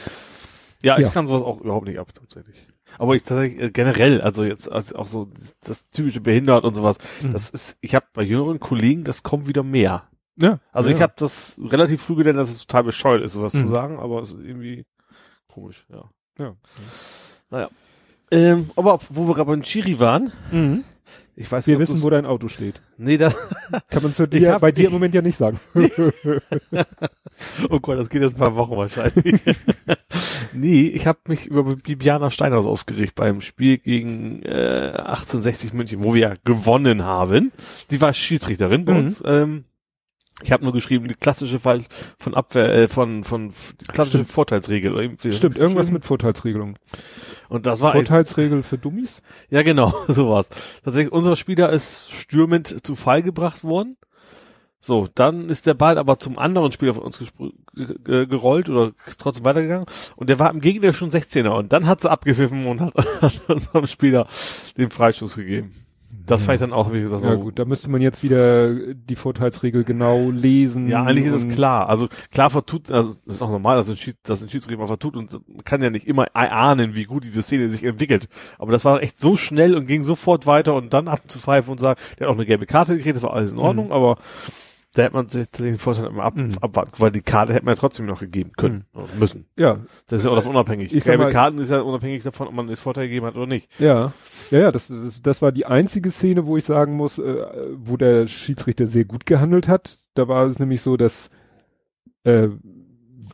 [0.82, 2.66] ja, ja, ich kann sowas auch überhaupt nicht ab, tatsächlich.
[2.98, 5.28] Aber ich tatsächlich äh, generell, also jetzt also auch so
[5.62, 7.32] das typische behindert und sowas, mhm.
[7.32, 10.08] das ist, ich habe bei jüngeren Kollegen, das kommt wieder mehr.
[10.36, 10.60] Ja.
[10.72, 10.96] Also ja.
[10.96, 13.60] ich habe das relativ früh gelernt, dass es total bescheuert ist, sowas mhm.
[13.62, 14.84] zu sagen, aber es ist irgendwie
[15.48, 16.10] komisch, ja.
[16.38, 16.56] Ja.
[17.50, 17.68] Naja.
[18.30, 20.84] Ähm, aber wo wir gerade beim Chiri waren, mhm.
[21.36, 22.80] Ich weiß Wir wissen, wo dein Auto steht.
[22.96, 23.36] Nee, das
[23.90, 25.58] kann man zu dir, hab, bei dir im Moment ja nicht sagen.
[27.70, 29.40] oh Gott, das geht jetzt ein paar Wochen wahrscheinlich.
[30.52, 36.14] nee, ich habe mich über Bibiana Steinhaus aufgeregt beim Spiel gegen äh, 1860 München, wo
[36.14, 37.50] wir ja gewonnen haben.
[37.90, 38.98] Sie war Schiedsrichterin bei mhm.
[39.00, 39.22] uns.
[39.26, 39.64] Ähm,
[40.42, 41.82] ich habe nur geschrieben, die klassische Fall
[42.18, 43.52] von Abwehr, äh, von, von
[43.88, 44.30] klassische Stimmt.
[44.30, 44.94] Vorteilsregel.
[44.94, 46.76] Irgendwie Stimmt, irgendwas mit Vorteilsregelung.
[47.48, 49.22] Und das war Vorteilsregel für Dummies?
[49.50, 50.48] Ja, genau, sowas.
[50.84, 53.96] Tatsächlich, unser Spieler ist stürmend zu Fall gebracht worden.
[54.80, 57.22] So, dann ist der Ball aber zum anderen Spieler von uns
[58.04, 59.86] gerollt oder ist trotzdem weitergegangen
[60.16, 63.48] und der war im Gegner schon 16er und dann hat sie abgepfiffen und hat, hat
[63.48, 64.26] unserem Spieler
[64.76, 65.72] den Freistoß gegeben.
[66.26, 66.46] Das ja.
[66.46, 67.28] fand ich dann auch, wie gesagt, so.
[67.28, 70.88] Ja gut, da müsste man jetzt wieder die Vorteilsregel genau lesen.
[70.88, 71.88] Ja, eigentlich ist es klar.
[71.88, 74.86] Also klar vertut, also das ist auch normal, dass ein, Schied, dass ein Schiedsrichter mal
[74.86, 78.28] vertut und man kann ja nicht immer ahnen, wie gut diese Szene sich entwickelt.
[78.58, 82.00] Aber das war echt so schnell und ging sofort weiter und dann abzupfeifen und sagen,
[82.18, 83.92] der hat auch eine gelbe Karte gekriegt, das war alles in Ordnung, mhm.
[83.92, 84.16] aber
[84.96, 86.54] Da hätte man sich den Vorstand immer ab, Mhm.
[86.60, 89.44] abwarten, weil die Karte hätte man ja trotzdem noch gegeben können und müssen.
[89.56, 90.94] Ja, Das ist ja auch das unabhängig.
[90.94, 93.48] Ich Gelbe mal- Karten ist ja unabhängig davon, ob man das Vorteil gegeben hat oder
[93.48, 93.68] nicht.
[93.80, 94.12] Ja,
[94.50, 97.46] ja, ja, das, das, das war die einzige Szene, wo ich sagen muss, äh,
[97.76, 99.98] wo der Schiedsrichter sehr gut gehandelt hat.
[100.14, 101.30] Da war es nämlich so, dass
[102.24, 102.48] äh,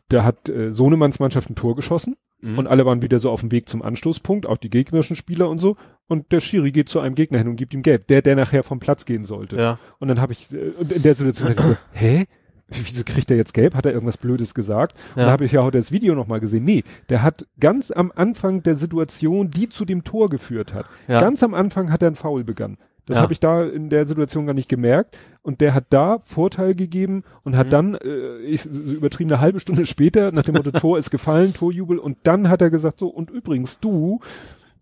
[0.09, 2.59] da hat äh, Sohnemanns Mannschaft ein Tor geschossen Mhm.
[2.59, 5.59] und alle waren wieder so auf dem Weg zum Anstoßpunkt, auch die gegnerischen Spieler und
[5.59, 5.77] so.
[6.09, 8.63] Und der Schiri geht zu einem Gegner hin und gibt ihm gelb, der, der nachher
[8.63, 9.57] vom Platz gehen sollte.
[9.57, 9.79] ja.
[9.99, 12.25] Und dann habe ich, äh, und in der Situation dachte ich so, hä?
[12.71, 13.75] Wieso kriegt er jetzt gelb?
[13.75, 14.95] Hat er irgendwas Blödes gesagt?
[15.15, 15.25] Und Ja.
[15.25, 16.65] dann habe ich ja heute das Video nochmal gesehen.
[16.65, 21.21] Nee, der hat ganz am Anfang der Situation, die zu dem Tor geführt hat, Ja.
[21.21, 22.79] ganz am Anfang hat er einen Foul begangen.
[23.07, 23.23] Das Ja.
[23.23, 25.17] habe ich da in der Situation gar nicht gemerkt.
[25.43, 27.71] Und der hat da Vorteil gegeben und hat Mhm.
[27.71, 31.53] dann, äh, ich so übertrieben eine halbe Stunde später, nach dem Motto Tor ist gefallen,
[31.55, 34.21] Torjubel, und dann hat er gesagt so, und übrigens du,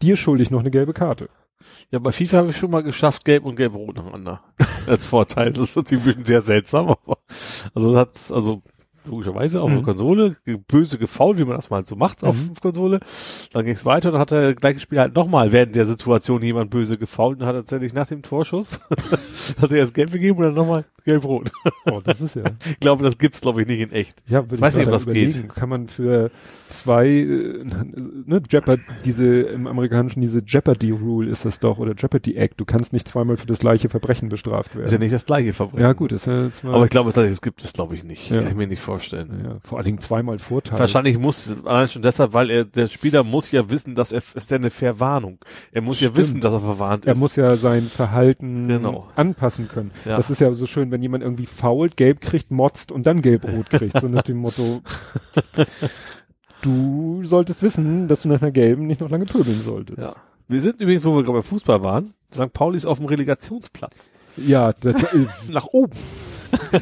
[0.02, 1.28] dir schuldig noch eine gelbe Karte.
[1.90, 4.42] Ja, bei FIFA habe ich schon mal geschafft, gelb und gelb-rot nacheinander.
[4.86, 5.52] Als Vorteil.
[5.52, 7.18] Das ist natürlich ein bisschen sehr seltsam, aber,
[7.74, 8.62] also das hat, also,
[9.06, 9.74] logischerweise auf Mhm.
[9.76, 10.36] der Konsole,
[10.68, 12.52] böse gefault, wie man das mal so macht auf Mhm.
[12.54, 13.00] der Konsole.
[13.52, 16.42] Dann ging es weiter und dann hat der gleiche Spieler halt nochmal während der Situation
[16.42, 18.80] jemand böse gefault und hat tatsächlich nach dem Torschuss,
[19.60, 21.50] hat er erst gelb gegeben und dann nochmal gelb-rot.
[21.86, 22.42] Oh, das ist ja.
[22.70, 24.14] Ich glaube, das gibt's, glaube ich, nicht in echt.
[24.26, 25.48] Ja, würde Weiß ich nicht, ob das geht.
[25.48, 26.30] Kann man für
[26.68, 27.64] zwei, äh,
[28.26, 32.60] ne, Jeopardy, diese, im amerikanischen, diese Jeopardy Rule ist das doch, oder Jeopardy Act.
[32.60, 34.84] Du kannst nicht zweimal für das gleiche Verbrechen bestraft werden.
[34.86, 35.82] Ist ja nicht das gleiche Verbrechen.
[35.82, 38.30] Ja, gut, ist ja zwar, Aber ich glaube, das gibt es, glaube ich, nicht.
[38.30, 38.40] Ja.
[38.40, 39.38] Kann ich mir nicht vorstellen.
[39.42, 40.78] ja, vor allen Dingen zweimal Vorteil.
[40.78, 44.50] Wahrscheinlich muss, allein schon deshalb, weil er, der Spieler muss ja wissen, dass er, ist
[44.50, 45.38] ja eine Verwarnung.
[45.72, 46.18] Er muss ja Stimmt.
[46.18, 47.18] wissen, dass er verwarnt Er ist.
[47.18, 49.08] muss ja sein Verhalten Genau.
[49.16, 49.90] anpassen können.
[50.04, 50.16] Ja.
[50.16, 53.70] Das ist ja so schön, wenn jemand irgendwie fault, gelb kriegt, motzt und dann gelb-rot
[53.70, 54.00] kriegt.
[54.00, 54.80] So nach dem Motto,
[56.62, 59.98] du solltest wissen, dass du nach einer gelben nicht noch lange pöbeln solltest.
[60.02, 60.14] ja.
[60.50, 62.50] Wir sind übrigens, wo wir gerade beim Fußball waren, St.
[62.54, 64.10] Pauli ist auf dem Relegationsplatz.
[64.38, 65.92] Ja, das, ist- Nach oben.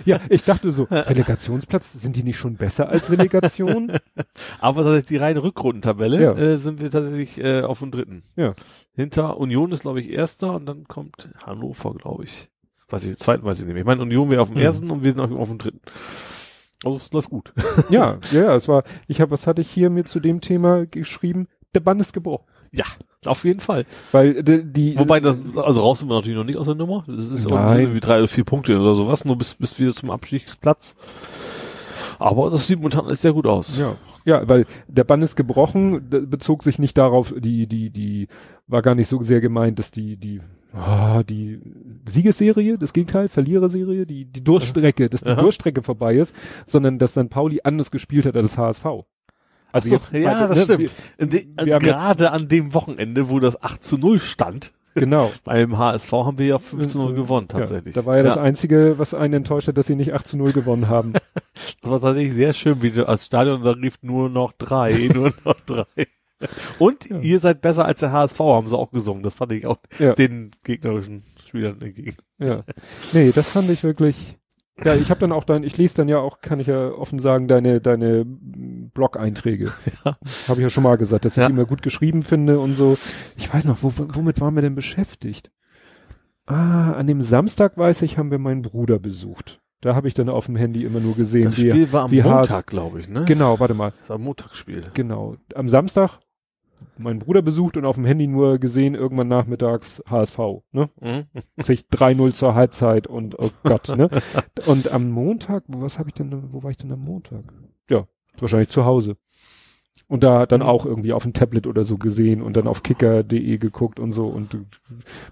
[0.05, 3.91] ja, ich dachte so, Relegationsplatz, sind die nicht schon besser als Relegation?
[4.61, 6.33] Aber tatsächlich die reine Rückrundentabelle Ja.
[6.37, 8.23] äh, sind wir tatsächlich äh, auf dem dritten.
[8.37, 8.55] Ja.
[8.95, 12.49] Hinter Union ist, glaube ich, erster und dann kommt Hannover, glaube ich.
[12.89, 13.83] Weiß ich, den zweiten weiß ich nicht mehr.
[13.83, 14.63] Ich meine, Union wäre auf dem Mhm.
[14.63, 15.81] ersten und wir sind auf, auf dem dritten.
[16.85, 17.53] Also es läuft gut.
[17.91, 20.87] ja, ja, ja, es war, ich habe, was hatte ich hier mir zu dem Thema
[20.87, 21.49] geschrieben?
[21.75, 22.45] Der Bann ist gebrochen.
[22.73, 22.85] Ja,
[23.25, 23.87] auf jeden Fall.
[24.13, 27.05] Weil die, die Wobei das, also raus sind wir natürlich noch nicht aus der Nummer.
[27.07, 27.81] Das ist Nein.
[27.81, 30.97] irgendwie drei oder vier Punkte oder sowas, nur bis, bis wieder zum Abstiegsplatz.
[32.19, 33.77] Aber das sieht momentan alles sehr gut aus.
[33.79, 38.29] Ja, ja, weil der Bann ist gebrochen, bezog sich nicht darauf, die, die, die,
[38.67, 40.41] war gar nicht so sehr gemeint, dass die, die,
[40.77, 41.61] ah, die
[42.09, 45.41] Siegesserie, das Gegenteil, Verliererserie, die, die Durchstrecke, dass die Aha.
[45.41, 46.35] Durchstrecke vorbei ist,
[46.67, 48.85] sondern dass dann Pauli anders gespielt hat als HSV.
[49.73, 50.97] Also so, ja, bei- das ne, stimmt.
[51.65, 55.33] Wir haben gerade an dem Wochenende, wo das 8 zu 0 stand, Wir, genau.
[55.45, 57.95] beim HSV haben wir ja 5 zu 0 gewonnen, tatsächlich.
[57.95, 60.37] Ja, da war ja, das Einzige, was einen enttäuscht hat, dass sie nicht 8 zu
[60.37, 61.13] 0 gewonnen haben.
[61.83, 65.33] Das war tatsächlich sehr schön, wie du als Stadion da rief nur noch drei, nur
[65.45, 66.07] noch drei.
[66.79, 67.19] Und Ja.
[67.21, 69.23] ihr seid besser als der HSV, haben sie auch gesungen.
[69.23, 70.15] Das fand ich auch Ja.
[70.15, 72.17] den gegnerischen Spielern entgegen.
[72.39, 72.65] Ja.
[73.13, 74.37] Nee, das fand ich wirklich.
[74.85, 77.19] Ja, ich habe dann auch dein, ich lese dann ja auch, kann ich ja offen
[77.19, 79.73] sagen, deine, deine Blog-Einträge.
[80.05, 80.17] Ja.
[80.49, 81.47] Habe ich ja schon mal gesagt, dass ich Ja.
[81.49, 82.99] die immer gut geschrieben finde und so.
[83.37, 85.51] Ich weiß noch, wo, womit waren wir denn beschäftigt?
[86.47, 89.61] Ah, an dem Samstag, weiß ich, haben wir meinen Bruder besucht.
[89.81, 92.11] Da habe ich dann auf dem Handy immer nur gesehen, Das wie, Spiel war am
[92.15, 93.25] Montag, glaube ich, ne?
[93.27, 94.85] genau, warte mal, Das war ein Montagsspiel.
[94.95, 95.37] genau.
[95.55, 96.19] Am Samstag
[96.99, 100.39] meinen Bruder besucht und auf dem Handy nur gesehen, irgendwann nachmittags HSV,
[100.73, 100.89] ne?
[101.01, 101.25] Mhm.
[101.57, 104.09] sich 3-0 zur Halbzeit und oh Gott, ne?
[104.67, 107.45] Und am Montag, was habe ich denn, wo war ich denn am Montag?
[107.91, 108.07] Ja,
[108.39, 109.17] wahrscheinlich zu Hause.
[110.09, 110.67] Und da dann Mhm.
[110.67, 114.27] auch irgendwie auf dem Tablet oder so gesehen und dann auf kicker.de geguckt und so
[114.29, 114.55] und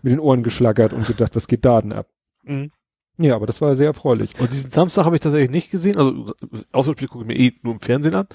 [0.02, 2.08] mit den Ohren geschlagert und gedacht, was geht da denn ab?
[2.42, 2.70] Mhm.
[3.16, 4.32] Ja, aber das war sehr erfreulich.
[4.40, 5.96] Und diesen Samstag habe ich tatsächlich nicht gesehen.
[5.96, 6.34] Also
[6.72, 8.26] Auswärtsspiel gucke ich mir eh nur im Fernsehen an.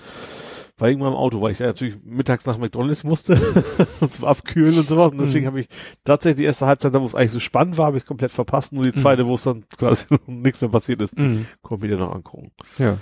[0.80, 3.36] War irgendwann im Auto, weil ich natürlich mittags nach McDonalds musste
[4.00, 5.12] und zum Abkühlen und sowas.
[5.12, 5.48] Und deswegen Mhm.
[5.50, 5.68] habe ich
[6.04, 8.72] tatsächlich die erste Halbzeit, da wo es eigentlich so spannend war, habe ich komplett verpasst.
[8.74, 11.98] Nur die zweite, wo es dann quasi nichts mehr passiert ist, die konnte ich mir
[11.98, 12.52] dann noch angucken.
[12.78, 12.98] Ja.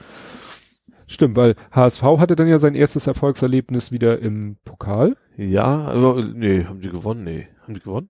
[1.09, 5.15] Stimmt, weil HSV hatte dann ja sein erstes Erfolgserlebnis wieder im Pokal.
[5.37, 7.23] Ja, aber nee, haben die gewonnen?
[7.23, 7.47] Nee.
[7.63, 8.09] Haben die gewonnen?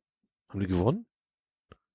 [0.50, 1.06] Haben die gewonnen?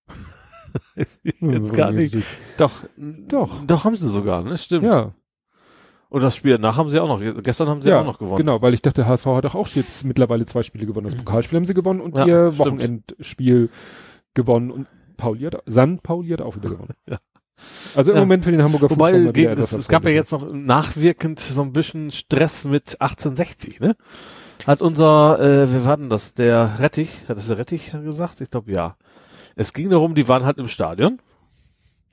[0.95, 2.17] Jetzt gar nicht.
[2.57, 3.65] Doch, Doch.
[3.67, 4.57] Doch haben sie sogar, ne?
[4.57, 4.85] Stimmt.
[4.85, 5.15] Ja,
[6.13, 8.37] Und das Spiel danach haben sie auch noch, gestern haben sie ja, auch noch gewonnen.
[8.37, 11.07] Genau, weil ich dachte, HSV hat auch jetzt mittlerweile zwei Spiele gewonnen.
[11.07, 12.59] Das Pokalspiel haben sie gewonnen und Ja, ihr stimmt.
[12.59, 13.71] Wochenendspiel
[14.35, 16.95] gewonnen und Pauli hat, San Pauli hat auch wieder gewonnen.
[17.09, 17.19] Ja.
[17.95, 18.23] Also im Ja.
[18.25, 21.63] Moment für den Hamburger Wobei, Fußball wieder es, es gab ja jetzt noch nachwirkend so
[21.63, 23.97] ein bisschen Stress mit 1860, ne?
[24.67, 26.35] Hat unser, äh, wer war denn das?
[26.35, 28.41] Der Rettich, hat das der Rettich gesagt?
[28.43, 28.97] Ich glaube ja.
[29.57, 31.21] Es ging darum, die waren halt im Stadion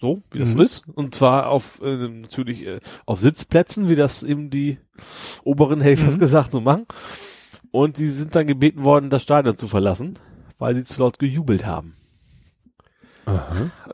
[0.02, 0.58] So, wie das Mhm.
[0.58, 0.88] so ist.
[0.88, 4.78] Und zwar auf äh, natürlich äh, auf Sitzplätzen, wie das eben die
[5.44, 6.20] oberen, fast Mhm.
[6.20, 6.86] gesagt, so machen.
[7.72, 10.18] Und die sind dann gebeten worden, das Stadion zu verlassen,
[10.58, 11.96] weil sie zu laut gejubelt haben.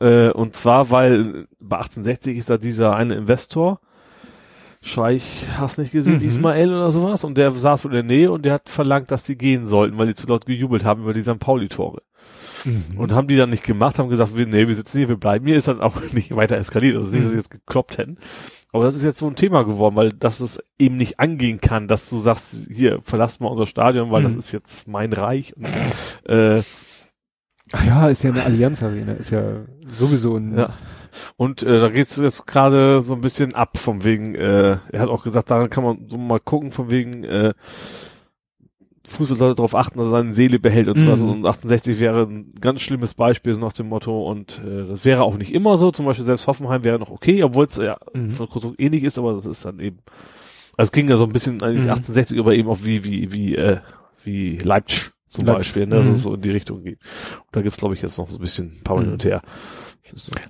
[0.00, 3.80] Äh, und zwar, weil bei 1860 ist da dieser eine Investor,
[4.82, 6.26] Scheich, hast nicht gesehen, Mhm.
[6.26, 9.36] Ismael oder sowas, und der saß in der Nähe und der hat verlangt, dass sie
[9.36, 11.38] gehen sollten, weil die zu laut gejubelt haben über die St.
[11.40, 12.02] Pauli-Tore.
[12.66, 12.84] Mhm.
[12.98, 15.46] Und haben die dann nicht gemacht, haben gesagt, wir, nee, wir sitzen hier, wir bleiben
[15.46, 18.18] hier, ist dann auch nicht weiter eskaliert, also nicht, dass sie jetzt gekloppt hätten.
[18.72, 21.88] Aber das ist jetzt so ein Thema geworden, weil das es eben nicht angehen kann,
[21.88, 24.24] dass du sagst, hier, verlass mal unser Stadion, weil Mhm.
[24.24, 25.56] das ist jetzt mein Reich.
[25.56, 25.66] Und,
[26.28, 26.62] äh,
[27.72, 29.42] Ach ja, ist ja eine Allianz Arena, ist ja
[29.98, 30.56] sowieso ein.
[30.56, 30.74] Ja.
[31.36, 35.08] Und äh, da geht's jetzt gerade so ein bisschen ab, von wegen, äh, er hat
[35.08, 37.54] auch gesagt, daran kann man so mal gucken, von wegen, äh,
[39.06, 41.04] Fußball sollte darauf achten, dass er seine Seele behält und Mhm.
[41.04, 41.20] sowas.
[41.20, 44.28] Und 68 wäre ein ganz schlimmes Beispiel so nach dem Motto.
[44.28, 45.90] Und äh, das wäre auch nicht immer so.
[45.90, 48.30] Zum Beispiel selbst Hoffenheim wäre noch okay, obwohl es ja Mhm.
[48.30, 49.98] von Konstrukt ähnlich ist, aber das ist dann eben.
[50.76, 51.90] Also es ging ja so ein bisschen eigentlich Mhm.
[51.92, 53.78] 1860 über eben auch wie, wie, wie, äh,
[54.24, 55.58] wie Leipzig zum Leipzig.
[55.74, 56.12] Beispiel, ne, dass Mhm.
[56.12, 56.98] es so in die Richtung geht.
[57.38, 59.02] Und da gibt's glaube ich, jetzt noch so ein bisschen ein paar Mhm.
[59.04, 59.42] Hin und her.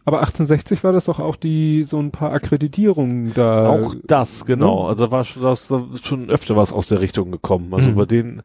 [0.05, 3.69] Aber 1860 war das doch auch die, so ein paar Akkreditierungen da.
[3.71, 4.83] Auch das, genau.
[4.85, 4.89] ne?
[4.89, 5.73] Also da war schon, das,
[6.03, 7.73] schon öfter was aus der Richtung gekommen.
[7.75, 7.95] Also Mhm.
[7.97, 8.43] bei denen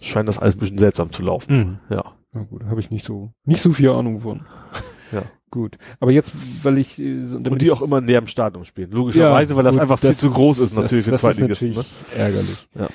[0.00, 1.56] scheint das alles ein bisschen seltsam zu laufen.
[1.56, 1.78] Mhm.
[1.96, 2.04] Ja.
[2.32, 4.42] Na gut, habe ich nicht so, nicht so viel Ahnung von.
[5.12, 5.22] Ja.
[5.52, 5.78] Gut.
[6.00, 6.32] Aber jetzt,
[6.64, 8.90] weil ich, äh, Und die ich, auch immer näher am Stadion spielen.
[8.90, 11.70] Logischerweise, weil das gut, einfach viel zu groß ist natürlich für das Zweitligisten.
[11.70, 11.84] Ist Ne?
[12.18, 12.68] ärgerlich.
[12.74, 12.88] Ja.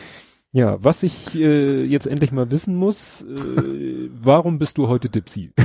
[0.52, 5.54] Ja, was ich äh, jetzt endlich mal wissen muss, äh, warum bist du heute Dipsy?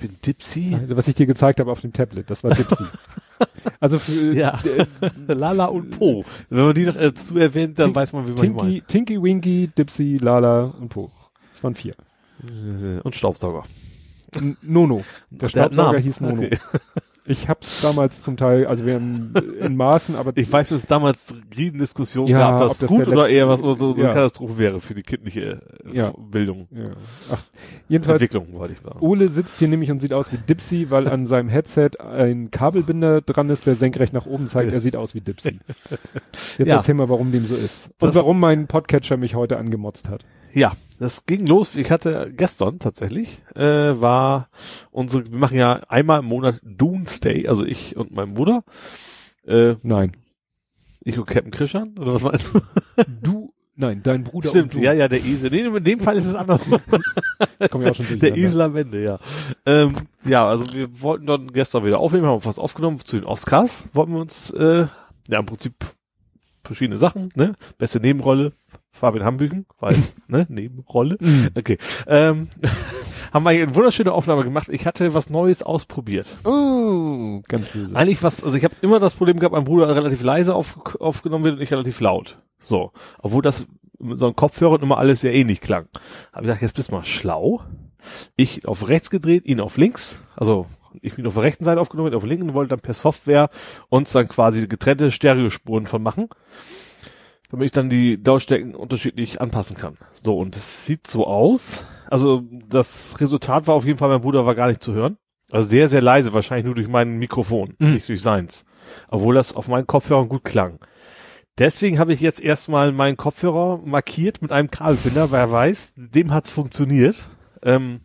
[0.00, 0.76] Ich bin Dipsy.
[0.90, 2.84] Was ich dir gezeigt habe auf dem Tablet, das war Dipsy.
[3.80, 4.58] also für, Ja.
[4.64, 4.86] äh,
[5.32, 6.24] Lala und Po.
[6.50, 8.88] Wenn man die noch äh, zu erwähnt, dann Tink- weiß man, wie man Tinky, meint.
[8.88, 11.10] Tinky Winky, Dipsy, Lala und Po.
[11.54, 11.94] Das waren vier.
[12.46, 13.64] Äh, Und Staubsauger.
[14.36, 15.04] N Nono.
[15.30, 16.34] Der Der Staubsauger hieß Nono.
[16.42, 16.58] Okay.
[17.28, 20.86] Ich hab's damals zum Teil, also wir haben in Maßen, aber Ich weiß, dass es
[20.86, 24.08] damals Riesendiskussionen Ja, gab, dass das gut der oder eher was so, so eine ja.
[24.08, 26.12] Katastrophe wäre für die kindliche äh, Ja.
[26.16, 26.68] Bildung.
[26.70, 26.84] ja.
[27.30, 27.42] Ach,
[27.88, 28.98] jedenfalls Entwicklung, wollte ich sagen.
[29.00, 33.20] Ole sitzt hier nämlich und sieht aus wie Dipsy, weil an seinem Headset ein Kabelbinder
[33.20, 34.72] dran ist, der senkrecht nach oben zeigt.
[34.72, 35.58] Er sieht aus wie Dipsy.
[36.58, 37.90] Jetzt erzähl mal, warum dem so ist.
[38.00, 40.24] Und Das- warum mein Podcatcher mich heute angemotzt hat.
[40.58, 41.76] Ja, das ging los.
[41.76, 44.48] Ich hatte gestern tatsächlich, äh, war
[44.90, 48.64] unsere, wir machen ja einmal im Monat Doomsday, also ich und mein Bruder.
[49.46, 50.16] Äh, Nein.
[51.00, 52.60] ich und Captain Christian, oder was meinst du?
[53.22, 55.50] Du, nein, dein Bruder Stimmt, ja, ja, der Esel.
[55.52, 56.60] Nee, in dem Fall ist es anders.
[57.70, 58.36] Komm ja auch schon der durcheinander.
[58.36, 59.18] Esel am Ende, ja.
[59.64, 59.94] Ähm,
[60.24, 64.12] ja, also wir wollten dann gestern wieder aufnehmen, haben was aufgenommen zu den Oscars, wollten
[64.12, 64.88] wir uns, äh,
[65.28, 65.74] ja, im Prinzip
[66.68, 67.54] verschiedene Sachen, ne?
[67.78, 68.52] Beste Nebenrolle,
[68.92, 69.96] Fabian Hambüchen, weil,
[70.28, 71.16] ne, Nebenrolle.
[71.20, 71.50] Mhm.
[71.56, 71.78] Okay.
[72.06, 72.48] Ähm,
[73.32, 74.68] haben wir hier eine wunderschöne Aufnahme gemacht.
[74.70, 76.38] Ich hatte was Neues ausprobiert.
[76.44, 77.96] Oh, ganz böse.
[77.96, 81.44] Eigentlich was, also ich habe immer das Problem gehabt, mein Bruder relativ leise auf, aufgenommen
[81.44, 82.38] wird und ich relativ laut.
[82.58, 82.92] So.
[83.18, 83.66] Obwohl das
[83.98, 85.88] mit so einem Kopfhörer immer alles sehr ähnlich klang.
[86.32, 87.62] Habe ich gedacht, jetzt bist du mal schlau.
[88.36, 90.22] Ich auf rechts gedreht, ihn auf links.
[90.36, 90.66] Also
[91.00, 93.50] ich bin auf der rechten Seite aufgenommen, auf der linken wollte dann per Software
[93.88, 96.28] uns dann quasi getrennte Stereospuren von machen.
[97.50, 99.96] Damit ich dann die Lautstärken unterschiedlich anpassen kann.
[100.22, 101.84] So, und es sieht so aus.
[102.10, 105.16] Also das Resultat war auf jeden Fall, mein Bruder war gar nicht zu hören.
[105.50, 107.94] Also sehr, sehr leise, wahrscheinlich nur durch mein Mikrofon, Mhm.
[107.94, 108.66] nicht durch seins.
[109.08, 110.78] Obwohl das auf meinen Kopfhörern gut klang.
[111.56, 116.50] Deswegen habe ich jetzt erstmal meinen Kopfhörer markiert mit einem Kabelbinder, wer weiß, dem hat's
[116.50, 117.28] funktioniert.
[117.62, 118.02] Ähm,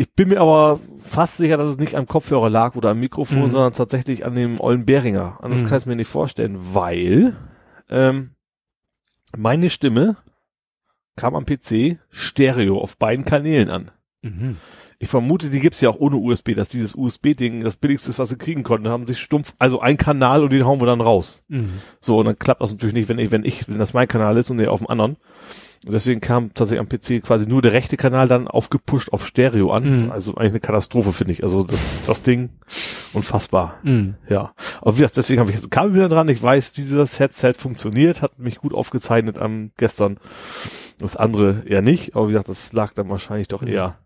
[0.00, 3.42] ich bin mir aber fast sicher, dass es nicht am Kopfhörer lag oder am Mikrofon,
[3.44, 3.50] Mhm.
[3.50, 5.38] sondern tatsächlich an dem ollen Beringer.
[5.42, 5.64] Anders Mhm.
[5.66, 7.36] kann ich es mir nicht vorstellen, weil
[7.90, 8.30] ähm,
[9.36, 10.16] meine Stimme
[11.16, 13.90] kam am PC Stereo auf beiden Kanälen an.
[14.22, 14.56] Mhm.
[14.98, 18.28] Ich vermute, die gibt's ja auch ohne USB, dass dieses USB-Ding das billigste ist, was
[18.30, 18.88] sie kriegen konnten.
[18.88, 21.42] Haben sich stumpf, also ein Kanal und den hauen wir dann raus.
[21.48, 21.72] Mhm.
[22.00, 24.36] So, und dann klappt das natürlich nicht, wenn ich, wenn ich, wenn das mein Kanal
[24.38, 25.16] ist und der auf dem anderen.
[25.86, 29.70] Und deswegen kam tatsächlich am PC quasi nur der rechte Kanal dann aufgepusht auf Stereo
[29.72, 30.04] an.
[30.04, 30.10] Mhm.
[30.12, 31.42] Also eigentlich eine Katastrophe, finde ich.
[31.42, 32.50] Also das, das Ding,
[33.14, 33.78] unfassbar.
[33.82, 34.16] Mhm.
[34.28, 34.52] Ja.
[34.82, 36.28] Aber wie gesagt, deswegen habe ich jetzt ein Kabel wieder dran.
[36.28, 40.18] Ich weiß, dieses Headset funktioniert, hat mich gut aufgezeichnet am gestern.
[40.98, 42.14] Das andere eher nicht.
[42.14, 43.68] Aber wie gesagt, das lag dann wahrscheinlich doch Mhm.
[43.68, 43.96] eher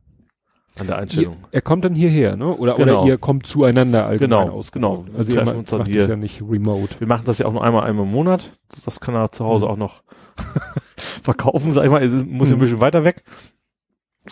[0.78, 1.36] an der Ihr, Einstellung.
[1.50, 2.46] er kommt dann hierher, ne?
[2.56, 3.02] Oder, Genau.
[3.02, 5.06] oder ihr kommt zueinander allgemein Genau, ausgebaut.
[5.06, 5.18] genau.
[5.18, 6.08] Also Wir ihr treffen uns dann hier.
[6.08, 7.00] ja nicht remote.
[7.00, 8.52] Wir machen das ja auch nur einmal, einmal im Monat.
[8.84, 9.70] Das kann er zu Hause Mhm.
[9.72, 10.02] auch noch
[10.96, 12.02] verkaufen, sag ich mal.
[12.02, 12.60] Es muss ja ein Mhm.
[12.62, 13.22] bisschen weiter weg.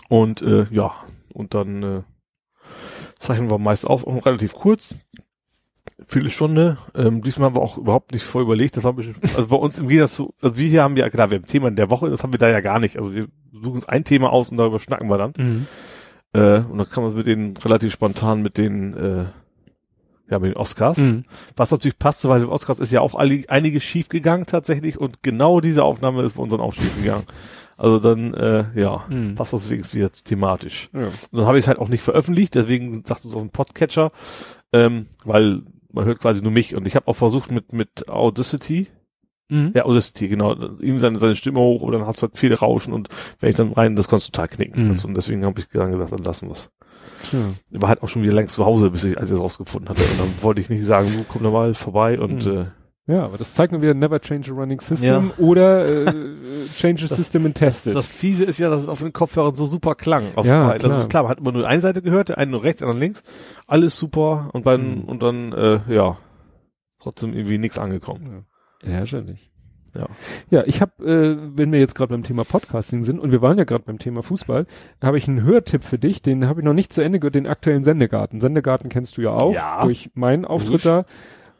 [0.09, 0.91] Und äh, ja,
[1.33, 2.01] und dann äh,
[3.17, 4.95] zeichnen wir meist auf, auch relativ kurz.
[6.07, 6.77] Viele Stunde.
[6.95, 8.75] Ähm, diesmal haben wir auch überhaupt nicht voll überlegt.
[8.75, 11.09] Das war ein bisschen, also bei uns im Gegensatz zu, also wir hier haben ja,
[11.09, 12.97] klar, wir haben ein Thema in der Woche, das haben wir da ja gar nicht.
[12.97, 15.33] Also wir suchen uns ein Thema aus und darüber schnacken wir dann.
[15.37, 15.67] Mhm.
[16.33, 19.25] Äh, und dann kann man mit denen relativ spontan mit den, äh,
[20.33, 20.97] ja, mit den Oscars.
[20.97, 21.23] Mhm.
[21.55, 25.61] Was natürlich passte, weil den Oscars ist ja auch einiges schief gegangen tatsächlich und genau
[25.61, 27.23] diese Aufnahme ist bei uns dann auch schief gegangen.
[27.77, 29.35] Also dann, äh, ja, Mhm.
[29.35, 30.89] passt das wenigstens wieder thematisch.
[30.93, 31.07] Ja.
[31.07, 34.11] Und dann habe ich es halt auch nicht veröffentlicht, deswegen sagt es auf dem Podcatcher,
[34.73, 35.61] ähm, weil
[35.91, 38.87] man hört quasi nur mich und ich habe auch versucht mit mit Audacity,
[39.49, 39.73] Mhm.
[39.75, 42.93] ja Audacity genau, ihm seine seine Stimme hoch und dann hat es halt viel Rauschen
[42.93, 44.83] und wenn ich dann rein, das kannst du total knicken.
[44.83, 44.87] Mhm.
[44.87, 46.71] Das, und deswegen habe ich dann gesagt, dann lassen wir's.
[47.31, 47.39] Ja.
[47.71, 49.89] Ich war halt auch schon wieder längst zu Hause, bis ich als ich es rausgefunden
[49.89, 52.51] hatte und dann wollte ich nicht sagen, du komm da mal vorbei und Mhm.
[52.57, 52.65] äh,
[53.05, 56.13] Ja, aber das zeigt mir wieder never change a running system oder äh,
[56.77, 57.95] change a Das- system and test it.
[57.95, 60.23] Das Fiese ist ja, dass es auf den Kopfhörern so super klang.
[60.35, 60.79] Auf Ja, beiden.
[60.87, 60.93] klar.
[60.97, 62.99] Also klar, man hat immer nur eine Seite gehört, der eine nur rechts, der andere
[63.01, 63.21] links.
[63.67, 65.03] Alles super und dann, Mhm.
[65.03, 66.17] und dann, äh, ja,
[67.01, 68.45] trotzdem irgendwie nichts angekommen.
[68.83, 68.89] Ja.
[68.89, 69.51] Herrlich.
[69.95, 70.07] Ja.
[70.49, 73.57] Ja, ich habe, äh, wenn wir jetzt gerade beim Thema Podcasting sind und wir waren
[73.57, 74.65] ja gerade beim Thema Fußball,
[75.03, 77.47] habe ich einen Hörtipp für dich, den habe ich noch nicht zu Ende gehört, den
[77.47, 78.41] aktuellen Sendegarten.
[78.41, 79.83] Sendegarten kennst du ja auch Ja.
[79.83, 80.83] durch meinen Auftritt Logisch.
[80.83, 81.05] da,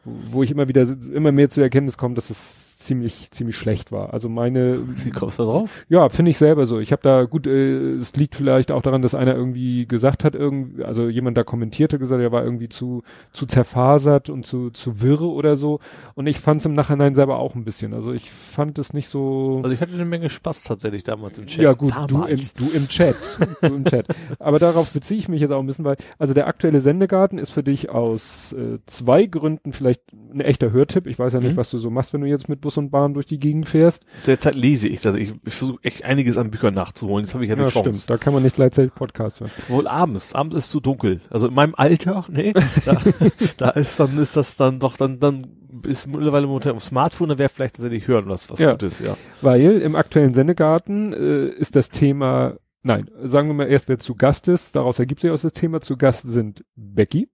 [0.04, 3.92] wo ich immer wieder immer mehr zu der Erkenntnis komme, dass es ziemlich ziemlich schlecht
[3.92, 4.12] war.
[4.14, 5.84] Also meine Wie kommst du da drauf?
[5.88, 6.78] ja, finde ich selber so.
[6.78, 10.34] Ich habe da gut, äh, es liegt vielleicht auch daran, dass einer irgendwie gesagt hat,
[10.34, 13.02] irgendwie, also jemand da kommentierte, gesagt, er war irgendwie zu
[13.32, 15.80] zu zerfasert und zu zu wirre oder so.
[16.14, 17.94] Und ich fand es im Nachhinein selber auch ein bisschen.
[17.94, 19.60] Also ich fand es nicht so.
[19.62, 21.62] Also ich hatte eine Menge Spaß tatsächlich damals im Chat.
[21.64, 22.54] ja gut, du im, damals.
[22.54, 23.16] du im Chat,
[23.62, 24.06] du im Chat.
[24.38, 27.50] Aber darauf beziehe ich mich jetzt auch ein bisschen, weil also der aktuelle Sendegarten ist
[27.50, 30.02] für dich aus äh, zwei Gründen vielleicht
[30.32, 31.06] ein echter Hörtipp.
[31.06, 31.56] Ich weiß ja nicht, Mhm.
[31.56, 34.04] was du so machst, wenn du jetzt mit Bus und Bahn durch die Gegend fährst.
[34.26, 35.16] Derzeit lese ich das.
[35.16, 37.24] Ich, ich versuche echt einiges an Büchern nachzuholen.
[37.24, 37.90] Das habe ich ja eine Ja, Chance.
[38.00, 38.10] stimmt.
[38.10, 39.50] Da kann man nicht gleichzeitig Podcast hören.
[39.68, 40.34] Wohl abends.
[40.34, 41.20] Abends ist zu dunkel.
[41.30, 42.52] Also in meinem Alter, nee,
[42.84, 43.00] da,
[43.56, 45.46] da ist dann, ist das dann doch, dann, dann
[45.86, 48.72] ist mittlerweile unter dem Smartphone, da wäre vielleicht tatsächlich hören, was, was Ja.
[48.72, 49.16] gut ist, ja.
[49.42, 54.14] Weil im aktuellen Sendegarten äh, ist das Thema, nein, sagen wir mal erst, wer zu
[54.14, 54.76] Gast ist.
[54.76, 55.80] Daraus ergibt sich aus das Thema.
[55.80, 57.28] Zu Gast sind Becky,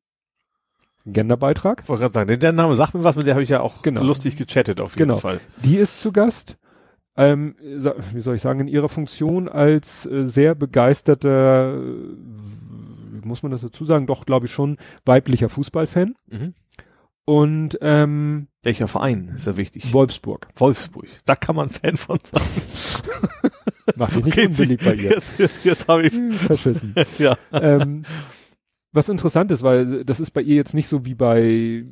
[1.07, 1.81] Genderbeitrag.
[1.83, 3.83] Ich wollte gerade sagen, der, Name sagt mir was, mit der habe ich ja auch
[3.83, 4.03] Genau.
[4.03, 5.19] lustig gechattet auf jeden Genau.
[5.19, 5.41] Fall.
[5.65, 6.57] Die ist zu Gast.
[7.17, 7.55] Ähm,
[8.13, 13.61] wie soll ich sagen, in ihrer Funktion als äh, sehr begeisterter, äh, muss man das
[13.63, 16.15] dazu sagen, doch glaube ich schon weiblicher Fußballfan.
[16.29, 16.55] Mhm.
[17.27, 19.93] Und ähm, Welcher Verein ist ja wichtig?
[19.93, 20.49] Wolfsburg.
[20.57, 21.07] Wolfsburg.
[21.27, 22.43] Da kann man Fan von sein.
[23.97, 25.11] Macht dich nicht Okay, unbeliebt bei ihr.
[25.13, 26.95] Jetzt, jetzt, jetzt habe ich, Hm, Verschissen.
[27.19, 27.37] ja.
[27.53, 28.05] ähm,
[28.93, 31.85] was interessant ist, weil das ist bei ihr jetzt nicht so wie bei,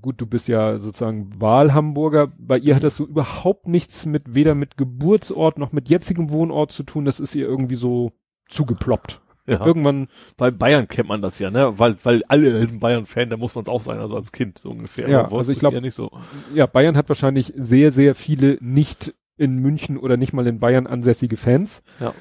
[0.00, 4.54] gut, du bist ja sozusagen Wahlhamburger, bei ihr hat das so überhaupt nichts mit, weder
[4.54, 8.12] mit Geburtsort noch mit jetzigem Wohnort zu tun, das ist ihr irgendwie so
[8.48, 9.20] zugeploppt.
[9.46, 9.64] ja.
[9.64, 11.78] Irgendwann, Bei Bayern kennt man das ja, ne?
[11.78, 14.70] Weil, weil alle sind Bayern-Fan, da muss man es auch sein, also als Kind so
[14.70, 15.08] ungefähr.
[15.08, 16.10] Ja, Aber also ich Wolfsburg glaub- ja nicht so.
[16.54, 20.86] ja, Bayern hat wahrscheinlich sehr, sehr viele nicht in München oder nicht mal in Bayern
[20.86, 21.82] ansässige Fans.
[22.00, 22.14] Ja.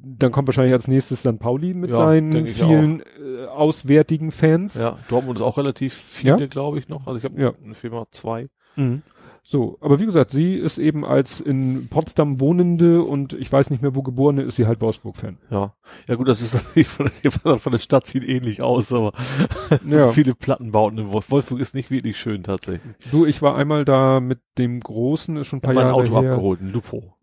[0.00, 4.74] Dann kommt wahrscheinlich als nächstes dann Pauli mit Ja, seinen vielen äh, auswärtigen Fans.
[4.74, 6.46] Ja, Dortmund ist auch relativ viele, Ja.
[6.46, 7.06] glaube ich, noch.
[7.06, 7.52] Also ich habe Ja.
[7.64, 8.46] eine Firma zwei.
[8.76, 9.02] Mhm.
[9.42, 13.80] So, aber wie gesagt, sie ist eben als in Potsdam wohnende und ich weiß nicht
[13.82, 15.38] mehr wo geborene, ist sie halt Wolfsburg-Fan.
[15.50, 15.72] Ja.
[16.06, 19.12] Ja gut, das ist natürlich von, der- von der Stadt sieht ähnlich aus, aber
[19.88, 20.08] Ja.
[20.08, 22.94] viele Plattenbauten in Wolf Wolfsburg ist nicht wirklich schön tatsächlich.
[23.10, 25.92] Du, ich war einmal da mit dem Großen, ist schon ein Ich hab paar mein
[25.94, 26.32] Jahre Auto her.
[26.32, 27.14] abgeholt, ein Lupo.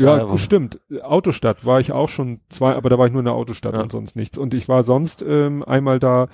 [0.00, 0.80] Ja, aber- stimmt.
[1.02, 3.82] Autostadt war ich auch schon zwei, aber da war ich nur in der Autostadt Ja.
[3.82, 4.38] und sonst nichts.
[4.38, 6.28] Und ich war sonst ähm, einmal da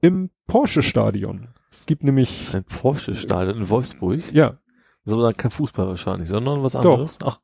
[0.00, 1.48] im Porsche-Stadion.
[1.70, 4.32] Es gibt nämlich, Ein Porsche-Stadion in Wolfsburg.
[4.32, 4.58] ja, Das
[5.06, 6.80] ist aber dann kein Fußball wahrscheinlich, sondern was Doch.
[6.84, 7.18] anderes.
[7.24, 7.38] Ach,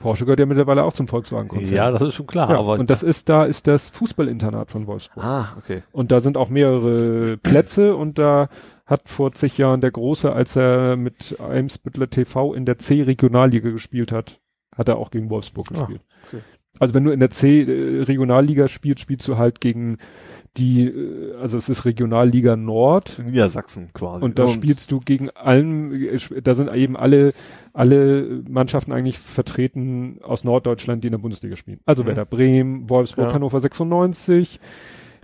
[0.00, 1.74] Porsche gehört ja mittlerweile auch zum Volkswagen-Konzern.
[1.74, 2.74] ja, das ist schon klar, ja, aber.
[2.74, 5.24] und das ist, da ist das Fußballinternat von Wolfsburg.
[5.24, 5.82] ah, okay.
[5.92, 8.48] Und da sind auch mehrere Plätze und da
[8.86, 14.12] hat vor zig Jahren der Große, als er mit Eimsbüttler TV in der C-Regionalliga gespielt
[14.12, 14.40] hat,
[14.76, 16.00] hat er auch gegen Wolfsburg Ah, gespielt.
[16.28, 16.42] okay.
[16.80, 19.98] Also wenn du in der C-Regionalliga spielst, spielst du halt gegen
[20.56, 24.24] die, äh, also es ist Regionalliga Nord Niedersachsen quasi.
[24.24, 27.32] und da spielst du gegen allen, äh, da sind eben alle,
[27.72, 31.80] alle Mannschaften eigentlich vertreten aus Norddeutschland, die in der Bundesliga spielen.
[31.86, 32.08] Also Mhm.
[32.08, 33.34] Werder Bremen, Wolfsburg, Ja.
[33.34, 34.60] Hannover 96,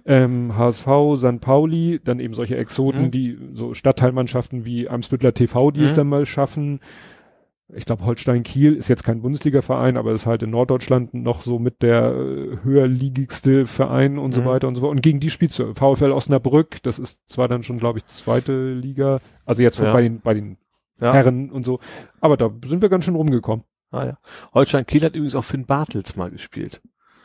[0.07, 0.87] ähm, HSV,
[1.17, 1.41] St.
[1.41, 3.11] Pauli, dann eben solche Exoten, Mhm.
[3.11, 5.97] die so Stadtteilmannschaften wie Eimsbüttler TV, die es Mhm.
[5.97, 6.81] dann mal schaffen.
[7.75, 11.59] Ich glaube, Holstein Kiel ist jetzt kein Bundesliga-Verein, aber ist halt in Norddeutschland noch so
[11.59, 14.47] mit der äh, höherligigste Verein und so Mhm.
[14.47, 14.91] weiter und so fort.
[14.93, 18.73] Und gegen die spielst du VfL Osnabrück, das ist zwar dann schon, glaube ich, zweite
[18.73, 19.93] Liga, also jetzt Ja.
[19.93, 20.57] bei den, bei den
[21.01, 21.13] ja.
[21.13, 21.79] Herren und so.
[22.21, 23.65] Aber da sind wir ganz schön rumgekommen.
[23.93, 24.19] Ah, ja.
[24.55, 26.81] Holstein Kiel hat übrigens auch Finn Bartels mal gespielt.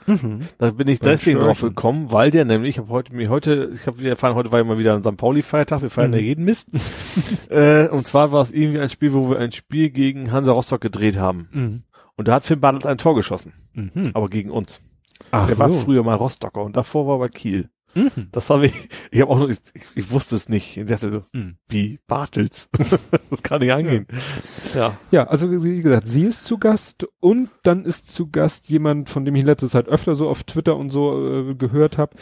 [0.08, 0.40] Mhm.
[0.60, 3.88] Da bin ich deswegen drauf gekommen, weil der nämlich, ich habe heute mir heute, ich
[3.88, 5.18] habe wir erfahren, heute war ja mal wieder ein St.
[5.18, 6.18] Pauli Feiertag, wir feiern Mhm.
[6.18, 6.70] ja jeden Mist.
[7.50, 10.82] äh, und zwar war es irgendwie ein Spiel, wo wir ein Spiel gegen Hansa Rostock
[10.82, 11.48] gedreht haben.
[11.52, 11.84] Mhm.
[12.18, 14.12] Und da hat Finn Bartels ein Tor geschossen, Mhm.
[14.14, 14.82] aber gegen uns.
[15.32, 17.70] Ach Der war früher mal Rostocker und davor war er bei Kiel.
[17.96, 18.28] Mhm.
[18.32, 19.60] Das habe ich, ich habe auch noch, ich,
[19.96, 20.78] ich wusste es nicht.
[20.78, 21.58] Ich dachte so, Mhm.
[21.68, 22.70] wie Bartels?
[23.30, 24.06] das kann nicht angehen.
[24.74, 24.98] Ja.
[25.12, 29.24] Ja, also wie gesagt, sie ist zu Gast und dann ist zu Gast jemand, von
[29.26, 32.16] dem ich in letzter Zeit öfter so auf Twitter und so äh, gehört habe,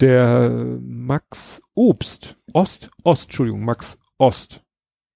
[0.00, 2.36] der Max Obst.
[2.52, 4.62] Ost, Ost, Entschuldigung, Max Ost.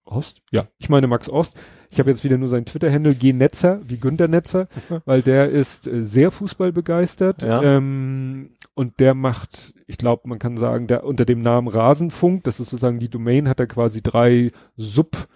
[0.04, 0.42] Ost?
[0.50, 1.56] Ja, ich meine Max Ost.
[1.92, 4.66] Ich habe jetzt wieder nur seinen Twitter-Handle, G Netzer, wie Günter Netzer,
[5.04, 7.62] weil der ist äh, sehr Fußball begeistert Ja.
[7.62, 12.60] ähm, und der macht, ich glaube, man kann sagen, der unter dem Namen Rasenfunk, das
[12.60, 15.28] ist sozusagen die Domain, hat er quasi drei Sub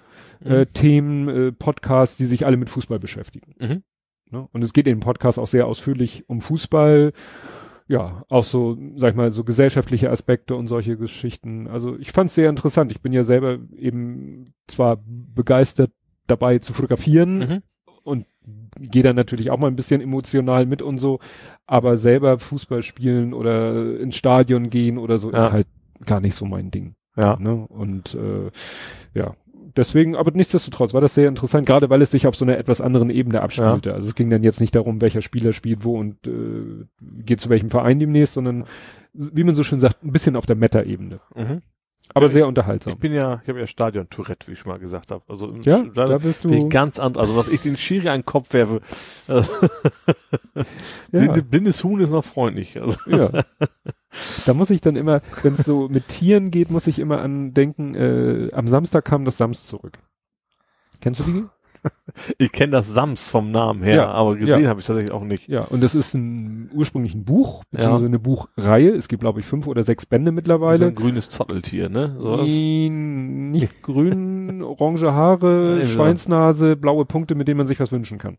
[0.42, 3.54] äh, Themen, äh, Podcasts, die sich alle mit Fußball beschäftigen.
[3.60, 3.82] Mhm.
[4.30, 4.48] Ne?
[4.50, 7.12] Und es geht in dem Podcast auch sehr ausführlich um Fußball,
[7.86, 11.68] ja, auch so, sag ich mal, so gesellschaftliche Aspekte und solche Geschichten.
[11.68, 12.90] Also ich fand es sehr interessant.
[12.90, 15.92] Ich bin ja selber eben zwar begeistert
[16.26, 17.62] dabei zu fotografieren Mhm.
[18.04, 18.26] und
[18.80, 21.18] gehe dann natürlich auch mal ein bisschen emotional mit und so,
[21.66, 25.46] aber selber Fußball spielen oder ins Stadion gehen oder so Ja.
[25.46, 25.66] ist halt
[26.04, 26.94] gar nicht so mein Ding.
[27.16, 27.36] Ja.
[27.40, 27.54] Ne?
[27.68, 28.50] Und äh,
[29.18, 29.34] ja,
[29.76, 32.80] deswegen, aber nichtsdestotrotz war das sehr interessant, gerade weil es sich auf so einer etwas
[32.82, 33.94] anderen Ebene abspielte.
[33.94, 36.84] Also es ging dann jetzt nicht darum, welcher Spieler spielt wo und äh,
[37.24, 38.64] geht zu welchem Verein demnächst, sondern
[39.14, 41.20] wie man so schön sagt, ein bisschen auf der Meta-Ebene.
[41.34, 41.62] Mhm.
[42.16, 42.98] Aber sehr Ich unterhaltsam.
[42.98, 45.22] bin ja, ich habe ja Stadion-Tourette, wie ich schon mal gesagt habe.
[45.28, 46.68] Also im Ja, da, da bist ich du.
[46.68, 47.20] ganz anders.
[47.20, 48.80] Also was ich den Schiri an den Kopf werfe,
[49.28, 49.42] Ja.
[51.10, 52.80] blinde, blindes Huhn ist noch freundlich.
[52.80, 53.30] Also, Ja.
[54.46, 57.52] Da muss ich dann immer, wenn es so mit Tieren geht, muss ich immer an
[57.52, 59.98] denken, äh, am Samstag kam das Sams zurück.
[61.02, 61.44] Kennst du die?
[62.38, 64.68] ich kenne das Sams vom Namen her, Ja, aber gesehen ja.
[64.68, 65.48] habe ich tatsächlich auch nicht.
[65.48, 68.90] Ja, und das ist ein ursprünglich ein Buch, beziehungsweise eine Buchreihe.
[68.90, 70.86] Es gibt, glaube ich, fünf oder sechs Bände So mittlerweile.
[70.86, 72.16] ein grünes Zotteltier, ne?
[72.18, 75.88] So nicht grün, orange Haare, so.
[75.88, 78.38] Schweinsnase, blaue Punkte, mit denen man sich was wünschen kann.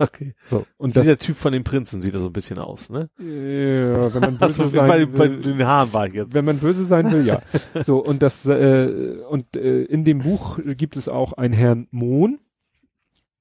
[0.00, 0.34] Okay.
[0.46, 0.66] So.
[0.76, 3.08] Und das, dieser Typ von den Prinzen sieht da so ein bisschen aus, ne?
[3.20, 6.34] ja, wenn man böse Also, bei, sein bei will, den Haaren war ich jetzt.
[6.34, 7.40] wenn man böse sein will, ja.
[7.86, 12.40] So, und das, äh, und äh, in dem Buch gibt es auch einen Herrn Mohn,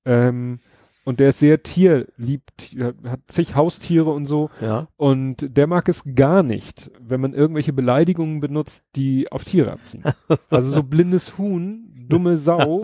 [0.05, 0.59] ähm,
[1.05, 2.43] und der ist sehr tierlieb,
[3.05, 4.49] hat zig Haustiere und so.
[4.61, 4.87] Ja.
[4.95, 10.03] Und der mag es gar nicht, wenn man irgendwelche Beleidigungen benutzt, die auf Tiere abziehen.
[10.49, 12.83] Also so blindes Huhn, dumme Sau,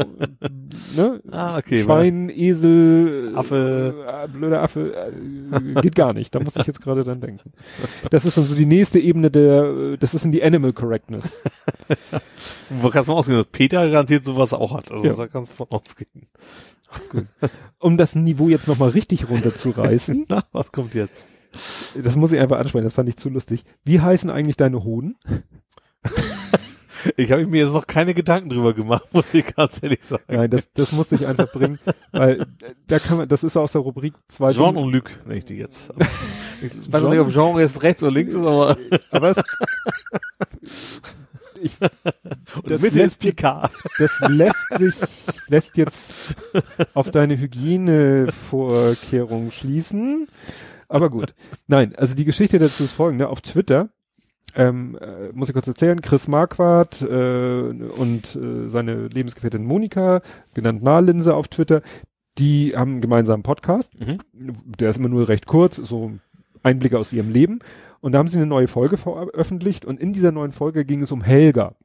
[0.98, 1.22] ne?
[1.32, 1.84] Ah, okay.
[1.84, 4.06] Schwein, Esel, Affe.
[4.26, 6.36] äh, blöder Affe, äh, geht gar nicht.
[6.36, 7.52] Da muss ich jetzt gerade dran denken.
[8.12, 11.40] Das ist dann so die nächste Ebene der, äh, das ist in die Animal Correctness.
[12.70, 14.92] Wo kannst du mal ausgehen, dass Peter garantiert sowas auch hat.
[14.92, 15.14] Also Ja.
[15.14, 16.28] da kannst du von ausgehen.
[17.80, 21.26] Um das Niveau jetzt nochmal richtig runterzureißen, Na, was kommt jetzt?
[21.96, 23.64] das muss ich einfach ansprechen, das fand ich zu lustig.
[23.84, 25.16] Wie heißen eigentlich deine Hoden?
[27.16, 30.24] Ich habe mir jetzt noch keine Gedanken drüber gemacht, muss ich ganz ehrlich sagen.
[30.28, 31.80] Nein, das, das muss ich einfach bringen,
[32.12, 32.46] weil
[32.88, 35.56] da kann man, das ist aus der Rubrik zwei Jean und Luc, nenne ich die
[35.56, 35.92] jetzt.
[36.62, 38.78] Ich weiß noch nicht, ob Jean jetzt rechts oder links ist, aber
[39.12, 39.42] Aber es,
[41.62, 41.92] ich, und
[42.70, 43.72] Das Mitte lässt ist Picard.
[43.98, 44.96] das lässt sich,
[45.48, 46.36] lässt jetzt
[46.94, 50.28] auf deine Hygienevorkehrung schließen.
[50.88, 51.34] Aber gut.
[51.68, 53.30] Nein, also die Geschichte dazu ist folgende.
[53.30, 53.90] Auf Twitter,
[54.56, 60.22] ähm, äh, muss ich kurz erklären, Chris Marquardt äh, und äh, seine Lebensgefährtin Monika,
[60.56, 61.84] genannt Nahlinse auf Twitter,
[62.40, 63.94] die haben einen gemeinsamen Podcast.
[64.00, 64.18] Mhm.
[64.80, 66.14] Der ist immer nur recht kurz, so
[66.64, 67.60] Einblicke aus ihrem Leben.
[68.02, 71.12] Und da haben sie eine neue Folge veröffentlicht und in dieser neuen Folge ging es
[71.12, 71.76] um Helga.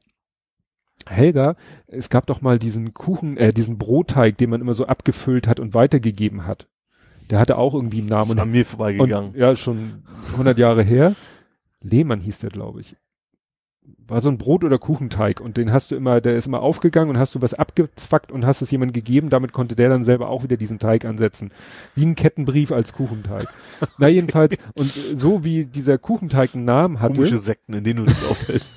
[1.07, 1.55] Helga,
[1.87, 5.59] es gab doch mal diesen Kuchen, äh, diesen Brotteig, den man immer so abgefüllt hat
[5.59, 6.67] und weitergegeben hat.
[7.29, 8.37] Der hatte auch irgendwie einen Das Namen.
[8.37, 9.31] ist an mir vorbeigegangen.
[9.31, 11.15] Und, ja, schon 100 Jahre her.
[11.81, 12.95] Lehmann hieß der, glaube ich.
[14.07, 17.09] War so ein Brot- oder Kuchenteig und den hast du immer, der ist immer aufgegangen
[17.09, 20.29] und hast du was abgezwackt und hast es jemand gegeben, damit konnte der dann selber
[20.29, 21.51] auch wieder diesen Teig ansetzen.
[21.95, 23.47] Wie ein Kettenbrief als Kuchenteig.
[23.97, 28.11] Na jedenfalls, und so wie dieser Kuchenteig einen Namen hatte, Komische Sekten, in denen du
[28.11, 28.73] dich aufhältst.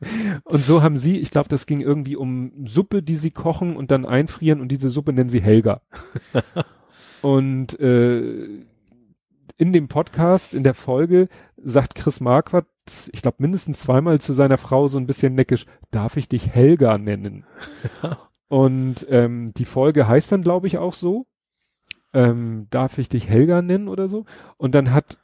[0.44, 3.92] und so haben sie, ich glaube, das ging irgendwie um Suppe, die sie kochen und
[3.92, 5.80] dann einfrieren und diese Suppe nennen sie Helga.
[7.22, 8.48] und äh,
[9.58, 12.66] in dem Podcast, in der Folge, sagt Chris Marquardt,
[13.12, 16.98] ich glaube mindestens zweimal zu seiner Frau so ein bisschen neckisch, darf ich dich Helga
[16.98, 17.44] nennen?
[18.48, 21.26] und ähm, die Folge heißt dann, glaube ich, auch so.
[22.14, 24.26] Ähm, darf ich dich Helga nennen oder so?
[24.58, 25.18] Und dann hat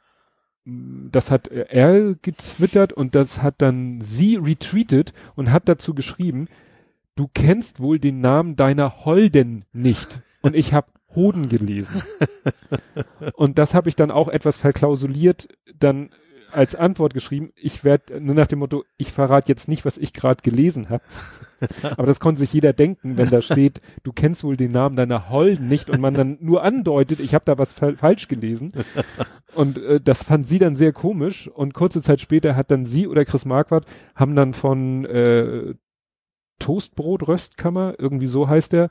[1.11, 6.47] das hat er getwittert und das hat dann sie retweetet und hat dazu geschrieben,
[7.15, 10.19] du kennst wohl den Namen deiner Holden nicht.
[10.41, 12.03] Und ich habe Hoden gelesen.
[13.33, 15.49] und das habe ich dann auch etwas verklausuliert
[15.79, 16.09] dann
[16.51, 20.13] als Antwort geschrieben, ich werde nur nach dem Motto, ich verrate jetzt nicht, was ich
[20.13, 21.03] gerade gelesen habe.
[21.81, 25.29] Aber das konnte sich jeder denken, wenn da steht, du kennst wohl den Namen deiner
[25.29, 28.73] Holden nicht und man dann nur andeutet, ich habe da was fa falsch gelesen.
[29.55, 33.07] Und äh, das fand sie dann sehr komisch und kurze Zeit später hat dann sie
[33.07, 33.85] oder Chris Marquardt
[34.15, 35.73] haben dann von äh,
[36.59, 38.89] Toastbrot Röstkammer, irgendwie so heißt der.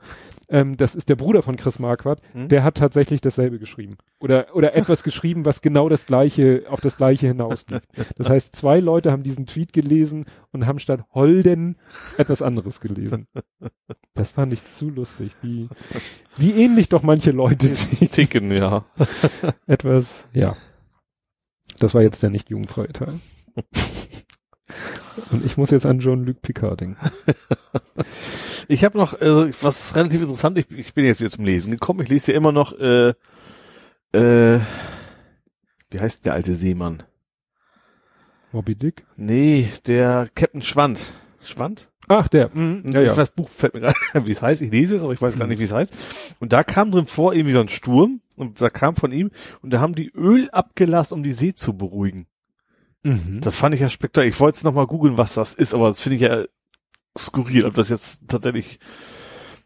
[0.49, 2.21] Ähm, das ist der Bruder von Chris Marquardt.
[2.33, 2.49] Hm?
[2.49, 3.95] Der hat tatsächlich dasselbe geschrieben.
[4.19, 7.83] Oder, oder etwas geschrieben, was genau das gleiche, auf das gleiche hinausgeht.
[8.17, 11.77] Das heißt, zwei Leute haben diesen Tweet gelesen und haben statt Holden
[12.17, 13.27] etwas anderes gelesen.
[14.13, 15.31] Das fand ich zu lustig.
[15.41, 15.69] Wie,
[16.37, 17.71] wie ähnlich doch manche Leute
[18.11, 18.85] ticken, ja.
[19.67, 20.57] etwas, ja.
[21.79, 23.19] Das war jetzt der nicht jugendfreie Teil.
[25.31, 27.11] Und ich muss jetzt an Jean-Luc Picard denken.
[28.67, 30.57] ich habe noch äh, was relativ interessant.
[30.57, 32.01] Ich, ich, bin jetzt wieder zum Lesen gekommen.
[32.01, 32.73] Ich lese ja immer noch.
[32.79, 33.13] Äh,
[34.11, 34.59] äh,
[35.91, 37.03] wie heißt der alte Seemann?
[38.51, 39.05] Moby Dick?
[39.15, 41.13] Nee, der Captain Schwand.
[41.41, 41.89] Schwand?
[42.07, 42.49] Ach, der.
[42.53, 42.91] Mhm.
[42.91, 43.13] Ja, ja.
[43.13, 44.63] Das Buch fällt mir gerade, wie es heißt.
[44.63, 45.93] Ich lese es, aber ich weiß gar nicht, wie es heißt.
[46.39, 49.29] Und da kam drin vor irgendwie so ein Sturm und da kam von ihm
[49.61, 52.25] und da haben die Öl abgelassen, um die See zu beruhigen.
[53.03, 53.39] Mhm.
[53.41, 54.29] Das fand ich ja spektakulär.
[54.29, 56.45] Ich wollte jetzt nochmal googeln, was das ist, aber das finde ich ja
[57.17, 58.79] skurril, ob das jetzt tatsächlich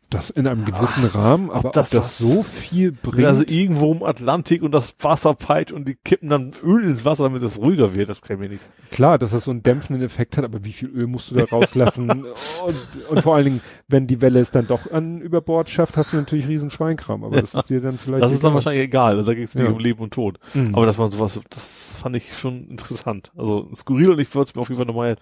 [0.10, 3.28] das in einem gewissen Ach, Rahmen, aber ob das, ob das so viel bringt.
[3.28, 7.24] Also irgendwo im Atlantik und das Wasser peilt und die kippen dann Öl ins Wasser,
[7.24, 8.62] damit es ruhiger wird, das kann ich nicht.
[8.92, 11.46] Klar, dass das so einen dämpfenden Effekt hat, aber wie viel Öl musst du da
[11.46, 12.10] rauslassen?
[12.66, 12.76] und,
[13.10, 16.14] und, vor allen Dingen, wenn die Welle es dann doch an über Bord schafft, hast
[16.14, 18.24] du natürlich riesen Schweinkram, aber das ist dir dann vielleicht.
[18.24, 19.72] Das ist dann wahrscheinlich egal, also da geht es nicht ja.
[19.72, 20.40] um Leben und Tod.
[20.54, 20.76] Mhm.
[20.76, 23.32] Aber das war sowas, das fand ich schon interessant.
[23.36, 25.18] Also skurril und ich würde es mir auf jeden Fall nochmal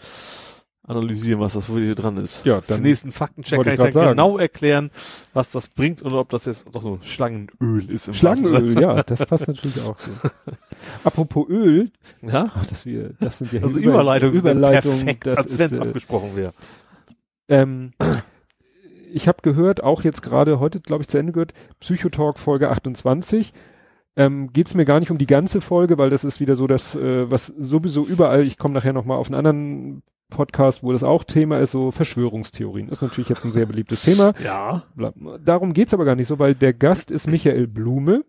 [0.91, 2.45] analysieren, was das wohl hier dran ist.
[2.45, 4.09] Ja, dann Den nächsten Faktencheck kann ich dann sagen.
[4.09, 4.91] genau erklären,
[5.34, 8.09] was das bringt und ob das jetzt doch so Schlangenöl ist.
[8.09, 10.11] Im Schlangenöl, ja, das passt natürlich auch so.
[11.03, 11.91] Apropos Öl,
[12.22, 15.69] ja, ach, das wir, das sind ja also Über Überleitung, Überleitung, perfekt, das als wenn
[15.72, 16.53] es äh, abgesprochen wäre.
[17.47, 17.93] Ähm,
[19.11, 23.53] ich habe gehört, auch jetzt gerade heute, glaube ich, zu Ende gehört, Psychotalk Folge 28.
[24.18, 26.68] Ähm, geht es mir gar nicht um die ganze Folge, weil das ist wieder so,
[26.68, 31.03] dass äh, was sowieso überall, ich komme nachher nochmal auf einen anderen Podcast, wo das
[31.03, 32.89] auch Thema ist, so Verschwörungstheorien.
[32.89, 34.33] Ist natürlich jetzt ein sehr beliebtes Thema.
[34.43, 34.83] Ja.
[35.43, 38.23] Darum geht's aber gar nicht so, weil der Gast ist Michael Blume.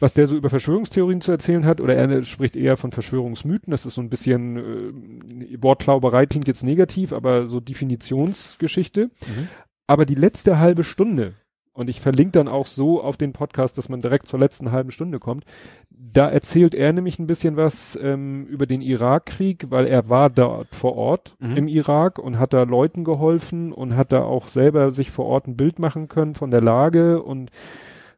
[0.00, 3.84] Was der so über Verschwörungstheorien zu erzählen hat, oder er spricht eher von Verschwörungsmythen, das
[3.84, 9.06] ist so ein bisschen äh, Wortklauberei klingt jetzt negativ, aber so Definitionsgeschichte.
[9.06, 9.48] Mhm.
[9.86, 11.34] Aber die letzte halbe Stunde,
[11.78, 14.90] und ich verlinke dann auch so auf den Podcast, dass man direkt zur letzten halben
[14.90, 15.44] Stunde kommt.
[15.90, 20.74] Da erzählt er nämlich ein bisschen was ähm, über den Irakkrieg, weil er war dort
[20.74, 21.56] vor Ort mhm.
[21.56, 25.46] im Irak und hat da Leuten geholfen und hat da auch selber sich vor Ort
[25.46, 27.52] ein Bild machen können von der Lage und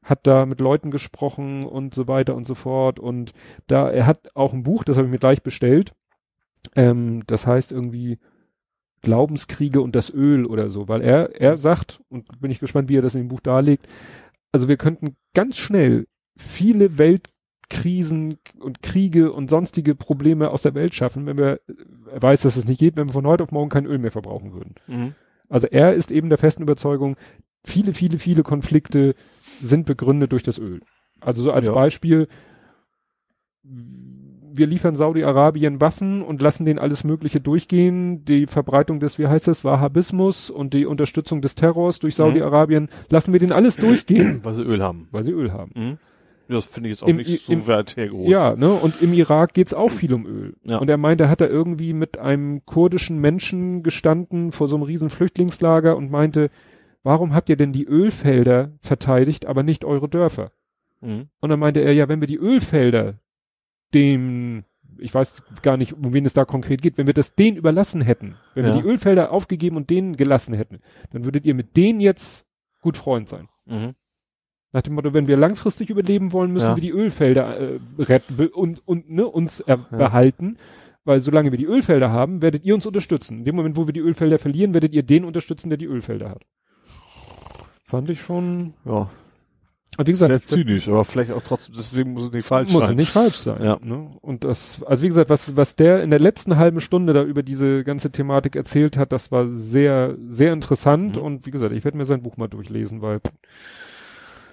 [0.02, 2.98] hat da mit Leuten gesprochen und so weiter und so fort.
[2.98, 3.34] Und
[3.66, 5.92] da, er hat auch ein Buch, das habe ich mir gleich bestellt.
[6.76, 8.20] Ähm, das heißt irgendwie
[9.02, 12.96] Glaubenskriege und das Öl oder so, weil er, er sagt, und bin ich gespannt, wie
[12.96, 13.86] er das in dem Buch darlegt,
[14.52, 16.06] also wir könnten ganz schnell
[16.36, 21.60] viele Weltkrisen und Kriege und sonstige Probleme aus der Welt schaffen, wenn wir,
[22.10, 24.12] er weiß, dass es nicht geht, wenn wir von heute auf morgen kein Öl mehr
[24.12, 24.74] verbrauchen würden.
[24.86, 25.14] Mhm.
[25.48, 27.16] Also er ist eben der festen Überzeugung,
[27.64, 29.14] viele, viele, viele Konflikte
[29.60, 30.80] sind begründet durch das Öl.
[31.20, 31.72] Also so als ja.
[31.72, 32.28] Beispiel,
[34.52, 38.24] wir liefern Saudi-Arabien Waffen und lassen denen alles Mögliche durchgehen.
[38.24, 42.22] Die Verbreitung des, wie heißt das, Wahhabismus und die Unterstützung des Terrors durch mhm.
[42.24, 44.40] Saudi-Arabien, lassen wir denen alles durchgehen.
[44.42, 45.08] Weil sie Öl haben.
[45.10, 45.72] Weil sie Öl haben.
[45.74, 45.98] Mhm.
[46.48, 48.28] Das finde ich jetzt auch Im, nicht so im, weit hergeholt.
[48.28, 50.56] Ja, ne, und im Irak geht's auch viel um Öl.
[50.64, 50.78] Ja.
[50.78, 54.82] Und er meinte, er hat da irgendwie mit einem kurdischen Menschen gestanden vor so einem
[54.82, 56.50] riesen Flüchtlingslager und meinte,
[57.04, 60.50] warum habt ihr denn die Ölfelder verteidigt, aber nicht eure Dörfer?
[61.00, 61.28] Mhm.
[61.40, 63.19] Und dann meinte er, ja, wenn wir die Ölfelder
[63.94, 64.64] dem,
[64.98, 68.00] ich weiß gar nicht, um wen es da konkret geht, wenn wir das denen überlassen
[68.00, 68.74] hätten, wenn ja.
[68.74, 70.80] wir die Ölfelder aufgegeben und denen gelassen hätten,
[71.10, 72.46] dann würdet ihr mit denen jetzt
[72.80, 73.48] gut Freund sein.
[73.66, 73.94] Mhm.
[74.72, 76.76] Nach dem Motto, wenn wir langfristig überleben wollen, müssen ja.
[76.76, 79.76] wir die Ölfelder äh, retten und, und ne, uns äh, ja.
[79.76, 80.58] behalten.
[81.04, 83.38] Weil solange wir die Ölfelder haben, werdet ihr uns unterstützen.
[83.38, 86.28] In dem Moment, wo wir die Ölfelder verlieren, werdet ihr den unterstützen, der die Ölfelder
[86.28, 86.44] hat.
[87.84, 88.74] Fand ich schon.
[88.84, 89.10] Ja.
[89.98, 92.86] Und wie gesagt, Sehr zynisch, aber vielleicht auch trotzdem, deswegen muss es nicht falsch muss
[92.86, 92.92] sein.
[92.92, 93.62] Muss nicht falsch sein.
[93.62, 93.76] Ja.
[93.82, 94.10] Ne?
[94.20, 97.42] Und das, also wie gesagt, was, was der in der letzten halben Stunde da über
[97.42, 101.16] diese ganze Thematik erzählt hat, das war sehr, sehr interessant.
[101.16, 101.22] Mhm.
[101.22, 103.20] Und wie gesagt, ich werde mir sein Buch mal durchlesen, weil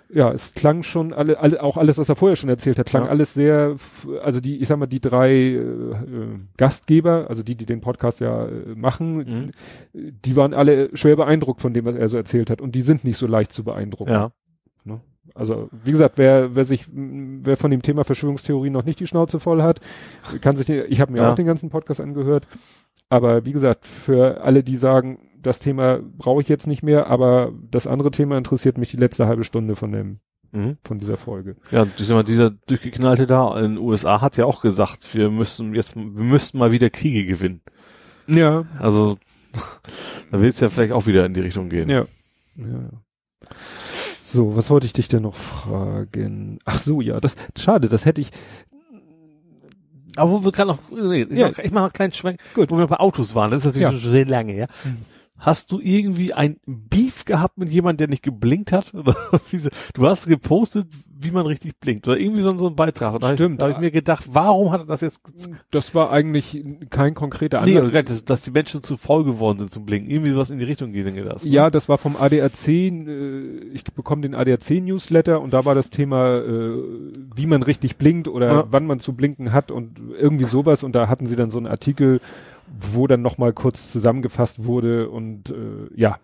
[0.10, 3.06] ja, es klang schon alle, alle, auch alles, was er vorher schon erzählt hat, klang
[3.06, 3.10] ja.
[3.10, 3.76] alles sehr,
[4.24, 5.64] also die, ich sag mal, die drei äh,
[6.56, 9.52] Gastgeber, also die, die den Podcast ja äh, machen, mhm.
[9.94, 12.62] die waren alle schwer beeindruckt von dem, was er so erzählt hat.
[12.62, 14.12] Und die sind nicht so leicht zu beeindrucken.
[14.12, 14.32] Ja.
[15.36, 19.40] Also wie gesagt, wer wer sich wer von dem Thema Verschwörungstheorie noch nicht die Schnauze
[19.40, 19.80] voll hat,
[20.42, 21.32] kann sich ich habe mir Ja.
[21.32, 22.48] auch den ganzen Podcast angehört,
[23.10, 27.52] aber wie gesagt, für alle die sagen, das Thema brauche ich jetzt nicht mehr, aber
[27.72, 30.20] das andere Thema interessiert mich die letzte halbe Stunde von dem
[30.54, 30.78] Mhm.
[30.86, 31.58] von dieser Folge.
[31.72, 35.96] Ja, mal, dieser durchgeknallte da in den USA hat ja auch gesagt, wir müssen jetzt,
[35.98, 37.62] wir müssten mal wieder Kriege gewinnen.
[38.28, 39.18] Ja, Also,
[40.32, 41.90] da will es ja vielleicht auch wieder in die Richtung gehen.
[41.90, 42.06] ja.
[42.56, 42.90] ja.
[44.38, 44.44] Ja.
[44.52, 46.60] So, was wollte ich dich denn noch fragen?
[46.66, 48.32] Ach so, ja, das schade, das hätte ich
[50.16, 51.50] Aber wo wir gerade noch, nee, ich, Ja.
[51.50, 52.72] mach, ich mach mal einen kleinen Schwenk, Gut.
[52.72, 53.92] wo wir bei Autos waren, das ist natürlich Ja.
[54.00, 54.68] schon sehr lange her.
[54.84, 54.98] Mhm.
[55.40, 58.92] Hast du irgendwie ein Beef gehabt mit jemandem, der nicht geblinkt hat?
[59.94, 60.88] Du hast gepostet,
[61.20, 62.08] wie man richtig blinkt.
[62.08, 63.14] Oder irgendwie so, so ein Beitrag.
[63.16, 63.62] Und hab ich- Stimmt.
[63.62, 65.22] Da habe ich mir gedacht, warum hat er das jetzt
[65.72, 67.94] das war eigentlich kein konkreter Nee, Anlass.
[67.94, 70.10] also, dass, dass die Menschen zu faul geworden sind zum Blinken.
[70.10, 71.44] Irgendwie was in die Richtung denke das.
[71.46, 71.52] ne?
[71.52, 76.38] Ja, das war vom ADAC, äh, ich bekomme den ADAC-Newsletter und da war das Thema,
[76.38, 76.74] äh,
[77.36, 78.64] wie man richtig blinkt oder Ja.
[78.72, 81.68] wann man zu blinken hat und irgendwie sowas und da hatten sie dann so einen
[81.68, 82.20] Artikel,
[82.92, 86.20] wo dann nochmal kurz zusammengefasst wurde und äh, ja.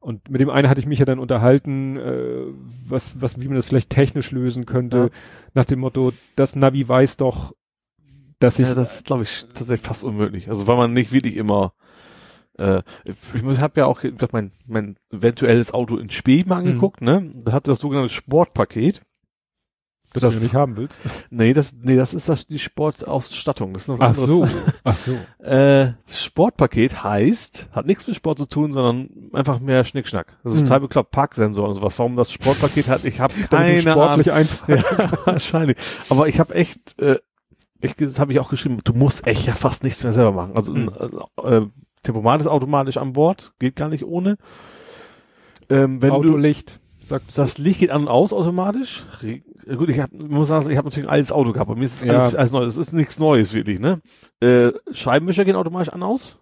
[0.00, 2.44] Und mit dem einen hatte ich mich ja dann unterhalten, äh,
[2.86, 5.08] was, was, wie man das vielleicht technisch lösen könnte, Ja.
[5.54, 7.54] nach dem Motto, das Navi weiß doch,
[8.38, 10.48] dass ich Ja, das ist, glaube ich, tatsächlich fast unmöglich.
[10.48, 11.72] Also weil man nicht wirklich immer
[12.58, 16.68] äh, ich habe ja auch mein, mein eventuelles Auto in Spee mal Mhm.
[16.68, 17.32] angeguckt, ne?
[17.44, 19.02] Da hat das sogenannte Sportpaket.
[20.20, 20.98] Das, das- du nicht haben willst.
[21.30, 23.72] Nee, das, nee, das ist das, die Sportausstattung.
[23.72, 24.54] Das ist noch Ach so, anderes.
[24.84, 25.12] ach so.
[25.46, 30.36] Äh, das Sportpaket heißt, hat nichts mit Sport zu tun, sondern einfach mehr Schnickschnack.
[30.42, 30.64] Das ist Mhm.
[30.66, 31.10] total bekloppt.
[31.12, 31.98] Parksensor und sowas.
[31.98, 34.04] Warum das Sportpaket hat, ich habe keine du Ahnung.
[34.04, 34.68] sportlich einfach.
[34.68, 34.82] Ja,
[35.26, 35.76] wahrscheinlich.
[36.08, 37.18] Aber ich habe echt, äh,
[37.80, 40.54] ich, das habe ich auch geschrieben, du musst echt ja fast nichts mehr selber machen.
[40.56, 40.90] Also ein
[41.44, 41.60] äh,
[42.02, 44.38] Tempomat ist automatisch an Bord, geht gar nicht ohne.
[45.68, 49.04] Ähm, wenn du Autolicht, sagt das Licht geht an und aus automatisch.
[49.22, 49.40] Re-
[49.76, 52.02] Gut, ich hab, muss sagen, ich habe natürlich ein altes Auto gehabt, aber mir ist
[52.02, 52.18] das Ja.
[52.20, 52.64] alles, alles neu.
[52.64, 54.00] Das ist nichts Neues wirklich, ne?
[54.40, 56.38] Äh, Scheibenwischer gehen automatisch an aus.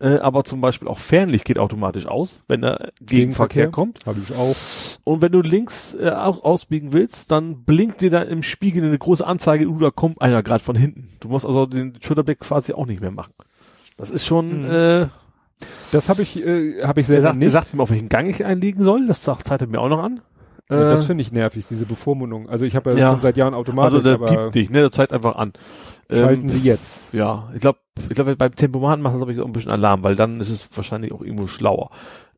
[0.00, 3.70] Äh, aber zum Beispiel auch Fernlicht geht automatisch aus, wenn der Gegenverkehr Gegenverkehr.
[3.70, 4.06] kommt.
[4.06, 4.56] Habe ich auch.
[5.04, 8.98] Und wenn du links äh, auch ausbiegen willst, dann blinkt dir da im Spiegel eine
[8.98, 11.08] große Anzeige, uh, da kommt einer gerade von hinten.
[11.20, 13.34] Du musst also den Schulterblick quasi auch nicht mehr machen.
[13.96, 14.70] Das ist schon, Mhm.
[14.70, 15.06] äh,
[15.92, 17.52] Das habe ich, äh, habe ich der selber sagt, der nicht.
[17.52, 19.06] sagt mir, auf welchen Gang ich einlegen soll.
[19.06, 20.20] Das zeigt er mir auch noch an.
[20.70, 22.48] Ja, das Äh, finde ich nervig, diese Bevormundung.
[22.48, 23.10] Also ich habe ja, Ja.
[23.12, 24.80] schon seit Jahren Automatik, also der piept dich, ne?
[24.80, 25.52] Der zeigt einfach an.
[26.10, 27.12] schalten Ähm, Sie jetzt.
[27.12, 27.78] Ja, ich glaube,
[28.08, 30.48] ich glaube, beim Tempomaten macht das, glaube ich, auch ein bisschen Alarm, weil dann ist
[30.48, 31.90] es wahrscheinlich auch irgendwo schlauer.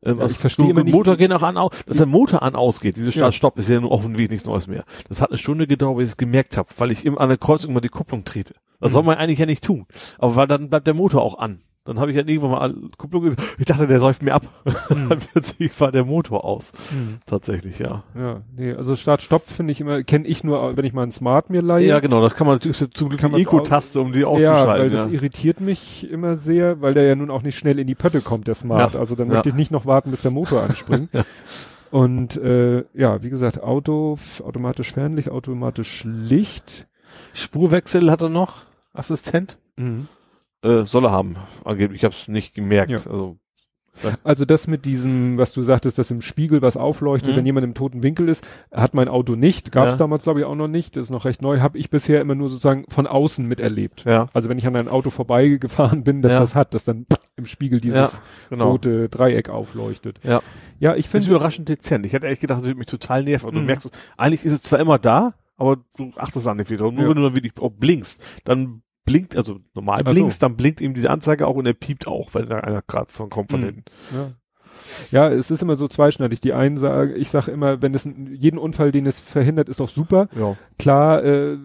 [0.07, 2.55] Ähm, Ja, also ich verstehe nicht- Motor gehen auch an, au- dass der Motor an
[2.55, 2.95] ausgeht.
[2.95, 3.17] Diese Ja.
[3.17, 4.83] Start-Stopp ist ja nun offensichtlich nichts Neues mehr.
[5.09, 7.37] Das hat eine Stunde gedauert, bis ich es gemerkt habe, weil ich immer an der
[7.37, 8.53] Kreuzung immer die Kupplung trete.
[8.79, 8.93] Das Mhm.
[8.93, 9.85] soll man eigentlich ja nicht tun.
[10.17, 11.59] Aber weil dann bleibt der Motor auch an.
[11.85, 13.41] Dann habe ich ja irgendwann mal Kupplung gesehen.
[13.57, 14.41] Ich dachte, der säuft mir ab.
[14.89, 15.07] Mhm.
[15.09, 16.73] Dann plötzlich war der Motor aus.
[16.89, 17.19] Hm.
[17.25, 18.03] Tatsächlich, ja.
[18.13, 21.49] Ja, nee, also Start-Stopp finde ich immer, kenne ich nur, wenn ich mal einen Smart
[21.49, 21.87] mir leihe.
[21.87, 22.19] Ja, genau.
[22.19, 24.97] Das kann man zum Glück Kann die Eco-Taste, um die Ja, weil auszuschalten.
[24.97, 27.95] das Ja, irritiert mich immer sehr, weil der ja nun auch nicht schnell in die
[27.95, 28.95] Pötte kommt, der Smart.
[28.95, 28.99] Ja.
[28.99, 29.35] Also dann Ja.
[29.35, 31.09] möchte ich nicht noch warten, bis der Motor anspringt.
[31.91, 36.87] Und äh, ja, wie gesagt, Auto, automatisch Fernlicht, automatisch Licht.
[37.33, 38.65] Spurwechsel hat er noch.
[38.93, 39.57] Assistent.
[39.77, 40.07] Mhm.
[40.63, 41.37] Äh, soll er haben.
[41.63, 42.91] Angeblich, ich habe es nicht gemerkt.
[42.91, 42.97] Ja.
[42.97, 43.37] Also
[44.23, 47.37] Also das mit diesem, was du sagtest, dass im Spiegel was aufleuchtet, Mhm.
[47.37, 49.71] wenn jemand im toten Winkel ist, hat mein Auto nicht.
[49.71, 49.97] Gab es Ja.
[49.99, 50.95] damals, glaube ich, auch noch nicht.
[50.95, 51.59] Das ist noch recht neu.
[51.59, 54.03] Habe ich bisher immer nur sozusagen von außen miterlebt.
[54.05, 56.39] ja, Also wenn ich an ein Auto vorbeigefahren bin, dass Ja.
[56.39, 58.19] das hat, dass dann im Spiegel dieses
[58.49, 58.71] genau.
[58.71, 60.19] rote Dreieck aufleuchtet.
[60.23, 60.41] Ja.
[60.79, 62.05] Ja, ich Finde finde, überraschend dezent.
[62.05, 63.47] Ich hätte echt gedacht, das würde mich total nerven.
[63.47, 63.65] Und du Mhm.
[63.67, 66.85] merkst es, eigentlich ist es zwar immer da, aber du achtest an nicht wieder.
[66.87, 70.13] Und nur wenn du dann wirklich auch blinkst, dann blinkt, also normal Ach so.
[70.13, 73.11] blinkst, dann blinkt ihm diese Anzeige auch und er piept auch, wenn da einer gerade
[73.11, 73.65] von kommt von Mhm.
[73.65, 73.83] hinten.
[74.13, 74.31] ja.
[75.11, 76.39] ja, es ist immer so zweischneidig.
[76.41, 79.89] Die einen sagen, ich sage immer, wenn es jeden Unfall, den es verhindert, ist doch
[79.89, 80.29] super.
[80.37, 80.55] Ja.
[80.77, 81.57] Klar, äh,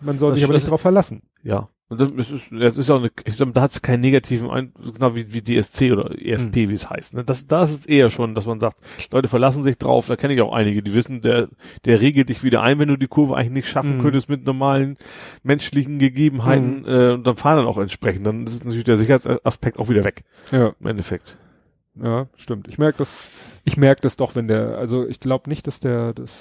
[0.00, 1.22] man soll Das sich aber nicht darauf verlassen.
[1.44, 1.68] Ja.
[1.90, 4.72] Und das ist, das ist auch eine, ich glaube, da hat es keinen negativen Ein,
[4.94, 6.68] genau wie, wie DSC oder ESP, Mhm.
[6.70, 7.14] wie es heißt.
[7.14, 7.24] Ne?
[7.24, 8.78] Das, das ist eher schon, dass man sagt,
[9.10, 11.48] Leute verlassen sich drauf, da kenne ich auch einige, die wissen, der,
[11.86, 14.02] der regelt dich wieder ein, wenn du die Kurve eigentlich nicht schaffen Mhm.
[14.02, 14.98] könntest mit normalen
[15.42, 18.26] menschlichen Gegebenheiten, äh, und dann fahren dann auch entsprechend.
[18.26, 20.74] Dann ist natürlich der Sicherheitsaspekt auch wieder weg, Ja.
[20.78, 21.38] im Endeffekt.
[22.02, 22.68] Ja, stimmt.
[22.68, 23.28] Ich merke das,
[23.64, 26.32] ich merke das doch, wenn der, also ich glaube nicht, dass der das.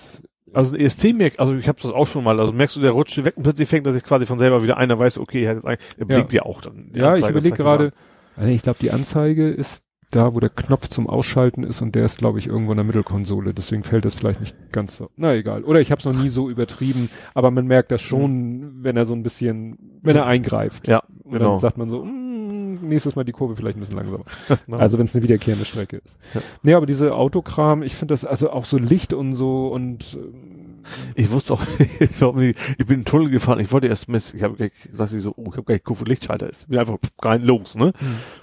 [0.54, 2.92] Also ein ESC merkt, also ich habe das auch schon mal, also merkst du, der
[2.92, 5.44] rutscht weg und plötzlich fängt er sich quasi von selber wieder ein, er weiß, okay,
[5.44, 6.92] er hat jetzt eigentlich, er blinkt ja, auch dann.
[6.94, 7.78] Ja, ich Anzeige überlege das an.
[7.78, 7.92] gerade.
[8.36, 12.06] Also ich glaube, die Anzeige ist da, wo der Knopf zum Ausschalten ist und der
[12.06, 13.54] ist, glaube ich, irgendwo in der Mittelkonsole.
[13.54, 15.10] Deswegen fällt das vielleicht nicht ganz so.
[15.18, 15.64] Na egal.
[15.64, 19.06] Oder ich habe es noch nie so übertrieben, aber man merkt das schon, wenn er
[19.06, 20.88] so ein bisschen, wenn er eingreift.
[20.88, 21.52] Ja, Und genau.
[21.52, 22.27] dann sagt man so, mm,
[22.76, 24.24] nächstes Mal die Kurve vielleicht ein bisschen langsamer.
[24.80, 26.18] Also wenn es eine wiederkehrende Strecke ist.
[26.34, 26.42] Ja.
[26.64, 30.84] Nee, aber diese Autokram, ich finde das also auch so Licht und so und ähm,
[31.16, 31.62] ich wusste auch,
[32.20, 34.72] warum nicht- ich bin in den Tunnel gefahren, ich wollte erst mit, ich habe gleich
[34.90, 36.70] gesagt, ich so, oh, ich habe gleich geguckt, wo Lichtschalter ist.
[36.70, 37.92] Bin einfach rein los, ne?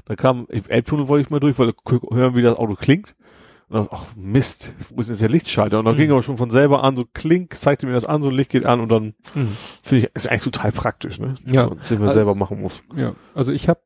[0.05, 1.75] Da kam, ich- Elbtunnel wollte ich mal durch, wollte
[2.12, 3.15] hören, wie das Auto klingt.
[3.70, 5.78] Und dann, ach Mist, wo ist denn jetzt der Lichtschalter?
[5.78, 5.99] Und dann Mhm.
[6.01, 8.51] ging aber schon von selber an, so klink, zeigte mir das an, so ein Licht
[8.51, 9.15] geht an und dann
[9.83, 11.35] finde ich, ist eigentlich total praktisch, ne?
[11.47, 11.62] Ja.
[11.62, 12.85] Dass man es immer Also- selber machen muss.
[12.94, 13.81] ja, also ich habe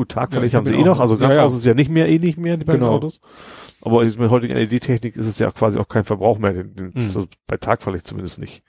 [0.00, 1.44] Gut, Ja, Tagverlicht ich haben hab sie eh noch, also ganz Ja, ja.
[1.46, 2.92] aus ist ja nicht mehr, eh nicht mehr, die beiden Genau.
[2.94, 3.20] Autos.
[3.82, 6.92] Aber mit heutigen LED-Technik ist es ja quasi auch kein Verbrauch mehr, den, den, Mhm.
[6.96, 8.62] also bei Tagverlicht zumindest nicht.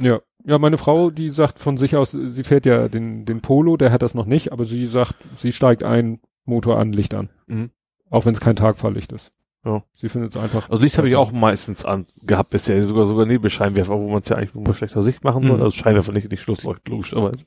[0.00, 3.76] Ja, ja, meine Frau, die sagt von sich aus, sie fährt ja den, den Polo,
[3.76, 7.28] der hat das noch nicht, aber sie sagt, sie steigt ein, Motor an, Licht an.
[7.48, 7.68] Mhm.
[8.08, 9.30] Auch wenn es kein Tagfahrlicht ist.
[9.64, 9.82] Ja.
[9.94, 10.70] Sie findet es einfach.
[10.70, 14.28] Also Licht habe ich auch meistens an gehabt bisher, sogar sogar Nebelscheinwerfer, wo man es
[14.30, 15.56] ja eigentlich nur bei schlechter Sicht machen soll.
[15.58, 15.62] Mhm.
[15.64, 17.44] Also Scheinwerfer nicht, nicht Schlussleucht, logischerweise.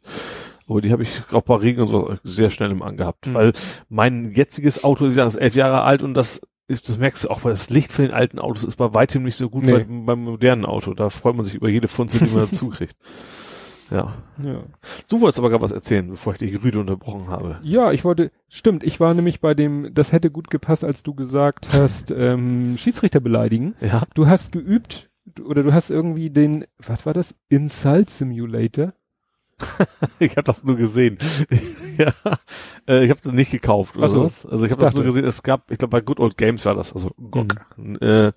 [0.71, 3.27] Aber die habe ich auch bei Regen und so sehr schnell im angehabt.
[3.27, 3.33] Mhm.
[3.33, 3.53] Weil
[3.89, 7.51] mein jetziges Auto, ist elf Jahre alt und das ist, das merkst du auch, weil
[7.51, 9.79] das Licht von den alten Autos ist bei weitem nicht so gut Nee.
[9.87, 10.93] wie beim modernen Auto.
[10.93, 12.95] Da freut man sich über jede Funzel, die man dazu kriegt.
[13.91, 14.13] Ja.
[14.41, 14.63] Ja.
[15.09, 17.59] Du wolltest aber gerade was erzählen, bevor ich dich rüde unterbrochen habe.
[17.61, 21.13] ja, ich wollte, stimmt, ich war nämlich bei dem, das hätte gut gepasst, als du
[21.13, 23.75] gesagt hast, ähm, Schiedsrichter beleidigen.
[23.81, 24.03] Ja.
[24.13, 25.09] Du hast geübt,
[25.43, 27.35] oder du hast irgendwie den, was war das?
[27.49, 28.93] Insult Simulator?
[30.19, 31.17] Ich habe das nur gesehen.
[31.97, 32.13] ja,
[32.87, 34.19] äh, ich habe das nicht gekauft oder so.
[34.19, 34.45] sowas.
[34.45, 35.25] Also ich habe das nur gesehen.
[35.25, 37.55] Es gab, ich glaube bei Good Old Games war das, also GOG.
[38.01, 38.31] Äh,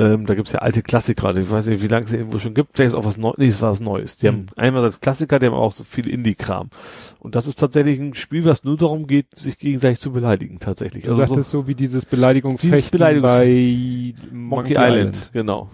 [0.00, 1.34] ähm, da gibt's ja alte Klassiker.
[1.36, 2.76] Ich weiß nicht, wie lange es irgendwo schon gibt.
[2.76, 3.34] Vielleicht ist auch was Neues.
[3.38, 4.16] Nee, es war was Neues.
[4.16, 4.46] Die haben Mhm.
[4.56, 6.70] einmal als Klassiker, die haben auch so viel Indie-Kram.
[7.18, 11.04] Und das ist tatsächlich ein Spiel, was nur darum geht, sich gegenseitig zu beleidigen, tatsächlich.
[11.08, 15.68] Also so sagtest so wie dieses Beleidigungsfechten Dieses Beleidigungs- bei Monkey Island, genau.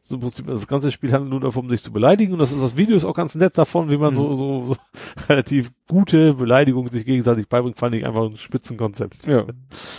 [0.00, 2.62] So im Prinzip, das ganze Spiel handelt nur davon, sich zu beleidigen und das ist
[2.62, 4.36] das Video ist auch ganz nett davon, wie man so, Mhm.
[4.36, 4.76] so, so
[5.28, 9.26] relativ gute Beleidigungen sich gegenseitig beibringt, fand ich einfach ein Spitzenkonzept.
[9.26, 9.44] Ja,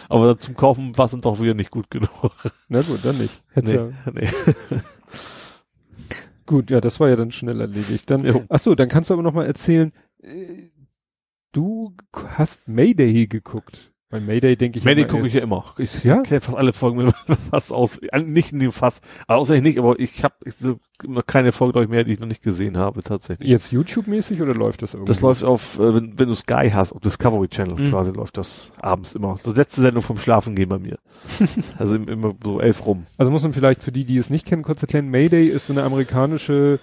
[0.10, 2.10] Aber zum Kaufen war es dann doch wieder nicht gut genug.
[2.68, 3.42] na gut, dann nicht.
[3.52, 4.28] Hätt's Nee, ja, nee.
[6.46, 8.10] gut, ja, das war ja dann schnell erledigt.
[8.10, 8.44] Dann, Jo.
[8.50, 9.92] ach so, dann kannst du aber noch mal erzählen,
[10.22, 10.70] äh,
[11.52, 13.92] du hast Mayday geguckt.
[14.10, 15.66] Bei Mayday denke ich Mayday gucke ich ja immer.
[15.78, 16.22] Ich Ja?
[16.22, 17.14] kenne fast alle Folgen mit
[17.52, 17.98] Fass aus.
[17.98, 19.02] Äh, Nicht in dem Fass.
[19.28, 20.36] Außer ich nicht, aber ich habe
[21.26, 23.50] keine Folge, glaube ich, mehr, die ich noch nicht gesehen habe, tatsächlich.
[23.50, 25.10] Jetzt YouTube-mäßig oder läuft das irgendwie?
[25.10, 27.90] Das läuft auf, äh, wenn, wenn du Sky hast, auf Discovery Channel Mhm.
[27.90, 29.36] quasi läuft das abends immer.
[29.44, 31.00] Das letzte Sendung vom Schlafen gehen bei mir.
[31.78, 33.06] also im- immer so elf rum.
[33.18, 35.74] Also muss man vielleicht für die, die es nicht kennen, kurz erklären, Mayday ist so
[35.74, 36.80] eine amerikanische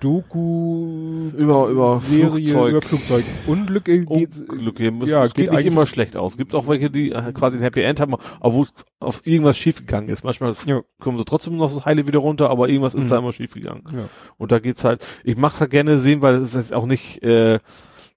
[0.00, 2.70] Doku Über- über Serie Flugzeug.
[2.70, 4.92] über Flugzeugunglücke geht's- Unglück hier.
[5.02, 6.32] Es, ja, es geht, geht nicht immer schlecht aus.
[6.32, 8.66] Es gibt auch welche, die äh, quasi ein Happy End haben, obwohl
[9.00, 10.24] auf irgendwas schiefgegangen ist.
[10.24, 10.82] Manchmal Ja.
[11.00, 13.08] kommen sie trotzdem noch das Heile wieder runter, aber irgendwas ist Mhm.
[13.10, 13.82] da immer schiefgegangen.
[13.92, 14.04] Ja.
[14.38, 17.58] Und da geht's halt, ich mach's halt gerne sehen, weil es ist auch nicht, äh,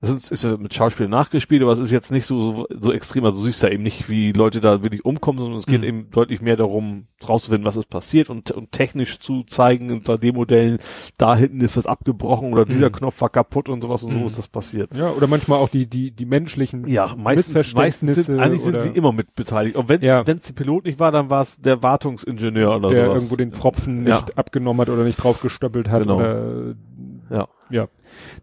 [0.05, 2.93] das ist, ist ja mit Schauspielern nachgespielt, aber es ist jetzt nicht so, so, so
[2.93, 3.25] extrem.
[3.25, 5.87] Also du siehst ja eben nicht, wie Leute da wirklich umkommen, sondern es geht Mhm.
[5.87, 10.35] eben deutlich mehr darum, rauszufinden, was ist passiert und, und technisch zu zeigen unter den
[10.35, 10.77] Modellen,
[11.17, 12.93] da hinten ist was abgebrochen oder dieser Mhm.
[12.93, 14.25] Knopf war kaputt und sowas und so Mhm.
[14.25, 14.93] ist das passiert.
[14.95, 18.89] Ja, oder manchmal auch die, die, die menschlichen Ja, meistens, meistens sind, eigentlich sind sie
[18.89, 19.75] immer mit beteiligt.
[19.75, 20.23] Und wenn es Ja.
[20.23, 23.15] die Pilot nicht war, dann war es der Wartungsingenieur oder der sowas.
[23.17, 24.15] irgendwo den Pfropfen Ja.
[24.15, 26.17] nicht abgenommen hat oder nicht draufgestöppelt hat Genau.
[26.17, 26.75] oder
[27.29, 27.47] Ja.
[27.69, 27.87] ja.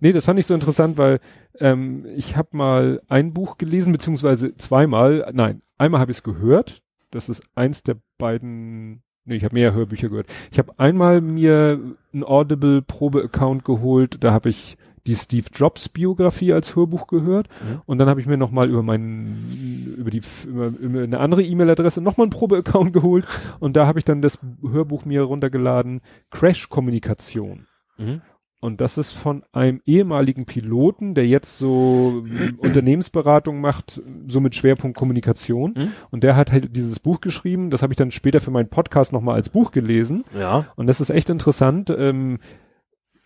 [0.00, 1.20] Nee, das fand ich so interessant, weil
[1.59, 6.83] ähm, ich habe mal ein Buch gelesen, beziehungsweise zweimal, nein, einmal habe ich es gehört.
[7.11, 10.29] Das ist eins der beiden, nee, ich habe mehr Hörbücher gehört.
[10.51, 11.79] Ich habe einmal mir
[12.15, 17.83] ein Audible Probe-Account geholt, da habe ich die Steve Jobs Biografie als Hörbuch gehört Mhm.
[17.87, 22.01] und dann habe ich mir nochmal über meinen über die über, über eine andere E-Mail-Adresse
[22.01, 23.27] nochmal einen Probe-Account geholt
[23.59, 27.67] und da habe ich dann das Hörbuch mir runtergeladen Crash Kommunikation
[27.99, 28.23] Mhm.
[28.62, 32.24] Und das ist von einem ehemaligen Piloten, der jetzt so
[32.58, 35.74] Unternehmensberatung macht, so mit Schwerpunkt Kommunikation.
[35.76, 35.92] Mhm.
[36.12, 37.70] Und der hat halt dieses Buch geschrieben.
[37.70, 40.23] Das habe ich dann später für meinen Podcast nochmal als Buch gelesen.
[40.39, 40.66] Ja.
[40.76, 41.91] Und das ist echt interessant.
[41.91, 42.39] Ähm,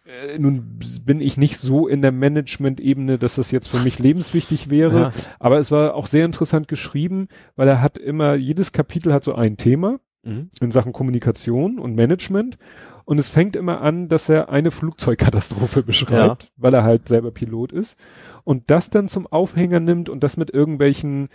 [0.06, 4.70] äh, nun bin ich nicht so in der Management-Ebene, dass das jetzt für mich lebenswichtig
[4.70, 4.98] wäre.
[4.98, 5.12] Ja.
[5.38, 9.34] Aber es war auch sehr interessant geschrieben, weil er hat immer, jedes Kapitel hat so
[9.34, 10.50] ein Thema Mhm.
[10.60, 12.58] in Sachen Kommunikation und Management.
[13.06, 17.72] Und es fängt immer an, dass er eine Flugzeugkatastrophe beschreibt, weil er halt selber Pilot
[17.72, 17.96] ist.
[18.44, 21.28] Und das dann zum Aufhänger nimmt und das mit irgendwelchen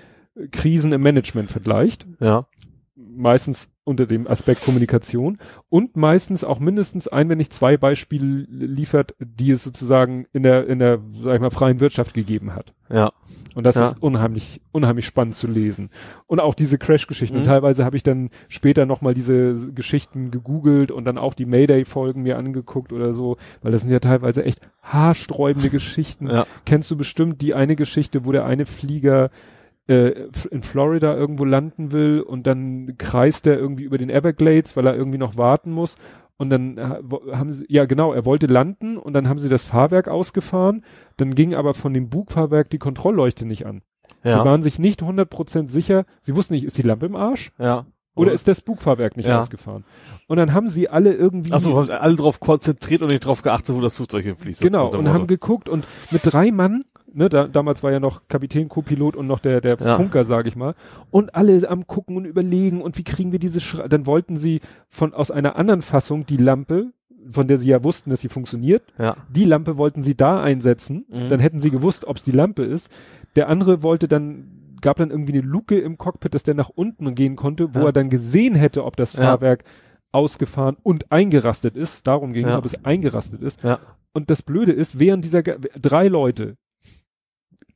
[0.51, 2.05] Krisen im Management vergleicht.
[2.19, 2.45] Ja.
[3.15, 5.37] Meistens unter dem Aspekt Kommunikation
[5.69, 10.67] und meistens auch mindestens ein, wenn nicht zwei Beispiele liefert, die es sozusagen in der,
[10.67, 12.73] in der, sag ich mal, freien Wirtschaft gegeben hat.
[12.91, 13.11] Ja.
[13.55, 13.87] Und das Ja.
[13.87, 15.89] ist unheimlich, unheimlich spannend zu lesen.
[16.27, 17.35] Und auch diese Crash-Geschichten.
[17.35, 17.41] Mhm.
[17.41, 22.21] Und teilweise habe ich dann später nochmal diese Geschichten gegoogelt und dann auch die Mayday-Folgen
[22.21, 26.27] mir angeguckt oder so, weil das sind ja teilweise echt haarsträubende Geschichten.
[26.27, 26.45] Ja.
[26.65, 29.31] Kennst du bestimmt die eine Geschichte, wo der eine Flieger
[29.87, 34.87] äh, in Florida irgendwo landen will und dann kreist er irgendwie über den Everglades, weil
[34.87, 35.95] er irgendwie noch warten muss.
[36.37, 40.07] Und dann haben sie, ja genau, er wollte landen und dann haben sie das Fahrwerk
[40.07, 40.83] ausgefahren.
[41.17, 43.83] Dann ging aber von dem Bugfahrwerk die Kontrollleuchte nicht an.
[44.23, 44.43] Sie Ja.
[44.43, 46.05] waren sich nicht 100% sicher.
[46.21, 47.85] Sie wussten nicht, ist die Lampe im Arsch Ja.
[48.15, 49.41] Oder ist das Bugfahrwerk nicht Ja.
[49.41, 49.83] ausgefahren?
[50.27, 53.75] Und dann haben sie alle irgendwie Achso, haben alle drauf konzentriert und nicht drauf geachtet,
[53.75, 54.59] wo das Flugzeug hinfliegt.
[54.59, 55.13] so Genau, und Motto.
[55.13, 56.81] haben geguckt und mit drei Mann,
[57.13, 59.95] ne, da, damals war ja noch Kapitän, Co-Pilot und noch der, der Ja.
[59.97, 60.75] Funker, sage ich mal,
[61.09, 64.61] und alle am gucken und überlegen und wie kriegen wir diese Schra dann wollten sie
[64.89, 66.91] von aus einer anderen Fassung die Lampe,
[67.31, 69.15] von der sie ja wussten, dass sie funktioniert, ja.
[69.29, 71.29] die Lampe wollten sie da einsetzen, Mhm.
[71.29, 72.89] dann hätten sie gewusst, ob es die Lampe ist.
[73.35, 77.13] Der andere wollte dann, gab dann irgendwie eine Luke im Cockpit, dass der nach unten
[77.15, 77.85] gehen konnte, wo Ja.
[77.87, 79.15] er dann gesehen hätte, ob das.
[79.15, 79.63] Fahrwerk
[80.13, 82.05] ausgefahren und eingerastet ist.
[82.05, 83.61] Darum ging es, ob es eingerastet ist.
[84.13, 86.57] Und das Blöde ist, während dieser drei Leute,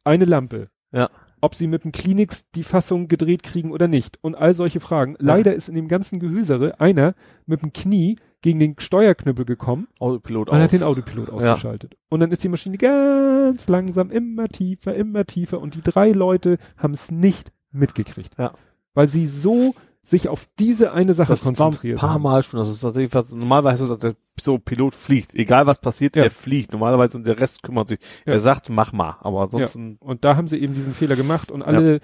[0.04, 1.10] eine Lampe, Ja.
[1.42, 5.16] Ob sie mit dem Kleenex die Fassung gedreht kriegen oder nicht und all solche Fragen.
[5.20, 7.16] Leider ist in dem ganzen Gehüsere einer
[7.46, 10.64] mit dem Knie gegen den Steuerknüppel gekommen Autopilot man aus.
[10.64, 11.98] hat den Autopilot ausgeschaltet.
[12.10, 16.58] Und dann ist die Maschine ganz langsam immer tiefer, immer tiefer und die drei Leute
[16.78, 18.38] haben es nicht mitgekriegt.
[18.38, 18.54] Ja.
[18.94, 19.76] Weil sie so
[20.06, 22.20] sich auf diese eine Sache das war ein konzentriert paar.
[22.20, 22.60] Mal schon.
[22.60, 25.34] Das ist tatsächlich was, normalerweise ist der so Pilot fliegt.
[25.34, 26.24] Egal was passiert, Ja.
[26.24, 26.72] er fliegt.
[26.74, 28.00] Normalerweise und der Rest kümmert sich.
[28.26, 28.34] Ja.
[28.34, 29.18] Er sagt, mach mal.
[29.22, 32.02] Aber ansonsten, Und da haben sie eben diesen Fehler gemacht und alle,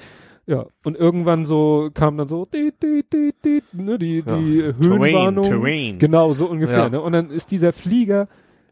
[0.48, 4.36] ja, und irgendwann so kam dann so, die, die, die, die, ne, die, Ja.
[4.38, 5.44] die Höhenwarnung.
[5.44, 6.00] Terrain.
[6.00, 6.78] Genau, so ungefähr.
[6.80, 6.90] Ja.
[6.90, 7.02] Ne?
[7.02, 8.28] Und dann ist dieser Flieger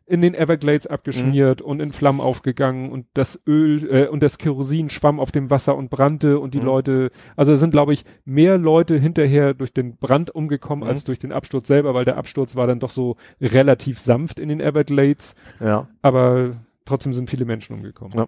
[0.09, 0.93] in den Everglades Mhm.
[0.93, 5.49] abgeschmiert und in Flammen aufgegangen und das Öl äh, und das Kerosin schwamm auf dem
[5.49, 6.65] Wasser und brannte und die Mhm.
[6.65, 10.89] Leute, also sind glaube ich mehr Leute hinterher durch den Brand umgekommen Mhm.
[10.89, 14.49] als durch den Absturz selber, weil der Absturz war dann doch so relativ sanft in
[14.49, 15.88] den Everglades, Ja.
[16.01, 16.51] aber
[16.85, 18.17] trotzdem sind viele Menschen umgekommen.
[18.17, 18.27] Ja.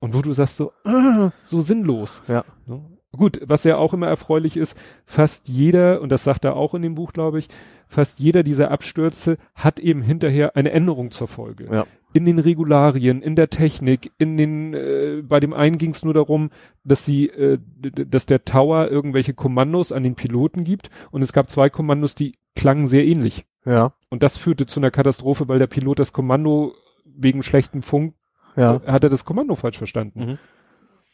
[0.00, 2.22] Und wo du sagst so, ah, so sinnlos.
[2.26, 2.44] Ja.
[2.66, 2.80] Ne?
[3.16, 6.82] Gut, was ja auch immer erfreulich ist, fast jeder, und das sagt er auch in
[6.82, 7.48] dem Buch, glaube ich,
[7.88, 11.66] fast jeder dieser Abstürze hat eben hinterher eine Änderung zur Folge.
[11.72, 11.86] Ja.
[12.12, 16.14] In den Regularien, in der Technik, in den, äh, bei dem einen ging es nur
[16.14, 16.50] darum,
[16.84, 21.50] dass sie, äh, dass der Tower irgendwelche Kommandos an den Piloten gibt und es gab
[21.50, 23.44] zwei Kommandos, die klangen sehr ähnlich.
[23.64, 23.92] Ja.
[24.08, 26.74] Und das führte zu einer Katastrophe, weil der Pilot das Kommando
[27.04, 28.14] wegen schlechtem Funk
[28.56, 28.80] Ja.
[28.86, 30.20] hat er das Kommando falsch verstanden.
[30.20, 30.38] Mhm.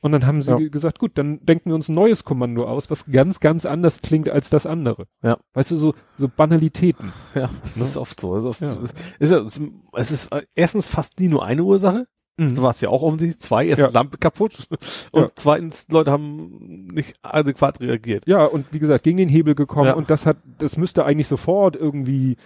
[0.03, 0.57] Und dann haben sie Ja.
[0.59, 4.03] ge- gesagt, gut, dann denken wir uns ein neues Kommando aus, was ganz, ganz anders
[4.03, 5.07] klingt als das andere.
[5.23, 5.39] Ja.
[5.55, 7.13] Weißt du, so, so Banalitäten.
[7.35, 7.51] Ja.
[7.77, 8.37] Das ist oft so.
[8.37, 8.77] Ist, oft, Ja.
[9.19, 9.61] ist, ist,
[9.95, 12.07] es ist erstens fast nie nur eine Ursache.
[12.39, 13.41] So war es ja auch offensichtlich.
[13.41, 13.89] Zwei, erst Ja.
[13.89, 14.69] Lampe kaputt.
[15.11, 15.31] Und Ja.
[15.35, 18.25] zweitens, Leute haben nicht adäquat reagiert.
[18.27, 19.95] Ja, und wie gesagt, gegen den Hebel gekommen Ja.
[19.95, 22.37] und das hat, das müsste eigentlich sofort irgendwie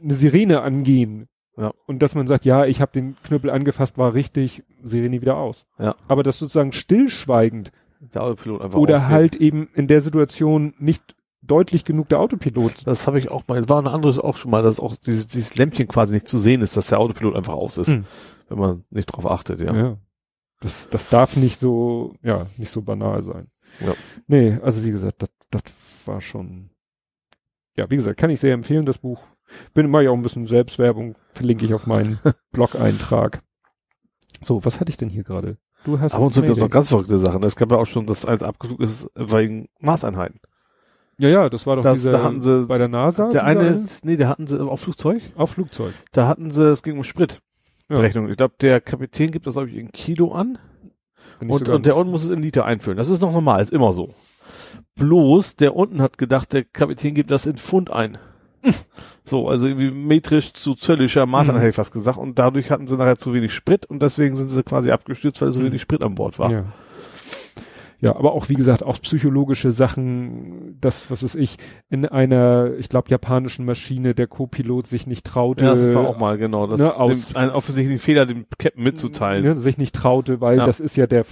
[0.00, 1.26] eine Sirene angehen.
[1.56, 1.72] Ja.
[1.86, 5.66] Und dass man sagt, ja, ich habe den Knüppel angefasst, war richtig, Sirene wieder aus.
[5.78, 5.96] Ja.
[6.08, 7.72] Aber das sozusagen stillschweigend
[8.12, 9.10] Der Autopilot einfach oder ausgeht.
[9.10, 12.86] halt eben in der Situation nicht deutlich genug der Autopilot.
[12.86, 15.28] Das habe ich auch mal, es war ein anderes auch schon mal, dass auch dieses,
[15.28, 18.04] dieses Lämpchen quasi nicht zu sehen ist, dass der Autopilot einfach aus ist, Hm.
[18.48, 19.74] wenn man nicht drauf achtet, ja.
[19.74, 19.96] Ja.
[20.60, 23.46] Das, das darf nicht so, ja, nicht so banal sein.
[23.80, 23.94] Ja.
[24.26, 25.62] Nee, also wie gesagt, das, das
[26.06, 26.70] war schon,
[27.76, 29.22] ja, wie gesagt, kann ich sehr empfehlen, das Buch.
[29.74, 32.18] Bin immer ja auch ein bisschen Selbstwerbung, verlinke ich auf meinen
[32.52, 33.42] Blog-Eintrag.
[34.42, 35.56] So, was hatte ich denn hier gerade?
[35.84, 37.42] Du hast Aber und so gibt es noch ganz verrückte Sachen.
[37.44, 40.40] Es gab ja auch schon, dass eins abgesucht ist wegen Maßeinheiten.
[41.18, 43.28] Ja, ja, das war doch Das- dieser, da hatten sie- bei der NASA.
[43.28, 45.22] der eine, ist, nee, der hatten sie auf Flugzeug.
[45.36, 45.94] Auf Flugzeug.
[46.12, 47.40] Da hatten sie, es ging um Sprit.
[47.88, 47.96] Ja.
[47.98, 48.28] Berechnung.
[48.28, 50.58] Ich glaube, der Kapitän gibt das, glaube ich, in Kilo an.
[51.40, 52.96] Und, und der unten muss es in Liter einfüllen.
[52.98, 54.12] Das ist noch normal, ist immer so.
[54.96, 58.18] Bloß, der unten hat gedacht, der Kapitän gibt das in Pfund ein.
[59.24, 61.60] so, also irgendwie metrisch zu zöllischer Maßeinheit, Mhm.
[61.60, 62.18] hätte ich fast gesagt.
[62.18, 65.52] Und dadurch hatten sie nachher zu wenig Sprit und deswegen sind sie quasi abgestürzt, weil
[65.52, 65.66] so Mhm.
[65.66, 66.50] wenig Sprit an Bord war.
[66.50, 66.64] Ja.
[68.02, 71.56] Ja, aber auch wie gesagt, auch psychologische Sachen, das, was weiß ich,
[71.88, 75.64] in einer, ich glaube, japanischen Maschine der Co-Pilot sich nicht traute.
[75.64, 76.66] Ja, das war auch mal genau.
[76.66, 79.44] Das ne, aus- dem, ein offensichtlichen Fehler dem Captain mitzuteilen.
[79.44, 80.66] Ne, sich nicht traute, weil Ja.
[80.66, 81.24] das ist ja der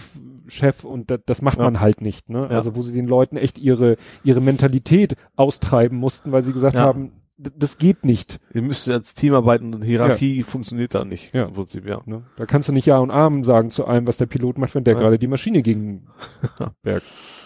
[0.48, 1.64] Chef und da, das macht Ja.
[1.64, 2.30] man halt nicht.
[2.30, 2.40] Ne?
[2.40, 2.56] Ja.
[2.56, 7.12] Also wo sie den Leuten echt ihre ihre Mentalität austreiben mussten, weil sie gesagt haben,
[7.36, 8.40] das geht nicht.
[8.52, 11.34] Ihr müsst als Team arbeiten und Hierarchie funktioniert da nicht.
[11.34, 11.44] Ja.
[11.46, 12.00] Im Prinzip, ja.
[12.06, 12.22] Ne?
[12.36, 14.84] Da kannst du nicht Ja und Amen sagen zu allem, was der Pilot macht, wenn
[14.84, 15.00] der Ja.
[15.00, 16.06] gerade die Maschine gegen
[16.82, 17.02] Berg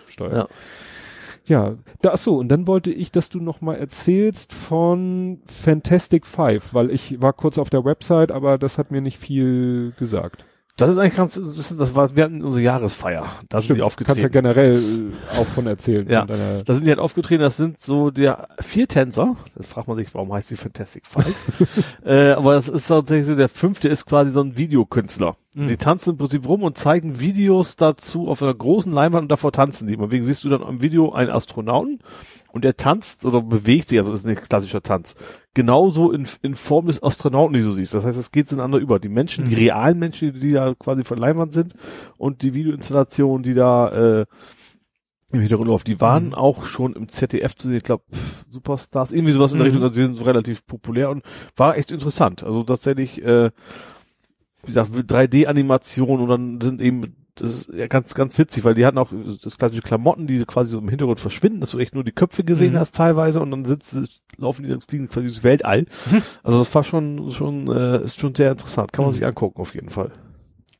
[0.08, 0.33] steuert.
[0.34, 0.47] Ja.
[1.44, 6.26] Ja, da, ach so, und dann wollte ich, dass du noch mal erzählst von Fantastic
[6.26, 10.44] Five, weil ich war kurz auf der Website, aber das hat mir nicht viel gesagt.
[10.78, 13.26] Das ist eigentlich ganz, das, war, wir hatten unsere Jahresfeier.
[13.48, 14.20] Da sind die aufgetreten.
[14.20, 16.08] Kannst ja generell äh, auch von erzählen.
[16.08, 19.34] Ja, von da sind die halt aufgetreten, das sind so der vier Tänzer.
[19.57, 21.34] Da fragt man sich, warum heißt die Fantastic Five?
[22.05, 25.36] äh, aber das ist tatsächlich so, der fünfte ist quasi so ein Videokünstler.
[25.57, 25.66] Mhm.
[25.66, 29.50] Die tanzen im Prinzip rum und zeigen Videos dazu auf einer großen Leinwand und davor
[29.50, 29.97] tanzen die.
[29.97, 31.98] Deswegen siehst du dann am Video einen Astronauten
[32.52, 35.16] und der tanzt oder bewegt sich, also das ist nicht klassischer Tanz,
[35.59, 37.93] genauso in, in Form des Astronauten, die du siehst.
[37.93, 39.01] Das heißt, es geht ineinander über.
[39.01, 39.59] Die Menschen, die Mhm.
[39.59, 41.75] realen Menschen, die da quasi von Leinwand sind
[42.17, 44.27] und die Videoinstallationen, die da äh,
[45.33, 46.35] im Hintergrund auf, die waren Mhm.
[46.35, 48.05] auch schon im ZDF zu sehen, ich glaube,
[48.49, 49.73] Superstars, irgendwie sowas in der Mhm.
[49.73, 51.23] Richtung, also die sind so relativ populär und
[51.57, 52.45] war echt interessant.
[52.45, 53.51] Also tatsächlich, äh,
[54.62, 58.84] wie gesagt, 3D-Animation und dann sind eben, das ist ja ganz, ganz witzig, weil die
[58.86, 62.05] hatten auch das klassische Klamotten, die quasi so im Hintergrund verschwinden, dass du echt nur
[62.05, 62.78] die Köpfe gesehen Mhm.
[62.78, 65.86] hast teilweise und dann sitzen, laufen die, fliegen quasi durchs Weltall.
[66.42, 68.92] Also das war schon, schon, äh, ist schon sehr interessant.
[68.92, 69.17] Kann man Mhm.
[69.17, 70.10] sich angucken, auf jeden Fall.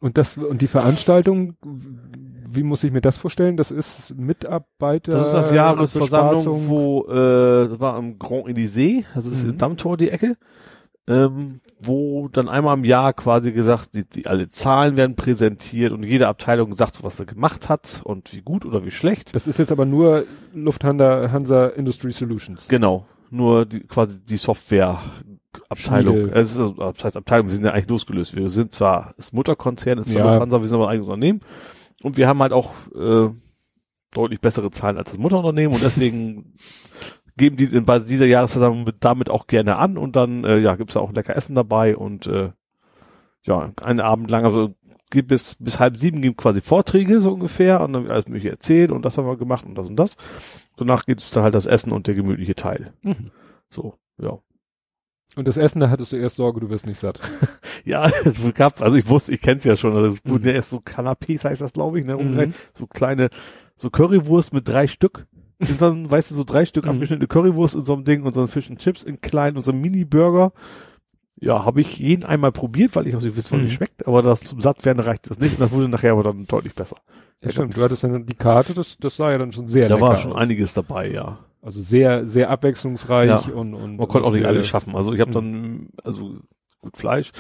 [0.01, 1.57] Und das und die Veranstaltung,
[2.51, 3.57] wie muss ich mir das vorstellen?
[3.57, 5.13] Das ist Mitarbeiter.
[5.13, 9.59] Das ist das Jahresversammlung, wo, äh, das war am Grand Elysée, also das ist Mhm.
[9.59, 10.37] Dammtor die Ecke,
[11.09, 16.05] ähm, wo dann einmal im Jahr quasi gesagt, die, die alle Zahlen werden präsentiert und
[16.05, 19.35] jede Abteilung sagt, so, was er gemacht hat und wie gut oder wie schlecht.
[19.35, 22.69] Das ist jetzt aber nur Lufthansa Hansa Industry Solutions.
[22.69, 25.01] Genau, nur die, quasi die Software.
[25.71, 28.37] Abteilung, es ist, also, das heißt Abteilung, wir sind ja eigentlich losgelöst.
[28.37, 30.27] Wir sind zwar das Mutterkonzern, ist zwar Ja.
[30.31, 31.41] Lufthansa, wir sind aber ein eigenes Unternehmen
[32.03, 33.31] und wir haben halt auch äh,
[34.13, 36.55] deutlich bessere Zahlen als das Mutterunternehmen und deswegen
[37.39, 40.95] geben die bei dieser Jahresversammlung mit, damit auch gerne an und dann äh, ja gibt's
[40.95, 42.51] da auch lecker Essen dabei und äh,
[43.45, 44.75] ja einen Abend lang also
[45.11, 48.51] gibt bis bis halb sieben gibt quasi Vorträge so ungefähr und dann wird alles mögliche
[48.51, 50.17] erzählt und das haben wir gemacht und das und das.
[50.77, 52.93] Danach geht's dann halt das Essen und der gemütliche Teil.
[53.03, 53.31] Mhm.
[53.71, 54.39] So ja.
[55.37, 57.21] Und das Essen, da hattest du erst Sorge, du wirst nicht satt.
[57.85, 60.49] Ja, es gab, also ich wusste, ich kenn's ja schon, also es wurden Mhm.
[60.49, 62.53] ja erst so Canapés, heißt das, glaube ich, ne, Mhm.
[62.75, 63.31] so kleine,
[63.77, 65.27] so Currywurst mit drei Stück.
[65.59, 66.91] In so einem, weißt du, so drei Stück Mhm.
[66.93, 69.65] abgeschnittene Currywurst in so einem Ding und so ein Fish and Chips in klein und
[69.65, 70.53] so ein Mini-Burger.
[71.41, 73.67] Ja, habe ich jeden einmal probiert, weil ich auch nicht wie Mhm.
[73.67, 76.47] es schmeckt, aber das zum Sattwerden reicht das nicht und das wurde nachher aber dann
[76.47, 76.97] deutlich besser.
[77.43, 77.77] Ja, stimmt.
[77.77, 80.33] Du hattest dann die Karte, das, das sah ja dann schon sehr Da war schon
[80.33, 80.39] aus.
[80.39, 81.39] einiges dabei, ja.
[81.63, 83.53] Also sehr, sehr abwechslungsreich Ja.
[83.53, 84.95] und, und Man konnte auch nicht alles schaffen.
[84.97, 85.35] Also ich habe Mhm.
[85.35, 86.37] dann, also
[86.81, 87.33] gut Fleisch.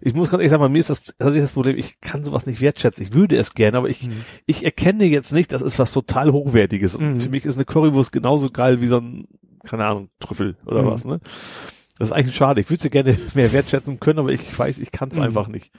[0.00, 2.24] Ich muss ganz ehrlich sagen, bei mir ist das, das ist das Problem, ich kann
[2.24, 3.04] sowas nicht wertschätzen.
[3.06, 4.22] Ich würde es gerne, aber ich, Mhm.
[4.46, 6.94] ich erkenne jetzt nicht, das ist was total Hochwertiges.
[6.96, 7.20] Und Mhm.
[7.20, 9.26] für mich ist eine Currywurst genauso geil wie so ein,
[9.64, 10.86] keine Ahnung, Trüffel oder Mhm.
[10.86, 11.20] was, ne?
[11.98, 12.60] Das ist eigentlich schade.
[12.60, 15.22] Ich würde sie gerne mehr wertschätzen können, aber ich weiß, ich kann es Mhm.
[15.24, 15.70] einfach nicht.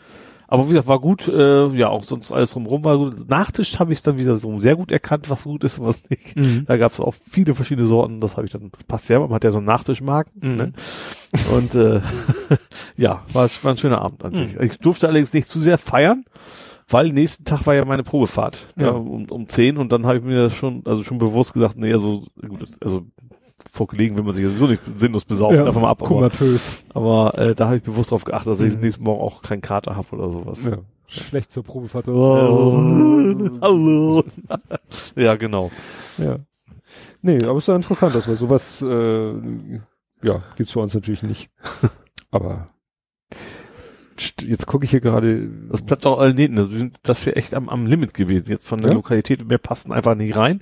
[0.52, 3.30] Aber wie gesagt, war gut, äh, ja, auch sonst alles drumherum war gut.
[3.30, 6.36] Nachtisch habe ich dann wieder so sehr gut erkannt, was gut ist und was nicht.
[6.36, 6.66] Mhm.
[6.66, 9.30] Da gab es auch viele verschiedene Sorten, das habe ich dann, das passt ja, man
[9.32, 10.56] hat ja so einen Nachtischmarken, Mhm.
[10.56, 10.74] ne?
[11.56, 12.02] Und äh,
[12.98, 14.38] ja, war, war ein schöner Abend an Mhm.
[14.38, 14.56] sich.
[14.60, 16.26] Ich durfte allerdings nicht zu sehr feiern,
[16.88, 18.88] weil nächsten Tag war ja meine Probefahrt Ja.
[18.88, 18.92] ja.
[18.94, 22.24] um, um 10 und dann habe ich mir schon, also schon bewusst gesagt, nee, also,
[22.48, 23.04] gut, also
[23.72, 26.32] vor Kollegen will man sich sowieso nicht sinnlos besaufen, davon mal ab, aber,
[26.94, 28.80] aber äh, da habe ich bewusst darauf geachtet, dass ich Mhm.
[28.82, 30.64] nächsten Morgen auch keinen Kater habe oder sowas.
[30.66, 30.78] Ja.
[31.08, 32.08] Schlecht zur Probefahrt.
[32.08, 32.74] Oh.
[33.62, 34.24] Hallo.
[35.16, 35.72] ja, genau.
[36.18, 36.38] Ja.
[37.22, 39.34] Nee, aber es ist ja interessant, dass wir sowas, äh,
[40.22, 41.50] ja, gibt's bei uns natürlich nicht.
[42.32, 42.70] aber
[44.42, 45.50] jetzt gucke ich hier gerade.
[45.70, 46.58] Das bleibt auch allen Nähten.
[46.60, 48.50] Also sind das hier echt am, am Limit gewesen.
[48.50, 48.96] Jetzt von der Ja?
[48.96, 49.50] Lokalität.
[49.50, 50.60] Wir passten einfach nicht rein.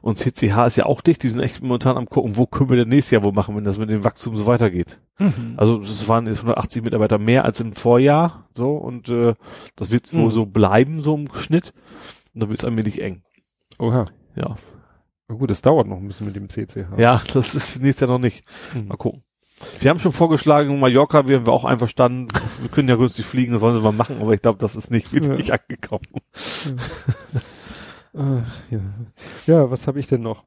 [0.00, 1.22] Und CCH ist ja auch dicht.
[1.22, 3.64] Die sind echt momentan am gucken, wo können wir denn nächstes Jahr wo machen, wenn
[3.64, 4.98] das mit dem Wachstum so weitergeht.
[5.18, 5.54] Mhm.
[5.56, 8.48] Also es waren jetzt 180 Mitarbeiter mehr als im Vorjahr.
[8.56, 9.34] So und äh,
[9.76, 10.30] das wird wohl Mhm.
[10.30, 11.72] so bleiben, so im Schnitt.
[12.34, 13.22] Und dann wird es allmählich eng.
[13.78, 14.04] Oha.
[14.36, 14.56] Ja.
[15.28, 16.86] Na gut, das dauert noch ein bisschen mit dem CCH.
[16.96, 18.44] Ja, das ist nächstes Jahr noch nicht.
[18.74, 18.88] Mhm.
[18.88, 19.22] Mal gucken.
[19.80, 22.28] Wir haben schon vorgeschlagen, Mallorca wären wir auch einverstanden.
[22.60, 24.90] Wir können ja günstig fliegen, das sollen sie mal machen, aber ich glaube, das ist
[24.90, 26.04] nicht wirklich angekommen.
[28.16, 28.80] Ach, ja.
[29.46, 30.44] ja, was habe ich denn noch?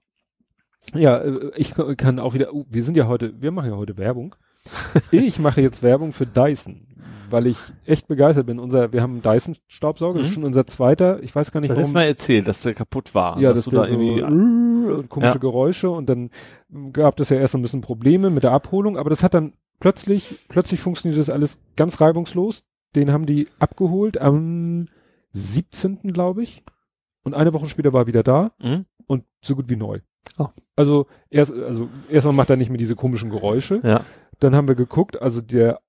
[0.94, 3.98] Ja, äh, ich kann auch wieder, oh, wir sind ja heute, wir machen ja heute
[3.98, 4.36] Werbung.
[5.12, 6.88] ich mache jetzt Werbung für Dyson,
[7.30, 8.60] weil ich echt begeistert bin.
[8.60, 10.34] Unser, wir haben einen Dyson Staubsauger, das ist Mhm.
[10.36, 11.22] schon unser zweiter.
[11.24, 13.40] Ich weiß gar nicht, Das hast du mal erzählt, dass der kaputt war.
[13.40, 14.28] ja, dass dass du da irgendwie, so
[14.90, 15.40] und komische Ja.
[15.40, 16.30] Geräusche und dann
[16.94, 20.46] gab es ja erst ein bisschen Probleme mit der Abholung, aber das hat dann plötzlich,
[20.48, 22.64] plötzlich funktioniert das alles ganz reibungslos.
[22.96, 24.86] Den haben die abgeholt am
[25.34, 26.00] 17.
[26.14, 26.64] glaube ich.
[27.24, 28.86] Und eine Woche später war er wieder da Mhm.
[29.08, 30.00] und so gut wie neu.
[30.38, 30.48] Oh.
[30.76, 33.80] Also erst, also erstmal macht er nicht mehr diese komischen Geräusche.
[33.84, 34.02] Ja.
[34.40, 35.80] Dann haben wir geguckt, also der,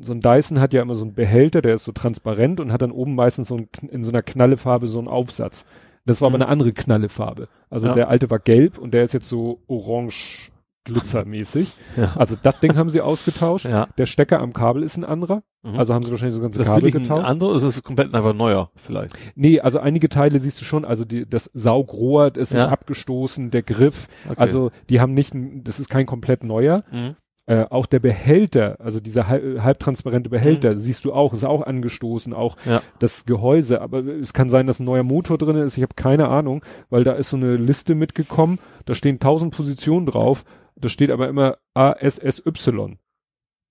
[0.00, 2.82] so ein Dyson hat ja immer so einen Behälter, der ist so transparent und hat
[2.82, 5.64] dann oben meistens so ein, in so einer Knallefarbe so einen Aufsatz.
[6.06, 6.36] Das war Mhm.
[6.36, 7.48] eine andere Knallefarbe.
[7.68, 7.94] Also Ja.
[7.94, 10.50] der alte war gelb und der ist jetzt so orange
[10.84, 11.72] glitzermäßig.
[11.96, 12.12] Ja.
[12.16, 13.66] Also das Ding haben sie ausgetauscht.
[13.66, 13.88] Ja.
[13.98, 15.42] Der Stecker am Kabel ist ein anderer.
[15.64, 15.76] Mhm.
[15.78, 17.24] Also haben sie wahrscheinlich so ganze das Kabel wirklich ein getauscht.
[17.28, 19.16] anderer oder ist das komplett einfach neuer vielleicht?
[19.34, 22.66] Nee, also einige Teile siehst du schon, also die, das Saugrohr, das Ja.
[22.66, 24.34] ist abgestoßen, der Griff, Okay.
[24.40, 26.84] also die haben nicht, das ist kein komplett neuer.
[26.92, 27.16] Mhm.
[27.48, 30.78] Äh, auch der Behälter, also dieser halb, halbtransparente Behälter, Mhm.
[30.78, 32.82] siehst du auch, ist auch angestoßen, auch Ja.
[32.98, 33.80] das Gehäuse.
[33.80, 35.76] Aber es kann sein, dass ein neuer Motor drin ist.
[35.76, 38.58] Ich habe keine Ahnung, weil da ist so eine Liste mitgekommen.
[38.84, 40.44] Da stehen tausend Positionen drauf.
[40.74, 42.96] Da steht aber immer ASSY,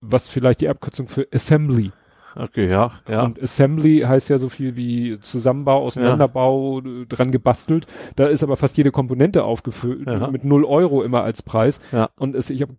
[0.02, 1.92] was vielleicht die Abkürzung für Assembly.
[2.36, 3.24] Okay, ja, ja.
[3.24, 7.88] Und Assembly heißt ja so viel wie Zusammenbau, Auseinanderbau, äh, dran gebastelt.
[8.16, 10.28] Da ist aber fast jede Komponente aufgefüllt Ja.
[10.30, 11.80] mit null Euro immer als Preis.
[11.92, 12.10] Ja.
[12.18, 12.70] Und es, ich hab,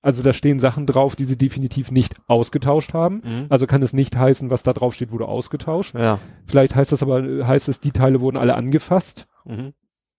[0.00, 3.22] also da stehen Sachen drauf, die sie definitiv nicht ausgetauscht haben.
[3.24, 3.46] Mhm.
[3.48, 5.94] Also kann es nicht heißen, was da drauf steht, wurde ausgetauscht.
[5.94, 6.18] ja.
[6.46, 9.26] Vielleicht heißt das aber, heißt es, die Teile wurden alle angefasst.
[9.44, 9.72] Mhm.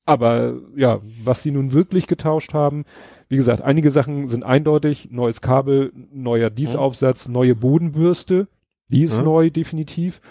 [0.05, 2.85] Aber ja, was sie nun wirklich getauscht haben,
[3.29, 8.47] wie gesagt, einige Sachen sind eindeutig, neues Kabel, neuer Diesaufsatz, neue Bodenbürste,
[8.91, 9.23] die ist Mhm.
[9.25, 10.21] neu, definitiv.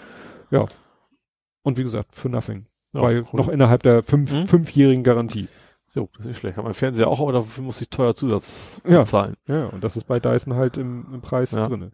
[0.51, 0.65] Ja.
[1.63, 2.65] Und wie gesagt, für nothing.
[2.93, 3.27] Ja, Weil cool.
[3.39, 4.47] noch innerhalb der fünf, Mhm.
[4.47, 5.47] fünfjährigen Garantie.
[5.93, 6.55] Jo, das ist nicht schlecht.
[6.57, 8.99] Hat mein Fernseher auch, aber dafür muss ich teuer Zusatz Ja.
[8.99, 9.35] bezahlen.
[9.45, 11.67] Ja, und das ist bei Dyson halt im, im Preis Ja.
[11.67, 11.91] drinne.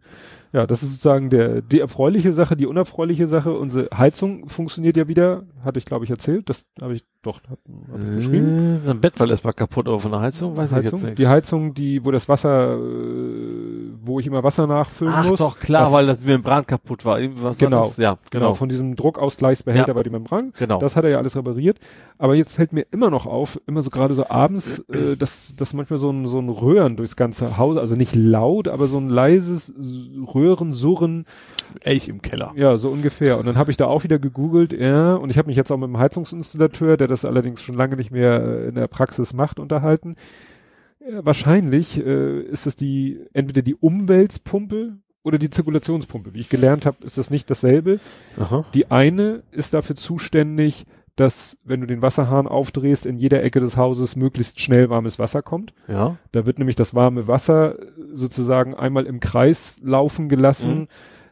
[0.54, 3.54] Ja, das ist sozusagen der, die erfreuliche Sache, die unerfreuliche Sache.
[3.58, 6.48] Unsere Heizung funktioniert ja wieder, hatte ich glaube ich erzählt.
[6.50, 7.60] Das habe ich doch hab,
[7.92, 8.82] hab ich geschrieben.
[8.88, 11.18] Äh, Bett war erstmal kaputt, aber von der Heizung weiß ich Heizung, jetzt nicht.
[11.20, 15.40] die Heizung, die, wo das Wasser, äh, wo ich immer Wasser nachfüllen Ach muss.
[15.40, 17.20] doch, klar, das, weil das Membran kaputt war.
[17.22, 17.98] Was war Genau, das?
[17.98, 18.54] Ja, genau, genau.
[18.54, 19.96] von diesem Druckausgleichsbehälter Ja.
[19.96, 20.54] war die Membran.
[20.58, 20.80] Genau.
[20.80, 21.80] Das hat er ja alles repariert.
[22.18, 25.74] Aber jetzt fällt mir immer noch auf, immer so gerade so abends, äh, dass, dass
[25.74, 29.10] manchmal so ein, so ein Röhren durchs ganze Haus, also nicht laut, aber so ein
[29.10, 29.74] leises
[30.34, 31.26] Röhren, Surren,
[31.82, 32.54] Elch im Keller.
[32.56, 33.38] ja, so ungefähr.
[33.38, 35.78] Und dann habe ich da auch wieder gegoogelt, ja, und ich habe mich jetzt auch
[35.78, 39.60] mit dem Heizungsinstallateur, der das allerdings schon lange nicht mehr äh, in der Praxis macht,
[39.60, 40.16] unterhalten.
[41.10, 46.34] Ja, wahrscheinlich äh, ist es die entweder die Umweltpumpe oder die Zirkulationspumpe.
[46.34, 48.00] Wie ich gelernt habe, ist das nicht dasselbe.
[48.40, 48.66] Aha.
[48.74, 50.86] Die eine ist dafür zuständig,
[51.18, 55.42] dass wenn du den Wasserhahn aufdrehst, in jeder Ecke des Hauses möglichst schnell warmes Wasser
[55.42, 55.74] kommt.
[55.88, 56.18] Ja.
[56.32, 60.80] Da wird nämlich das warme Wasser äh, sozusagen einmal im Kreis laufen gelassen.
[60.82, 60.88] Mhm.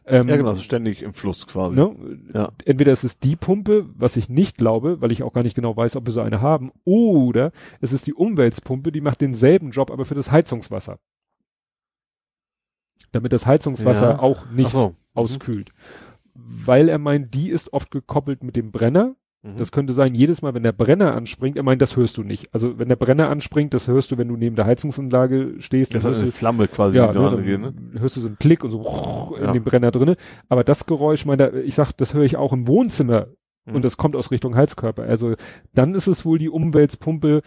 [0.08, 1.76] Ähm, Ja, genau, so ständig im Fluss quasi.
[1.76, 2.18] Ne?
[2.32, 2.52] Ja.
[2.64, 5.76] Entweder es ist die Pumpe, was ich nicht glaube, weil ich auch gar nicht genau
[5.76, 9.90] weiß, ob wir so eine haben, oder es ist die Umweltpumpe, die macht denselben Job,
[9.90, 10.98] aber für das Heizungswasser.
[13.12, 14.18] Damit das Heizungswasser Ja.
[14.20, 14.90] auch nicht so.
[14.90, 14.94] Mhm.
[15.14, 15.72] auskühlt.
[16.34, 19.16] Weil er meint, die ist oft gekoppelt mit dem Brenner.
[19.46, 19.56] Mhm.
[19.58, 22.48] Das könnte sein, jedes Mal, wenn der Brenner anspringt, er meint, das hörst du nicht.
[22.52, 25.94] Also wenn der Brenner anspringt, das hörst du, wenn du neben der Heizungsanlage stehst.
[25.94, 27.72] das hörst eine Flamme quasi, ja, ne, angeht, ne?
[27.98, 29.52] hörst du so einen Klick und so in Ja.
[29.52, 30.16] dem Brenner drinne.
[30.48, 33.26] Aber das Geräusch, meiner, ich sag, das höre ich auch im Wohnzimmer
[33.68, 33.74] Mhm.
[33.74, 35.02] und das kommt aus Richtung Heizkörper.
[35.02, 35.34] Also
[35.74, 37.42] dann ist es wohl die Umweltpumpe,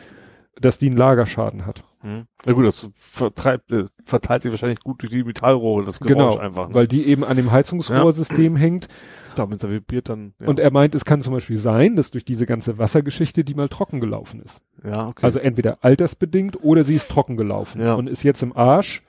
[0.60, 1.84] dass die einen Lagerschaden hat.
[2.04, 2.26] Mhm.
[2.46, 6.38] Na gut, das vertreibt, äh, verteilt sich wahrscheinlich gut durch die Metallrohre, das Geräusch Genau,
[6.38, 6.70] einfach.
[6.70, 6.76] Ne?
[6.76, 8.88] weil die eben an dem Heizungsrohrsystem hängt.
[9.36, 10.34] damit er vibriert dann.
[10.40, 10.48] Ja.
[10.48, 13.70] Und er meint, es kann zum Beispiel sein, dass durch diese ganze Wassergeschichte die mal
[13.70, 14.62] trocken gelaufen ist.
[14.84, 15.26] ja, okay.
[15.26, 17.94] Also entweder altersbedingt oder sie ist trocken gelaufen Ja.
[17.96, 19.04] und ist jetzt im Arsch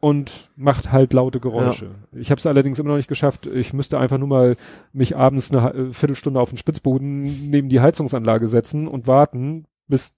[0.00, 1.94] und macht halt laute Geräusche.
[2.12, 3.46] Ich habe es allerdings immer noch nicht geschafft.
[3.46, 4.56] Ich müsste einfach nur mal
[4.92, 7.20] mich abends eine äh, Viertelstunde auf den Spitzboden
[7.50, 10.12] neben die Heizungsanlage setzen und warten, bis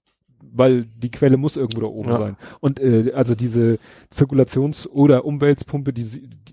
[0.53, 2.17] weil die Quelle muss irgendwo da oben Ja.
[2.17, 2.37] sein.
[2.59, 3.79] Und äh, also diese
[4.13, 6.03] Zirkulations- oder Umweltpumpe, die,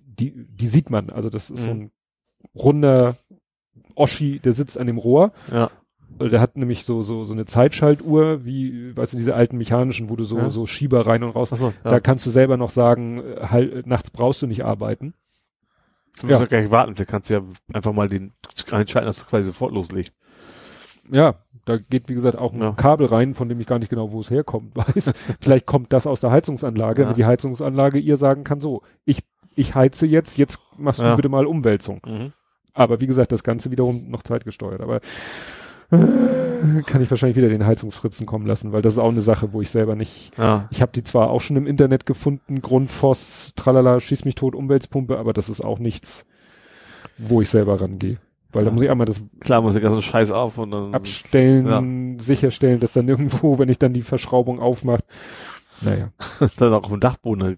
[0.05, 1.11] die, die sieht man.
[1.11, 1.81] Also das ist so Mhm.
[1.81, 1.91] ein
[2.55, 3.17] runder
[3.95, 5.33] Oschi, der sitzt an dem Rohr.
[5.51, 5.71] ja.
[6.19, 10.11] Weil Der hat nämlich so, so, so eine Zeitschaltuhr, wie, weißt du, diese alten mechanischen,
[10.11, 10.51] wo du so, Ja.
[10.51, 11.91] so Schieber rein und raus Achso, ja.
[11.91, 15.15] Da kannst du selber noch sagen, äh, halt, nachts brauchst du nicht arbeiten.
[16.21, 16.41] du musst ja.
[16.41, 17.41] ja gar nicht warten, du kannst ja
[17.73, 18.35] einfach mal den
[18.71, 20.13] einschalten, dass du quasi sofort loslegt.
[21.11, 22.73] Ja, da geht, wie gesagt, auch ein Ja.
[22.73, 25.13] Kabel rein, von dem ich gar nicht genau, wo es herkommt, weiß.
[25.41, 27.09] Vielleicht kommt das aus der Heizungsanlage, Ja.
[27.09, 29.23] wenn die Heizungsanlage ihr sagen kann, so, ich,
[29.55, 31.15] ich heize jetzt, jetzt machst du Ja.
[31.17, 32.01] bitte mal Umwälzung.
[32.07, 32.33] Mhm.
[32.75, 34.81] Aber wie gesagt, das Ganze wiederum noch zeitgesteuert.
[34.81, 35.01] Aber
[35.91, 39.53] äh, kann ich wahrscheinlich wieder den Heizungsfritzen kommen lassen, weil das ist auch eine Sache,
[39.53, 40.69] wo ich selber nicht Ja.
[40.71, 45.19] Ich habe die zwar auch schon im Internet gefunden, Grundfos, tralala, schieß mich tot, Umweltpumpe,
[45.19, 46.25] aber das ist auch nichts,
[47.19, 48.17] wo ich selber rangehe.
[48.53, 48.75] Weil da Ja.
[48.75, 50.95] muss ich einmal das Klar, muss der ganze Scheiß auf und dann.
[50.95, 55.03] abstellen, sicherstellen, dass dann irgendwo, wenn ich dann die Verschraubung aufmache,
[55.81, 56.11] naja.
[56.41, 56.49] Ja.
[56.59, 57.57] dann auch auf dem Dachboden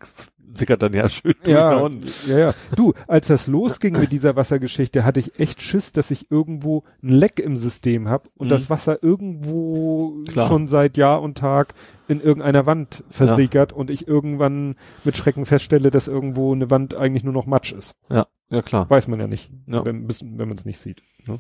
[0.57, 1.89] sickert dann ja schön Ja,
[2.29, 2.51] ja, ja.
[2.77, 7.09] Du, als das losging mit dieser Wassergeschichte, hatte ich echt Schiss, dass ich irgendwo ein
[7.09, 8.51] Leck im System habe und Mhm.
[8.51, 10.47] das Wasser irgendwo Klar.
[10.47, 11.75] schon seit Jahr und Tag
[12.07, 17.25] in irgendeiner Wand versickert und ich irgendwann mit Schrecken feststelle, dass irgendwo eine Wand eigentlich
[17.25, 17.95] nur noch Matsch ist.
[18.09, 18.89] Ja, ja klar.
[18.91, 19.85] Weiß man ja nicht, Ja.
[19.85, 21.03] wenn, wenn man es nicht sieht.
[21.27, 21.39] Ne?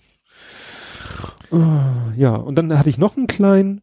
[1.50, 1.60] Oh,
[2.16, 3.82] ja, und dann hatte ich noch einen kleinen,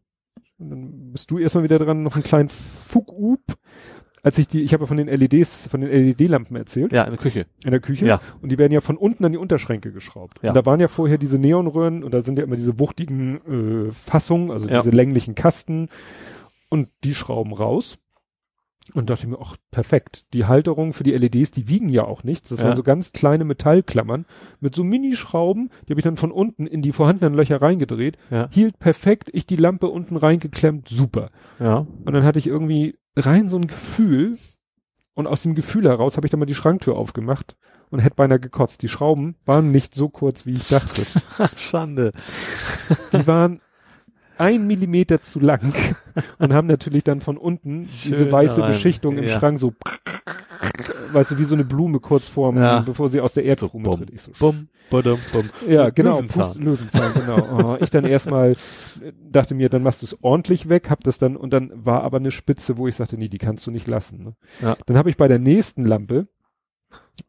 [0.58, 3.42] dann bist du erstmal wieder dran, noch einen kleinen Fugup.
[4.24, 6.92] Als ich die, ich habe ja von den LEDs, von den LED-Lampen erzählt.
[6.94, 7.48] Ja, in der Küche.
[7.66, 8.06] In der Küche.
[8.06, 8.20] Ja.
[8.40, 10.38] Und die werden ja von unten an die Unterschränke geschraubt.
[10.44, 10.50] Ja.
[10.50, 13.92] Und da waren ja vorher diese Neonröhren und da sind ja immer diese wuchtigen äh,
[13.92, 14.82] Fassungen, also Ja.
[14.82, 15.90] diese länglichen Kasten.
[16.70, 17.98] Und die schrauben raus.
[18.94, 20.34] Und dachte ich mir, ach, perfekt.
[20.34, 22.50] Die Halterung für die LEDs, die wiegen ja auch nichts.
[22.50, 22.68] Das Ja.
[22.68, 24.26] waren so ganz kleine Metallklammern
[24.60, 25.70] mit so Minischrauben.
[25.88, 28.18] Die habe ich dann von unten in die vorhandenen Löcher reingedreht.
[28.32, 28.50] Ja.
[28.52, 29.30] Hielt perfekt.
[29.34, 30.90] Ich die Lampe unten reingeklemmt.
[30.90, 31.30] Super.
[31.60, 31.86] Ja.
[32.06, 34.38] Und dann hatte ich irgendwie rein so ein Gefühl.
[35.14, 37.56] Und aus dem Gefühl heraus habe ich dann mal die Schranktür aufgemacht
[37.92, 38.82] und hätte beinahe gekotzt.
[38.82, 41.04] Die Schrauben waren nicht so kurz, wie ich dachte.
[41.56, 42.14] Schande.
[43.14, 43.62] Die waren
[44.38, 45.74] ein Millimeter zu lang
[46.40, 48.72] und haben natürlich dann von unten diese Schön weiße da rein.
[48.74, 49.40] Beschichtung im Ja.
[49.40, 49.74] Schrank so,
[51.12, 52.80] weißt du, wie so eine Blume kurz vorm, Ja.
[52.82, 54.10] bevor sie aus der Erdkrume tritt.
[54.12, 55.50] Ich so, Bum, badum, bum.
[55.68, 56.18] ja, genau.
[56.18, 56.48] Löwenzahn.
[56.48, 57.48] Fuß, Löwenzahn, genau.
[57.52, 58.56] Oh, ich dann erstmal äh,
[59.30, 62.18] dachte mir, dann machst du es ordentlich weg, hab das dann und dann war aber
[62.18, 64.24] eine Spitze, wo ich sagte, nee, die kannst du nicht lassen.
[64.24, 64.36] Ne?
[64.62, 64.78] Ja.
[64.86, 66.28] Dann habe ich bei der nächsten Lampe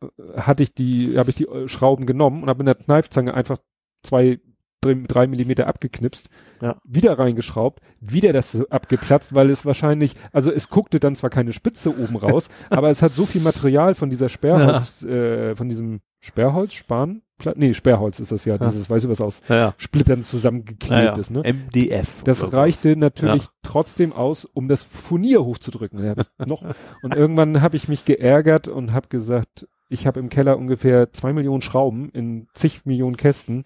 [0.00, 0.06] äh,
[0.40, 3.58] hatte ich die, habe ich die äh, Schrauben genommen und habe in der Kneifzange einfach
[4.02, 4.40] zwei
[4.82, 6.28] drei, Millimeter abgeknipst,
[6.60, 6.76] Ja.
[6.84, 11.52] wieder reingeschraubt, wieder das so abgeplatzt, weil es wahrscheinlich, also es guckte dann zwar keine
[11.52, 16.00] Spitze oben raus, aber es hat so viel Material von dieser Sperrholz, äh, von diesem
[16.20, 17.22] Sperrholz, Span,
[17.56, 18.68] nee, Sperrholz ist das ja, Ja.
[18.70, 19.74] dieses, weißt du, was aus Ja, ja.
[19.76, 21.16] Splittern zusammengeklebt ja, ja.
[21.16, 21.42] ist, ne?
[21.44, 22.22] MDF.
[22.24, 26.04] Das reichte natürlich trotzdem aus, um das Furnier hochzudrücken.
[26.04, 26.14] Ja,
[26.46, 26.62] noch.
[27.02, 31.32] Und irgendwann habe ich mich geärgert und habe gesagt, ich habe im Keller ungefähr zwei
[31.32, 33.64] Millionen Schrauben in zig Millionen Kästen.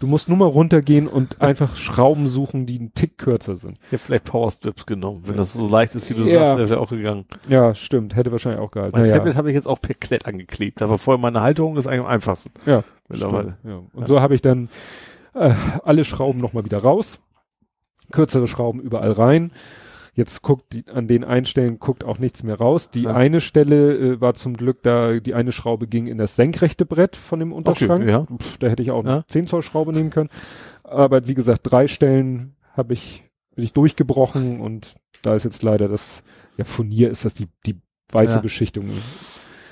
[0.00, 3.78] Du musst nur mal runtergehen und einfach Schrauben suchen, die einen Tick kürzer sind.
[3.86, 5.22] Ich hätte vielleicht Powerstrips genommen.
[5.24, 6.56] Wenn das so leicht ist, wie du Ja.
[6.56, 7.24] sagst, wäre auch gegangen.
[7.48, 8.14] Ja, stimmt.
[8.14, 8.96] Hätte wahrscheinlich auch gehalten.
[8.96, 10.80] Mein Naja, Tablet habe ich jetzt auch per Klett angeklebt.
[10.80, 12.50] Da war vorher meine Halterung, das ist eigentlich am einfachsten.
[12.64, 13.56] ja, Mittlerweile.
[13.64, 13.80] ja.
[13.92, 14.68] Und so habe ich dann
[15.34, 15.52] äh,
[15.84, 17.18] alle Schrauben nochmal wieder raus.
[18.12, 19.50] Kürzere Schrauben überall rein.
[20.18, 22.90] Jetzt guckt die, an den Einstellen guckt auch nichts mehr raus.
[22.90, 23.14] Die Ja.
[23.14, 27.14] eine Stelle äh, war zum Glück da, die eine Schraube ging in das senkrechte Brett
[27.14, 28.08] von dem Unterschrank.
[28.08, 28.24] ja.
[28.24, 29.10] Pff, da hätte ich auch Ja.
[29.12, 30.28] eine 10 Zoll Schraube nehmen können.
[30.82, 33.22] Aber wie gesagt, drei Stellen habe ich,
[33.54, 36.24] bin ich durchgebrochen und da ist jetzt leider das,
[36.56, 37.76] ja, Furnier ist das die, die
[38.10, 38.40] weiße Ja.
[38.40, 38.86] Beschichtung.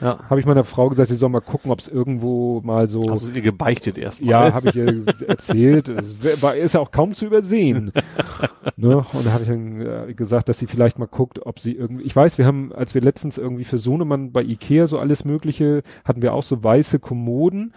[0.00, 0.18] Ja.
[0.28, 3.10] Habe ich meiner Frau gesagt, sie soll mal gucken, ob es irgendwo mal so.
[3.10, 4.30] Hast du ihr gebeichtet erstmal?
[4.30, 5.88] Ja, habe ich ihr erzählt.
[5.88, 7.92] Es war, ist ja auch kaum zu übersehen.
[8.76, 8.98] ne?
[8.98, 12.04] Und da habe ich dann äh, gesagt, dass sie vielleicht mal guckt, ob sie irgendwie.
[12.04, 15.82] Ich weiß, wir haben, als wir letztens irgendwie für Sohnemann bei Ikea so alles Mögliche,
[16.04, 17.72] hatten wir auch so weiße Kommoden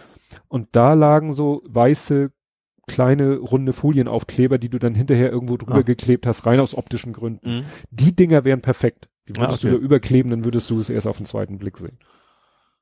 [0.48, 2.30] und da lagen so weiße
[2.86, 5.82] kleine runde Folienaufkleber, die du dann hinterher irgendwo drüber Ah.
[5.82, 7.58] geklebt hast, rein aus optischen Gründen.
[7.58, 7.62] Mhm.
[7.90, 9.08] Die Dinger wären perfekt.
[9.32, 9.72] Die Ah, würdest okay.
[9.72, 11.98] du da überkleben, dann würdest du es erst auf den zweiten Blick sehen.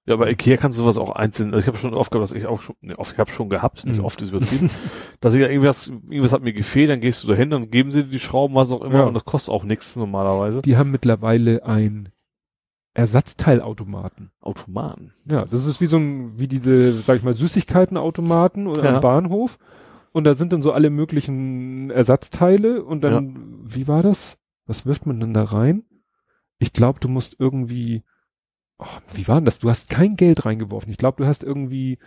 [0.07, 2.37] Ja, bei Ikea kannst du sowas auch einzeln, also ich habe schon oft gehabt, dass
[2.37, 4.05] ich auch schon, nee, oft, ich habe schon gehabt, nicht Mhm.
[4.07, 4.71] oft ist übertrieben,
[5.21, 8.05] dass ich ja irgendwas, irgendwas hat mir gefehlt, dann gehst du dahin, dann geben sie
[8.05, 9.05] dir die Schrauben, was auch immer, Ja.
[9.05, 10.63] und das kostet auch nichts normalerweise.
[10.63, 12.09] Die haben mittlerweile ein
[12.95, 14.31] Ersatzteilautomaten.
[14.41, 15.13] Automaten.
[15.31, 18.95] Ja, das ist wie so ein, wie diese, sag ich mal, Süßigkeitenautomaten oder Ja.
[18.97, 19.59] am Bahnhof.
[20.13, 24.37] Und da sind dann so alle möglichen Ersatzteile und dann, wie war das?
[24.67, 25.85] Was wirft man denn da rein?
[26.59, 28.03] Ich glaube, du musst irgendwie,
[28.79, 29.59] oh, wie war denn das?
[29.59, 30.91] Du hast kein Geld reingeworfen.
[30.91, 31.99] Ich glaube, du hast irgendwie,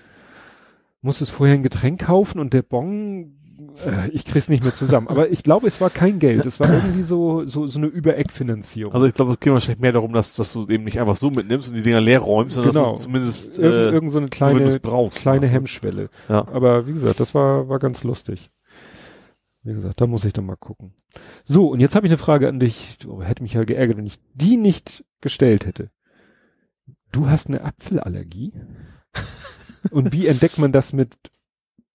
[1.01, 3.37] musstest vorher ein Getränk kaufen und der Bon,
[3.85, 5.07] äh, ich krieg's nicht mehr zusammen.
[5.07, 6.45] Aber ich glaube, es war kein Geld.
[6.45, 8.93] Es war irgendwie so, so, so eine Übereckfinanzierung.
[8.93, 11.29] Also ich glaube, es geht wahrscheinlich mehr darum, dass, dass du eben nicht einfach so
[11.29, 12.91] mitnimmst und die Dinger leer räumst, sondern Genau.
[12.91, 15.53] dass du zumindest Irgend, äh, irgend so eine kleine, brauchst, kleine machst.
[15.53, 16.09] Hemmschwelle.
[16.27, 16.47] Ja.
[16.47, 18.49] Aber wie gesagt, das war, war ganz lustig.
[19.63, 20.93] Wie gesagt, da muss ich dann mal gucken.
[21.43, 22.97] So, und jetzt habe ich eine Frage an dich.
[22.97, 25.91] Du hätte mich ja geärgert, wenn ich die nicht gestellt hätte.
[27.11, 28.53] Du hast eine Apfelallergie?
[29.91, 31.15] und wie entdeckt man das mit,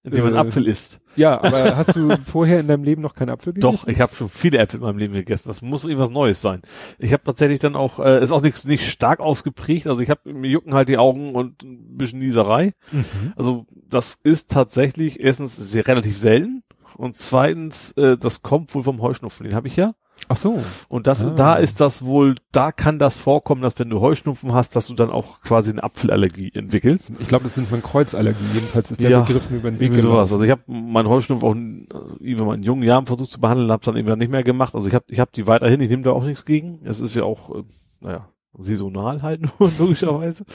[0.04, 1.00] indem man äh, Apfel isst.
[1.16, 3.76] ja, aber hast du vorher in deinem Leben noch keinen Apfel gegessen?
[3.76, 5.48] Doch, ich habe schon viele Äpfel in meinem Leben gegessen.
[5.48, 6.62] Das muss irgendwas Neues sein.
[7.00, 9.88] Ich habe tatsächlich dann auch, äh, ist auch nichts nicht stark ausgeprägt.
[9.88, 12.74] Also ich habe mir jucken halt die Augen und ein bisschen Nieserei.
[12.92, 13.32] Mhm.
[13.34, 16.62] Also das ist tatsächlich erstens sehr relativ selten
[16.96, 19.44] und zweitens, äh, das kommt wohl vom Heuschnupfen.
[19.46, 19.94] Den habe ich ja.
[20.28, 20.58] Ach so.
[20.88, 21.30] Und das, Ah.
[21.36, 24.94] da ist das wohl, da kann das vorkommen, dass wenn du Heuschnupfen hast, dass du
[24.94, 27.12] dann auch quasi eine Apfelallergie entwickelst.
[27.20, 28.42] Ich glaube, das nennt man Kreuzallergie.
[28.54, 30.32] Jedenfalls ist der Ja, Begriff über den Weg Irgendwie sowas.
[30.32, 31.54] Also ich habe meinen Heuschnupfen auch
[31.94, 34.74] also irgendwann in jungen Jahren versucht zu behandeln, habe dann irgendwann nicht mehr gemacht.
[34.74, 36.80] Also ich habe ich hab die weiterhin, ich nehme da auch nichts gegen.
[36.84, 37.62] Es ist ja auch, äh,
[38.00, 38.26] naja,
[38.56, 40.46] saisonal halt nur, logischerweise.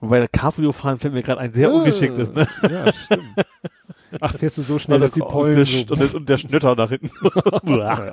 [0.00, 2.46] Wobei der Cabrio-Fahren fällt mir gerade ein sehr ungeschickt ist, ne?
[2.62, 3.24] Ja, stimmt.
[4.20, 5.78] Ach, fährst du so schnell, dass die und Pollen der, so...
[5.78, 7.10] und, der, und der Schnötter nach hinten.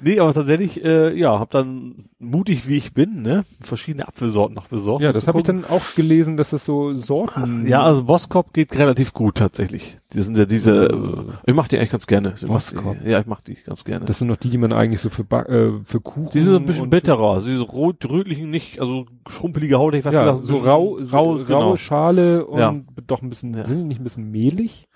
[0.00, 4.68] nee, aber tatsächlich, äh, ja, hab dann mutig wie ich bin, ne, verschiedene Apfelsorten noch
[4.68, 5.02] besorgt.
[5.02, 7.66] Ja, das habe ich dann auch gelesen, dass das so Sorten.
[7.66, 9.99] Ja, also Boskop geht relativ gut tatsächlich.
[10.12, 12.32] Die sind ja diese, äh, ich mach die eigentlich ganz gerne.
[12.36, 12.96] Ich mach Boskop.
[13.04, 14.04] die- Ja, ich mach die ganz gerne.
[14.06, 16.30] Das sind noch die, die man eigentlich so für, ba äh, für Kuchen.
[16.32, 20.32] die sind ein bisschen bitterer, also diese rot-rötlichen, nicht, also schrumpelige Haut, ich weiß Ja,
[20.32, 21.76] nicht, so rau, so rau, raue genau.
[21.76, 22.74] Schale und Ja.
[23.06, 23.64] doch ein bisschen, Ja.
[23.64, 24.88] sind die nicht ein bisschen mehlig?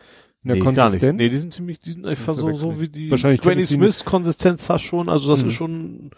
[0.43, 0.81] In der Nee, gar nicht.
[0.83, 1.17] Konsistenz?
[1.17, 4.67] Nee, die sind ziemlich, die sind einfach so, so wie die Wahrscheinlich Granny Smith Konsistenz
[4.67, 5.47] fast schon, also das Mhm.
[5.49, 6.10] ist schon,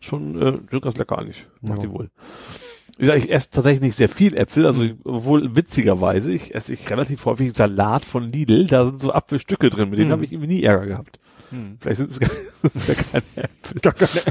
[0.00, 1.46] schon, äh, schon ganz lecker eigentlich.
[1.60, 1.88] Macht Ja.
[1.88, 2.10] die wohl.
[2.96, 4.98] Wie gesagt, ich esse tatsächlich nicht sehr viel Äpfel, also Mhm.
[5.04, 9.90] obwohl witzigerweise, ich esse ich relativ häufig Salat von Lidl, da sind so Apfelstücke drin,
[9.90, 10.12] mit denen Mhm.
[10.12, 11.18] habe ich irgendwie nie Ärger gehabt.
[11.50, 11.76] Hm.
[11.78, 12.30] Vielleicht sind es gar,
[12.62, 14.24] sind es ja keine Äpfel.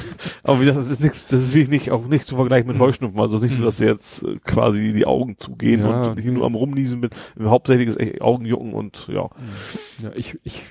[0.44, 2.78] Aber wie gesagt, das ist nichts, das ist wirklich nicht, auch nicht zu vergleichen mit
[2.78, 2.82] Mhm.
[2.82, 3.20] Heuschnupfen.
[3.20, 3.66] Also nicht so, Mhm.
[3.66, 6.02] dass jetzt äh, quasi die Augen zugehen Ja.
[6.10, 7.12] und ich nur am Rumniesen bin.
[7.44, 9.30] Hauptsächlich ist echt Augenjucken und ja,
[10.02, 10.64] Ja, ich, ich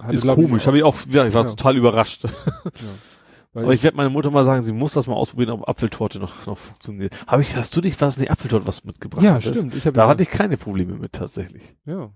[0.00, 0.66] hatte, ist komisch.
[0.66, 1.50] Habe ich auch, ja, ich war Ja.
[1.50, 2.24] total überrascht.
[2.24, 2.30] weil
[3.52, 6.46] Aber ich werde meine Mutter mal sagen, sie muss das mal ausprobieren, ob Apfeltorte noch,
[6.46, 7.14] noch funktioniert.
[7.26, 9.24] Habe ich, hast du dich, was die Apfeltorte was mitgebracht?
[9.24, 9.54] ja, hattest?
[9.56, 9.74] stimmt.
[9.74, 11.62] Ich hab Da ja- hatte ich keine Probleme mit tatsächlich.
[11.84, 12.10] Ja.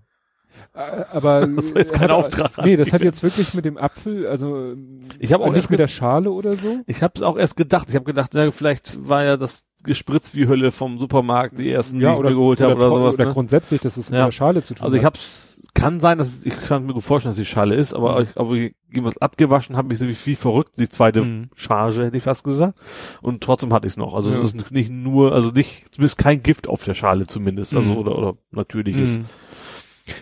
[0.73, 3.77] Äh, Aber Das war jetzt kein hat- Auftrag Nee, das hat jetzt wirklich mit dem
[3.77, 4.75] Apfel, also
[5.19, 6.79] Ich habe auch nicht erst mit der Schale oder so.
[6.87, 7.87] Ich habe es auch erst gedacht.
[7.89, 11.99] Ich habe gedacht, na, vielleicht war ja das gespritzt wie Hölle vom Supermarkt, die ersten,
[11.99, 13.15] die ich mir geholt habe oder, tro- sowas.
[13.15, 13.33] Oder ne?
[13.33, 14.25] grundsätzlich, dass es mit Ja.
[14.25, 15.13] der Schale zu tun Also ich hat.
[15.15, 18.35] hab's, kann sein, dass ich kann mir gut vorstellen, dass die Schale ist, aber ich,
[18.35, 21.49] aber ich was abgewaschen habe ich so wie, wie verrückt, die zweite Mhm.
[21.53, 22.79] Charge hätte ich fast gesagt.
[23.21, 24.13] Und trotzdem hatte ich es noch.
[24.15, 24.41] Also Ja.
[24.41, 27.97] es ist nicht nur, also nicht, zumindest kein Gift auf der Schale zumindest, also Mhm.
[27.97, 29.19] oder, oder natürliches.
[29.19, 29.25] Mhm.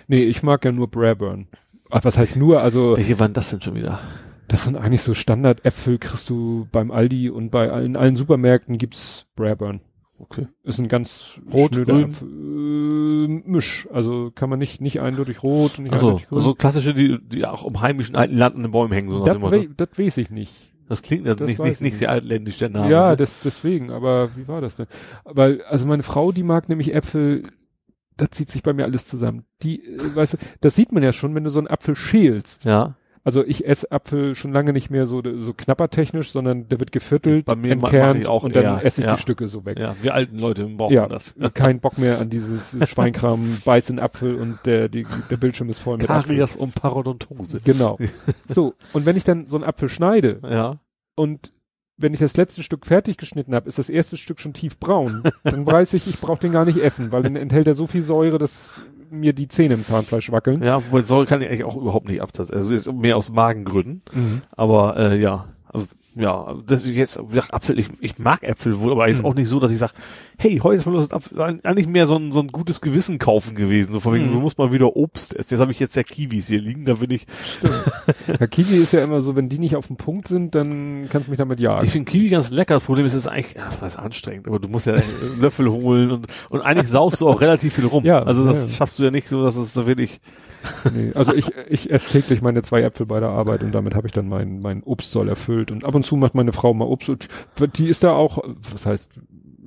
[0.08, 1.48] Nee, ich mag ja nur Braeburn.
[1.90, 2.62] Ach, was heißt nur?
[2.62, 4.00] Also Welche waren das denn schon wieder?
[4.50, 9.26] das sind eigentlich so Standardäpfel, kriegst du beim Aldi und bei allen, allen Supermärkten gibt's
[9.36, 9.82] Braeburn.
[10.20, 10.48] Okay.
[10.64, 12.04] Ist ein ganz Rot, schnöder grün?
[12.06, 12.28] Apfel.
[12.28, 13.88] Äh, Misch.
[13.92, 16.38] Also kann man nicht, nicht eindeutig rot und nicht Also, eindeutig grün.
[16.40, 19.26] also klassische, die, die auch im heimischen alten Land an den Bäumen hängen, so nach
[19.26, 19.56] das, dem Motto.
[19.62, 20.54] we das weiß ich nicht.
[20.88, 22.92] Das klingt ja das nicht, nicht, ich nicht sehr altländisch, der Name.
[22.92, 23.16] ja, ne?
[23.18, 24.86] das, deswegen, aber wie war das denn?
[25.24, 27.44] Weil, also meine Frau, die mag nämlich Äpfel,
[28.18, 29.46] da zieht sich bei mir alles zusammen.
[29.64, 32.66] Die, äh, weißt du, das sieht man ja schon, wenn du so einen Apfel schälst.
[32.66, 32.96] ja.
[33.26, 37.46] Also ich esse Apfel schon lange nicht mehr so, so knappertechnisch, sondern der wird geviertelt,
[37.46, 39.16] Bei mir entkernt auch und dann eher, esse ich ja.
[39.16, 39.80] die Stücke so weg.
[39.80, 41.34] Ja, wir alten Leute brauchen Ja, das.
[41.54, 45.80] kein Bock mehr an dieses Schweinkram, beiß in Apfel und der, die, der Bildschirm ist
[45.80, 46.36] voll mit Apfel.
[46.36, 47.62] Karies und Parodontose.
[47.64, 47.98] Genau.
[48.50, 50.80] So, und wenn ich dann so einen Apfel schneide Ja.
[51.16, 51.54] und
[51.98, 55.24] wenn ich das letzte Stück fertig geschnitten habe, ist das erste Stück schon tiefbraun.
[55.44, 58.02] Dann weiß ich, ich brauche den gar nicht essen, weil dann enthält er so viel
[58.02, 58.82] Säure, dass
[59.14, 60.64] mir die Zähne im Zahnfleisch wackeln.
[60.64, 62.56] Ja, wobei Säure kann ich eigentlich auch überhaupt nicht abtasten.
[62.58, 64.02] Also ist mehr aus Magengründen.
[64.14, 64.42] Mhm.
[64.56, 68.80] Aber äh, ja, also, ja, das ist jetzt wie gesagt, Apfel, ich, ich mag Äpfel
[68.80, 69.26] wohl, aber jetzt Mhm.
[69.26, 69.94] auch nicht so, dass ich sage,
[70.38, 71.40] hey, heute ist mal Lust Apfel.
[71.42, 73.92] Eigentlich mehr so ein, so ein gutes Gewissen kaufen gewesen.
[73.92, 74.34] So von wegen, Mhm.
[74.34, 75.50] du musst mal wieder Obst essen.
[75.56, 77.26] Jetzt habe ich jetzt ja Kiwis hier liegen, da bin ich.
[78.40, 81.28] Ja, Kiwi ist ja immer so, wenn die nicht auf dem Punkt sind, dann kannst
[81.28, 81.86] du mich damit jagen.
[81.86, 82.76] Ich finde Kiwi ganz lecker.
[82.76, 85.04] Das Problem ist, es ist eigentlich, ja, das ist anstrengend, aber du musst ja einen
[85.42, 88.06] Löffel holen und, und eigentlich saust du auch relativ viel rum.
[88.06, 88.78] Ja, also das ja.
[88.78, 90.20] schaffst du ja nicht so, dass es so wirklich,
[90.94, 94.08] Nee, also ich, ich esse täglich meine zwei Äpfel bei der Arbeit und damit habe
[94.08, 95.72] ich dann meinen mein Obstsoll erfüllt.
[95.72, 97.28] Und ab und zu macht meine Frau mal Obst und
[97.78, 98.40] die ist da auch,
[98.72, 99.12] was heißt,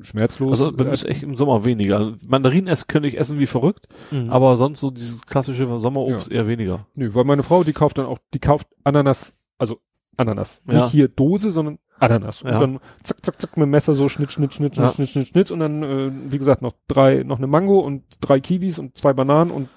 [0.00, 0.60] schmerzlos.
[0.60, 2.16] also bei mir ist echt im Sommer weniger.
[2.26, 4.30] Mandarinen essen könnte ich essen wie verrückt, Mhm.
[4.30, 6.86] aber sonst so dieses klassische Sommerobst eher weniger.
[6.94, 9.80] Nö, weil meine Frau, die kauft dann auch, die kauft Ananas, also
[10.16, 10.60] Ananas.
[10.70, 10.84] Ja.
[10.84, 12.42] Nicht hier Dose, sondern Ananas.
[12.42, 12.60] Und Ja.
[12.60, 14.92] dann zack, zack, zack mit dem Messer so schnitt, schnitt, schnitt, Ja.
[14.92, 18.38] schnitt, schnitt, schnitt und dann, äh, wie gesagt, noch drei, noch eine Mango und drei
[18.40, 19.68] Kiwis und zwei Bananen und äh,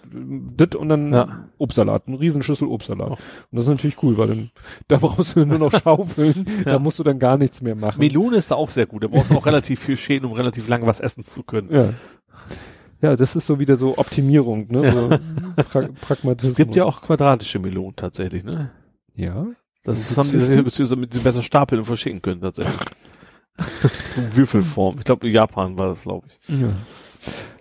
[0.57, 1.45] dit und dann Ja.
[1.57, 3.11] Obstsalat, eine Riesenschüssel Obstsalat.
[3.11, 3.17] Und
[3.51, 4.49] das ist natürlich cool, weil dann,
[4.87, 6.73] da brauchst du nur noch schaufeln, Ja.
[6.73, 7.99] da musst du dann gar nichts mehr machen.
[7.99, 9.03] Melone ist da auch sehr gut.
[9.03, 11.69] Da brauchst du auch relativ viel Schäden, um relativ lange was essen zu können.
[11.71, 11.89] Ja.
[13.01, 14.91] Ja, das ist so wieder so Optimierung, ne?
[14.91, 15.09] So
[15.63, 16.51] pra Pragmatismus.
[16.51, 18.71] Es gibt ja auch quadratische Melonen tatsächlich, ne?
[19.15, 19.45] Ja.
[19.83, 22.75] Das haben die beziehungsweise mit besser stapeln und verschicken können tatsächlich.
[24.11, 24.97] Zum Würfelform.
[24.99, 26.39] Ich glaube, in Japan war das, glaube ich.
[26.49, 26.69] Ja.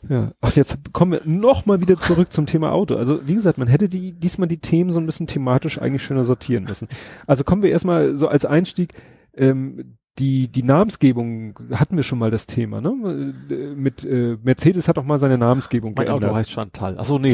[0.09, 0.33] Ja.
[0.41, 2.95] Ach, jetzt kommen wir noch mal wieder zurück zum Thema Auto.
[2.97, 6.25] Also, wie gesagt, man hätte die, diesmal die Themen so ein bisschen thematisch eigentlich schöner
[6.25, 6.87] sortieren müssen.
[7.27, 8.95] Also kommen wir erstmal so als Einstieg,
[9.35, 13.35] ähm, die, die Namensgebung hatten wir schon mal das Thema, ne?
[13.51, 16.31] Äh, Mit, äh, Mercedes hat auch mal seine Namensgebung Mein geändert.
[16.31, 16.97] Auto heißt Chantal.
[16.99, 17.19] Ach so,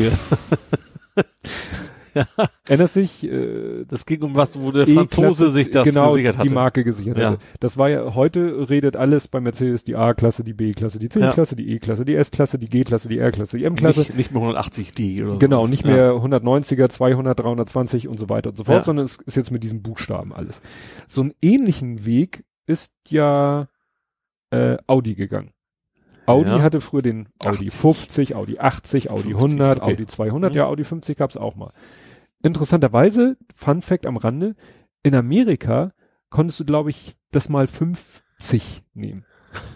[2.38, 2.44] nee.
[2.68, 6.48] Ändert sich, äh, Das ging um was, wo der Franzose sich das genau, gesichert hatte.
[6.48, 7.30] die Marke gesichert Ja.
[7.32, 7.38] hatte.
[7.60, 11.68] Das war ja, heute redet alles bei Mercedes die A-Klasse, die B-Klasse, die C-Klasse, die
[11.70, 14.00] E-Klasse, die S-Klasse, die G-Klasse, die R-Klasse, die M-Klasse.
[14.00, 15.70] Nicht, nicht mehr 180D oder Genau, sowas.
[15.70, 15.90] nicht Ja.
[15.92, 18.84] mehr 190er, 200, 320 und so weiter und so fort, Ja.
[18.84, 20.60] sondern es ist jetzt mit diesen Buchstaben alles.
[21.08, 23.68] So einen ähnlichen Weg ist ja
[24.50, 25.50] äh, Audi gegangen.
[26.26, 26.62] Audi Ja.
[26.62, 27.72] hatte früher den Audi 80.
[27.72, 29.92] 50, Audi 80, Audi 50, 100, okay.
[29.92, 30.56] Audi 200, Mhm.
[30.56, 31.72] ja, Audi 50 gab's auch mal.
[32.44, 34.54] Interessanterweise, Fun Fact am Rande,
[35.02, 35.92] in Amerika
[36.30, 39.24] konntest du, glaube ich, das mal fünf 80 nehmen.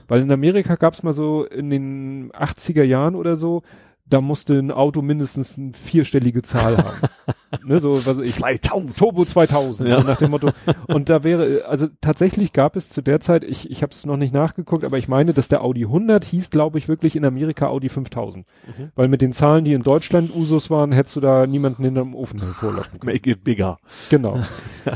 [0.09, 3.63] Weil in Amerika gab es mal so in den 80er Jahren oder so,
[4.11, 6.97] da musste ein Auto mindestens eine vierstellige Zahl haben.
[7.65, 8.97] ne, so, was ich, 2000.
[8.97, 10.01] Turbo 2000, Ja.
[10.01, 10.51] so nach dem Motto.
[10.87, 14.17] Und da wäre, also tatsächlich gab es zu der Zeit, ich, ich habe es noch
[14.17, 17.67] nicht nachgeguckt, aber ich meine, dass der Audi 100 hieß, glaube ich, wirklich in Amerika
[17.69, 18.47] Audi 5000.
[18.67, 18.93] Mhm.
[18.95, 22.41] Weil mit den Zahlen, die in Deutschland Usus waren, hättest du da niemanden hinterm Ofen
[22.41, 23.13] hervorlocken können.
[23.13, 23.79] Make it bigger.
[24.11, 24.41] Genau.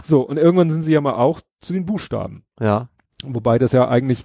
[0.05, 2.45] So, und irgendwann sind sie ja mal auch zu den Buchstaben.
[2.59, 2.89] Ja.
[3.27, 4.25] Wobei das ja eigentlich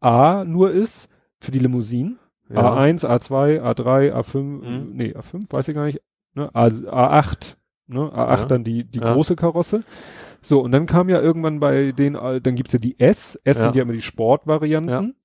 [0.00, 1.08] A nur ist
[1.40, 2.18] für die Limousinen.
[2.48, 2.74] Ja.
[2.74, 4.90] A1, A2, A3, A5, Mhm.
[4.94, 6.00] nee, A5, weiß ich gar nicht,
[6.34, 7.56] ne, A, A8,
[7.88, 8.44] ne, A8 Ja.
[8.46, 9.12] dann die, die Ja.
[9.14, 9.82] große Karosse.
[10.42, 13.74] So, und dann kam ja irgendwann bei den, dann gibt's ja die S, S sind
[13.74, 15.16] ja immer die Sportvarianten.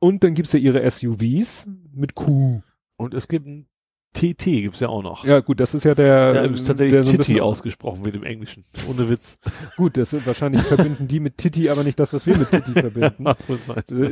[0.00, 2.60] Und dann gibt's ja ihre SUVs mit Q.
[2.96, 3.66] Und es gibt ein
[4.12, 5.24] TT, gibt's ja auch noch.
[5.24, 8.22] Ja, gut, das ist ja der, Der ist tatsächlich der so Titi ausgesprochen wird im
[8.22, 8.64] Englischen.
[8.88, 9.38] Ohne Witz.
[9.76, 12.72] Gut, das sind wahrscheinlich verbinden die mit Titi, aber nicht das, was wir mit Titi
[12.80, 13.24] verbinden.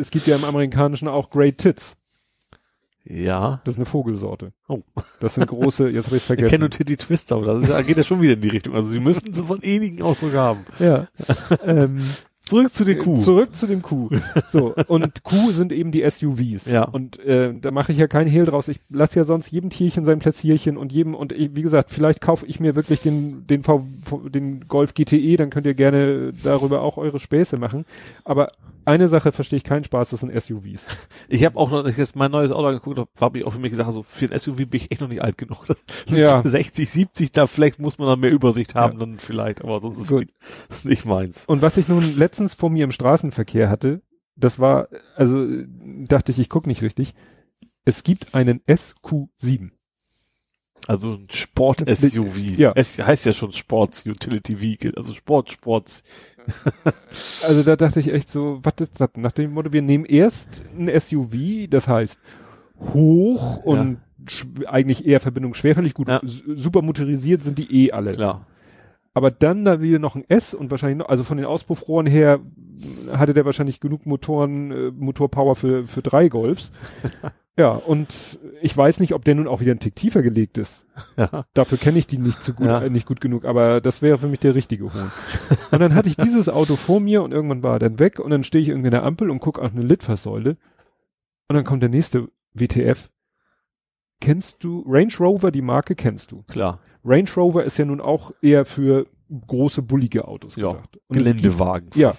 [0.00, 1.96] Es gibt ja im Amerikanischen auch Great Tits.
[3.04, 3.60] Ja.
[3.64, 4.52] Das ist eine Vogelsorte.
[4.68, 4.80] Oh.
[5.20, 6.60] Das sind große, jetzt habe ich Ich kenne vergessen.
[6.60, 8.74] nur Titty Twister, aber das ist, geht ja schon wieder in die Richtung.
[8.74, 10.60] Also sie müssen so von ähnlichen Ausdruck haben.
[10.78, 11.08] Ja.
[11.66, 12.00] ähm,
[12.44, 13.18] Zurück zu den Kuh.
[13.18, 14.10] Zurück zu dem Q.
[14.48, 16.66] So, und Q sind eben die SUVs.
[16.66, 16.82] Ja.
[16.82, 18.66] Und äh, da mache ich ja keinen Hehl draus.
[18.66, 22.20] Ich lasse ja sonst jedem Tierchen sein Pläsierchen und jedem, und ich, wie gesagt, vielleicht
[22.20, 23.84] kaufe ich mir wirklich den, den, v-
[24.28, 27.84] den Golf GTE, dann könnt ihr gerne darüber auch eure Späße machen.
[28.24, 28.48] Aber
[28.84, 30.86] eine Sache verstehe ich keinen Spaß, das sind SUVs.
[31.28, 33.58] Ich habe auch noch, ich jetzt mein neues Auto angeguckt habe, habe ich auch für
[33.58, 35.64] mich gesagt, also für ein SUV bin ich echt noch nicht alt genug.
[36.08, 36.42] Ja.
[36.44, 38.98] 60, 70, da vielleicht muss man dann mehr Übersicht haben, Ja.
[39.06, 40.26] dann vielleicht, aber sonst ist Gut.
[40.68, 41.44] das nicht meins.
[41.46, 44.02] Und was ich nun letztens vor mir im Straßenverkehr hatte,
[44.36, 45.46] das war, also
[46.06, 47.14] dachte ich, ich gucke nicht richtig.
[47.84, 49.70] Es gibt einen SQ7.
[50.88, 52.38] Also ein Sport-SUV.
[52.58, 52.72] Ja.
[52.74, 56.02] Es heißt ja schon Sports Utility Vehicle, also Sport, Sports.
[57.46, 59.10] Also da dachte ich echt so, was ist das?
[59.16, 62.18] Nach dem Motto, wir nehmen erst ein SUV, das heißt
[62.94, 66.18] hoch und sch- eigentlich eher Verbindung schwerfällig, gut, Ja.
[66.24, 68.14] super motorisiert sind die eh alle.
[68.14, 68.46] Klar.
[69.14, 72.40] Aber dann da wieder noch ein S und wahrscheinlich noch, also von den Auspuffrohren her
[73.16, 76.72] hatte der wahrscheinlich genug Motoren, äh, Motorpower für, für drei Golfs.
[77.58, 80.86] ja, und ich weiß nicht, ob der nun auch wieder ein Tick tiefer gelegt ist.
[81.16, 81.44] Ja.
[81.54, 82.82] Dafür kenne ich die nicht so gut, Ja.
[82.82, 85.10] äh, nicht gut genug, aber das wäre für mich der richtige Hohn.
[85.70, 88.30] und dann hatte ich dieses Auto vor mir und irgendwann war er dann weg und
[88.30, 90.56] dann stehe ich irgendwie in der Ampel und gucke auf eine Litfaßsäule
[91.48, 93.10] und dann kommt der nächste WTF.
[94.20, 96.42] Kennst du Range Rover, die Marke kennst du?
[96.44, 96.78] Klar.
[97.04, 99.06] Range Rover ist ja nun auch eher für
[99.46, 100.96] große, bullige Autos Ja, gedacht.
[101.08, 101.90] Und es gibt- Geländewagen.
[101.94, 102.12] Ja.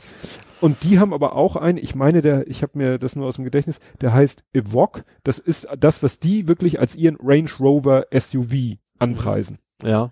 [0.62, 3.36] Und die haben aber auch einen, ich meine, der, ich habe mir das nur aus
[3.36, 5.04] dem Gedächtnis, der heißt Evoque.
[5.24, 9.60] Das ist das, was die wirklich als ihren Range Rover SUV anpreisen.
[9.84, 10.12] Ja.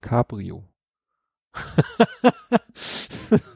[0.00, 0.64] Cabrio.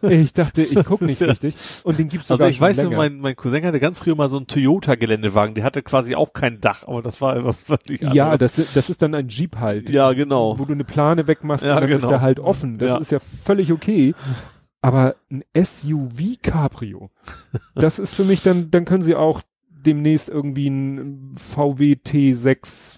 [0.03, 1.55] ich dachte, ich guck nicht richtig.
[1.85, 2.97] Und den gibt's Also sogar ich schon weiß, länger.
[2.97, 6.61] mein, mein Cousin hatte ganz früher mal so einen Toyota-Geländewagen, der hatte quasi auch kein
[6.61, 9.91] Dach, aber das war etwas völlig ja, das, das ist dann ein Jeep halt.
[9.91, 10.59] ja, genau.
[10.59, 12.09] Wo du eine Plane wegmachst Ja, und dann ist genau.
[12.09, 12.79] der halt offen.
[12.79, 12.97] Das Ja.
[12.99, 14.15] ist ja völlig okay.
[14.83, 17.11] Aber ein SUV Cabrio,
[17.75, 22.97] das ist für mich dann, dann können sie auch demnächst irgendwie ein VW T6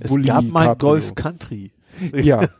[0.00, 0.74] Es Bulli gab mal.
[0.76, 1.72] Golf Country.
[2.12, 2.48] Ja.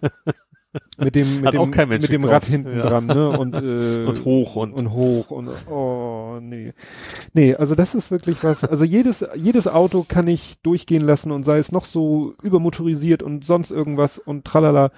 [0.99, 2.25] mit dem, mit Hat dem, auch kein Mensch mit dem.
[2.25, 2.83] Rad hinten Ja.
[2.83, 3.31] dran, ne?
[3.31, 6.73] Und, äh, Und hoch und, und hoch und oh nee.
[7.33, 8.65] Nee, also das ist wirklich was.
[8.65, 13.45] Also jedes jedes Auto kann ich durchgehen lassen und sei es noch so übermotorisiert und
[13.45, 14.91] sonst irgendwas und tralala.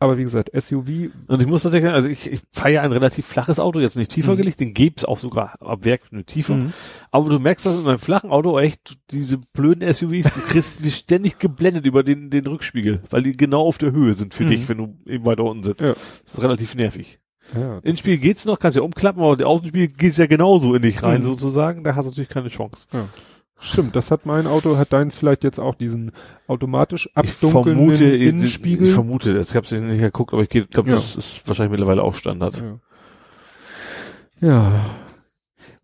[0.00, 2.92] Aber wie gesagt, SUV, und ich muss tatsächlich sagen, also ich, ich fahre ja ein
[2.92, 4.36] relativ flaches Auto, jetzt nicht tiefer Mhm.
[4.36, 6.54] gelegt, den gibt's auch sogar ab Werk eine Tiefe.
[6.54, 6.72] Mhm.
[7.10, 10.90] Aber du merkst, dass in einem flachen Auto echt diese blöden SUVs, du kriegst wie
[10.90, 14.48] ständig geblendet über den, den Rückspiegel, weil die genau auf der Höhe sind für Mhm.
[14.48, 15.80] dich, wenn du eben weiter unten sitzt.
[15.80, 15.88] Ja.
[15.94, 17.18] Das ist relativ nervig.
[17.56, 21.02] ja, Innenspiel geht's noch, kannst ja umklappen, aber der Außenspiel geht's ja genauso in dich
[21.02, 21.24] rein, Mhm.
[21.24, 21.82] sozusagen.
[21.82, 22.86] Da hast du natürlich keine Chance.
[23.60, 23.96] Stimmt.
[23.96, 26.12] Das hat mein Auto, hat deins vielleicht jetzt auch diesen
[26.46, 28.86] automatisch Ich abdunkelnden vermute, Innenspiegel.
[28.88, 29.50] ich vermute das.
[29.50, 30.94] Ich habe es nicht geguckt, aber ich glaube, Ja.
[30.96, 32.62] das ist wahrscheinlich mittlerweile auch Standard.
[34.40, 34.48] Ja.
[34.48, 34.84] ja.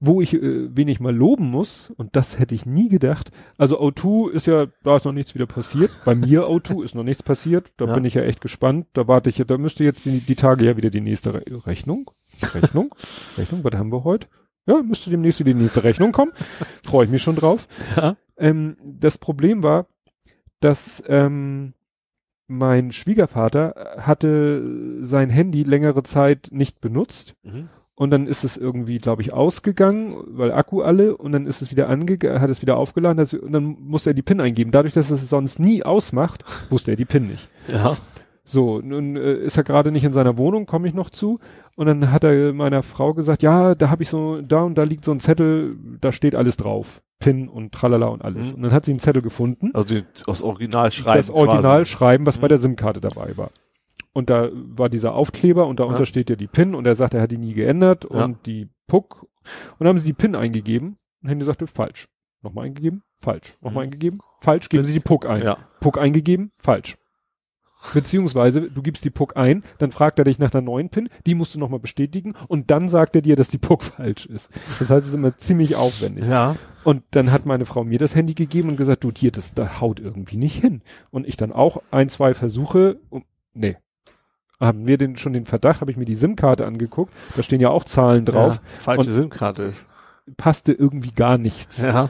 [0.00, 4.30] Wo ich äh, wenig mal loben muss, und das hätte ich nie gedacht, also O2
[4.32, 5.90] ist ja, da ist noch nichts wieder passiert.
[6.04, 7.72] Bei mir O2 ist noch nichts passiert.
[7.78, 7.94] Da Ja.
[7.94, 8.86] bin ich ja echt gespannt.
[8.92, 12.10] Da warte ich, da müsste jetzt die, die Tage ja wieder die nächste Re Rechnung.
[12.52, 12.94] Rechnung?
[13.38, 14.26] Rechnung, was haben wir heute?
[14.66, 16.32] Ja, müsste demnächst wieder die nächste Rechnung kommen.
[16.84, 17.68] Freue ich mich schon drauf.
[17.96, 18.16] Ja.
[18.36, 19.86] Ähm, das Problem war,
[20.60, 21.74] dass ähm,
[22.46, 24.62] mein Schwiegervater hatte
[25.00, 27.68] sein Handy längere Zeit nicht benutzt Mhm.
[27.94, 31.70] und dann ist es irgendwie, glaube ich, ausgegangen, weil Akku alle und dann ist es
[31.70, 34.70] wieder angegangen, hat es wieder aufgeladen hat, und dann musste er die PIN eingeben.
[34.72, 37.48] Dadurch, dass es sonst nie ausmacht, wusste er die PIN nicht.
[37.68, 37.96] Ja.
[38.46, 41.40] So, nun äh, ist er gerade nicht in seiner Wohnung, komme ich noch zu.
[41.76, 44.82] Und dann hat er meiner Frau gesagt, ja, da habe ich so, da und da
[44.82, 47.00] liegt so ein Zettel, da steht alles drauf.
[47.20, 48.50] PIN und tralala und alles.
[48.50, 48.56] Mhm.
[48.56, 49.70] Und dann hat sie einen Zettel gefunden.
[49.72, 51.16] Also die, aus Original schreiben.
[51.18, 51.90] das Original quasi.
[51.90, 52.50] schreiben, was bei Mhm.
[52.50, 53.50] der SIM-Karte dabei war.
[54.12, 56.06] Und da war dieser Aufkleber und darunter Ja.
[56.06, 58.24] steht ja die PIN und er sagt, er hat die nie geändert Ja.
[58.26, 59.22] und die PUC.
[59.22, 59.28] Und
[59.80, 62.08] dann haben sie die PIN eingegeben und Handy sagte, falsch.
[62.42, 63.56] Nochmal eingegeben, falsch.
[63.62, 63.88] Nochmal Mhm.
[63.88, 64.68] eingegeben, falsch.
[64.68, 65.42] Geben Sie die PUC ein.
[65.42, 65.56] Ja.
[65.80, 66.98] PUC eingegeben, falsch.
[67.92, 71.34] Beziehungsweise du gibst die PUC ein, dann fragt er dich nach einer neuen PIN, die
[71.34, 74.48] musst du nochmal bestätigen und dann sagt er dir, dass die PUC falsch ist.
[74.78, 76.24] Das heißt, es ist immer ziemlich aufwendig.
[76.26, 76.56] Ja.
[76.84, 79.80] Und dann hat meine Frau mir das Handy gegeben und gesagt, du, hier, das, da
[79.80, 80.82] haut irgendwie nicht hin.
[81.10, 83.76] Und ich dann auch ein, zwei Versuche, um, nee.
[84.60, 87.70] Haben wir den, schon den Verdacht, habe ich mir die SIM-Karte angeguckt, da stehen ja
[87.70, 89.84] auch Zahlen drauf, Ja, das falsche SIM-Karte ist.
[90.36, 91.78] passte irgendwie gar nichts.
[91.78, 92.08] Ja.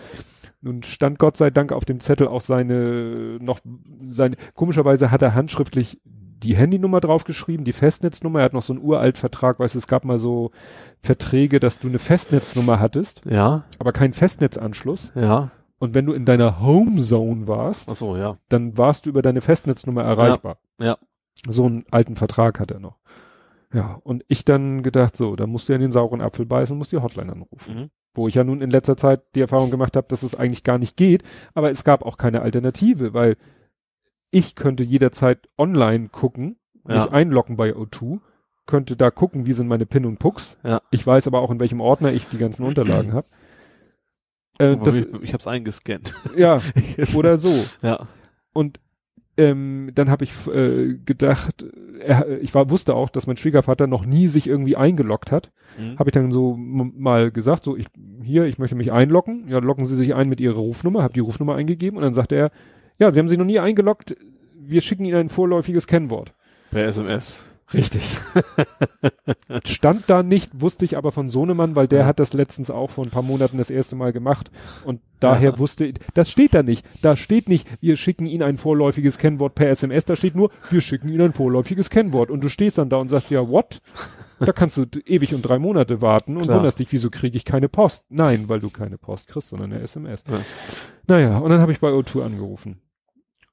[0.64, 3.60] Nun stand Gott sei Dank auf dem Zettel auch seine, noch,
[4.08, 8.82] seine, komischerweise hat er handschriftlich die Handynummer draufgeschrieben, die Festnetznummer, er hat noch so einen
[8.82, 10.52] uralt Vertrag, weißt du, es gab mal so
[11.00, 13.64] Verträge, dass du eine Festnetznummer hattest, Ja.
[13.78, 15.12] aber keinen Festnetzanschluss.
[15.14, 15.50] Ja.
[15.78, 18.38] Und wenn du in deiner Homezone warst, Ach so, ja.
[18.48, 20.56] dann warst du über deine Festnetznummer erreichbar.
[20.80, 20.96] Ja.
[21.46, 22.96] So einen alten Vertrag hat er noch.
[23.72, 26.72] Ja, und ich dann gedacht, so, da musst du ja in den sauren Apfel beißen
[26.72, 27.74] und musst die Hotline anrufen.
[27.74, 27.90] Mhm.
[28.14, 30.78] Wo ich ja nun in letzter Zeit die Erfahrung gemacht habe, dass es eigentlich gar
[30.78, 31.22] nicht geht,
[31.54, 33.36] aber es gab auch keine Alternative, weil
[34.30, 37.10] ich könnte jederzeit online gucken, mich Ja.
[37.10, 38.20] einloggen bei O2,
[38.66, 40.56] könnte da gucken, wie sind meine PIN und Pucks.
[40.64, 40.80] Ja.
[40.90, 43.26] Ich weiß aber auch, in welchem Ordner ich die ganzen Unterlagen habe.
[44.58, 46.14] Äh, das, ich, ich hab's eingescannt.
[46.36, 46.60] ja,
[47.14, 47.50] oder so.
[47.82, 48.06] ja.
[48.52, 48.80] Und
[49.36, 51.66] ähm, dann habe ich äh, gedacht,
[52.00, 55.50] er, ich war, wusste auch, dass mein Schwiegervater noch nie sich irgendwie eingeloggt hat.
[55.78, 55.98] Mhm.
[55.98, 57.86] Habe ich dann so mal gesagt, so ich
[58.22, 59.48] hier, ich möchte mich einloggen.
[59.48, 62.36] Ja, loggen Sie sich ein mit Ihrer Rufnummer, habe die Rufnummer eingegeben und dann sagte
[62.36, 62.50] er,
[62.98, 64.16] ja, Sie haben sich noch nie eingeloggt.
[64.54, 66.32] Wir schicken Ihnen ein vorläufiges Kennwort.
[66.70, 67.44] Per SMS.
[67.72, 68.02] Richtig.
[69.66, 72.06] Stand da nicht, wusste ich aber von Sohnemann, weil der Ja.
[72.06, 74.50] hat das letztens auch vor ein paar Monaten das erste Mal gemacht
[74.84, 75.58] und daher Ja.
[75.58, 76.84] wusste ich, das steht da nicht.
[77.02, 80.80] Da steht nicht, wir schicken Ihnen ein vorläufiges Kennwort per SMS, da steht nur, wir
[80.80, 83.80] schicken Ihnen ein vorläufiges Kennwort und du stehst dann da und sagst ja, what?
[84.40, 86.58] Da kannst du ewig und drei Monate warten und Klar.
[86.58, 88.04] wunderst dich, wieso kriege ich keine Post?
[88.10, 90.22] Nein, weil du keine Post kriegst, sondern eine SMS.
[90.28, 90.38] Ja.
[91.06, 92.80] Naja, und dann habe ich bei O2 angerufen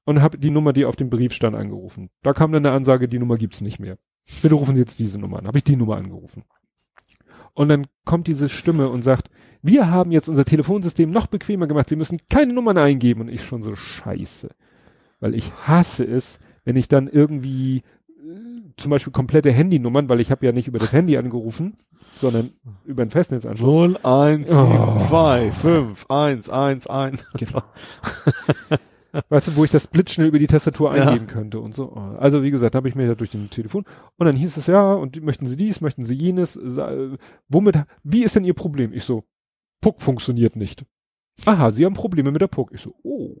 [0.04, 2.10] und habe die Nummer, die auf dem Brief stand, angerufen.
[2.22, 3.98] Da kam dann eine Ansage, die Nummer gibt's nicht mehr.
[4.42, 5.46] Bitte rufen Sie jetzt diese Nummer an.
[5.46, 6.44] Habe ich die Nummer angerufen.
[7.54, 9.30] Und dann kommt diese Stimme und sagt,
[9.62, 11.88] wir haben jetzt unser Telefonsystem noch bequemer gemacht.
[11.88, 13.20] Sie müssen keine Nummern eingeben.
[13.22, 14.48] Und ich schon so scheiße.
[15.20, 17.82] Weil ich hasse es, wenn ich dann irgendwie äh,
[18.76, 21.74] zum Beispiel komplette Handynummern, weil ich habe ja nicht über das Handy angerufen,
[22.14, 22.50] sondern
[22.84, 23.74] über einen Festnetzanschluss.
[23.74, 24.94] 0, 1, Oh.
[24.94, 27.24] 7, 2, 5, 1, 1, 1.
[27.38, 27.62] Genau.
[29.28, 31.04] Weißt du, wo ich das blitzschnell über die Tastatur Ja.
[31.06, 31.92] eingeben könnte und so.
[31.92, 33.84] Also wie gesagt, habe ich mir ja durch den Telefon
[34.16, 37.16] und dann hieß es ja und möchten Sie dies, möchten Sie jenes, äh,
[37.48, 38.92] womit, wie ist denn Ihr Problem?
[38.92, 39.24] Ich so,
[39.82, 40.84] Puck funktioniert nicht.
[41.44, 42.70] Aha, Sie haben Probleme mit der Puck.
[42.72, 43.36] Ich so, oh,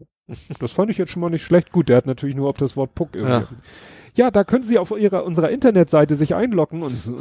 [0.58, 1.72] das fand ich jetzt schon mal nicht schlecht.
[1.72, 3.32] Gut, der hat natürlich nur auf das Wort Puck irgendwie.
[3.32, 3.48] Ja.
[4.14, 7.14] Ja, da können Sie auf ihrer, unserer Internetseite sich einloggen und so,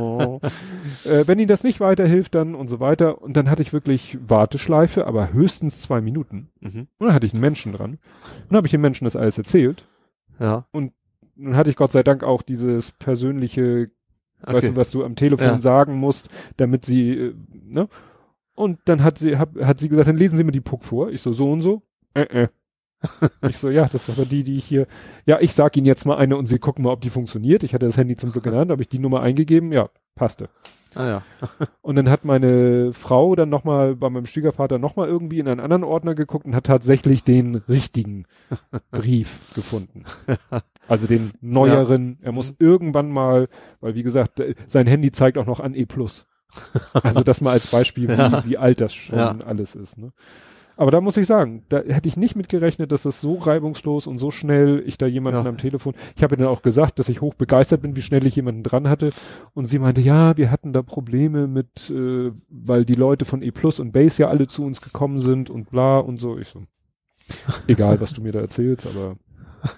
[0.00, 0.40] oh.
[1.04, 3.20] äh, wenn Ihnen das nicht weiterhilft, dann und so weiter.
[3.20, 6.48] Und dann hatte ich wirklich Warteschleife, aber höchstens zwei Minuten.
[6.60, 6.88] Mhm.
[6.98, 7.92] Und dann hatte ich einen Menschen dran.
[7.92, 8.00] Und
[8.50, 9.86] dann habe ich dem Menschen das alles erzählt.
[10.38, 10.64] Ja.
[10.72, 13.90] Nun hatte ich Gott sei Dank auch dieses persönliche,
[14.42, 14.68] weißt Okay.
[14.68, 15.60] du, was du am Telefon Ja.
[15.60, 17.34] sagen musst, damit sie, äh,
[17.66, 17.88] ne?
[18.54, 21.10] Und dann hat sie, hab, hat sie gesagt, dann lesen Sie mir die Puck vor.
[21.10, 21.82] Ich so, so und so.
[22.14, 22.48] Äh, äh.
[23.48, 24.86] Ich so, ja, das ist aber die, die ich hier,
[25.26, 27.62] ja, ich sag Ihnen jetzt mal eine und Sie gucken mal, ob die funktioniert.
[27.62, 29.88] Ich hatte das Handy zum Glück in der Hand, habe ich die Nummer eingegeben, ja,
[30.14, 30.48] passte.
[30.96, 31.22] Ah ja.
[31.82, 35.84] Und dann hat meine Frau dann nochmal bei meinem Schwiegervater nochmal irgendwie in einen anderen
[35.84, 38.26] Ordner geguckt und hat tatsächlich den richtigen
[38.90, 40.02] Brief gefunden.
[40.88, 42.18] Also den neueren.
[42.22, 43.48] Er muss irgendwann mal,
[43.80, 45.86] weil wie gesagt, äh, sein Handy zeigt auch noch an E+.
[47.04, 48.44] Also das mal als Beispiel, wie, Ja.
[48.44, 49.36] wie alt das schon Ja.
[49.46, 49.96] alles ist.
[49.96, 50.12] Ne?
[50.80, 54.06] Aber da muss ich sagen, da hätte ich nicht mit gerechnet, dass das so reibungslos
[54.06, 55.50] und so schnell ich da jemanden Ja.
[55.50, 55.92] am Telefon.
[56.16, 58.62] Ich habe ihr dann auch gesagt, dass ich hoch begeistert bin, wie schnell ich jemanden
[58.62, 59.12] dran hatte.
[59.52, 63.50] Und sie meinte, ja, wir hatten da Probleme mit, äh, weil die Leute von E
[63.50, 66.38] Plus und Base ja alle zu uns gekommen sind und bla und so.
[66.38, 66.62] Ich so,
[67.66, 69.16] egal, was du mir da erzählst, aber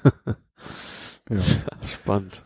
[1.29, 1.41] ja.
[1.85, 2.45] Spannend.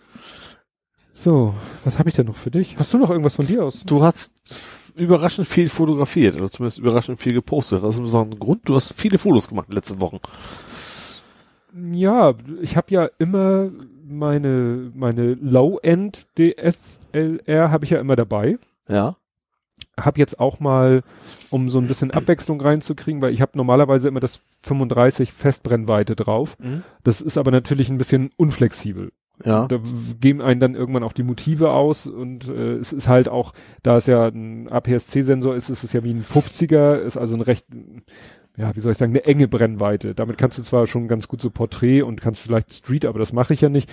[1.13, 1.55] So,
[1.85, 2.79] was habe ich denn noch für dich?
[2.79, 3.83] Hast du noch irgendwas von dir aus?
[3.85, 4.33] Du hast
[4.97, 7.83] überraschend viel fotografiert, oder zumindest überraschend viel gepostet.
[7.83, 8.69] Das ist so ein Grund.
[8.69, 10.19] Du hast viele Fotos gemacht in den letzten Wochen.
[11.93, 13.71] Ja, ich habe ja immer
[14.09, 18.59] meine meine Low-End DSLR habe ich ja immer dabei.
[18.89, 19.17] Ja.
[19.99, 21.03] Hab jetzt auch mal,
[21.51, 26.57] um so ein bisschen Abwechslung reinzukriegen, weil ich habe normalerweise immer das 35 Festbrennweite drauf.
[26.59, 26.83] Mhm.
[27.03, 29.13] Das ist aber natürlich ein bisschen unflexibel.
[29.45, 29.67] Ja.
[29.67, 29.79] Da
[30.21, 33.99] geben einen dann irgendwann auch die Motive aus und äh, es ist halt auch, da
[33.99, 37.67] es ja ein APS-C-Sensor ist, ist es ja wie ein 50er, ist also ein recht,
[38.57, 40.15] ja, wie soll ich sagen, eine enge Brennweite.
[40.15, 43.35] Damit kannst du zwar schon ganz gut so Porträt und kannst vielleicht Street, aber das
[43.35, 43.93] mache ich ja nicht.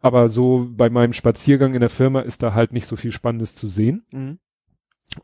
[0.00, 3.54] Aber so bei meinem Spaziergang in der Firma ist da halt nicht so viel Spannendes
[3.54, 4.04] zu sehen.
[4.10, 4.38] Mhm.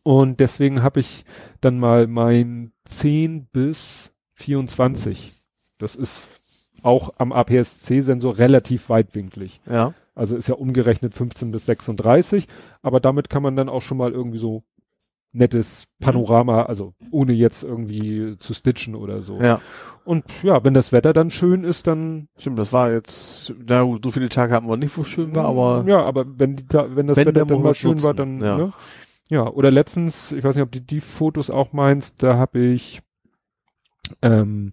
[0.03, 1.25] Und deswegen habe ich
[1.61, 5.33] dann mal mein 10 bis 24.
[5.79, 6.29] Das ist
[6.83, 9.61] auch am APS-C-Sensor relativ weitwinklig.
[9.71, 9.95] Ja.
[10.15, 12.49] Also ist ja umgerechnet 15 bis 36,
[12.83, 14.65] aber damit kann man dann auch schon mal irgendwie so
[15.33, 19.41] nettes Panorama, also ohne jetzt irgendwie zu stitchen oder so.
[19.41, 19.61] Ja.
[20.05, 24.05] Und ja, wenn das Wetter dann schön ist, dann Stimmt, das war jetzt, na gut,
[24.05, 26.65] so viele Tage hatten wir nicht, wo es schön war, aber ja, aber wenn die,
[26.73, 28.57] wenn das Wenn, Wetter dann mal schön war, nutzen, dann ja.
[28.57, 28.73] Ne?
[29.29, 29.47] ja.
[29.49, 33.03] Oder letztens, ich weiß nicht, ob du die Fotos auch meinst, da habe ich
[34.23, 34.73] ähm,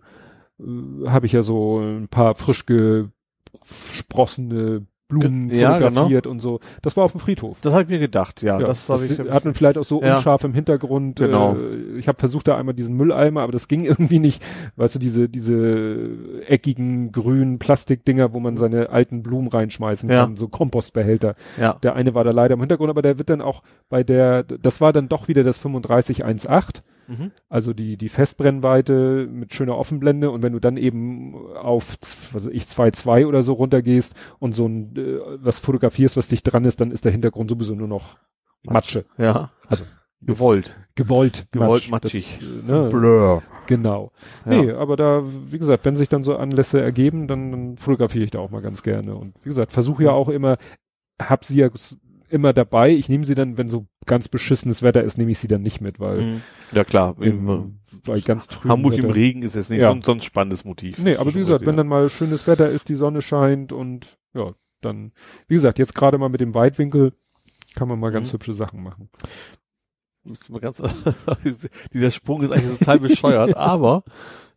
[0.59, 5.89] äh, habe ich ja so ein paar frisch gesprossene Blumen Ge- ja, genau.
[5.89, 6.59] fotografiert und so.
[6.81, 7.59] Das war auf dem Friedhof.
[7.61, 8.59] das habe ich mir gedacht, ja.
[8.59, 9.19] Ja, das das ich.
[9.19, 10.17] hat man vielleicht auch so Ja.
[10.17, 11.19] unscharf im Hintergrund.
[11.19, 11.55] Genau.
[11.55, 14.43] Äh, ich habe versucht, da einmal diesen Mülleimer, aber das ging irgendwie nicht.
[14.77, 16.09] Weißt du, diese, diese
[16.47, 20.21] eckigen grünen Plastikdinger, wo man seine alten Blumen reinschmeißen Ja.
[20.23, 21.35] kann, so Kompostbehälter.
[21.61, 21.73] ja.
[21.83, 24.81] Der eine war da leider im Hintergrund, aber der wird dann auch bei der, das
[24.81, 27.31] war dann doch wieder das 3518, Mhm.
[27.49, 31.97] also die, die Festbrennweite mit schöner Offenblende und wenn du dann eben auf,
[32.33, 36.51] was weiß ich, 2.2 oder so runtergehst und so ein, äh, was fotografierst, was dicht
[36.51, 38.17] dran ist, dann ist der Hintergrund sowieso nur noch
[38.63, 39.05] Matsche.
[39.17, 39.51] Ja.
[39.67, 39.83] Also
[40.21, 40.75] Gewollt.
[40.95, 41.47] Gewollt.
[41.51, 41.89] Gewollt Matsch.
[41.89, 42.39] matschig.
[42.39, 43.43] Das, äh, ne, Blur.
[43.67, 44.11] genau.
[44.45, 44.51] Ja.
[44.51, 48.31] Nee, aber da, wie gesagt, wenn sich dann so Anlässe ergeben, dann, dann fotografiere ich
[48.31, 49.15] da auch mal ganz gerne.
[49.15, 50.57] Und wie gesagt, versuche ja auch immer,
[51.21, 51.69] hab sie ja
[52.35, 52.91] immer dabei.
[52.91, 55.81] Ich nehme sie dann, wenn so ganz beschissenes Wetter ist, nehme ich sie dann nicht
[55.81, 56.41] mit, weil Mhm.
[56.73, 57.15] Ja klar.
[57.19, 59.87] im, bei ganz trüben Hamburg im Wetter- Regen ist jetzt nicht Ja.
[59.87, 60.99] so, ein- so ein spannendes Motiv.
[60.99, 64.53] Nee, aber wie gesagt, wenn dann mal schönes Wetter ist, die Sonne scheint und ja,
[64.81, 65.11] dann,
[65.47, 67.13] wie gesagt, jetzt gerade mal mit dem Weitwinkel
[67.75, 68.33] kann man mal ganz Mhm.
[68.33, 69.09] hübsche Sachen machen.
[70.59, 70.81] Ganz,
[71.93, 74.03] dieser Sprung ist eigentlich total bescheuert, aber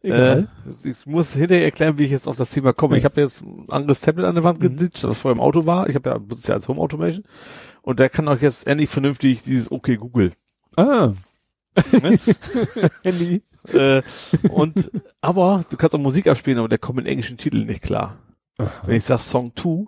[0.03, 0.45] äh,
[0.85, 2.97] ich muss hinterher erklären, wie ich jetzt auf das Thema komme.
[2.97, 4.63] Ich habe jetzt ein anderes Tablet an der Wand Mhm.
[4.63, 5.89] geditscht, das vorher im Auto war.
[5.91, 7.25] Ich habe ja, benutze ja als Home Automation.
[7.83, 10.33] Und der kann auch jetzt endlich vernünftig dieses Okay Google.
[10.77, 11.13] Ah.
[12.03, 12.19] Ne?
[13.03, 13.43] Handy.
[13.73, 14.03] äh,
[14.49, 14.91] und,
[15.21, 18.19] aber du kannst auch Musik abspielen, aber der kommt mit englischen Titeln nicht klar.
[18.85, 19.87] Wenn ich sag Song 2,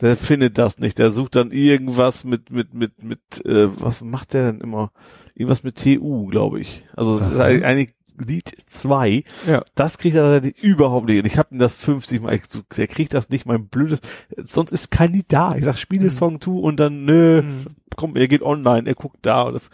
[0.00, 0.98] der findet das nicht.
[0.98, 4.92] Der sucht dann irgendwas mit, mit, mit, mit, äh, was macht der denn immer?
[5.34, 6.84] Irgendwas mit TU, glaube ich.
[6.94, 7.44] Also es ist Aha.
[7.44, 9.24] eigentlich Lied 2.
[9.46, 9.62] Ja.
[9.74, 11.18] Das kriegt er überhaupt nicht.
[11.20, 12.38] Und ich habe ihm das 50 Mal,
[12.76, 14.00] der kriegt das nicht, mein blödes,
[14.36, 15.54] sonst ist kein Lied da.
[15.56, 16.10] Ich sag, spiele Mhm.
[16.10, 17.64] Song 2 und dann, nö, Mhm.
[17.96, 19.70] komm, er geht online, er guckt da und das,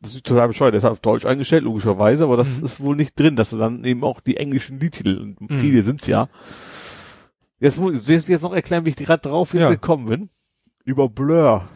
[0.00, 0.74] das ist total bescheuert.
[0.74, 2.64] Der ist auf Deutsch eingestellt, logischerweise, aber das Mhm.
[2.66, 5.58] ist wohl nicht drin, dass er dann eben auch die englischen Liedtitel, und Mhm.
[5.58, 6.28] viele sind's ja.
[7.60, 9.70] Jetzt muss ich jetzt noch erklären, wie ich gerade drauf jetzt Ja.
[9.70, 10.28] gekommen bin.
[10.84, 11.68] Über Blur.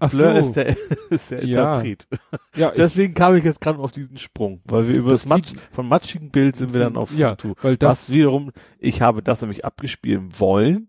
[0.00, 0.38] Ach Blur so.
[0.40, 0.76] ist der,
[1.10, 1.74] ist der Ja.
[1.74, 2.08] Interpret.
[2.56, 5.52] ja, Deswegen kam ich jetzt gerade auf diesen Sprung, weil wir über das, Das Matsch,
[5.70, 7.62] von matschigen Bild sind wir dann auf ja, Song 2.
[7.64, 10.88] weil Das das, wiederum, ich habe das nämlich abgespielt wollen,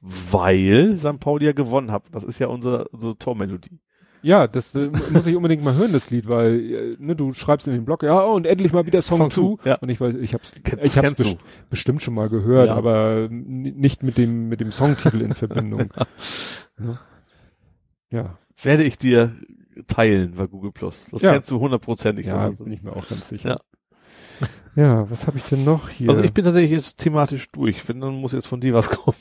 [0.00, 1.18] weil St.
[1.20, 2.04] Pauli ja gewonnen hat.
[2.12, 3.80] Das ist ja unsere, unsere Tormelodie.
[4.22, 7.66] ja, das äh, muss ich unbedingt mal hören, das Lied, weil, äh, ne, du schreibst
[7.66, 9.34] in den Blog, ja, oh, und endlich mal wieder Song Song 2.
[9.40, 9.74] two, ja.
[9.76, 11.36] Und ich weiß, ich hab's, Kennst- ich hab's best
[11.70, 12.74] bestimmt schon mal gehört, Ja.
[12.76, 15.88] aber nicht mit dem, mit dem Songtitel in Verbindung.
[16.78, 16.98] ja.
[18.10, 18.38] Ja.
[18.62, 19.36] Werde ich dir
[19.86, 21.06] teilen bei Google Plus.
[21.12, 21.32] Das Ja.
[21.34, 22.26] kennst du hundertprozentig.
[22.26, 23.48] Ja, bin ich mir auch ganz sicher.
[23.50, 23.60] Ja.
[24.78, 26.08] Ja, was habe ich denn noch hier?
[26.08, 27.88] also ich bin tatsächlich jetzt thematisch durch.
[27.88, 29.16] Wenn, dann muss jetzt von dir was kommen.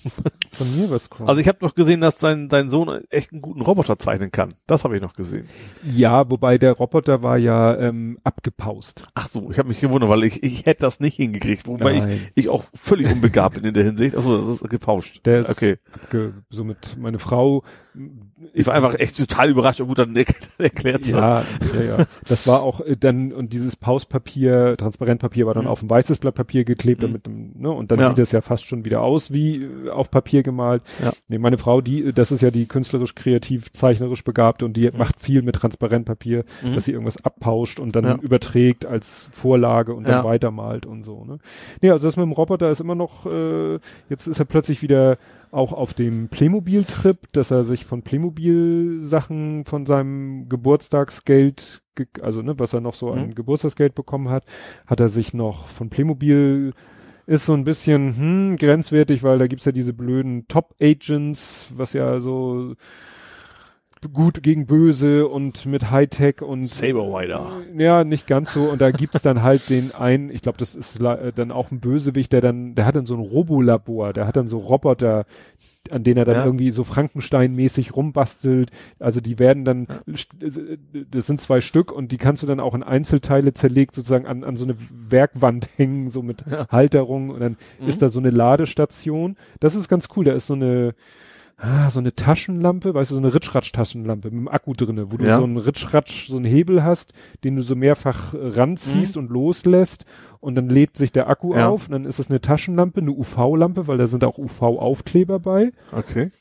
[0.52, 1.28] von mir was kommt.
[1.28, 4.54] Also ich habe noch gesehen, dass dein, dein Sohn echt einen guten Roboter zeichnen kann.
[4.68, 5.50] Das habe ich noch gesehen.
[5.84, 9.08] ja, wobei der Roboter war ja ähm, abgepaust.
[9.16, 11.66] Ach so, ich habe mich gewundert, weil ich, ich hätte das nicht hingekriegt.
[11.66, 12.28] Wobei ich, Nein.
[12.36, 14.16] ich auch völlig unbegabt bin in der Hinsicht.
[14.16, 15.26] Ach so, das ist gepauscht.
[15.26, 15.78] Der ist okay.
[15.92, 17.64] abge, somit meine Frau.
[18.54, 19.82] Ich war einfach echt total überrascht.
[19.82, 20.16] Aber gut, dann
[20.60, 21.46] erklärt's das.
[21.74, 22.06] Ja, ja, ja.
[22.28, 25.70] Das war auch äh, dann, und dieses Pauspapier, Transparentpapier war dann Mhm.
[25.72, 27.06] auf ein weißes Blatt Papier geklebt, Mhm.
[27.08, 27.28] damit,
[27.60, 28.10] ne, und dann Ja.
[28.10, 30.84] sieht es ja fast schon wieder aus wie äh, auf Papier gemalt.
[31.04, 31.12] Ja.
[31.28, 35.20] Nee, meine Frau, die, das ist ja die künstlerisch, kreativ, zeichnerisch begabte und die macht
[35.20, 36.76] viel mit Transparentpapier, Mhm.
[36.76, 38.16] dass sie irgendwas abpauscht und dann Ja.
[38.22, 41.40] überträgt als Vorlage und dann weitermalt und so, ne.
[41.82, 45.18] Nee, also das mit dem Roboter ist immer noch, äh, jetzt ist er plötzlich wieder
[45.52, 52.58] auch auf dem Playmobil-Trip, dass er sich von Playmobil-Sachen von seinem Geburtstagsgeld, ge also ne,
[52.60, 53.36] was er noch so an Mhm.
[53.36, 54.44] Geburtstagsgeld bekommen hat,
[54.86, 56.74] hat er sich noch von Playmobil
[57.26, 62.20] ist so ein bisschen hm, grenzwertig, weil da gibt's ja diese blöden Top-Agents, was ja
[62.22, 62.76] so
[64.14, 67.62] gut gegen böse und mit Hightech und Saber Rider.
[67.78, 68.70] ja, nicht ganz so.
[68.70, 71.80] Und da gibt's dann halt den einen, ich glaube, das ist äh, dann auch ein
[71.80, 75.26] Bösewicht, der dann, der hat dann so ein Robolabor, der hat dann so Roboter,
[75.90, 76.46] an denen er dann Ja.
[76.46, 78.72] irgendwie so Frankenstein-mäßig rumbastelt.
[79.00, 79.88] Also die werden dann,
[81.12, 84.44] das sind zwei Stück und die kannst du dann auch in Einzelteile zerlegt sozusagen an,
[84.44, 84.76] an so eine
[85.10, 86.68] Werkwand hängen, so mit Ja.
[86.70, 87.90] Halterung und dann Mhm.
[87.90, 89.38] ist da so eine Ladestation.
[89.60, 90.94] Das ist ganz cool, da ist so eine,
[91.58, 95.26] ah, so eine Taschenlampe, weißt du, so eine Ritschratsch-Taschenlampe mit einem Akku drinne, wo du
[95.26, 95.38] Ja.
[95.38, 97.14] so einen Ritschratsch, so einen Hebel hast,
[97.44, 100.06] den du so mehrfach äh, ranziehst und loslässt
[100.40, 101.58] und dann lädt sich der Akku Mhm.
[101.60, 101.70] Ja.
[101.70, 105.72] auf und dann ist es eine Taschenlampe, eine UV-Lampe, weil da sind auch UV-Aufkleber bei
[105.92, 106.32] Okay.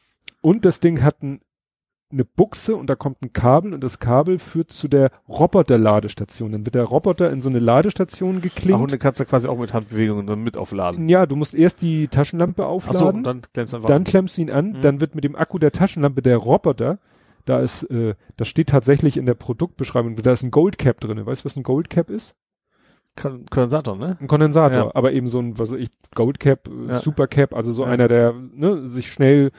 [0.42, 1.40] und das Ding hat ein,
[2.16, 6.52] eine Buchse und da kommt ein Kabel und das Kabel führt zu der Roboter-Ladestation.
[6.52, 8.80] Dann wird der Roboter in so eine Ladestation Ach, geklinkt.
[8.80, 11.08] und dann kannst du quasi auch mit Handbewegungen dann mit aufladen.
[11.08, 12.96] ja, du musst erst die Taschenlampe aufladen.
[12.96, 13.88] Achso, und dann klemmst du einfach.
[13.88, 14.80] Dann klemmst du ihn an, Mhm.
[14.82, 16.98] dann wird mit dem Akku der Taschenlampe der Roboter,
[17.44, 21.24] da ist, äh, das steht tatsächlich in der Produktbeschreibung, da ist ein Goldcap drin.
[21.24, 22.34] Weißt du, was ein Goldcap ist?
[23.20, 24.16] Kon Kondensator, ne?
[24.20, 24.90] Ein Kondensator, Ja.
[24.94, 26.98] aber eben so ein, was weiß ich, Goldcap, Ja.
[27.00, 27.90] Supercap, also so Ja.
[27.90, 29.52] einer, der ne, sich schnell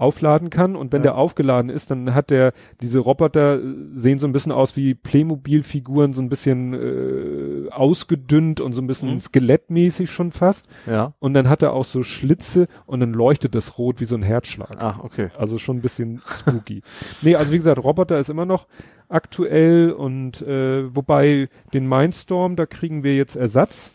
[0.00, 1.10] aufladen kann und wenn Ja.
[1.10, 3.62] der aufgeladen ist, dann hat der, diese Roboter äh,
[3.92, 8.86] sehen so ein bisschen aus wie Playmobil-Figuren, so ein bisschen äh, ausgedünnt und so ein
[8.86, 9.20] bisschen Mhm.
[9.20, 11.14] skelettmäßig schon fast Ja.
[11.18, 14.22] und dann hat er auch so Schlitze und dann leuchtet das rot wie so ein
[14.22, 14.76] Herzschlag.
[14.78, 15.28] Ah, okay.
[15.38, 16.82] Also schon ein bisschen spooky.
[17.22, 18.66] nee, also wie gesagt, Roboter ist immer noch
[19.08, 23.92] aktuell und äh, wobei den Mindstorm, da kriegen wir jetzt Ersatz,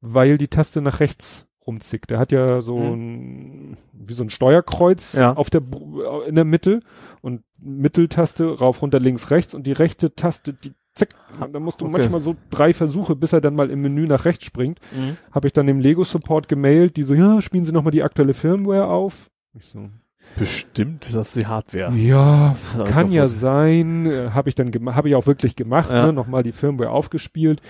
[0.00, 2.10] weil die Taste nach rechts rumzickt.
[2.10, 5.32] Der hat ja so ein, wie so ein Steuerkreuz Ja.
[5.34, 6.80] auf der Br- in der Mitte
[7.22, 11.10] und Mitteltaste rauf, runter, links, rechts und die rechte Taste, die zick,
[11.52, 11.98] da musst du Okay.
[11.98, 15.16] manchmal so drei Versuche, bis er dann mal im Menü nach rechts springt Mhm.
[15.30, 18.34] habe ich dann dem Lego Support gemailt, die so, ja, spielen Sie nochmal die aktuelle
[18.34, 19.30] Firmware auf.
[19.54, 19.88] Ich so,
[20.36, 21.92] Bestimmt ist das die Hardware.
[21.96, 22.56] ja,
[22.88, 26.06] kann ja sein, äh, habe ich dann habe ich auch wirklich gemacht, Ja.
[26.06, 27.60] ne, nochmal die Firmware aufgespielt,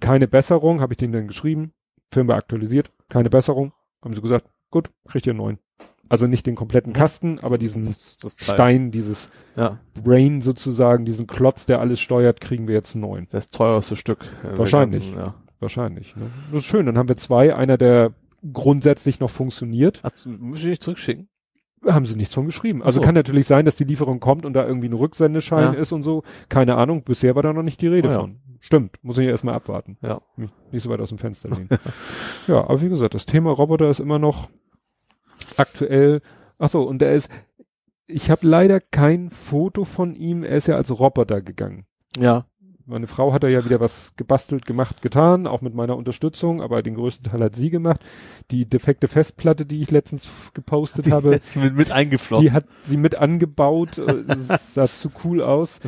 [0.00, 1.72] keine Besserung, habe ich denen dann geschrieben,
[2.10, 3.72] Firmware aktualisiert, keine Besserung,
[4.02, 5.58] haben sie gesagt, gut, kriegt ihr einen neuen.
[6.10, 6.94] Also nicht den kompletten.
[6.94, 8.36] Kasten, aber diesen Das, das.
[8.40, 13.26] Stein, dieses Ja, Brain sozusagen, diesen Klotz, der alles steuert, kriegen wir jetzt einen neuen.
[13.30, 14.24] das teuerste Stück.
[14.42, 15.12] Wahrscheinlich.
[15.12, 15.34] ganzen, ja.
[15.60, 16.16] Wahrscheinlich.
[16.16, 16.30] Ne?
[16.50, 18.12] Das ist schön, dann haben wir zwei, einer, der
[18.52, 21.28] grundsätzlich noch funktioniert, muss ich nicht zurückschicken?
[21.84, 22.82] Haben sie nichts von geschrieben.
[22.82, 23.04] Also so.
[23.04, 25.78] kann natürlich sein, dass die Lieferung kommt und da irgendwie ein Rücksendeschein Ja.
[25.78, 26.24] ist und so.
[26.48, 27.04] Keine Ahnung.
[27.04, 28.18] Bisher war da noch nicht die Rede ja.
[28.18, 28.40] von.
[28.60, 28.98] Stimmt.
[29.02, 29.98] Muss ich ja erstmal abwarten.
[30.02, 30.20] Ja.
[30.36, 31.68] Nicht, nicht so weit aus dem Fenster lehnen.
[32.46, 34.48] ja, aber wie gesagt, das Thema Roboter ist immer noch
[35.56, 36.20] aktuell.
[36.58, 37.30] Ach so, und er ist,
[38.06, 40.42] ich habe leider kein Foto von ihm.
[40.42, 41.86] Er ist ja als Roboter gegangen.
[42.16, 42.46] Ja.
[42.90, 46.82] Meine Frau hat da ja wieder was gebastelt, gemacht, getan, auch mit meiner Unterstützung, aber
[46.82, 48.00] den größten Teil hat sie gemacht.
[48.50, 52.46] Die defekte Festplatte, die ich letztens gepostet habe, mit, mit eingeflossen.
[52.46, 53.98] die hat sie mit angebaut.
[53.98, 55.80] äh, sah zu cool aus.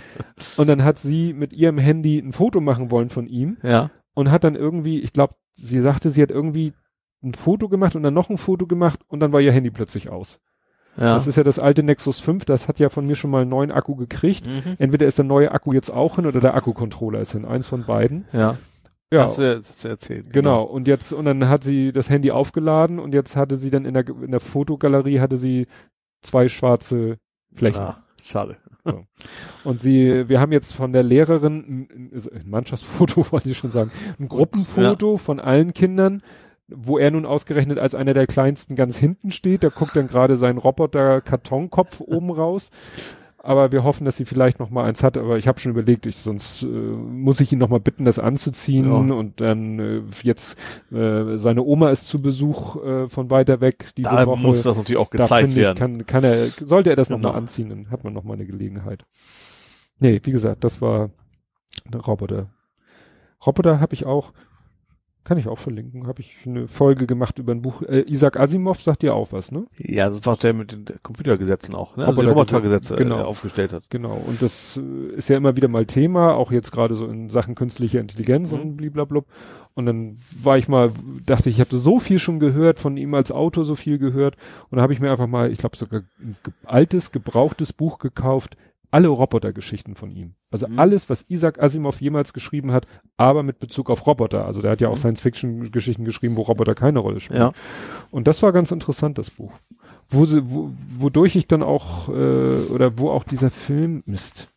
[0.59, 3.91] Und dann hat sie mit ihrem Handy ein Foto machen wollen von ihm ja.
[4.13, 6.75] und hat dann irgendwie, ich glaube, sie sagte, sie hat irgendwie
[7.23, 10.11] ein Foto gemacht und dann noch ein Foto gemacht und dann war ihr Handy plötzlich
[10.11, 10.39] aus.
[11.01, 11.15] Ja.
[11.15, 13.51] Das ist ja das alte Nexus 5, das hat ja von mir schon mal einen
[13.51, 14.47] neuen Akku gekriegt.
[14.47, 14.77] mhm.
[14.79, 17.47] Entweder ist der neue Akku jetzt auch hin oder der Akkucontroller ist hin.
[17.47, 18.27] Eins von beiden.
[18.33, 18.59] Ja.
[19.13, 19.25] Ja.
[19.25, 20.33] Hast du, hast du erzählt.
[20.33, 23.85] Genau, und jetzt, und dann hat sie das Handy aufgeladen und jetzt hatte sie dann
[23.85, 25.67] in der, in der Fotogalerie hatte sie
[26.23, 27.19] zwei schwarze
[27.53, 27.81] Flächen.
[27.81, 28.59] Ah, schade.
[29.65, 34.29] Und sie, wir haben jetzt von der Lehrerin ein, Mannschaftsfoto, wollte ich schon sagen, ein
[34.29, 36.23] Gruppenfoto von allen Kindern,
[36.75, 39.63] wo er nun ausgerechnet als einer der kleinsten ganz hinten steht.
[39.65, 42.71] Da guckt dann gerade sein Roboter-Kartonkopf oben raus.
[43.43, 45.17] Aber wir hoffen, dass sie vielleicht noch mal eins hat.
[45.17, 48.19] Aber ich habe schon überlegt, ich, sonst äh, muss ich ihn noch mal bitten, das
[48.19, 48.87] anzuziehen.
[48.87, 49.15] Ja.
[49.15, 50.59] Und dann äh, jetzt
[50.93, 54.41] äh, seine Oma ist zu Besuch äh, von weiter weg diese Da Woche.
[54.43, 55.79] muss das natürlich auch Da gezeigt ich, werden.
[55.79, 57.33] kann, kann er, sollte er das noch Genau.
[57.33, 59.05] mal anziehen, dann hat man noch mal eine Gelegenheit.
[60.01, 61.09] Nee, wie gesagt, das war
[61.91, 62.51] der Roboter.
[63.47, 64.35] Roboter habe ich auch,
[65.25, 67.83] kann ich auch verlinken, habe ich eine Folge gemacht über ein Buch.
[67.83, 69.67] Äh, Isaac Asimov sagt dir auch was, ne?
[69.79, 72.07] ja, das war der mit den Computergesetzen auch, ne?
[72.07, 73.19] Also die Robotergesetze, Robotergesetze genau.
[73.21, 73.85] äh, aufgestellt hat.
[73.91, 74.15] Genau.
[74.27, 77.55] Und das äh, ist ja immer wieder mal Thema, auch jetzt gerade so in Sachen
[77.55, 78.61] künstliche Intelligenz Mhm.
[78.61, 79.27] und bliblablub.
[79.75, 80.91] Und dann war ich mal,
[81.27, 84.37] dachte ich, ich habe so viel schon gehört, von ihm als Autor so viel gehört.
[84.69, 88.57] Und da habe ich mir einfach mal, ich glaube sogar ein altes, gebrauchtes Buch gekauft,
[88.91, 90.35] alle Robotergeschichten von ihm.
[90.51, 90.79] Also Mhm.
[90.79, 92.87] alles, was Isaac Asimov jemals geschrieben hat,
[93.17, 94.47] aber mit Bezug auf Roboter.
[94.47, 95.01] Also der hat ja auch Mhm.
[95.01, 97.41] Science-Fiction-Geschichten geschrieben, wo Roboter keine Rolle spielen.
[97.41, 97.53] Ja.
[98.11, 99.53] Und das war ganz interessant, das Buch.
[100.09, 102.13] Wo sie, wo, wodurch ich dann auch, äh,
[102.73, 104.49] oder wo auch dieser Film Mist.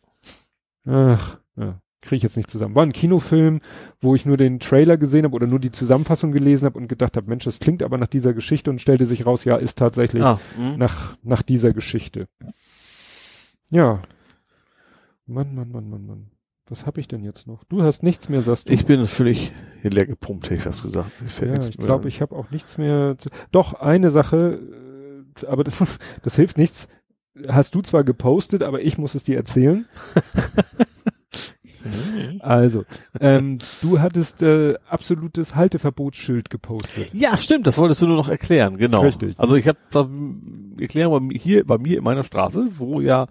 [0.86, 2.74] Ach, ja, kriege ich jetzt nicht zusammen.
[2.74, 3.60] War ein Kinofilm,
[4.00, 7.16] wo ich nur den Trailer gesehen habe oder nur die Zusammenfassung gelesen habe und gedacht
[7.16, 10.24] habe, Mensch, das klingt aber nach dieser Geschichte und stellte sich raus, ja, ist tatsächlich
[10.24, 10.76] Ah, mhm.
[10.76, 12.26] nach, nach dieser Geschichte.
[13.70, 14.00] Ja.
[15.26, 16.26] Mann, Mann, Mann, Mann, Mann.
[16.68, 17.64] Was habe ich denn jetzt noch?
[17.64, 18.72] Du hast nichts mehr, sagst du.
[18.72, 21.10] Ich bin völlig leer gepumpt, hätte ich fast gesagt.
[21.26, 23.16] Ich ja, ich glaube, ich habe auch nichts mehr.
[23.18, 24.60] Zu Doch, eine Sache,
[25.42, 25.74] äh, aber das,
[26.22, 26.88] das hilft nichts.
[27.48, 29.86] Hast du zwar gepostet, aber ich muss es dir erzählen.
[32.40, 32.84] also,
[33.20, 37.12] ähm, du hattest äh, absolutes Halteverbotsschild gepostet.
[37.12, 39.02] Ja, stimmt, das wolltest du nur noch erklären, genau.
[39.02, 39.38] Richtig.
[39.38, 39.78] Also ich habe
[40.78, 43.26] Erklärung hier bei mir in meiner Straße, wo ja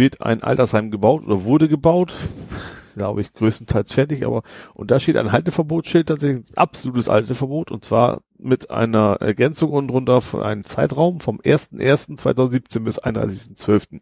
[0.00, 2.12] wird ein Altersheim gebaut oder wurde gebaut,
[2.96, 4.42] glaube ich, größtenteils fertig, aber
[4.74, 10.20] und da steht ein Halteverbotsschild, tatsächlich absolutes Halteverbot und zwar mit einer Ergänzung unten drunter
[10.20, 14.00] für einen Zeitraum vom 1.1.2017 bis 31.12.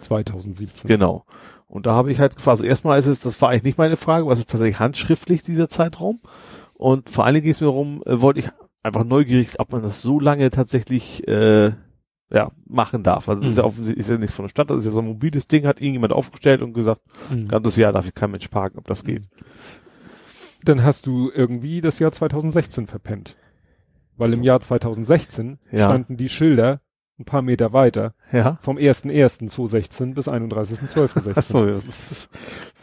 [0.00, 0.88] 2017.
[0.88, 1.24] Genau.
[1.68, 4.26] Und da habe ich halt quasi erstmal ist es, das war eigentlich nicht meine Frage,
[4.26, 6.20] was ist tatsächlich handschriftlich dieser Zeitraum
[6.74, 8.48] und vor allen Dingen ging es mir darum, äh, wollte ich
[8.82, 11.72] einfach neugierig, ob man das so lange tatsächlich äh,
[12.30, 13.28] ja, machen darf.
[13.28, 13.68] Also das ist ja Mhm.
[13.68, 15.80] offensichtlich ist ja nichts von der Stadt, das ist ja so ein mobiles Ding, hat
[15.80, 17.48] irgendjemand aufgestellt und gesagt, Mhm.
[17.48, 19.28] ganzes Jahr darf hier kein Mensch parken, ob das geht.
[20.64, 23.36] Dann hast du irgendwie das Jahr 2016 verpennt.
[24.16, 25.88] Weil im Jahr 2016 Ja.
[25.88, 26.80] standen die Schilder
[27.18, 28.58] ein paar Meter weiter Ja.
[28.60, 31.32] vom 1.1.2016 bis 31.12.16.
[31.34, 32.28] Ach so, ja, das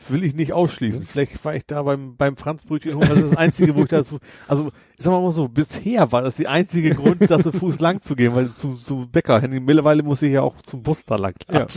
[0.10, 1.06] will ich nicht ausschließen.
[1.06, 4.02] Vielleicht war ich da beim, beim Franzbrötchen holen, das ist das einzige, wo ich da
[4.03, 7.80] so, also, ich sag mal so, bisher war das die einzige Grund, da zu Fuß
[7.80, 11.16] lang zu gehen, weil zu, zu Bäcker, mittlerweile muss ich ja auch zum Bus da
[11.16, 11.36] lang.
[11.52, 11.68] Ja.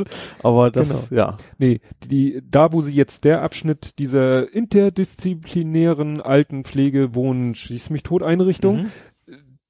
[0.42, 1.20] Aber das, Genau.
[1.22, 1.36] ja.
[1.58, 8.22] Nee, die, da wo sie jetzt der Abschnitt dieser interdisziplinären Altenpflege, Wohnen, schieß mich tot
[8.22, 8.92] Einrichtung, Mhm.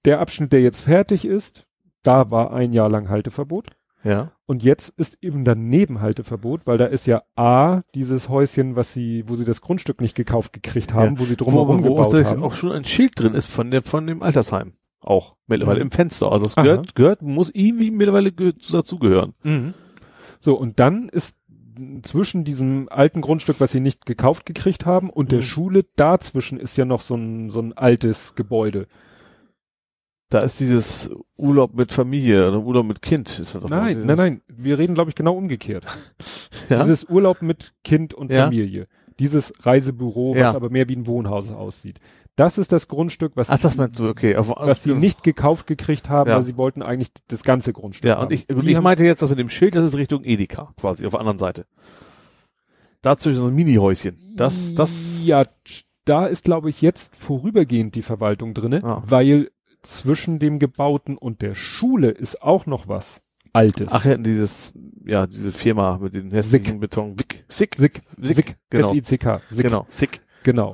[0.04, 1.65] der Abschnitt, der jetzt fertig ist,
[2.06, 3.66] da war ein Jahr lang Halteverbot.
[4.04, 4.30] Ja.
[4.46, 9.24] Und jetzt ist eben daneben Halteverbot, weil da ist ja A, dieses Häuschen, was sie,
[9.26, 12.34] wo sie das Grundstück nicht gekauft gekriegt haben, wo sie drumherum wo, wo gebaut tatsächlich
[12.34, 12.42] haben.
[12.44, 14.74] auch schon ein Schild drin ist von der, von dem Altersheim.
[15.00, 15.86] Auch mittlerweile Mhm.
[15.86, 16.30] im Fenster.
[16.30, 19.34] Also es gehört, gehört, muss irgendwie mittlerweile ge dazugehören.
[19.42, 19.74] Mhm.
[20.38, 21.36] So, und dann ist
[22.02, 25.44] zwischen diesem alten Grundstück, was sie nicht gekauft gekriegt haben, und der Mhm.
[25.44, 28.86] Schule, dazwischen ist ja noch so ein, so ein altes Gebäude.
[30.28, 33.38] Da ist dieses Urlaub mit Familie oder Urlaub mit Kind.
[33.38, 35.84] Ist doch Nein, nein, nein, wir reden, glaube ich, genau umgekehrt.
[36.68, 36.82] Ja?
[36.82, 38.44] Dieses Urlaub mit Kind und Ja.
[38.46, 38.88] Familie.
[39.20, 40.48] Dieses Reisebüro, Ja.
[40.48, 42.00] was aber mehr wie ein Wohnhaus aussieht.
[42.34, 44.34] Das ist das Grundstück, was, Ach, das meinst du, okay.
[44.36, 46.36] Auf, was sie nicht gekauft gekriegt haben, Ja.
[46.36, 48.26] weil sie wollten eigentlich das ganze Grundstück Ja, haben.
[48.26, 50.72] und ich, und ich haben- meinte jetzt, dass mit dem Schild, das ist Richtung Edeka,
[50.76, 51.66] quasi, auf der anderen Seite.
[53.02, 54.34] Dazwischen so ein Mini-Häuschen.
[54.34, 55.44] Das, das, Ja,
[56.04, 59.02] da ist, glaube ich, jetzt vorübergehend die Verwaltung drinne, Ah.
[59.06, 59.50] weil
[59.86, 63.88] zwischen dem Gebauten und der Schule ist auch noch was Altes.
[63.90, 64.74] ach ja, dieses,
[65.04, 66.80] ja, diese Firma mit den hässlichen Sick.
[66.80, 68.90] Beton, Wick, Sick, Sick, Sick, Sick, genau.
[68.90, 70.20] S-I-C-K, Sick, genau, Sick.
[70.42, 70.70] genau.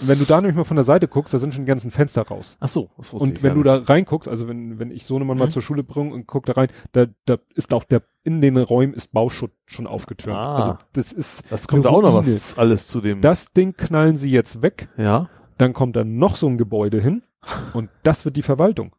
[0.00, 1.90] Und wenn du da nämlich mal von der Seite guckst, da sind schon die ganzen
[1.90, 2.56] Fenster raus.
[2.60, 5.36] Ach so, das Und wenn du da reinguckst, also wenn, wenn ich so eine Mann
[5.36, 5.50] mal Mhm.
[5.50, 8.94] zur Schule bringe und guck da rein, da, da ist auch der, in den Räumen
[8.94, 10.36] ist Bauschutt schon aufgetürmt.
[10.36, 10.56] Ah.
[10.56, 13.20] Also das ist, das kommt auch noch was alles zu dem.
[13.20, 15.28] das Ding knallen sie jetzt weg, ja.
[15.58, 17.22] dann kommt da noch so ein Gebäude hin
[17.72, 18.94] und das wird die Verwaltung.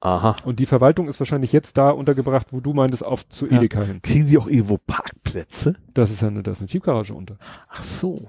[0.00, 0.34] Aha.
[0.44, 3.58] Und die Verwaltung ist wahrscheinlich jetzt da untergebracht, wo du meintest, auf zu Ja.
[3.58, 4.02] Edeka hin.
[4.02, 5.76] Kriegen die auch irgendwo Parkplätze?
[5.94, 7.36] Das ist ja eine, das ist eine Tiefgarage unter.
[7.68, 8.28] Ach so.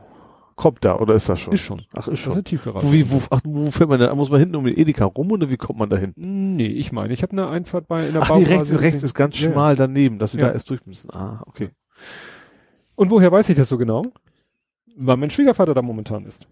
[0.56, 1.54] Kommt da, oder ist das schon?
[1.56, 1.80] Ist schon.
[1.94, 2.34] Ach, ist Das ist schon.
[2.34, 2.86] eine Tiefgarage.
[2.86, 4.14] Wo, wie, wo, ach, wo fährt man da?
[4.14, 6.14] Muss man hinten um den Edeka rum oder wie kommt man da hin?
[6.16, 9.02] Nee, ich meine, ich habe eine Einfahrt bei in der Ach, die Bauphase rechts, rechts
[9.04, 9.52] ist ganz Ja.
[9.52, 10.48] schmal daneben, dass sie Ja.
[10.50, 11.10] da erst durch müssen.
[11.12, 11.72] Ah, okay.
[12.96, 14.04] Und woher weiß ich das so genau?
[14.96, 16.48] Weil mein Schwiegervater da momentan ist.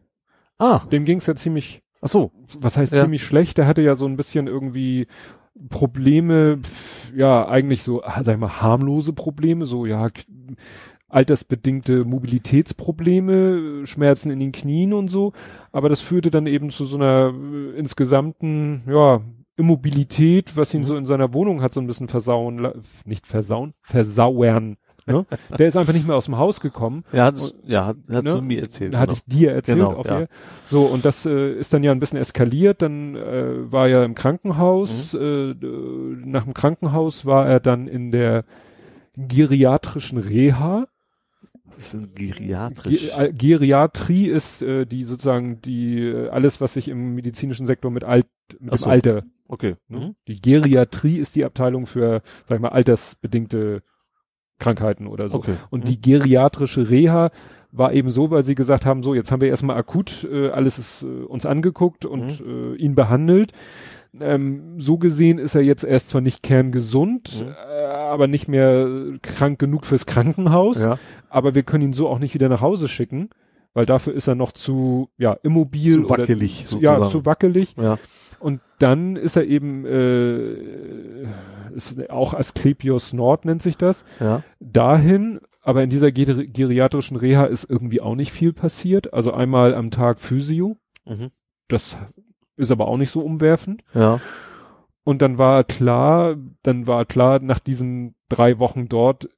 [0.58, 2.32] Ah, Dem ging's ja ziemlich, ach so.
[2.60, 3.04] was heißt Ja.
[3.04, 3.58] ziemlich schlecht?
[3.58, 5.08] Der hatte ja so ein bisschen irgendwie
[5.70, 6.60] Probleme,
[7.16, 10.08] ja, eigentlich so, ah, sag ich mal, harmlose Probleme, so, ja,
[11.10, 15.34] altersbedingte Mobilitätsprobleme, Schmerzen in den Knien und so.
[15.72, 19.22] Aber das führte dann eben zu so einer äh, insgesamten, ja,
[19.58, 20.86] Immobilität, was ihn Mhm.
[20.86, 22.72] so in seiner Wohnung hat so ein bisschen versauen,
[23.06, 24.78] nicht versauen, versauern.
[25.08, 25.26] Ne?
[25.58, 27.04] Der ist einfach nicht mehr aus dem Haus gekommen.
[27.12, 28.32] Ja, hat, ja, hat, hat Ne?
[28.32, 28.96] zu mir erzählt.
[28.96, 29.18] Hatte genau.
[29.18, 30.28] ich dir erzählt Genau, ja.
[30.68, 32.82] So, und das äh, ist dann ja ein bisschen eskaliert.
[32.82, 35.14] Dann äh, war er im Krankenhaus.
[35.14, 35.20] Mhm.
[35.20, 38.46] Äh, nach dem Krankenhaus war er dann in der
[39.18, 40.88] geriatrischen Reha.
[41.66, 43.00] Das ist ein geriatrisch.
[43.00, 47.92] Ge äh, Geriatrie ist äh, die sozusagen die äh, alles, was sich im medizinischen Sektor
[47.92, 48.28] mit Alt
[48.60, 48.90] mit Ach dem so.
[48.90, 49.24] Alter.
[49.48, 49.76] okay.
[49.88, 50.00] Ne?
[50.00, 50.16] Mhm.
[50.28, 53.84] Die Geriatrie ist die Abteilung für, sag ich mal, altersbedingte
[54.62, 55.38] Krankheiten oder so.
[55.38, 55.56] Okay.
[55.70, 55.88] Und Mhm.
[55.90, 57.32] die geriatrische Reha
[57.74, 60.78] war eben so, weil sie gesagt haben, so, jetzt haben wir erstmal akut äh, alles
[60.80, 62.74] ist, äh, uns angeguckt und Mhm.
[62.74, 63.52] äh, ihn behandelt.
[64.20, 67.52] Ähm, so gesehen ist er jetzt erst zwar nicht kerngesund, Mhm.
[67.52, 68.88] äh, aber nicht mehr
[69.22, 70.82] krank genug fürs Krankenhaus.
[70.82, 70.98] Ja.
[71.30, 73.30] Aber wir können ihn so auch nicht wieder nach Hause schicken,
[73.74, 77.12] weil dafür ist er noch zu ja immobil Zu wackelig, oder, ja sozusagen.
[77.12, 77.76] zu wackelig.
[77.82, 77.98] Ja.
[78.42, 81.26] Und dann ist er eben, äh,
[81.76, 84.44] ist auch Asklepios Nord nennt sich das, Ja.
[84.60, 89.14] dahin, aber in dieser geri geriatrischen Reha ist irgendwie auch nicht viel passiert.
[89.14, 91.30] Also einmal am Tag Physio, Mhm.
[91.68, 91.98] das
[92.58, 93.84] ist aber auch nicht so umwerfend.
[93.94, 94.20] Ja.
[95.04, 99.30] Und dann war klar, dann war klar, nach diesen drei Wochen dort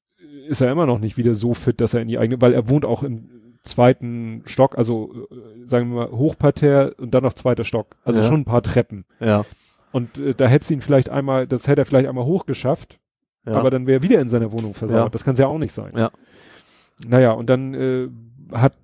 [0.48, 2.67] ist er immer noch nicht wieder so fit, dass er in die eigene, weil er
[2.69, 3.30] wohnt auch im
[3.64, 7.95] zweiten Stock, also äh, sagen wir mal Hochparterre und dann noch zweiter Stock.
[8.03, 8.27] Also Ja.
[8.27, 9.06] schon ein paar Treppen.
[9.19, 9.45] Ja.
[9.92, 13.00] Und äh, da hätte ihn vielleicht einmal, das hätte er vielleicht einmal hochgeschafft,
[13.45, 13.53] Ja.
[13.53, 14.98] aber dann wäre er wieder in seiner Wohnung versaut.
[14.98, 15.09] Ja.
[15.09, 15.93] Das kann es ja auch nicht sein.
[15.95, 16.11] Ja.
[17.08, 18.08] Naja, und dann äh,
[18.51, 18.75] hat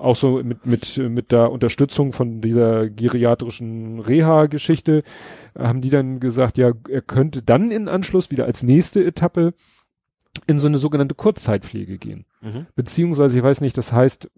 [0.00, 5.02] auch so mit, mit, mit der Unterstützung von dieser geriatrischen Reha-Geschichte
[5.56, 9.54] haben die dann gesagt, ja, er könnte dann in Anschluss wieder als nächste Etappe
[10.46, 12.24] in so eine sogenannte Kurzzeitpflege gehen.
[12.42, 12.66] Mhm.
[12.74, 14.30] Beziehungsweise, ich weiß nicht, das heißt,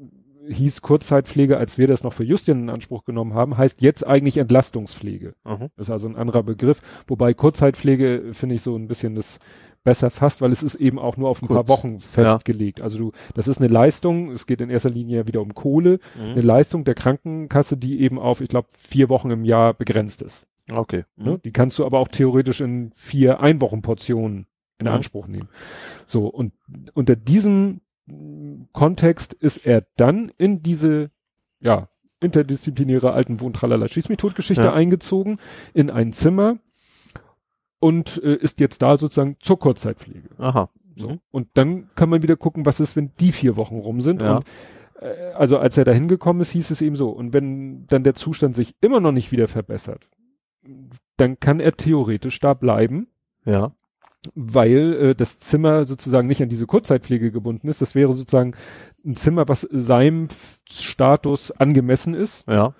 [0.48, 4.38] hieß Kurzzeitpflege, als wir das noch für Justin in Anspruch genommen haben, heißt jetzt eigentlich
[4.38, 5.34] Entlastungspflege.
[5.44, 5.68] Mhm.
[5.76, 6.80] Das ist also ein anderer Begriff.
[7.08, 9.38] Wobei Kurzzeitpflege finde ich so ein bisschen das
[9.82, 11.68] besser fasst, weil es ist eben auch nur auf ein paar Kurz.
[11.68, 12.80] Wochen festgelegt.
[12.80, 16.42] Also du, das ist eine Leistung, es geht in erster Linie wieder um Kohle, eine
[16.42, 16.46] Mhm.
[16.46, 20.46] Leistung der Krankenkasse, die eben auf, ich glaube, vier Wochen im Jahr begrenzt ist.
[20.72, 21.04] Okay.
[21.16, 21.32] Ne?
[21.32, 21.42] Mhm.
[21.42, 24.46] Die kannst du aber auch theoretisch in vier Einwochenportionen
[24.78, 24.92] in Mhm.
[24.92, 25.48] Anspruch nehmen.
[26.06, 26.52] So, und
[26.94, 27.80] unter diesem
[28.72, 31.10] Kontext ist er dann in diese,
[31.60, 31.88] ja,
[32.20, 34.72] interdisziplinäre alten Wohntralala Schieß mich tot Geschichte Ja.
[34.72, 35.38] eingezogen,
[35.74, 36.56] in ein Zimmer
[37.78, 40.28] und äh, ist jetzt da sozusagen zur Kurzzeitpflege.
[40.38, 40.70] Aha.
[40.96, 41.10] So.
[41.10, 41.20] Mhm.
[41.30, 44.22] Und dann kann man wieder gucken, was ist, wenn die vier Wochen rum sind.
[44.22, 44.36] Ja.
[44.36, 44.44] Und
[45.00, 47.10] äh, also als er da hingekommen ist, hieß es eben so.
[47.10, 50.08] Und wenn dann der Zustand sich immer noch nicht wieder verbessert,
[51.18, 53.08] dann kann er theoretisch da bleiben,
[53.44, 53.72] Ja.
[54.34, 57.80] Weil äh, das Zimmer sozusagen nicht an diese Kurzzeitpflege gebunden ist.
[57.80, 58.54] Das wäre sozusagen
[59.04, 60.28] ein Zimmer, was seinem
[60.68, 62.46] Status angemessen ist.
[62.48, 62.74] Ja.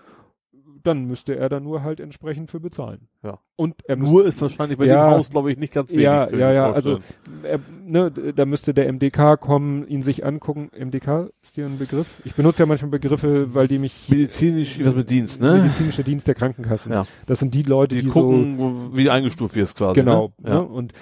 [0.82, 3.08] Dann müsste er da nur halt entsprechend für bezahlen.
[3.24, 3.40] Ja.
[3.56, 5.08] Und er Nur ist wahrscheinlich bei Ja.
[5.08, 6.04] dem Haus, glaube ich, nicht ganz wenig.
[6.04, 7.02] Ja, ja, ja, vorstellen.
[7.42, 10.70] er, ne, da müsste der MDK kommen, ihn sich angucken.
[10.78, 12.06] MDK ist dir ein Begriff?
[12.24, 15.54] Ich benutze ja manchmal Begriffe, weil die mich Medizinisch, was mit Dienst, ne?
[15.56, 16.92] medizinischer Dienst der Krankenkassen.
[16.92, 17.04] Ja.
[17.26, 19.98] Das sind die Leute, Die, die, gucken, wo, wie eingestuft wirst quasi.
[20.00, 20.32] so genau.
[20.38, 20.50] Ne?
[20.50, 20.54] Ne?
[20.54, 20.60] Ja.
[20.60, 20.94] Und äh,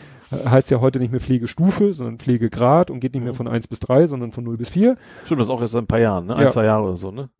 [0.49, 3.81] heißt ja heute nicht mehr Pflegestufe, sondern Pflegegrad und geht nicht mehr von eins bis
[3.81, 4.97] drei, sondern von 0 bis 4.
[5.25, 6.35] Stimmt, das ist auch erst ein paar Jahren, ne?
[6.39, 6.47] Ja.
[6.47, 7.31] Ein, zwei Jahre oder so, ne?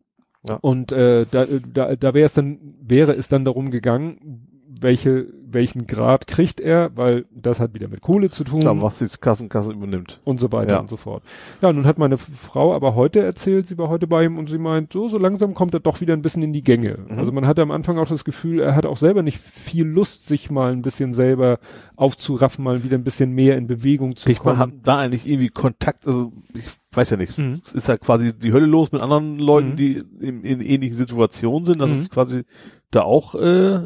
[0.61, 4.47] Und äh, da, da, da wäre es dann, wäre es dann darum gegangen,
[4.81, 8.59] welche, welchen Grad kriegt er, weil das hat wieder mit Kohle zu tun.
[8.59, 10.19] Klar, was jetzt Kassenkasse übernimmt.
[10.23, 10.79] und so weiter Ja.
[10.79, 11.23] und so fort.
[11.61, 14.57] Ja, nun hat meine Frau aber heute erzählt, sie war heute bei ihm und sie
[14.57, 16.97] meint, so, so langsam kommt er doch wieder ein bisschen in die Gänge.
[17.09, 17.17] Mhm.
[17.19, 20.27] Also man hatte am Anfang auch das Gefühl, er hat auch selber nicht viel Lust,
[20.27, 21.59] sich mal ein bisschen selber
[21.95, 24.57] aufzuraffen, mal wieder ein bisschen mehr in Bewegung zu man kommen.
[24.59, 27.37] hat da eigentlich irgendwie Kontakt, also ich weiß ja nicht.
[27.37, 27.61] Mhm.
[27.63, 29.75] Es ist ja quasi die Hölle los mit anderen Leuten, Mhm.
[29.77, 32.01] die in, in ähnlichen Situationen sind, dass Mhm.
[32.01, 32.43] es quasi
[32.91, 33.79] da auch äh,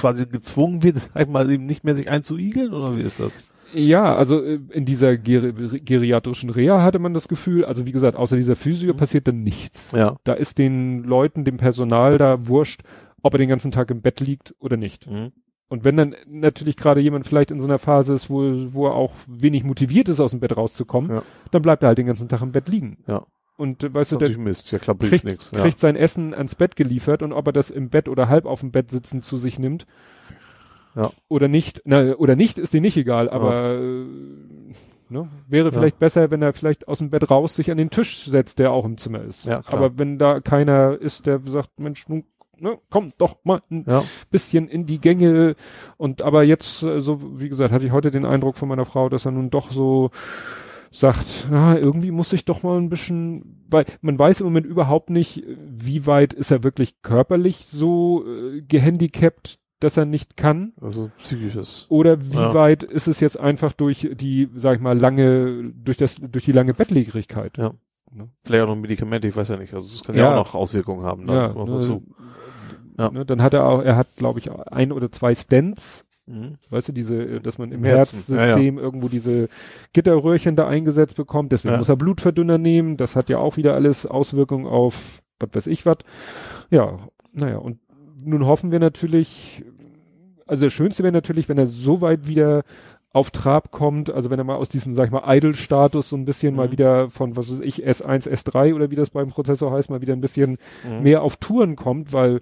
[0.00, 3.32] quasi gezwungen wird, sag ich mal, eben nicht mehr sich einzuigeln oder wie ist das?
[3.72, 8.16] Ja, also äh, in dieser geri geriatrischen Reha hatte man das Gefühl, also wie gesagt,
[8.16, 8.96] außer dieser Physio Mhm.
[8.96, 9.92] passiert dann nichts.
[9.92, 10.16] Ja.
[10.24, 12.82] Da ist den Leuten, dem Personal da wurscht,
[13.22, 15.08] ob er den ganzen Tag im Bett liegt oder nicht.
[15.08, 15.30] Mhm.
[15.68, 18.94] Und wenn dann natürlich gerade jemand vielleicht in so einer Phase ist, wo, wo er
[18.94, 21.22] auch wenig motiviert ist, aus dem Bett rauszukommen, Ja.
[21.52, 22.96] dann bleibt er halt den ganzen Tag im Bett liegen.
[23.06, 23.24] Ja.
[23.60, 24.72] Und äh, Das weißt ist du, der Mist.
[24.72, 25.50] Ja klar, kriegt, nichts.
[25.50, 25.60] Ja.
[25.60, 28.60] kriegt sein Essen ans Bett geliefert und ob er das im Bett oder halb auf
[28.60, 29.86] dem Bett sitzen zu sich nimmt
[30.96, 31.10] Ja.
[31.28, 34.04] oder nicht, na, oder nicht, ist dir nicht egal, aber äh,
[35.10, 38.24] ne, wäre vielleicht besser, wenn er vielleicht aus dem Bett raus sich an den Tisch
[38.24, 39.44] setzt, der auch im Zimmer ist.
[39.44, 42.24] Ja, aber wenn da keiner ist, der sagt, Mensch, nun,
[42.58, 44.02] ne, komm doch mal ein Ja.
[44.30, 45.54] bisschen in die Gänge
[45.98, 49.08] und aber jetzt äh, so wie gesagt hatte ich heute den Eindruck von meiner Frau,
[49.10, 50.10] dass er nun doch so
[50.92, 55.10] sagt, na, irgendwie muss ich doch mal ein bisschen, weil man weiß im Moment überhaupt
[55.10, 61.10] nicht, wie weit ist er wirklich körperlich so äh, gehandicapt, dass er nicht kann Also
[61.18, 61.86] psychisches.
[61.88, 62.52] oder wie Ja.
[62.54, 66.52] weit ist es jetzt einfach durch die, sag ich mal, lange durch das durch die
[66.52, 67.56] lange Bettlägerigkeit.
[67.56, 67.72] Ja.
[68.12, 68.28] Ne?
[68.42, 69.72] Vielleicht auch noch Medikamente, ich weiß ja nicht.
[69.72, 70.32] Also es kann ja, Ja.
[70.32, 71.26] auch noch Auswirkungen haben.
[71.26, 72.02] Dann Ja, ne, dazu.
[72.98, 73.10] Ja.
[73.10, 76.56] Ne, dann hat er auch, er hat glaube ich ein oder zwei Stents Mhm.
[76.70, 78.16] Weißt du, diese, äh, dass man im Im Herzen.
[78.34, 79.48] Herzsystem irgendwo diese
[79.92, 81.78] Gitterröhrchen da eingesetzt bekommt, deswegen Ja.
[81.78, 85.86] muss er Blutverdünner nehmen, das hat ja auch wieder alles Auswirkungen auf, was weiß ich
[85.86, 85.98] was.
[86.70, 86.98] Ja,
[87.32, 87.78] naja, und
[88.22, 89.64] nun hoffen wir natürlich,
[90.46, 92.62] also das Schönste wäre natürlich, wenn er so weit wieder
[93.12, 96.24] auf Trab kommt, also wenn er mal aus diesem, sag ich mal, Idle-Status so ein
[96.26, 96.72] bisschen mal Mhm.
[96.72, 100.12] wieder von, was weiß ich, S1, S3 oder wie das beim Prozessor heißt, mal wieder
[100.12, 100.58] ein bisschen
[100.88, 101.02] Mhm.
[101.02, 102.40] mehr auf Touren kommt, weil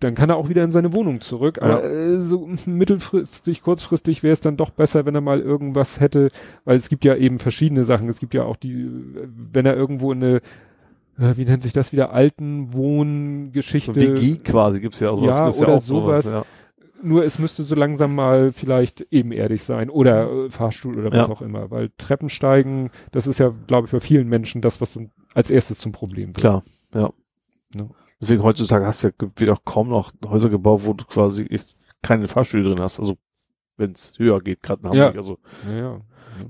[0.00, 1.58] dann kann er auch wieder in seine Wohnung zurück.
[1.60, 1.68] Ja.
[1.68, 6.30] Aber äh, so mittelfristig, kurzfristig wäre es dann doch besser, wenn er mal irgendwas hätte,
[6.64, 8.08] weil es gibt ja eben verschiedene Sachen.
[8.08, 8.88] Es gibt ja auch die,
[9.52, 10.36] wenn er irgendwo in eine
[11.18, 13.94] äh, wie nennt sich das wieder, alten Wohngeschichte.
[13.94, 15.58] WG quasi gibt's ja auch sowas.
[15.60, 16.24] Ja, oder auch sowas.
[16.24, 16.44] ja.
[17.04, 21.32] Nur es müsste so langsam mal vielleicht ebenerdig sein oder äh, Fahrstuhl oder was Ja.
[21.32, 24.98] auch immer, weil Treppensteigen, das ist ja, glaube ich, für vielen Menschen das, was
[25.34, 26.38] als erstes zum Problem wird.
[26.38, 26.62] Klar,
[26.94, 27.10] ja.
[27.74, 27.88] Ne?
[28.22, 31.46] Deswegen heutzutage hast du ja, wird auch kaum noch Häuser gebaut, wo du quasi
[32.00, 32.98] keine Fahrstühle drin hast.
[33.00, 33.18] Also
[33.76, 35.06] wenn es höher geht, gerade in Ja.
[35.06, 36.00] Hamburg, also Ja, ja.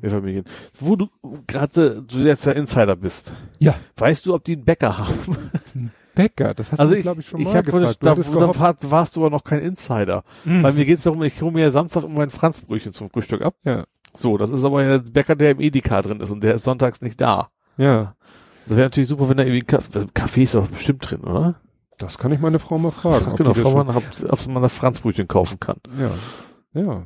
[0.01, 0.45] Mehrfamilien.
[0.79, 1.09] Wo du
[1.47, 3.33] gerade, du jetzt ja Insider bist.
[3.59, 3.75] Ja.
[3.97, 5.91] Weißt du, ob die einen Bäcker haben?
[6.15, 7.99] Bäcker, das hast also du, glaube ich, schon ich mal habe gefragt.
[8.01, 10.25] Da, da gehofft- war, warst du aber noch kein Insider.
[10.45, 10.63] Hm.
[10.63, 13.55] Weil mir geht's darum, ich hole mir ja samstags um mein Franzbrötchen zum Frühstück ab.
[13.65, 13.85] Ja.
[14.15, 16.65] So, das ist aber ja der Bäcker, der im Edeka drin ist und der ist
[16.65, 17.49] sonntags nicht da.
[17.79, 18.15] Ja,
[18.67, 21.55] Das wäre natürlich super, wenn da irgendwie ein Kaffee, Kaffee ist das bestimmt drin, oder?
[22.03, 23.27] Das kann ich meine Frau mal fragen.
[23.31, 25.77] ob genau, das mal, nach, ob, ob sie mal ein Franzbrötchen kaufen kann.
[25.99, 26.11] Ja.
[26.81, 27.03] Ja.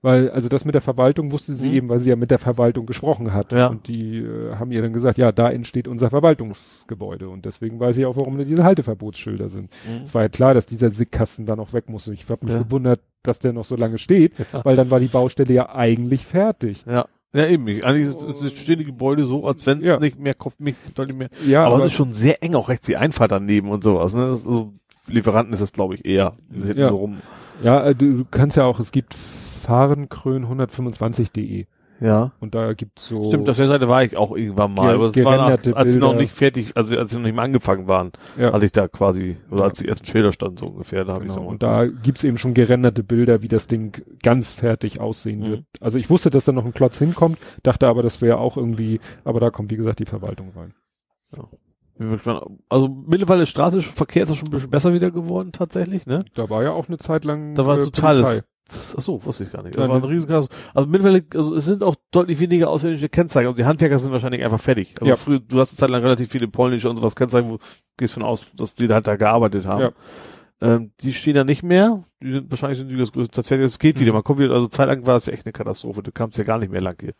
[0.00, 1.74] Weil, also das mit der Verwaltung wusste sie Mhm.
[1.74, 3.50] eben, weil sie ja mit der Verwaltung gesprochen hat.
[3.52, 3.66] Ja.
[3.66, 7.28] Und die äh, haben ihr dann gesagt, ja, da entsteht unser Verwaltungsgebäude.
[7.28, 9.70] Und deswegen weiß ich auch, warum da diese Halteverbotsschilder sind.
[10.04, 12.06] Es war ja klar, dass dieser Sickkasten da noch weg muss.
[12.08, 12.62] Ich habe mich Ja.
[12.62, 14.64] gewundert, dass der noch so lange steht, Ja.
[14.64, 16.84] weil dann war die Baustelle ja eigentlich fertig.
[16.86, 17.06] Ja.
[17.34, 17.66] Ja, eben.
[17.82, 19.98] Eigentlich ist ist das stehende Gebäude so, als wenn es Ja.
[20.00, 21.28] nicht mehr, Kopf, nicht, deutlich mehr.
[21.46, 24.14] Ja, aber aber, es ist schon sehr eng, auch rechts die Einfahrt daneben und sowas,
[24.14, 24.28] ne?
[24.28, 24.72] Das ist so,
[25.08, 26.36] Lieferanten ist das, glaube ich, eher.
[26.48, 26.88] Die Ja.
[26.88, 27.18] so rum.
[27.62, 29.14] ja, äh, du, du kannst ja auch, es gibt
[29.66, 31.66] fahrenkrön125.de
[32.00, 32.32] Ja.
[32.40, 35.24] und da gibt's so Stimmt, auf der Seite war ich auch irgendwann mal, aber es
[35.24, 38.12] war nach, als sie noch nicht fertig, also als sie noch nicht mal angefangen waren,
[38.38, 39.64] ja, als ich da quasi, oder Ja.
[39.66, 41.42] als die ersten Schilder standen, so ungefähr, da habe ich Genau.
[41.42, 45.46] so Und da gibt's eben schon gerenderte Bilder, wie das Ding ganz fertig aussehen Mhm.
[45.46, 45.64] wird.
[45.80, 49.00] Also ich wusste, dass da noch ein Klotz hinkommt, dachte aber, das wäre auch irgendwie,
[49.24, 50.74] aber da kommt, wie gesagt, die Verwaltung rein.
[51.98, 52.42] Gespannt.
[52.68, 56.24] Also mittlerweile ist Straße, Verkehr ist auch schon ein bisschen besser wieder geworden, tatsächlich, ne?
[56.36, 58.42] Da war ja auch eine Zeit lang Da war äh, es total, Polizei.
[58.96, 59.74] Ach so, wusste ich gar nicht.
[59.74, 60.04] Ja, Das war ein.
[60.04, 60.48] Riesenchaos.
[60.74, 63.46] Also mittlerweile, also es sind auch deutlich weniger ausländische Kennzeichen.
[63.46, 64.94] Also die Handwerker sind wahrscheinlich einfach fertig.
[65.00, 65.16] Also Ja.
[65.16, 67.64] früher, du hast eine Zeit lang relativ viele polnische und sowas Kennzeichen, wo du
[67.96, 69.80] gehst von aus, dass die halt da gearbeitet haben.
[69.80, 69.92] Ja.
[70.60, 72.02] Ähm, die stehen da nicht mehr.
[72.20, 73.64] Die sind, wahrscheinlich sind die das größte fertig.
[73.66, 74.00] Es geht Mhm.
[74.00, 74.12] wieder.
[74.12, 76.02] Man kommt wieder, also zeitlang war es ja echt eine Katastrophe.
[76.02, 77.14] Du kamst ja gar nicht mehr lang hier.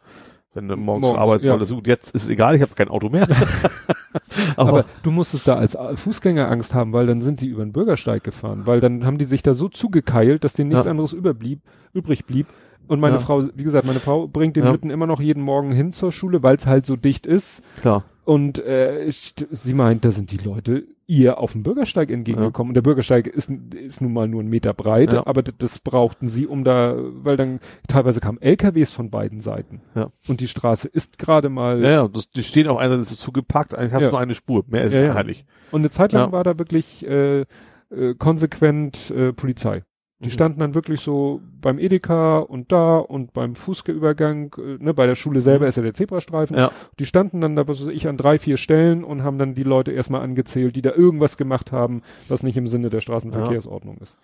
[0.55, 1.77] Wenn du morgens, Morgens, zur Arbeit ja.
[1.77, 3.29] Gut, jetzt ist es egal, ich habe kein Auto mehr.
[4.57, 7.73] aber, Aber du musstest da als Fußgänger Angst haben, weil dann sind die über den
[7.73, 10.91] Bürgersteig gefahren, weil dann haben die sich da so zugekeilt, dass denen nichts Ja.
[10.91, 11.61] anderes überblieb,
[11.93, 12.47] übrig blieb.
[12.89, 13.21] Und meine Ja.
[13.21, 14.73] Frau, wie gesagt, meine Frau bringt den Ja.
[14.73, 17.63] Lütten immer noch jeden Morgen hin zur Schule, weil es halt so dicht ist.
[17.81, 18.05] klar.
[18.25, 22.69] Und äh, ich, sie meint, da sind die Leute ihr auf dem Bürgersteig entgegengekommen.
[22.71, 25.27] Und der Bürgersteig ist, ist nun mal nur ein Meter breit, Ja.
[25.27, 29.81] aber das brauchten sie, um da, weil dann teilweise kamen LKWs von beiden Seiten.
[29.95, 30.11] Ja.
[30.29, 31.83] Und die Straße ist gerade mal.
[31.83, 34.09] Ja, ja, das, die stehen auf einer, das ist zugepackt, eigentlich hast Ja.
[34.09, 34.63] du nur eine Spur.
[34.67, 35.15] Mehr ist Ja, ja, ja.
[35.15, 35.47] eigentlich.
[35.71, 36.33] Und eine Zeit lang Ja.
[36.33, 37.47] war da wirklich äh,
[37.91, 39.83] äh, konsequent äh, Polizei.
[40.21, 40.33] Die Mhm.
[40.33, 45.15] standen dann wirklich so beim Edeka und da und beim Fußgängerübergang, äh, ne, bei der
[45.15, 45.69] Schule selber Mhm.
[45.69, 46.57] ist ja der Zebrastreifen.
[46.57, 46.73] Ja.
[46.99, 49.63] Die standen dann da, was weiß ich, an drei, vier Stellen und haben dann die
[49.63, 54.17] Leute erstmal angezählt, die da irgendwas gemacht haben, was nicht im Sinne der Straßenverkehrsordnung ist.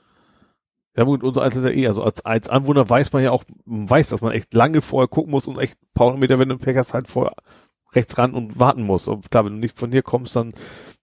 [0.97, 4.21] Ja gut, unser als eh, also als, als Anwohner weiß man ja auch, weiß, dass
[4.21, 6.95] man echt lange vorher gucken muss und echt ein paar Meter, wenn du Pech hast,
[6.95, 7.35] halt vorher
[7.95, 9.09] rechts ran und warten muss.
[9.09, 10.53] Und klar, wenn du nicht von hier kommst, dann,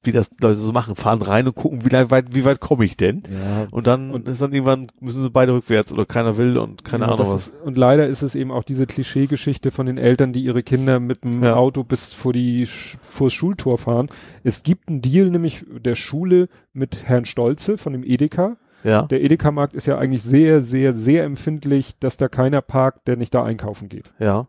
[0.04, 2.98] wie das Leute so machen, fahren rein und gucken, wie weit, wie weit komme ich
[2.98, 3.24] denn?
[3.30, 3.68] Ja.
[3.72, 7.06] Und dann Und- ist dann irgendwann, müssen sie beide rückwärts oder keiner will und keine
[7.06, 7.48] Ja, Ahnung was.
[7.48, 11.00] Ist, und leider ist es eben auch diese Klischeegeschichte von den Eltern, die ihre Kinder
[11.00, 11.56] mit dem Ja.
[11.56, 12.68] Auto bis vor die
[13.02, 14.10] vors Schultor fahren.
[14.44, 18.58] Es gibt einen Deal nämlich der Schule mit Herrn Stolze von dem Edeka.
[18.84, 23.16] Ja, Der Edeka-Markt ist ja eigentlich sehr, sehr, sehr empfindlich, dass da keiner parkt, der
[23.16, 24.12] nicht da einkaufen geht.
[24.18, 24.48] ja.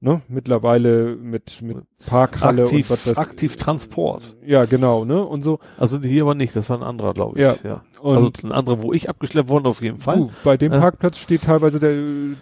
[0.00, 0.22] Ne?
[0.28, 3.18] Mittlerweile mit, mit Parkhalle Aktiv, und was das.
[3.18, 4.36] aktiv Transport.
[4.46, 5.24] Ja, genau, ne?
[5.24, 5.58] Und so.
[5.76, 7.42] Also hier aber nicht, das war ein anderer, glaube ich.
[7.44, 7.56] Ja.
[7.64, 7.82] ja.
[8.00, 10.18] Also ein anderer, wo ich abgeschleppt worden auf jeden Fall.
[10.18, 10.78] du, bei dem Ja.
[10.78, 11.96] Parkplatz steht teilweise der,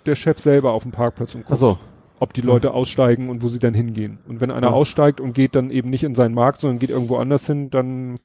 [0.05, 1.79] der Chef selber auf dem Parkplatz und guckt, Achso,
[2.21, 4.19] ob die Leute aussteigen und wo sie dann hingehen.
[4.29, 4.73] Und wenn einer Ja.
[4.75, 8.17] aussteigt und geht dann eben nicht in seinen Markt, sondern geht irgendwo anders hin, dann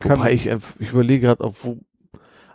[0.00, 1.78] kann wobei ich, äh, ich überlege gerade, ob wo,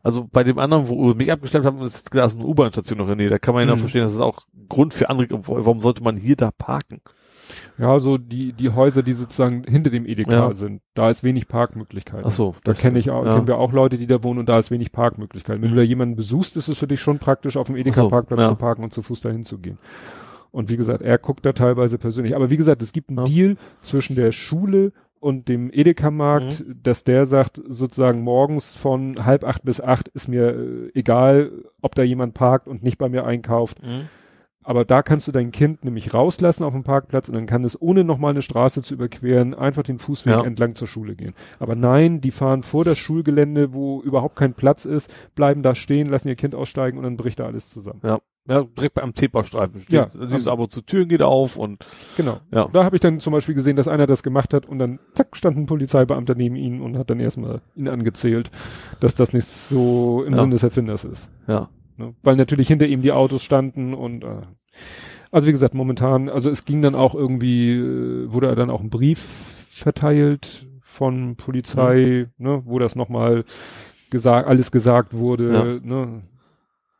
[0.07, 3.09] also bei dem anderen, wo mich abgeschleppt haben, ist da ist eine U-Bahn-Station noch in
[3.09, 3.29] der Nähe.
[3.29, 3.81] Da kann man ja noch Mhm.
[3.81, 7.01] verstehen, das ist auch Grund für andere, warum sollte man hier da parken?
[7.77, 10.53] ja so die die Häuser, die sozusagen hinter dem Edeka Ja.
[10.53, 12.25] sind, da ist wenig Parkmöglichkeiten.
[12.25, 13.35] Ach so, Da kenne ich auch, ja.
[13.35, 15.61] kennen wir auch Leute, die da wohnen und da ist wenig Parkmöglichkeiten.
[15.61, 18.49] Wenn du da jemanden besuchst, ist es für dich schon praktisch, auf dem Edeka-Parkplatz ja.
[18.49, 19.77] zu parken und zu Fuß dahin zu gehen.
[20.51, 22.35] Und wie gesagt, er guckt da teilweise persönlich.
[22.35, 23.25] Aber wie gesagt, es gibt einen.
[23.25, 29.63] Deal zwischen der Schule und dem Edeka-Markt, dass der sagt, sozusagen morgens von halb acht
[29.63, 33.81] bis acht ist mir äh, egal, ob da jemand parkt und nicht bei mir einkauft.
[33.83, 34.07] Mhm.
[34.63, 37.81] Aber da kannst du dein Kind nämlich rauslassen auf dem Parkplatz und dann kann es,
[37.81, 40.43] ohne nochmal eine Straße zu überqueren, einfach den Fußweg Ja.
[40.43, 41.33] entlang zur Schule gehen.
[41.59, 46.07] Aber nein, die fahren vor das Schulgelände, wo überhaupt kein Platz ist, bleiben da stehen,
[46.07, 48.01] lassen ihr Kind aussteigen und dann bricht da alles zusammen.
[48.03, 49.93] Ja, direkt am T-Baustreifen steht.
[49.93, 50.09] Ja.
[50.27, 51.85] Siehst du aber zu Türen geht auf und
[52.15, 52.39] Genau.
[52.51, 52.69] Ja.
[52.71, 55.35] Da habe ich dann zum Beispiel gesehen, dass einer das gemacht hat und dann zack
[55.35, 58.49] stand ein Polizeibeamter neben ihm und hat dann erstmal ihn angezählt,
[58.99, 60.39] dass das nicht so im Ja.
[60.39, 61.29] Sinne des Erfinders ist.
[61.47, 61.69] ja.
[61.97, 62.13] Ne?
[62.21, 64.27] Weil natürlich hinter ihm die Autos standen und äh,
[65.31, 68.89] also wie gesagt, momentan, also es ging dann auch irgendwie, äh, wurde dann auch ein
[68.91, 73.43] Brief verteilt von Polizei, ne, wo das nochmal
[74.09, 76.21] gesagt, alles gesagt wurde, ne.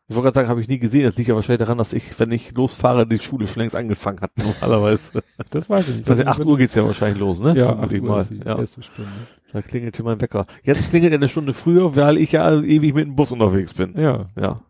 [0.10, 1.04] Ich wollte gerade sagen, habe ich nie gesehen.
[1.04, 4.22] Das liegt ja wahrscheinlich daran, dass ich, wenn ich losfahre, die Schule schon längst angefangen
[4.22, 5.22] hat, normalerweise.
[5.50, 6.10] Das weiß ich nicht.
[6.10, 7.56] Nicht, 8 Uhr geht's ja wahrscheinlich los, ne?
[7.58, 8.22] Ja, Vermute 8 ich Uhr mal.
[8.22, 8.58] ist die Ja.
[8.58, 9.12] erste Stunde.
[9.52, 10.46] Da klingelt hier mein Wecker.
[10.64, 13.96] Jetzt klingelt er eine Stunde früher, weil ich ja ewig mit dem Bus unterwegs bin.
[14.00, 14.62] Ja, Ja.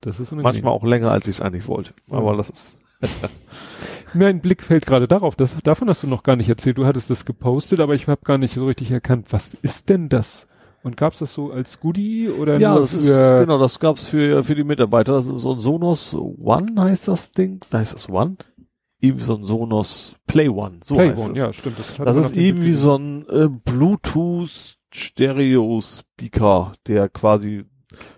[0.00, 0.32] das ist.
[0.32, 1.94] Manchmal auch länger, als ich es eigentlich wollte.
[2.10, 2.18] Ja.
[2.18, 2.78] Aber das ist,
[4.14, 6.78] Mein Blick fällt gerade darauf, das, davon hast du noch gar nicht erzählt.
[6.78, 10.08] Du hattest das gepostet, aber ich habe gar nicht so richtig erkannt, was ist denn
[10.08, 10.46] das?
[10.84, 14.44] Und gab's das so als Goodie oder ja, nur das ist, genau, das gab's für,
[14.44, 15.14] für die Mitarbeiter.
[15.14, 17.60] Das ist so ein Sonos One heißt das Ding.
[17.70, 18.36] Da heißt das One.
[19.00, 20.80] Eben so ein Sonos Play One.
[20.84, 21.38] So Play heißt One, es.
[21.38, 21.78] ja, stimmt.
[21.78, 22.82] Das, Das ist auf dem eben Bild wie gesehen.
[22.82, 27.64] so ein äh, Bluetooth Stereo Speaker, der quasi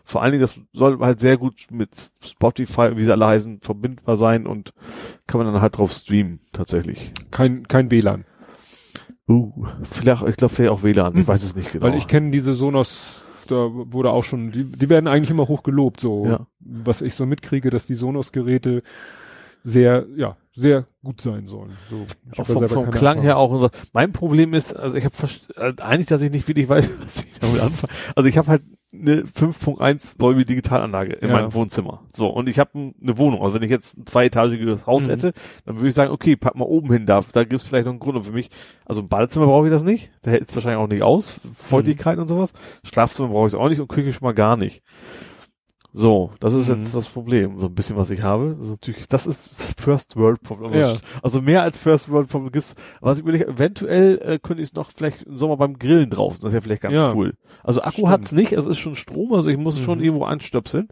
[0.04, 1.90] vor allen Dingen, das soll halt sehr gut mit
[2.24, 4.72] Spotify, wie sie alle heißen, verbindbar sein und
[5.26, 7.12] kann man dann halt drauf streamen, tatsächlich.
[7.30, 8.24] kein, kein WLAN.
[9.28, 11.28] Uh, vielleicht, ich glaube, vielleicht auch WLAN, ich Hm.
[11.28, 11.86] weiß es nicht genau.
[11.86, 15.62] Weil ich kenne diese Sonos, da wurde auch schon, die, die werden eigentlich immer hoch
[15.64, 16.46] gelobt, so Ja.
[16.60, 18.82] was ich so mitkriege, dass die Sonos-Geräte
[19.64, 21.72] sehr, ja, sehr gut sein sollen.
[21.90, 22.06] So,
[22.40, 23.50] auch vom, vom Klang her Erfahrung.
[23.50, 23.64] auch.
[23.66, 23.88] und so.
[23.92, 25.14] Mein Problem ist, also ich habe
[25.56, 27.92] äh, eigentlich, dass ich nicht wirklich weiß, was ich damit anfange.
[28.14, 31.34] Also ich habe halt eine 5.1 Dolby Digitalanlage in Ja.
[31.34, 32.02] meinem Wohnzimmer.
[32.14, 32.70] So, und ich habe
[33.02, 33.42] eine Wohnung.
[33.42, 35.10] Also wenn ich jetzt ein zweietagiges Haus Mhm.
[35.10, 35.32] hätte,
[35.64, 37.20] dann würde ich sagen, okay, pack mal oben hin da.
[37.32, 38.16] Da gibt's vielleicht noch einen Grund.
[38.16, 38.48] Und für mich,
[38.84, 40.10] also im Badezimmer brauche ich das nicht.
[40.22, 41.40] Da hält es wahrscheinlich auch nicht aus.
[41.54, 42.52] Feuchtigkeit und sowas.
[42.84, 44.82] Schlafzimmer brauche ich es auch nicht und Küche schon mal gar nicht.
[45.98, 46.82] So, das ist Mhm.
[46.82, 48.54] jetzt das Problem, so ein bisschen, was ich habe.
[48.58, 50.74] Das ist natürlich, das ist das First World Problem.
[50.74, 50.92] Ja.
[51.22, 52.74] Also mehr als First World Problem gibt's.
[53.00, 56.38] Was ich überlege, eventuell äh, könnte ich es noch vielleicht im Sommer beim Grillen drauf.
[56.38, 57.14] Das wäre vielleicht ganz Ja.
[57.14, 57.32] cool.
[57.64, 58.08] Also Akku Stimmt.
[58.10, 60.04] hat's nicht, es ist schon Strom, also ich muss es schon Mhm.
[60.04, 60.88] irgendwo anstöpseln.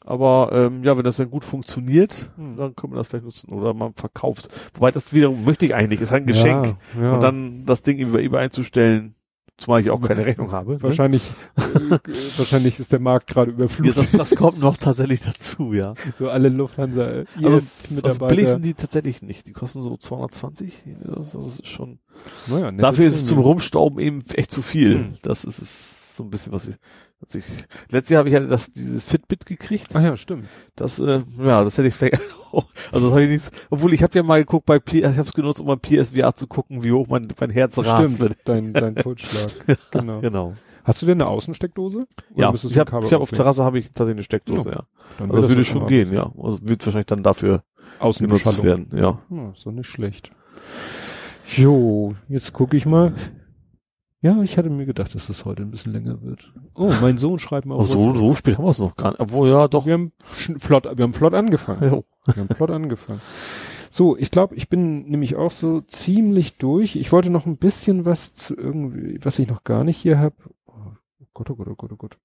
[0.00, 2.56] Aber ähm, ja, wenn das dann gut funktioniert, Mhm.
[2.56, 4.48] dann kann man das vielleicht nutzen oder man verkauft.
[4.74, 6.76] Wobei das wiederum möchte ich eigentlich, ist halt ein Geschenk.
[6.96, 7.14] Ja, ja.
[7.14, 9.15] Und dann das Ding über eBay einzustellen,
[9.58, 10.74] zumal ich auch keine Rechnung habe.
[10.74, 10.82] ne?
[10.82, 11.22] wahrscheinlich,
[11.56, 11.98] äh,
[12.36, 13.96] wahrscheinlich ist der Markt gerade Ja, überflutet.
[13.96, 15.94] das, das kommt noch tatsächlich dazu, ja.
[16.18, 19.46] So alle Lufthansa äh, Also, IS also billig sind die tatsächlich nicht.
[19.46, 20.84] Die kosten so 220.
[21.04, 21.98] Das, das ist schon.
[22.46, 23.38] naja, Dafür ist es zum.
[23.38, 24.94] Rumstauben eben echt zu viel.
[24.96, 25.14] Hm.
[25.22, 26.74] Das ist es so ein bisschen, was ich,
[27.32, 27.44] ich
[27.90, 29.88] letztes Jahr habe ich ja das, dieses Fitbit gekriegt.
[29.94, 30.46] Ach ja, stimmt.
[30.74, 32.20] Das, äh, ja, das hätte ich vielleicht
[32.52, 35.04] auch, also das habe ich nichts, obwohl ich habe ja mal geguckt bei P, ich
[35.04, 38.14] habe es genutzt, um beim PSVR zu gucken, wie hoch mein, mein Herz rast.
[38.14, 39.50] Stimmt, dein, dein Pulsschlag.
[39.90, 40.20] genau.
[40.20, 40.54] Genau.
[40.84, 41.98] Hast du denn eine Außensteckdose?
[42.34, 43.30] Oder Ja, ich habe hab auf?
[43.32, 44.82] Terrasse habe ich tatsächlich eine Steckdose, Ja, ja.
[45.18, 46.30] Dann Aber das würde schon gehen, ja.
[46.40, 47.64] Also wird wahrscheinlich dann dafür
[48.18, 49.20] genutzt werden, ja.
[49.28, 50.30] Ja, ist doch nicht schlecht.
[51.56, 53.14] Jo, jetzt gucke ich mal.
[54.22, 56.52] Ja, ich hatte mir gedacht, dass das heute ein bisschen länger wird.
[56.74, 59.10] Oh, mein Sohn schreibt mal Aber auf so, so spät haben wir es noch gar
[59.10, 59.20] nicht.
[59.20, 59.86] Obwohl, ja, doch.
[59.86, 61.82] Wir haben flott, wir haben flott angefangen.
[61.82, 62.34] Ja.
[62.34, 63.20] Wir haben flott angefangen.
[63.90, 66.96] So, ich glaube, ich bin nämlich auch so ziemlich durch.
[66.96, 70.34] Ich wollte noch ein bisschen was zu irgendwie, was ich noch gar nicht hier habe.
[70.66, 70.72] Oh
[71.34, 72.18] Gott, oh Gott, oh Gott, oh Gott.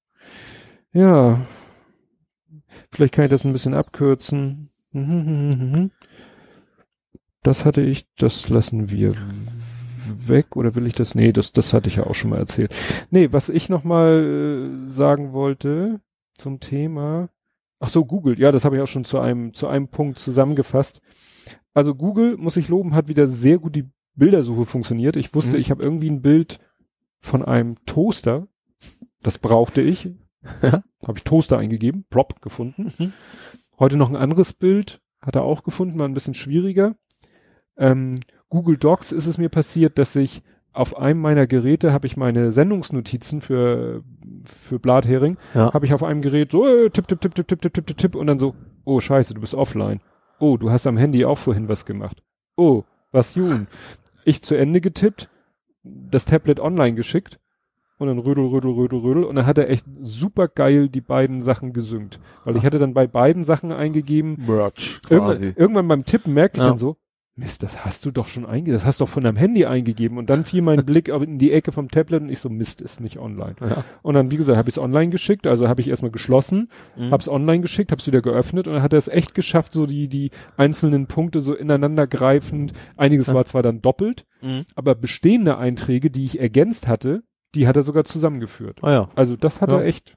[0.93, 1.41] Ja.
[2.91, 4.69] Vielleicht kann ich das ein bisschen abkürzen.
[4.91, 5.91] Mhm,
[7.43, 9.13] Das hatte ich, das lassen wir
[10.07, 11.15] weg oder will ich das?
[11.15, 12.73] Nee, das, das hatte ich ja auch schon mal erzählt.
[13.09, 15.99] Nee, was ich noch mal äh, sagen wollte
[16.33, 17.29] zum Thema,
[17.79, 21.01] ach so, Google, ja, das habe ich auch schon zu einem, zu einem Punkt zusammengefasst.
[21.73, 25.15] Also Google, muss ich loben, hat wieder sehr gut die Bildersuche funktioniert.
[25.15, 25.61] Ich wusste, Mhm.
[25.61, 26.59] ich habe irgendwie ein Bild
[27.21, 28.47] von einem Toaster,
[29.21, 30.09] das brauchte ich.
[30.63, 30.83] Ja.
[31.07, 32.91] habe ich Toaster eingegeben, Prop gefunden.
[32.97, 33.13] Mhm.
[33.77, 36.95] Heute noch ein anderes Bild, hat er auch gefunden, war ein bisschen schwieriger.
[37.77, 38.19] Ähm,
[38.51, 42.51] Google Docs ist es mir passiert, dass ich auf einem meiner Geräte habe ich meine
[42.51, 44.03] Sendungsnotizen für
[44.45, 45.73] für Blathering, Ja.
[45.73, 47.97] habe ich auf einem Gerät so äh, tipp tipp tipp tipp tipp tipp tipp tipp
[47.97, 48.53] tipp und dann so
[48.85, 49.99] oh Scheiße, du bist offline.
[50.39, 52.21] Oh, du hast am Handy auch vorhin was gemacht.
[52.55, 53.67] Oh, was Jun.
[54.25, 55.29] Ich zu Ende getippt,
[55.83, 57.39] das Tablet online geschickt
[57.97, 61.41] und dann rödel, rödel, rödel, rödel und dann hat er echt super geil die beiden
[61.41, 62.19] Sachen gesynkt.
[62.45, 65.53] Weil ich hatte dann bei beiden Sachen eingegeben, Merch irgendwann, quasi.
[65.55, 66.69] irgendwann beim Tippen merkte ich Ja.
[66.69, 66.97] dann so,
[67.41, 70.17] Mist, das hast du doch schon eingegeben, das hast du doch von deinem Handy eingegeben
[70.19, 73.01] und dann fiel mein Blick in die Ecke vom Tablet und ich so, Mist, ist
[73.01, 73.55] nicht online.
[73.59, 73.83] Ja.
[74.03, 77.11] Und dann, wie gesagt, habe ich es online geschickt, also habe ich erstmal geschlossen, Mhm.
[77.11, 80.07] hab's online geschickt, hab's wieder geöffnet und dann hat er es echt geschafft, so die,
[80.07, 82.73] die einzelnen Punkte so ineinander greifend.
[82.95, 83.33] Einiges Ja.
[83.33, 84.65] war zwar dann doppelt, Mhm.
[84.75, 87.23] aber bestehende Einträge, die ich ergänzt hatte,
[87.55, 88.79] die hat er sogar zusammengeführt.
[88.83, 89.09] Ah ja.
[89.15, 89.79] Also das hat Ja.
[89.79, 90.15] er echt,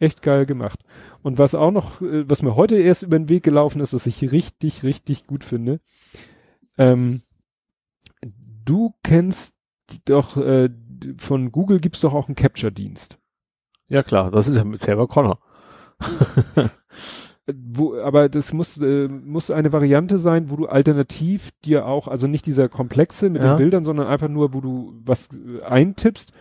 [0.00, 0.80] Echt geil gemacht.
[1.22, 4.06] Und was auch noch, äh, was mir heute erst über den Weg gelaufen ist, was
[4.06, 5.78] ich richtig, richtig gut finde,
[6.78, 7.22] ähm,
[8.64, 9.54] du kennst
[10.06, 10.70] doch, äh,
[11.18, 13.18] von Google gibt's doch auch einen Capture-Dienst.
[13.88, 15.38] Ja klar, das ist ja mit Sarah Connor.
[17.46, 22.26] wo, aber das muss, äh, muss eine Variante sein, wo du alternativ dir auch, also
[22.26, 23.54] nicht dieser komplexe mit Ja.
[23.54, 26.32] den Bildern, sondern einfach nur, wo du was äh, eintippst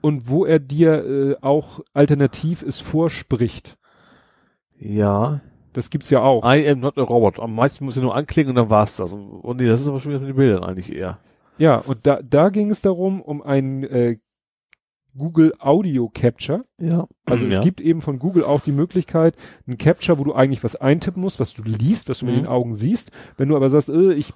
[0.00, 3.76] und wo er dir äh, auch alternativ es vorspricht.
[4.78, 5.40] Ja.
[5.72, 6.44] Das gibt's ja auch.
[6.44, 7.38] I am not a robot.
[7.38, 9.12] Am meisten muss ich nur anklicken und dann war's das.
[9.12, 11.18] Und, nee, das ist aber schon wieder mit den Bildern eigentlich eher.
[11.58, 14.16] Ja, und da, da ging es darum, um ein äh,
[15.16, 16.64] Google Audio Capture.
[16.80, 17.06] Ja.
[17.24, 17.58] Also ja.
[17.58, 19.34] es gibt eben von Google auch die Möglichkeit,
[19.66, 22.40] ein Capture, wo du eigentlich was eintippen musst, was du liest, was du mit Mhm.
[22.40, 23.10] den Augen siehst.
[23.36, 24.32] Wenn du aber sagst, äh, ich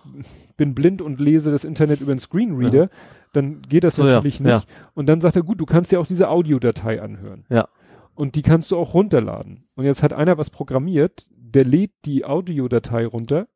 [0.56, 2.90] bin blind und lese das Internet über einen Screenreader,
[3.32, 4.50] dann geht das So, ja, natürlich nicht.
[4.50, 4.62] ja.
[4.94, 7.44] Und dann sagt er, gut, du kannst ja auch diese Audiodatei anhören.
[7.48, 7.68] Ja.
[8.14, 9.64] Und die kannst du auch runterladen.
[9.74, 13.46] Und jetzt hat einer was programmiert, der lädt die Audiodatei runter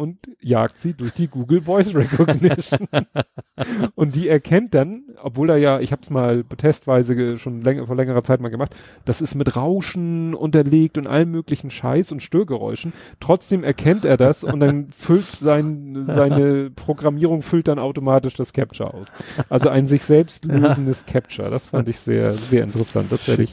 [0.00, 2.88] und jagt sie durch die Google Voice Recognition.
[3.94, 7.96] und die erkennt dann, obwohl er ja, ich habe es mal testweise schon länger, vor
[7.96, 8.74] längerer Zeit mal gemacht,
[9.04, 12.94] das ist mit Rauschen unterlegt und allem möglichen Scheiß und Störgeräuschen.
[13.20, 18.94] Trotzdem erkennt er das und dann füllt sein, seine Programmierung füllt dann automatisch das Capture
[18.94, 19.08] aus.
[19.50, 21.50] Also ein sich selbst lösendes Capture.
[21.50, 23.12] Das fand ich sehr, sehr interessant.
[23.12, 23.52] Das werde ich,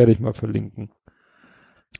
[0.00, 0.90] werde ich mal verlinken.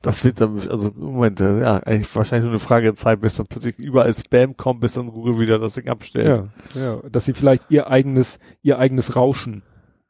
[0.00, 3.36] Das wird dann, also Moment, äh, ja, eigentlich wahrscheinlich nur eine Frage der Zeit, bis
[3.36, 6.48] dann plötzlich überall Spam kommt, bis dann Google wieder das Ding abstellt.
[6.74, 9.62] Ja, ja, dass sie vielleicht ihr eigenes, ihr eigenes Rauschen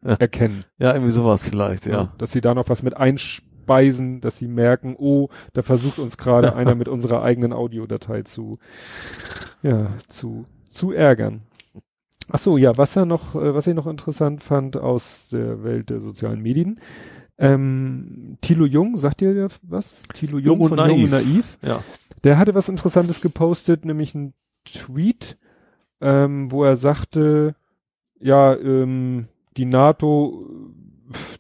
[0.04, 0.14] Ja.
[0.14, 0.64] erkennen.
[0.78, 2.12] Ja, irgendwie sowas vielleicht, ja.
[2.18, 6.54] Dass sie da noch was mit einspeisen, dass sie merken, oh, da versucht uns gerade
[6.54, 8.58] einer mit unserer eigenen Audiodatei zu,
[9.62, 11.42] ja, zu, zu ärgern.
[12.30, 15.90] Ach so, ja, was er noch, äh, was ich noch interessant fand aus der Welt
[15.90, 16.78] der sozialen Medien.
[17.40, 20.02] Ähm, Thilo Jung, sagt ihr ja was?
[20.14, 20.90] Thilo Jung, Jung und von Naiv.
[20.90, 21.58] Jung und Naiv.
[21.62, 21.82] Ja.
[22.22, 24.34] Der hatte was Interessantes gepostet, nämlich ein
[24.66, 25.38] Tweet,
[26.02, 27.54] ähm, wo er sagte,
[28.20, 30.44] ja, ähm, die NATO,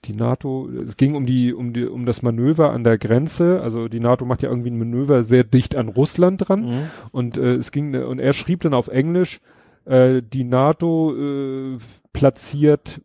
[0.06, 3.60] die NATO, es ging um die, um die, um das Manöver an der Grenze.
[3.60, 6.62] Also die NATO macht ja irgendwie ein Manöver sehr dicht an Russland dran.
[6.62, 6.90] Mhm.
[7.12, 9.40] Und äh, es ging, und er schrieb dann auf Englisch,
[9.84, 11.78] äh, die NATO äh,
[12.14, 13.02] platziert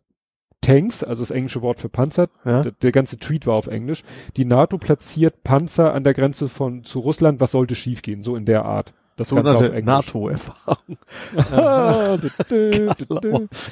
[0.66, 2.62] Tanks, also das englische Wort für Panzer, Ja.
[2.62, 4.02] der, der ganze Tweet war auf Englisch.
[4.36, 7.40] Die NATO platziert Panzer an der Grenze von zu Russland.
[7.40, 8.22] Was sollte schiefgehen?
[8.24, 8.92] So in der Art.
[9.16, 9.94] Das Ganze auf Sogenannte Englisch.
[10.12, 10.98] NATO-Erfahrung.
[11.50, 12.18] Ah,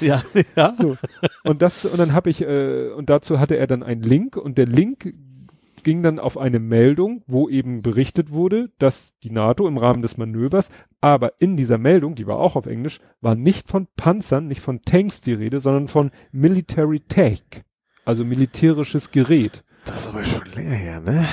[0.01, 0.23] ja,
[0.55, 0.73] ja.
[0.73, 0.95] so.
[1.43, 4.57] Und das, und dann habe ich, äh, und dazu hatte er dann einen Link und
[4.57, 5.13] der Link
[5.85, 10.17] ging dann auf eine Meldung, wo eben berichtet wurde, dass die NATO im Rahmen des
[10.17, 10.67] Manövers,
[10.99, 14.81] aber in dieser Meldung, die war auch auf Englisch, war nicht von Panzern, nicht von
[14.81, 17.43] Tanks die Rede, sondern von Military Tech,
[18.03, 19.63] also militärisches Gerät.
[19.85, 21.25] Das ist aber schon länger her, ne?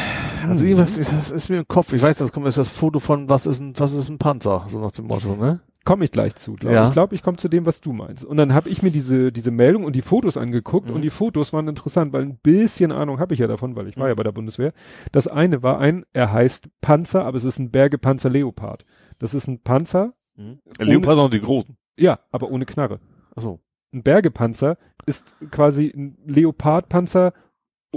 [0.47, 1.93] Also irgendwas, ist- das ist mir im Kopf.
[1.95, 4.67] Ich weiß, das kommt jetzt das Foto von, was ist ein, was ist ein Panzer?
[4.69, 5.61] So nach dem Motto, ne?
[5.85, 6.83] Komme ich gleich zu, glaube Ja.
[6.85, 6.89] ich.
[6.91, 8.25] Ich glaube, ich komme zu dem, was du meinst.
[8.25, 10.95] Und dann habe ich mir diese, diese Meldung und die Fotos angeguckt Mhm.
[10.95, 13.97] und die Fotos waren interessant, weil ein bisschen Ahnung habe ich ja davon, weil ich
[13.97, 14.09] war Mhm.
[14.11, 14.73] ja bei der Bundeswehr.
[15.11, 18.85] Das eine war ein, er heißt Panzer, aber es ist ein Bergepanzer Leopard.
[19.19, 21.77] Das ist ein Panzer, Der Leopard sind auch die großen.
[21.97, 23.01] ja, aber ohne Knarre.
[23.35, 23.61] Achso.
[23.93, 27.33] Ein Bergepanzer ist quasi ein Leopardpanzer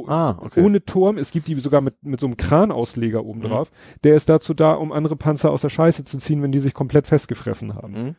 [0.08, 0.62] Ah, okay.
[0.62, 1.18] ohne Turm.
[1.18, 3.44] Es gibt die sogar mit, mit so einem Kranausleger oben Mhm.
[3.44, 3.72] drauf.
[4.04, 6.74] Der ist dazu da, um andere Panzer aus der Scheiße zu ziehen, wenn die sich
[6.74, 7.94] komplett festgefressen haben.
[7.94, 8.16] Mhm.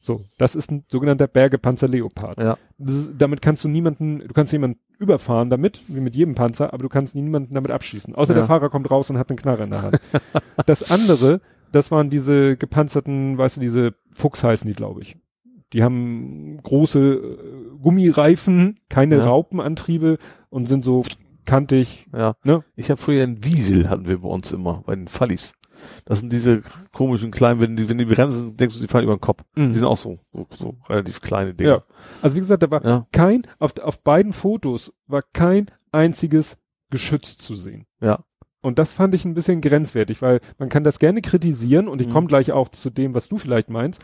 [0.00, 2.36] So, das ist ein sogenannter Bergepanzer Leopard.
[2.36, 2.58] Ja.
[2.84, 6.82] Ist, damit kannst du niemanden, du kannst jemanden überfahren damit, wie mit jedem Panzer, aber
[6.82, 8.14] du kannst niemanden damit abschießen.
[8.16, 8.40] Außer Ja.
[8.40, 10.00] der Fahrer kommt raus und hat eine Knarre in der Hand.
[10.66, 15.16] das andere, das waren diese gepanzerten, weißt du, diese Fuchs heißen die, glaube ich.
[15.72, 19.24] Die haben große äh, Gummireifen, keine Ja.
[19.24, 20.18] Raupenantriebe
[20.50, 21.02] und sind so
[21.44, 22.06] kantig.
[22.12, 22.34] Ja.
[22.44, 22.64] Ne?
[22.76, 25.52] Ich habe früher einen Wiesel, hatten wir bei uns immer, bei den Fallis.
[26.04, 29.16] Das sind diese komischen kleinen, wenn die, wenn die bremsen, denkst du, die fallen über
[29.16, 29.42] den Kopf.
[29.56, 31.70] Die sind auch so, so, so relativ kleine Dinge.
[31.70, 31.82] Ja.
[32.20, 33.06] Also wie gesagt, da war Ja.
[33.10, 36.56] kein, auf, auf beiden Fotos war kein einziges
[36.90, 37.86] Geschütz zu sehen.
[38.00, 38.20] Ja.
[38.60, 42.06] Und das fand ich ein bisschen grenzwertig, weil man kann das gerne kritisieren und ich
[42.06, 42.12] Mhm.
[42.12, 44.00] komme gleich auch zu dem, was du vielleicht meinst.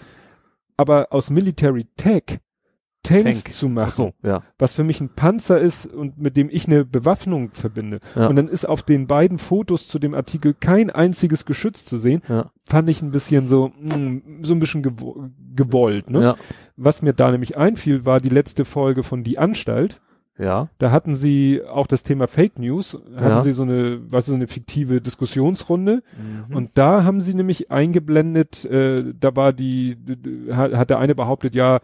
[0.79, 2.41] Aber aus Military Tech
[3.05, 3.55] Tanks Tank.
[3.55, 4.43] zu Ach machen, so, ja.
[4.59, 8.01] was für mich ein Panzer ist und mit dem ich eine Bewaffnung verbinde.
[8.17, 8.27] Ja.
[8.27, 12.23] Und dann ist auf den beiden Fotos zu dem Artikel kein einziges Geschütz zu sehen,
[12.29, 12.51] Ja.
[12.67, 16.11] fand ich ein bisschen so, mm, so ein bisschen gewo gewollt.
[16.11, 16.21] Ne?
[16.77, 20.01] Was mir da nämlich einfiel, war die letzte Folge von Die Anstalt.
[20.39, 20.69] Ja.
[20.79, 23.41] Da hatten sie auch das Thema Fake News, hatten Ja.
[23.43, 26.03] sie so eine, was so eine fiktive Diskussionsrunde.
[26.49, 26.55] Mhm.
[26.57, 29.97] Und da haben sie nämlich eingeblendet, äh, da war die,
[30.53, 31.81] hat, hat der eine behauptet, ja,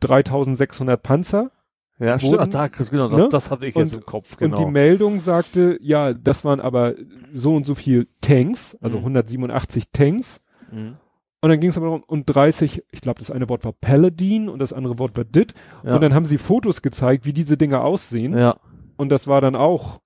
[0.00, 1.50] 3600 Panzer.
[1.98, 2.38] Ja, stimmt.
[2.40, 3.28] Ach, da, genau, das, Ne?
[3.30, 4.56] das hatte ich Und- jetzt im Kopf, genau.
[4.58, 6.94] Und die Meldung sagte, ja, das waren aber
[7.32, 9.04] so und so viel Tanks, also Mhm.
[9.04, 10.40] 187 Tanks.
[10.72, 10.94] Mhm.
[11.42, 14.48] Und dann ging es aber darum, und 30, ich glaube, das eine Wort war Paladin
[14.48, 15.54] und das andere Wort war Dit.
[15.84, 15.94] Ja.
[15.96, 18.38] Und dann haben sie Fotos gezeigt, wie diese Dinger aussehen.
[18.38, 18.56] ja,
[18.96, 20.00] Und das war dann auch,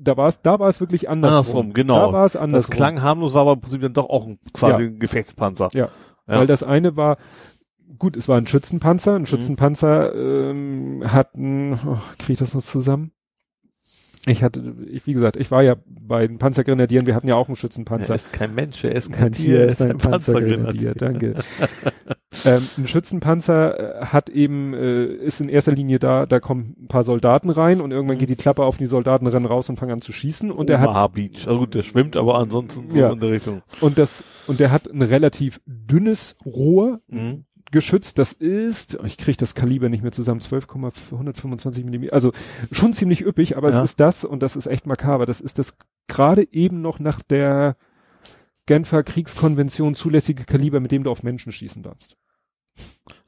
[0.00, 1.36] da war es, da war es wirklich andersrum.
[1.36, 2.06] Andersrum, genau.
[2.06, 2.70] Da war es das andersrum.
[2.70, 5.68] klang harmlos, war aber im Prinzip dann doch auch ein, quasi ein Gefechtspanzer.
[5.74, 5.90] Ja.
[6.26, 6.38] Ja.
[6.38, 7.18] Weil das eine war,
[7.98, 9.12] gut, es war ein Schützenpanzer.
[9.12, 9.16] Mhm.
[9.18, 13.12] Ein Schützenpanzer ähm, hat ein, oh, kriege ich das noch zusammen?
[14.26, 17.48] Ich hatte, ich, wie gesagt, ich war ja bei den Panzergrenadieren, wir hatten ja auch
[17.48, 18.10] einen Schützenpanzer.
[18.10, 21.34] Er ist kein Mensch, er ist Kein Tier ist ein Panzergrenadier, danke.
[22.44, 26.88] ähm, ein Schützenpanzer äh, hat eben, äh, ist in erster Linie da, da kommen ein
[26.88, 28.20] paar Soldaten rein und irgendwann Mhm.
[28.20, 30.80] geht die Klappe auf, die Soldaten rennen raus und fangen an zu schießen und der
[30.80, 31.46] hat Omaha Beach.
[31.46, 33.12] Also gut, der schwimmt, aber ansonsten so Ja.
[33.12, 33.62] in der Richtung.
[33.80, 37.44] und das und der hat ein relativ dünnes Rohr Mhm.
[37.70, 38.18] Geschützt.
[38.18, 42.14] Das ist, ich kriege das Kaliber nicht mehr zusammen, 12,125 Millimeter.
[42.14, 42.32] Also
[42.72, 43.78] schon ziemlich üppig, aber Ja.
[43.82, 45.26] es ist das und das ist echt makaber.
[45.26, 45.74] Das ist das
[46.06, 47.76] gerade eben noch nach der
[48.66, 52.16] Genfer Kriegskonvention zulässige Kaliber, mit dem du auf Menschen schießen darfst.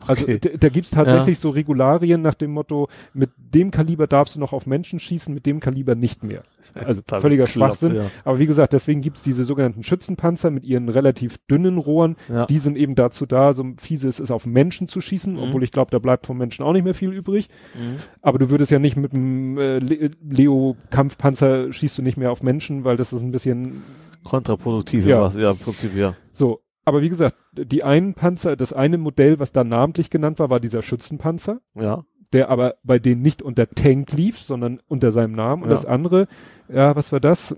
[0.08, 0.38] Also Okay.
[0.60, 4.66] da gibt's tatsächlich so Regularien nach dem Motto, mit dem Kaliber darfst du noch auf
[4.66, 6.42] Menschen schießen, mit dem Kaliber nicht mehr.
[6.74, 7.94] Also völliger bekloppt, Schwachsinn.
[7.96, 8.02] Ja.
[8.24, 12.46] Aber wie gesagt, deswegen gibt's diese sogenannten Schützenpanzer mit ihren relativ dünnen Rohren, Ja.
[12.46, 15.38] die sind eben dazu da, so fiese es ist, auf Menschen zu schießen, Mhm.
[15.40, 17.48] obwohl ich glaube, da bleibt vom Menschen auch nicht mehr viel übrig.
[17.74, 17.96] Mhm.
[18.22, 22.42] Aber du würdest ja nicht mit dem äh, Le Leo-Kampfpanzer schießt du nicht mehr auf
[22.42, 23.82] Menschen, weil das ist ein bisschen
[24.24, 25.16] Kontraproduktiv, Ja.
[25.16, 25.22] ja.
[25.22, 26.14] Was, ja, im Prinzip, ja.
[26.32, 26.60] so.
[26.86, 30.60] Aber wie gesagt, die einen Panzer, das eine Modell, was da namentlich genannt war, war
[30.60, 32.04] dieser Schützenpanzer, Ja.
[32.32, 35.62] der aber bei denen nicht unter Tank lief, sondern unter seinem Namen.
[35.64, 35.74] Und Ja.
[35.74, 36.28] das andere,
[36.68, 37.54] ja, was war das?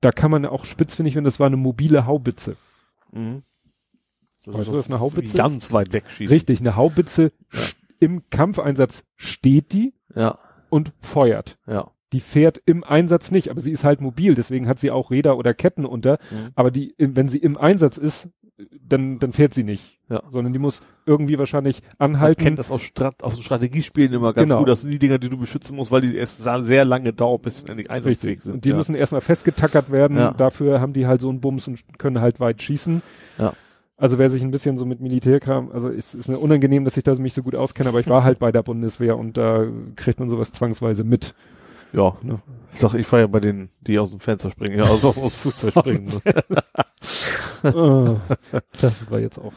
[0.00, 2.56] Da kann man auch spitzfindig werden, das war eine mobile Haubitze.
[3.12, 3.42] Mhm.
[4.46, 6.32] Weißt du, was eine Haubitze Ganz weit wegschießen.
[6.32, 7.60] Richtig, eine Haubitze Ja.
[7.98, 10.38] im Kampfeinsatz steht die Ja,
[10.70, 11.58] und feuert.
[11.66, 11.90] ja.
[12.12, 15.36] Die fährt im Einsatz nicht, aber sie ist halt mobil, deswegen hat sie auch Räder
[15.38, 16.18] oder Ketten unter.
[16.32, 16.50] Mhm.
[16.56, 18.28] Aber die, wenn sie im Einsatz ist,
[18.88, 19.98] dann, dann fährt sie nicht.
[20.08, 20.22] Ja.
[20.28, 22.42] Sondern die muss irgendwie wahrscheinlich Man anhalten.
[22.42, 24.60] kennt das aus, Strat aus Strategiespielen immer ganz Genau.
[24.60, 24.68] gut.
[24.68, 27.60] Das sind die Dinger, die du beschützen musst, weil die erst sehr lange dauert, bis
[27.60, 28.54] sie endlich einsatzfähig sind.
[28.54, 28.76] Und die ja.
[28.76, 30.16] müssen erstmal festgetackert werden.
[30.16, 30.32] Ja.
[30.32, 33.02] Dafür haben die halt so einen Bums und können halt weit schießen.
[33.38, 33.52] Ja.
[33.96, 37.02] Also wer sich ein bisschen so mit Militärkram, also ist, ist mir unangenehm, dass ich
[37.04, 40.18] da mich so gut auskenne, aber ich war halt bei der Bundeswehr und da kriegt
[40.20, 41.34] man sowas zwangsweise mit.
[41.92, 42.16] ja.
[42.22, 42.40] Ne?
[42.80, 45.34] Doch, ich war ja bei denen, die aus dem Fenster springen, ja, also aus, aus
[45.34, 46.08] dem Flugzeug springen.
[48.80, 49.52] Das war jetzt auch.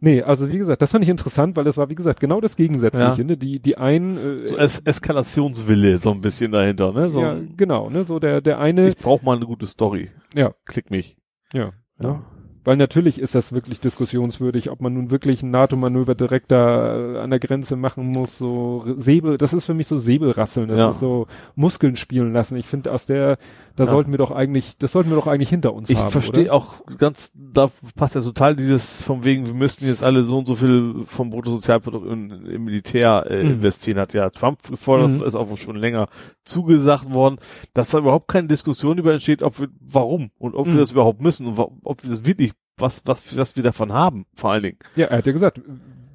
[0.00, 2.54] Nee, also wie gesagt, das fand ich interessant, weil das war, wie gesagt, genau das
[2.54, 3.22] Gegensätzliche.
[3.22, 3.24] Ja.
[3.24, 3.36] Ne?
[3.36, 7.10] Die, die einen, äh, so es Eskalationswille so ein bisschen dahinter, ne?
[7.10, 8.04] So, ja, genau, ne?
[8.04, 10.10] So der, der eine, ich brauche mal eine gute Story.
[10.34, 10.52] Ja.
[10.66, 11.16] Klick mich.
[11.52, 12.22] ja, Ja.
[12.64, 17.18] Weil natürlich ist das wirklich diskussionswürdig, ob man nun wirklich ein NATO-Manöver direkt da äh,
[17.18, 20.88] an der Grenze machen muss, so Säbel, das ist für mich so Säbelrasseln, das Ja.
[20.90, 22.56] ist so Muskeln spielen lassen.
[22.56, 23.38] Ich finde aus der,
[23.76, 23.90] da Ja.
[23.90, 26.10] sollten wir doch eigentlich, das sollten wir doch eigentlich hinter uns Ich haben.
[26.10, 26.54] verstehe oder?
[26.54, 30.46] auch ganz, da passt ja total dieses von wegen, wir müssten jetzt alle so und
[30.46, 33.50] so viel vom Bruttosozialprodukt im Militär äh, Mhm.
[33.52, 35.22] investieren, hat ja Trump gefordert, Mhm.
[35.22, 36.08] ist auch schon länger
[36.44, 37.38] zugesagt worden,
[37.74, 40.72] dass da überhaupt keine Diskussion über entsteht, ob wir, warum und ob Mhm.
[40.72, 44.26] wir das überhaupt müssen und ob wir das wirklich, was, was, was wir davon haben,
[44.34, 44.78] vor allen Dingen.
[44.96, 45.60] Ja, er hat ja gesagt,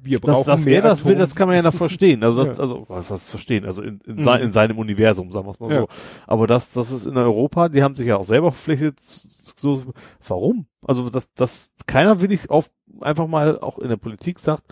[0.02, 2.22] wir brauchen dass mehr er das will, das kann man ja noch verstehen.
[2.22, 2.62] Also das, Ja.
[2.62, 4.22] also was, verstehen, also in, in, Mhm.
[4.24, 5.76] sein, in seinem Universum, sagen wir es mal Ja.
[5.80, 5.88] so.
[6.26, 9.82] Aber das, das ist in Europa, die haben sich ja auch selber verpflichtet, so,
[10.26, 10.66] warum?
[10.86, 12.70] Also dass, dass keiner will ich auf
[13.00, 14.62] einfach mal auch in der Politik sagt,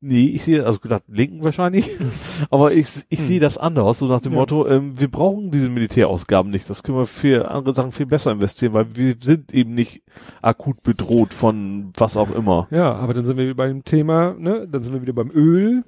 [0.00, 1.90] nee, ich sehe, also gedacht, Linken wahrscheinlich,
[2.50, 3.24] aber ich, ich Hm.
[3.26, 4.38] sehe das anders, so nach dem Ja.
[4.38, 8.30] Motto, ähm, wir brauchen diese Militärausgaben nicht, das können wir für andere Sachen viel besser
[8.32, 10.02] investieren, weil wir sind eben nicht
[10.42, 12.66] akut bedroht von was auch immer.
[12.70, 14.66] Ja, aber dann sind wir wieder beim Thema, ne?
[14.70, 15.82] Dann sind wir wieder beim Öl,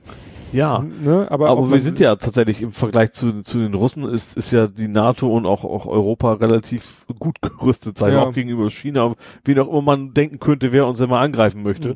[0.52, 0.82] Ja.
[0.82, 1.26] ne?
[1.30, 4.66] Aber, Aber wir sind ja tatsächlich im Vergleich zu, zu den Russen ist, ist ja
[4.66, 8.22] die NATO und auch, auch Europa relativ gut gerüstet, sei Ja.
[8.24, 9.14] auch gegenüber China,
[9.44, 11.94] wen auch immer man denken könnte, wer uns immer angreifen möchte.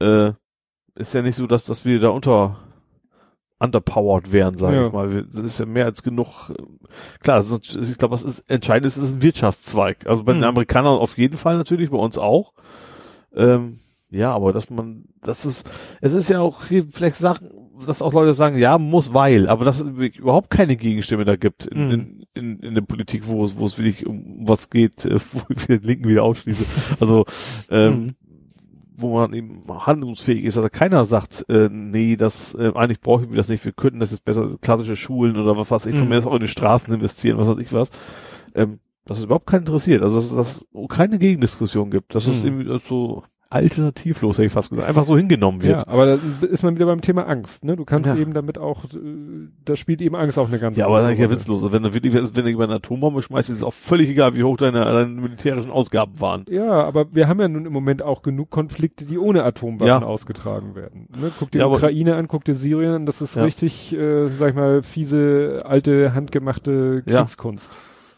[0.00, 0.06] Mhm.
[0.06, 0.32] Äh,
[0.94, 2.58] ist ja nicht so, dass, dass wir da unter
[3.58, 4.86] underpowered wären, sage Ja.
[4.88, 5.08] ich mal.
[5.28, 6.50] Es ist ja mehr als genug.
[6.50, 6.54] äh,
[7.20, 10.06] Klar, sonst- ich glaube, was ist entscheidend ist, ist ein Wirtschaftszweig.
[10.06, 10.48] Also bei den Mhm.
[10.48, 12.52] Amerikanern auf jeden Fall natürlich, bei uns auch.
[13.34, 13.78] Ähm,
[14.10, 15.68] ja, aber dass man, das ist,
[16.00, 17.48] es ist ja auch hier vielleicht Sachen,
[17.86, 21.66] dass auch Leute sagen, ja, muss, weil, aber dass es überhaupt keine Gegenstimme da gibt
[21.66, 21.90] in, Mhm.
[21.92, 25.66] in, in, in der Politik, wo es, wo es wirklich um was geht, wo ich
[25.66, 26.64] den Linken wieder ausschließe.
[27.00, 27.24] Also,
[27.70, 28.10] ähm, Mhm.
[29.04, 33.36] Wo man eben handlungsfähig ist, also keiner sagt, äh, nee, das äh, eigentlich brauchen wir
[33.36, 36.10] das nicht, wir könnten das jetzt besser klassische Schulen oder was weiß ich, von Mhm.
[36.10, 37.90] mir ist auch in die Straßen investieren, was weiß ich was.
[38.54, 42.14] Ähm, dass es überhaupt keinen interessiert, also dass es keine Gegendiskussion gibt.
[42.14, 42.62] Das ist Mhm.
[42.62, 45.78] irgendwie so, alternativlos, hätte ich fast gesagt, einfach so hingenommen wird.
[45.78, 47.76] Ja, aber da ist man wieder beim Thema Angst, ne?
[47.76, 48.16] Du kannst Ja.
[48.16, 51.18] eben damit auch, äh, da spielt eben Angst auch eine ganz Ja, aber das ist
[51.20, 51.72] ja witzlos.
[51.72, 54.42] Wenn du wirklich, wenn du über eine Atombombe schmeißt, ist es auch völlig egal, wie
[54.44, 56.44] hoch deine, deine militärischen Ausgaben waren.
[56.50, 60.02] Ja, aber wir haben ja nun im Moment auch genug Konflikte, die ohne Atomwaffen Ja.
[60.02, 61.08] ausgetragen werden.
[61.20, 61.30] Ne?
[61.38, 64.54] Guck dir Ja, Ukraine an, guck dir Syrien an, das ist richtig, äh, sag ich
[64.56, 67.02] mal, fiese, alte, handgemachte.
[67.06, 67.70] Kriegskunst.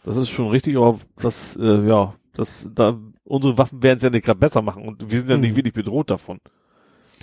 [0.05, 4.11] Das ist schon richtig, aber das, äh, ja, das, da, unsere Waffen werden es ja
[4.11, 5.41] nicht gerade besser machen und wir sind ja Hm.
[5.43, 6.39] nicht wirklich bedroht davon.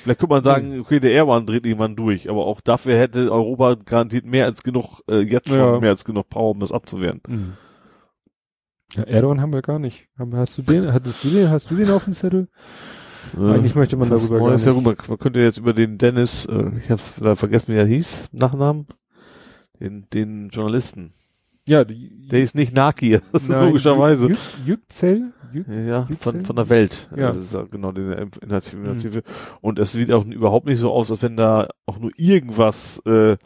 [0.01, 3.75] Vielleicht könnte man sagen, okay, der Erdogan dreht irgendwann durch, aber auch dafür hätte Europa
[3.75, 5.79] garantiert mehr als genug, äh, jetzt schon Ja.
[5.79, 7.21] mehr als genug Power, um das abzuwehren.
[7.27, 7.53] Mhm.
[8.95, 10.07] Ja, Erdogan haben wir gar nicht.
[10.33, 12.49] Hast du den, hattest du den, hast du den auf dem Zettel?
[13.37, 14.83] Eigentlich möchte man Äh, darüber gar Neues, ja nicht.
[14.85, 18.29] man, man könnte jetzt über den Dennis, äh, ich hab's da vergessen, wie er hieß,
[18.33, 18.87] Nachnamen,
[19.79, 21.11] den, den Journalisten.
[21.65, 24.27] Ja, die, Der ist nicht Naki, das ist Nein, logischerweise.
[24.27, 25.33] Jü- Yüksel?
[25.53, 27.09] Jü- Ja, von, von der Welt.
[27.15, 27.27] Ja.
[27.27, 28.11] Das ist ja genau den
[28.41, 29.19] Initiative.
[29.19, 29.23] Mhm.
[29.61, 33.37] Und es sieht auch überhaupt nicht so aus, als wenn da auch nur irgendwas äh,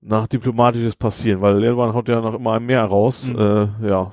[0.00, 3.30] nach Diplomatisches passieren, weil Erdogan haut ja noch immer ein mehr raus.
[3.32, 3.38] Mhm.
[3.38, 4.12] Äh, ja.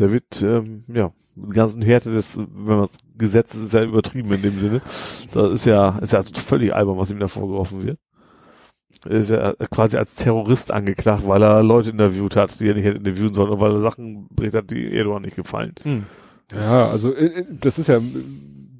[0.00, 4.42] Der wird, ähm, ja, die ganzen Härte des, wenn man Gesetzes ist ja übertrieben in
[4.42, 4.82] dem Sinne.
[5.32, 7.98] Das ist ja, ist ja völlig albern, was ihm da vorgeworfen wird.
[9.04, 12.84] Er ist ja quasi als Terrorist angeklagt, weil er Leute interviewt hat, die er nicht
[12.84, 15.74] hätte interviewen sollen, und weil er Sachen berichtet hat, die Erdogan nicht gefallen.
[16.52, 18.00] Ja, also äh, äh, das ist ja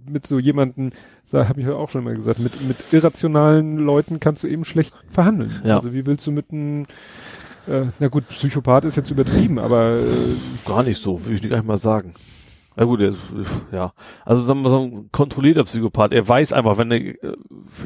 [0.06, 0.92] mit so jemanden,
[1.32, 4.94] habe ich ja auch schon mal gesagt, mit, mit irrationalen Leuten kannst du eben schlecht
[5.10, 5.60] verhandeln.
[5.64, 5.76] Ja.
[5.76, 6.84] Also wie willst du mit einem,
[7.66, 11.64] äh, na gut, Psychopath ist jetzt übertrieben, aber äh, Gar nicht so, würde ich nicht
[11.64, 12.12] mal sagen.
[12.76, 13.20] Na gut, er ist,
[13.72, 13.92] ja.
[14.24, 16.12] Also sagen wir so ein kontrollierter Psychopath.
[16.12, 17.14] Er weiß einfach, wenn er,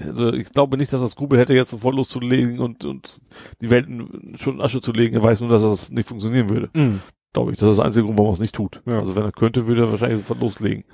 [0.07, 3.21] also ich glaube nicht, dass er Skrupel hätte, jetzt sofort loszulegen und, und
[3.61, 5.15] die Welt in- schon in Asche zu legen.
[5.17, 6.71] Er weiß nur, dass das nicht funktionieren würde.
[6.73, 7.01] mh,
[7.35, 7.59] Glaube ich.
[7.59, 8.81] Das ist der einzige Grund, warum er es nicht tut.
[8.87, 8.99] Ja.
[9.01, 10.85] Also wenn er könnte, würde er wahrscheinlich sofort loslegen.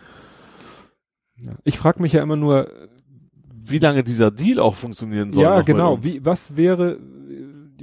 [1.36, 1.52] ja.
[1.64, 2.68] ich frage mich ja immer nur,
[3.66, 5.44] Wie lange dieser Deal auch funktionieren soll.
[5.44, 6.98] ja genau, wie, was wäre,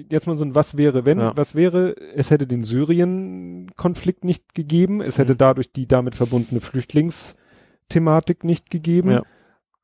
[0.09, 1.31] jetzt mal so ein Was wäre, wenn, Ja.
[1.35, 5.38] was wäre, es hätte den Syrien-Konflikt nicht gegeben, es hätte Mhm.
[5.39, 9.11] dadurch die damit verbundene Flüchtlingsthematik nicht gegeben.
[9.11, 9.23] Ja.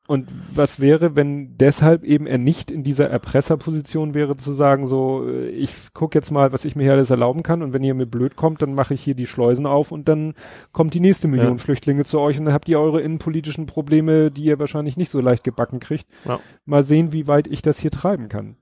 [0.09, 5.27] Und was wäre, wenn deshalb eben er nicht in dieser Erpresserposition wäre, zu sagen, so,
[5.27, 7.93] äh, ich guck jetzt mal, was ich mir hier alles erlauben kann und wenn ihr
[7.93, 10.33] mir blöd kommt, dann mache ich hier die Schleusen auf und dann
[10.71, 11.57] kommt die nächste Million Ja.
[11.57, 15.19] Flüchtlinge zu euch und dann habt ihr eure innenpolitischen Probleme, die ihr wahrscheinlich nicht so
[15.19, 16.07] leicht gebacken kriegt.
[16.23, 16.39] Ja.
[16.65, 18.55] Mal sehen, wie weit ich das hier treiben kann.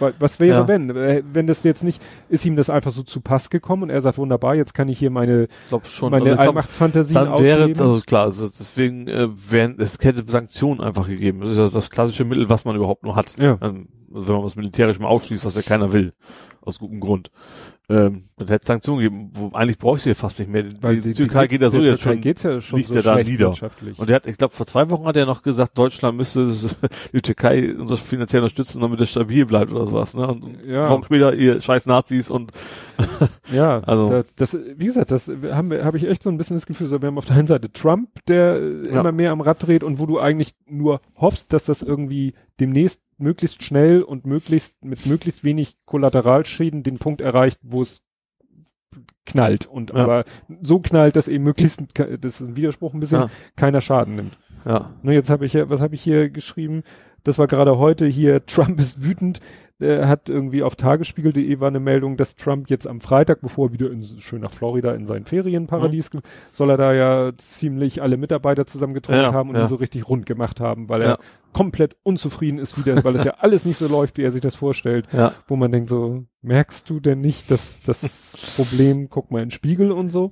[0.00, 0.68] Wa- Was wäre, Ja.
[0.68, 0.90] wenn?
[0.90, 4.00] Äh, Wenn das jetzt nicht, ist ihm das einfach so zu Pass gekommen und er
[4.02, 6.10] sagt, wunderbar, jetzt kann ich hier meine, Ich schon.
[6.10, 7.80] meine Also glaub, Allmachtsfantasien dann wäre, ausleben.
[7.82, 11.40] also klar, also deswegen äh, wären, es hätte Sanktionen einfach gegeben.
[11.40, 13.34] Das ist ja das klassische Mittel, was man überhaupt nur hat.
[13.38, 13.58] ja.
[13.60, 16.12] Ähm, also wenn man das militärisch mal ausschließt, was ja keiner will,
[16.62, 17.30] aus gutem Grund.
[17.90, 20.62] Ähm, dann hätte es Sanktionen gegeben, wo eigentlich bräuchte sie fast nicht mehr.
[20.62, 22.20] Die, die, Türkei geht ja so der jetzt schon.
[22.20, 23.52] geht's ja schon liegt so ja da nieder.
[23.96, 26.54] Und er hat, ich glaube, vor zwei Wochen hat er noch gesagt, Deutschland müsste
[27.12, 30.14] die Türkei uns finanziell unterstützen, damit es stabil bleibt oder sowas.
[30.14, 30.24] Ne?
[30.28, 30.88] Und Ja.
[30.88, 32.52] Wochen später, ihr scheiß Nazis und
[33.52, 36.56] Ja, Also- da, das, wie gesagt, das haben wir, habe ich echt so ein bisschen
[36.56, 39.00] das Gefühl, so wir haben auf der einen Seite Trump, der äh, Ja.
[39.00, 43.00] immer mehr am Rad dreht und wo du eigentlich nur hoffst, dass das irgendwie demnächst
[43.18, 48.02] möglichst schnell und möglichst mit möglichst wenig Kollateralschäden den Punkt erreicht, wo es
[49.26, 49.96] knallt und Ja.
[49.96, 50.24] aber
[50.62, 53.30] so knallt, dass eben möglichst, das ist ein Widerspruch ein bisschen, Ja.
[53.56, 54.38] keiner Schaden nimmt.
[54.64, 54.90] ja.
[55.02, 56.82] Ne, jetzt habe ich ja, was habe ich hier geschrieben?
[57.22, 59.40] Das war gerade heute hier, Trump ist wütend.
[59.80, 63.72] Er hat irgendwie auf tagesspiegel.de war eine Meldung, dass Trump jetzt am Freitag, bevor er
[63.72, 66.20] wieder in, schön nach Florida in sein Ferienparadies, ge-
[66.52, 69.62] soll er da ja ziemlich alle Mitarbeiter zusammengetroffen Ja, haben und ja.
[69.62, 71.12] die so richtig rund gemacht haben, weil Ja.
[71.12, 71.18] er
[71.52, 74.54] komplett unzufrieden ist wieder, weil es ja alles nicht so läuft, wie er sich das
[74.54, 75.06] vorstellt,
[75.48, 79.50] wo man denkt so, merkst du denn nicht, dass das Problem, guck mal in den
[79.50, 80.30] Spiegel und so.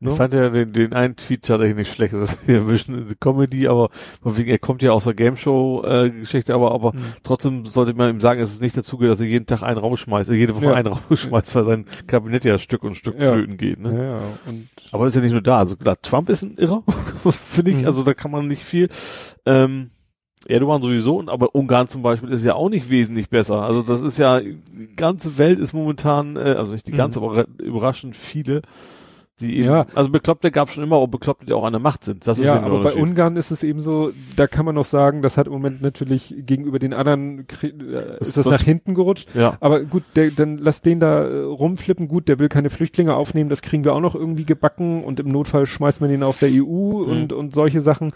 [0.00, 0.12] Ich Ne?
[0.12, 2.14] fand ja den, den einen Tweet tatsächlich nicht schlecht.
[2.14, 3.90] Das ist hier ein bisschen Comedy, aber
[4.22, 6.98] von wegen, er kommt ja aus der Game Show äh, Geschichte, aber aber Mhm.
[7.24, 10.34] trotzdem sollte man ihm sagen, es nicht dazu dass er jeden Tag einen rausschmeißt, äh,
[10.34, 10.74] jede Woche Ja.
[10.74, 13.32] einen rausschmeißt, weil sein Kabinett ja Stück und Stück Ja.
[13.32, 13.80] flöten geht.
[13.80, 13.92] Ne?
[13.92, 15.58] Ja, ja, und Aber ist ja nicht nur da.
[15.58, 16.84] Also klar, Trump ist ein Irrer,
[17.32, 17.78] finde ich.
[17.78, 17.86] Mhm.
[17.86, 18.88] Also da kann man nicht viel.
[19.46, 19.90] Ähm,
[20.46, 23.62] Erdogan sowieso, aber Ungarn zum Beispiel ist ja auch nicht wesentlich besser.
[23.62, 24.60] Also das ist ja, die
[24.94, 26.96] ganze Welt ist momentan, äh, also nicht die Mhm.
[26.98, 28.62] ganze, aber re- überraschend viele,
[29.40, 29.86] die eben, Ja.
[29.94, 32.26] also Bekloppte gab schon immer, aber Bekloppte, die auch an der Macht sind.
[32.26, 32.94] Das ist ja, der aber bei.
[32.94, 36.34] Ungarn ist es eben so, da kann man noch sagen, das hat im Moment natürlich
[36.38, 39.28] gegenüber den anderen, äh, ist das nach hinten gerutscht.
[39.34, 42.08] Ja, Aber gut, der, dann lass den da äh, rumflippen.
[42.08, 45.28] Gut, der will keine Flüchtlinge aufnehmen, das kriegen wir auch noch irgendwie gebacken und im
[45.28, 47.10] Notfall schmeißt man den auf der EU Mhm.
[47.10, 48.08] und, und solche Sachen.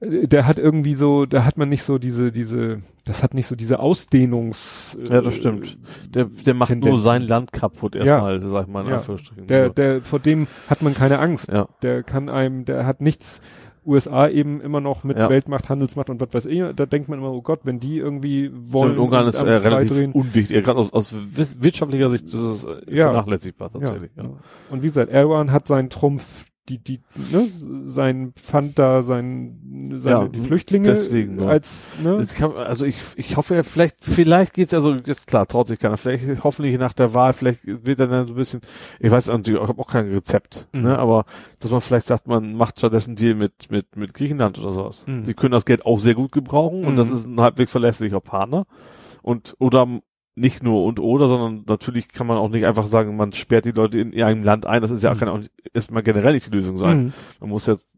[0.00, 3.46] Äh, der hat irgendwie so, da hat man nicht so diese, diese, das hat nicht
[3.46, 4.96] so diese Ausdehnungs.
[5.10, 5.78] Ja, das stimmt.
[6.08, 6.92] Der, der macht Tendenzen.
[6.92, 8.96] nur sein Land kaputt erstmal, sag ich mal in Ja.
[8.96, 9.46] Anführungsstrichen.
[9.46, 11.48] Der, der, vor dem hat man keine Angst.
[11.50, 11.68] ja.
[11.82, 13.40] Der kann einem, der hat nichts.
[13.88, 15.30] USA eben immer noch mit Ja.
[15.30, 16.60] Weltmacht, Handelsmacht und was weiß ich.
[16.74, 18.88] Da denkt man immer, oh Gott, wenn die irgendwie wollen.
[18.94, 20.10] Stimmt, Ungarn und ist äh, relativ freidrehen.
[20.10, 20.56] unwichtig.
[20.56, 23.04] Ja, Gerade aus, aus wi- wirtschaftlicher Sicht ist es äh, Ja.
[23.04, 24.10] vernachlässigbar tatsächlich.
[24.16, 24.24] Ja.
[24.24, 24.30] Ja.
[24.70, 27.00] Und wie gesagt, Erdogan hat seinen Trumpf, die, die,
[27.32, 27.48] ne,
[27.84, 31.46] sein Pfand da, sein, seine, Ja, die Flüchtlinge deswegen, ja.
[31.46, 32.26] als, ne?
[32.36, 35.96] Kann, also ich, ich hoffe, vielleicht, vielleicht geht's ja so, jetzt klar, traut sich keiner,
[35.96, 38.60] vielleicht hoffentlich nach der Wahl, vielleicht wird er dann so ein bisschen,
[39.00, 40.82] ich weiß natürlich, ich habe auch kein Rezept, Mhm.
[40.82, 41.24] ne, aber
[41.60, 45.06] dass man vielleicht sagt, man macht stattdessen Deal mit, mit, mit Griechenland oder sowas.
[45.06, 45.24] Mhm.
[45.24, 46.96] Die können das Geld auch sehr gut gebrauchen und Mhm.
[46.96, 48.66] das ist ein halbwegs verlässlicher Partner
[49.22, 49.86] und, oder
[50.38, 53.70] nicht nur und oder, sondern natürlich kann man auch nicht einfach sagen, man sperrt die
[53.72, 55.18] Leute in einem Land ein, das ist ja auch Mhm.
[55.18, 55.40] kann auch
[55.72, 57.04] erstmal generell nicht die Lösung sein.
[57.06, 57.12] Mhm.
[57.40, 57.88] Man muss jetzt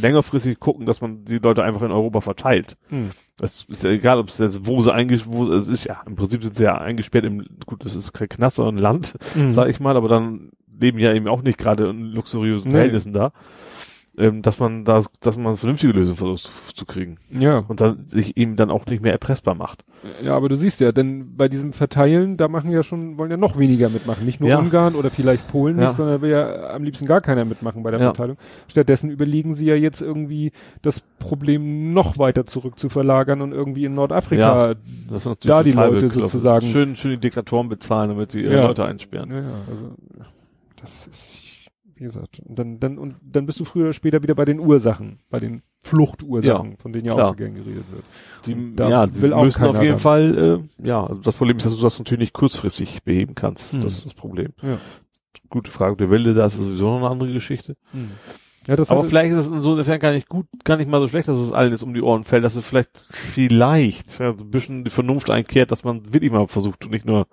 [0.00, 2.76] längerfristig gucken, dass man die Leute einfach in Europa verteilt.
[2.90, 3.10] Mhm.
[3.36, 6.14] Das ist ja egal, ob es jetzt, wo sie eingesperrt, wo, es ist ja, im
[6.16, 9.52] Prinzip sind sie ja eingesperrt im, gut, das ist kein Knast, sondern Land, Mhm.
[9.52, 12.72] sag ich mal, aber dann leben ja eben auch nicht gerade in luxuriösen Nee.
[12.74, 13.32] Verhältnissen da,
[14.16, 17.18] ähm, dass man da, dass man eine vernünftige Lösung versucht zu, zu kriegen.
[17.30, 17.62] Ja.
[17.66, 19.84] Und dann sich eben dann auch nicht mehr erpressbar macht.
[20.22, 23.36] Ja, aber du siehst ja, denn bei diesem Verteilen, da machen ja schon, wollen ja
[23.36, 24.24] noch weniger mitmachen.
[24.26, 24.58] Nicht nur Ja.
[24.58, 25.86] Ungarn oder vielleicht Polen Ja.
[25.88, 28.06] nicht, sondern will ja am liebsten gar keiner mitmachen bei der Ja.
[28.06, 28.36] Verteilung.
[28.68, 30.52] Stattdessen überlegen sie ja jetzt irgendwie,
[30.82, 34.74] das Problem noch weiter zurück zu verlagern und irgendwie in Nordafrika.
[35.08, 38.54] Das ist natürlich Da die Leute sozusagen- Schön, schön die Diktatoren bezahlen, damit die ihre
[38.56, 38.66] Ja.
[38.66, 39.30] Leute einsperren.
[39.30, 39.90] Ja, ja, also
[40.80, 41.43] das ist,
[41.96, 44.58] wie gesagt, und dann, dann, und dann bist du früher oder später wieder bei den
[44.58, 47.26] Ursachen, bei den Fluchtursachen, von denen ja klar.
[47.26, 48.04] auch so gern geredet wird.
[48.46, 49.98] Die, ja, die müssen auf jeden ran.
[49.98, 53.72] Fall, äh, ja, also das Problem ist, dass du das natürlich nicht kurzfristig beheben kannst.
[53.72, 53.82] Hm.
[53.82, 54.52] Das ist das Problem.
[54.62, 54.78] Ja.
[55.50, 55.96] Gute Frage.
[55.96, 57.76] Der Wille, da ist sowieso noch eine andere Geschichte.
[58.66, 61.28] Ja, das Aber vielleicht ist es insofern gar nicht gut, gar nicht mal so schlecht,
[61.28, 64.50] dass es allen jetzt um die Ohren fällt, dass es vielleicht, vielleicht, ja, so ein
[64.50, 67.26] bisschen die Vernunft einkehrt, dass man wirklich mal versucht und nicht nur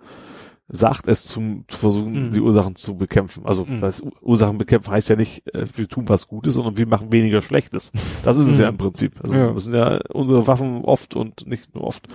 [0.72, 2.32] sagt, es zum, zu versuchen, Mhm.
[2.34, 3.46] die Ursachen zu bekämpfen.
[3.46, 3.82] Also, Mhm.
[3.82, 7.12] das Ur- Ursachen bekämpfen heißt ja nicht, äh, wir tun was Gutes, sondern wir machen
[7.12, 7.92] weniger Schlechtes.
[8.24, 8.62] Das ist es Mhm.
[8.62, 9.20] ja im Prinzip.
[9.22, 9.52] Also, Ja.
[9.52, 12.08] das sind ja unsere Waffen oft und nicht nur oft.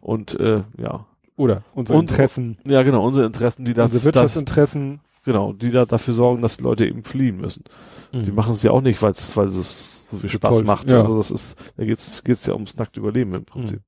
[0.00, 1.06] Und, äh, ja.
[1.36, 5.00] oder unsere Und- Interessen, Ja, genau, unsere Interessen, die da, unsere Wirtschaftsinteressen.
[5.24, 7.64] genau, die da dafür sorgen, dass die Leute eben fliehen müssen.
[8.12, 8.36] Die Mhm.
[8.36, 10.90] machen es ja auch nicht, weil es, weil es so viel Spaß toll, macht.
[10.90, 11.00] ja.
[11.00, 13.80] Also das ist, da geht's, geht's ja ums nackte Überleben im Prinzip.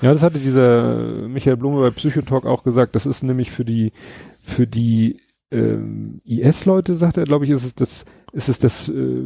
[0.00, 2.94] Ja, das hatte dieser Michael Blume bei Psychotalk auch gesagt.
[2.94, 3.92] Das ist nämlich für die,
[4.40, 5.20] für die
[5.50, 9.24] ähm, IS-Leute, sagt er, glaube ich, ist es das, ist es das äh,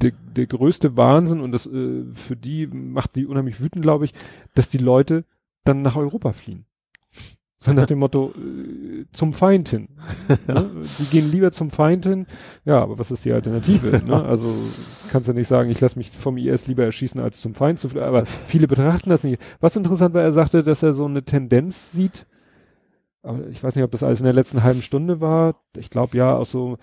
[0.00, 4.14] der, der größte Wahnsinn und das äh, für die macht die unheimlich wütend, glaube ich,
[4.54, 5.24] dass die Leute
[5.64, 6.66] dann nach Europa fliehen.
[7.72, 9.88] So nach dem Motto äh, zum Feind hin.
[10.48, 10.70] Ne?
[10.98, 12.26] Die gehen lieber zum Feind hin.
[12.64, 14.02] Ja, aber was ist die Alternative?
[14.04, 14.24] ne?
[14.24, 14.52] Also
[15.12, 17.88] kannst du nicht sagen, ich lasse mich vom IS lieber erschießen, als zum Feind zu
[17.88, 18.02] fliehen.
[18.02, 19.40] Aber viele betrachten das nicht.
[19.60, 22.26] Was interessant war, er sagte, dass er so eine Tendenz sieht.
[23.24, 25.54] Aber ich weiß nicht, ob das alles in der letzten halben Stunde war.
[25.76, 26.76] Ich glaube ja, auch so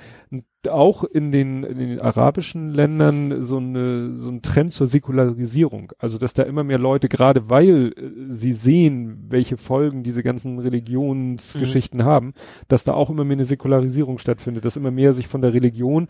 [0.69, 5.91] auch in den, in den arabischen Ländern so eine so ein Trend zur Säkularisierung.
[5.97, 10.59] Also dass da immer mehr Leute, gerade weil äh, sie sehen, welche Folgen diese ganzen
[10.59, 12.33] Religionsgeschichten haben,
[12.67, 16.07] dass da auch immer mehr eine Säkularisierung stattfindet, dass immer mehr sich von der Religion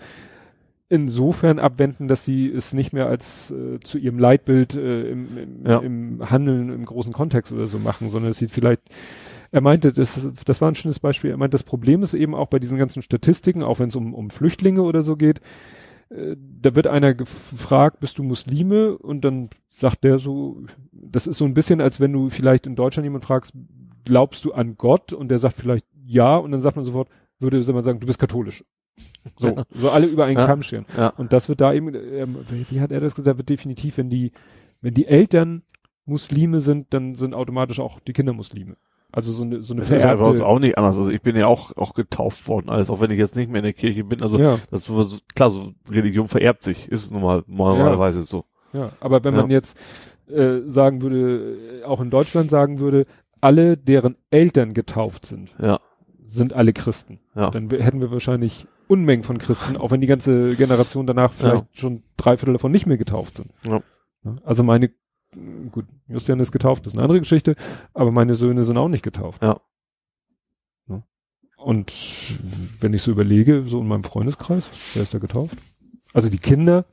[0.90, 5.66] insofern abwenden, dass sie es nicht mehr als äh, zu ihrem Leitbild äh, im, im,
[5.66, 5.80] Ja.
[5.80, 8.82] im Handeln im großen Kontext oder so machen, sondern dass sie vielleicht
[9.52, 11.32] er meinte, das, das war ein schönes Beispiel.
[11.32, 14.14] Er meinte, das Problem ist eben auch bei diesen ganzen Statistiken, auch wenn es um,
[14.14, 15.42] um Flüchtlinge oder so geht,
[16.10, 18.98] äh, da wird einer gefragt, bist du Muslime?
[18.98, 20.62] Und dann sagt der so,
[20.92, 23.54] das ist so ein bisschen, als wenn du vielleicht in Deutschland jemand fragst,
[24.06, 25.14] glaubst du an Gott?
[25.14, 28.20] Und der sagt vielleicht ja, und dann sagt man sofort, würde man sagen, du bist
[28.20, 28.64] katholisch.
[29.40, 29.66] So, Ja.
[29.72, 30.46] so alle über einen Ja.
[30.46, 30.86] Kamm scheren.
[30.98, 31.10] Ja.
[31.10, 34.10] Und das wird da eben, ähm, wie wie hat er das gesagt, wird definitiv, wenn
[34.10, 34.32] die,
[34.82, 35.62] wenn die Eltern
[36.06, 38.76] Muslime sind, dann sind automatisch auch die Kinder Muslime.
[39.12, 40.96] Also so eine, so eine Das ist ja bei uns auch nicht anders.
[40.98, 43.60] Also ich bin ja auch, auch getauft worden, alles, auch wenn ich jetzt nicht mehr
[43.60, 44.22] in der Kirche bin.
[44.22, 48.46] Also ja, das ist so, klar, so Religion vererbt sich, ist nun mal normalerweise so.
[48.74, 48.92] ja.
[49.00, 49.42] Aber wenn Ja.
[49.42, 49.76] man jetzt
[50.30, 53.08] äh, sagen würde, äh, auch in Deutschland sagen würde,
[53.42, 55.80] alle, deren Eltern getauft sind, Ja,
[56.28, 57.20] sind alle Christen.
[57.36, 57.50] ja.
[57.50, 62.04] Dann hätten wir wahrscheinlich Unmengen von Christen, auch wenn die ganze Generation danach vielleicht schon
[62.18, 63.52] drei Viertel davon nicht mehr getauft sind.
[63.66, 63.82] Ja.
[64.26, 64.92] Ja, Also meine,
[65.72, 67.56] gut, Justian ist getauft, das ist eine andere Geschichte,
[67.94, 69.42] aber meine Söhne sind auch nicht getauft.
[69.44, 69.60] Ja.
[70.88, 71.04] Ja.
[71.58, 71.94] Und
[72.80, 75.58] wenn ich so überlege, so in meinem Freundeskreis, wer ist da getauft?
[76.14, 76.86] Also die Kinder,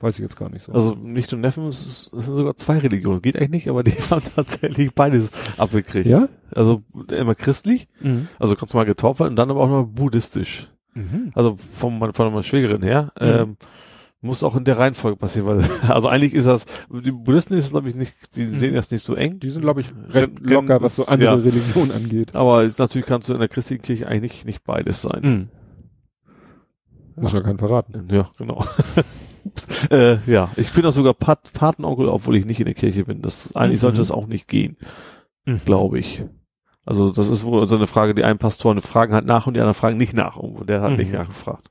[0.00, 0.72] weiß ich jetzt gar nicht so.
[0.72, 3.20] Also nicht und Neffen, es, es sind sogar zwei Religionen.
[3.22, 6.06] Geht eigentlich nicht, aber die haben tatsächlich beides abgekriegt.
[6.08, 6.28] ja?
[6.54, 8.28] Also immer christlich, Mhm.
[8.38, 10.68] also kannst du mal getauft werden und dann aber auch noch buddhistisch.
[10.94, 11.32] Mhm.
[11.34, 13.12] Also von, von meiner Schwägerin her.
[13.20, 13.26] Mhm.
[13.26, 13.56] Ähm,
[14.24, 17.88] Muss auch in der Reihenfolge passieren, weil, also eigentlich ist das, die Buddhisten ist glaube
[17.90, 18.58] ich nicht, die Mhm.
[18.58, 19.38] sehen das nicht so eng.
[19.38, 21.42] Die sind, glaube ich, recht Gen- locker, was so andere ja.
[21.42, 22.34] Religionen angeht.
[22.34, 25.50] Aber ist, natürlich kannst du in der christlichen Kirche eigentlich nicht, nicht beides sein.
[27.16, 27.22] Mhm.
[27.22, 28.08] Muss ja keinen verraten.
[28.10, 28.64] Ja, genau.
[29.90, 33.20] Äh, ja, ich bin auch sogar Pat Patenonkel, obwohl ich nicht in der Kirche bin.
[33.20, 33.82] Das, eigentlich Mhm.
[33.82, 34.78] sollte das auch nicht gehen,
[35.44, 35.60] Mhm.
[35.66, 36.24] glaube ich.
[36.86, 39.60] Also das ist wohl so eine Frage, die einen Pastoren fragen halt nach und die
[39.60, 40.36] anderen fragen nicht nach.
[40.38, 40.96] Und der hat Mhm.
[40.96, 41.70] nicht nachgefragt.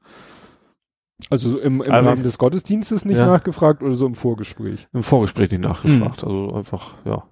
[1.30, 3.26] Also so im, im Aber- Rahmen des Gottesdienstes nicht Ja.
[3.26, 4.88] nachgefragt oder so im Vorgespräch?
[4.94, 5.70] Im Vorgespräch nicht Mhm.
[5.70, 6.24] nachgefragt.
[6.24, 7.24] Also einfach, ja.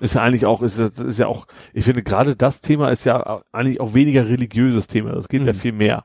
[0.00, 3.04] Ist ja eigentlich auch, ist, ja- ist ja auch, ich finde gerade das Thema ist
[3.04, 5.12] ja eigentlich auch weniger religiöses Thema.
[5.12, 5.56] Das geht ja Mhm.
[5.56, 6.04] viel mehr.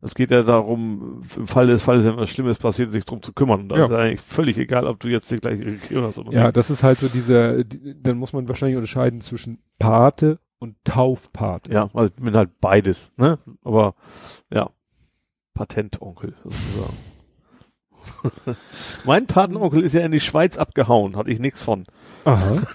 [0.00, 3.32] Es geht ja darum, im Fall des Falles, wenn was Schlimmes passiert, sich drum zu
[3.32, 3.60] kümmern.
[3.60, 3.84] Und da Ja.
[3.84, 6.56] ist ja eigentlich völlig egal, ob du jetzt die gleiche Religion hast oder Ja, nicht.
[6.56, 11.70] das ist halt so dieser, die, dann muss man wahrscheinlich unterscheiden zwischen Pate und Taufpate.
[11.72, 13.38] Ja, also ich bin halt beides, ne?
[13.62, 13.94] Aber
[14.52, 14.70] ja,
[15.54, 16.96] Patentonkel sozusagen.
[19.04, 21.84] mein Patenonkel ist ja in die Schweiz abgehauen, hatte ich nichts von.
[22.24, 22.62] Aha.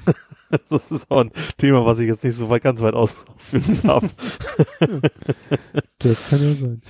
[0.70, 3.82] Das ist auch ein Thema, was ich jetzt nicht so weit ganz weit aus, ausführen
[3.84, 4.16] darf.
[6.00, 6.82] Das kann ja sein.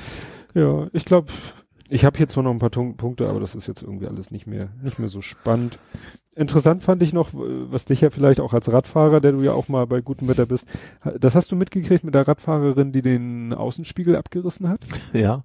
[0.53, 1.31] Ja, ich glaube,
[1.89, 4.45] ich habe hier zwar noch ein paar Punkte, aber das ist jetzt irgendwie alles nicht
[4.45, 5.79] mehr, nicht mehr so spannend.
[6.35, 9.69] Interessant fand ich noch, was dich ja vielleicht auch als Radfahrer, der du ja auch
[9.69, 10.67] mal bei gutem Wetter bist,
[11.19, 14.81] das hast du mitgekriegt mit der Radfahrerin, die den Außenspiegel abgerissen hat?
[15.13, 15.41] Ja.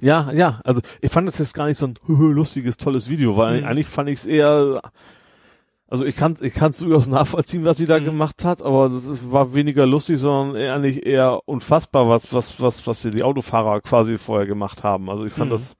[0.00, 3.60] Ja, ja, also ich fand das jetzt gar nicht so ein lustiges, tolles Video, weil
[3.60, 3.66] Mhm.
[3.66, 4.80] eigentlich fand ich es eher,
[5.88, 8.04] also ich kann ich kann es durchaus nachvollziehen, was sie da Mhm.
[8.06, 12.86] gemacht hat, aber das ist, war weniger lustig, sondern eigentlich eher unfassbar, was was was
[12.86, 15.08] was die Autofahrer quasi vorher gemacht haben.
[15.10, 15.54] Also ich fand Mhm.
[15.54, 15.76] das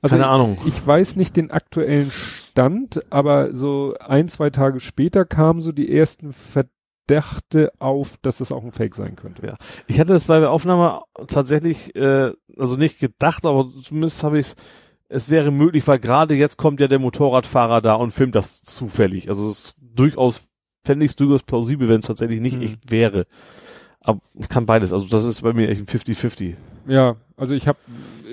[0.00, 0.58] Also keine Ahnung.
[0.62, 5.72] Ich, ich weiß nicht den aktuellen Stand, aber so ein, zwei Tage später kamen so
[5.72, 6.32] die ersten
[7.06, 9.46] Verdächte auf, dass es auch ein Fake sein könnte.
[9.46, 9.54] Ja.
[9.86, 14.46] Ich hatte das bei der Aufnahme tatsächlich, äh, also nicht gedacht, aber zumindest habe ich
[14.46, 14.56] es,
[15.08, 19.28] es wäre möglich, weil gerade jetzt kommt ja der Motorradfahrer da und filmt das zufällig.
[19.28, 20.40] Also es ist durchaus,
[20.84, 22.62] fände ich es durchaus plausibel, wenn es tatsächlich nicht Mhm.
[22.62, 23.26] echt wäre.
[24.00, 26.56] Aber es kann beides, also das ist bei mir echt ein 50-50.
[26.86, 27.78] Ja, also ich habe,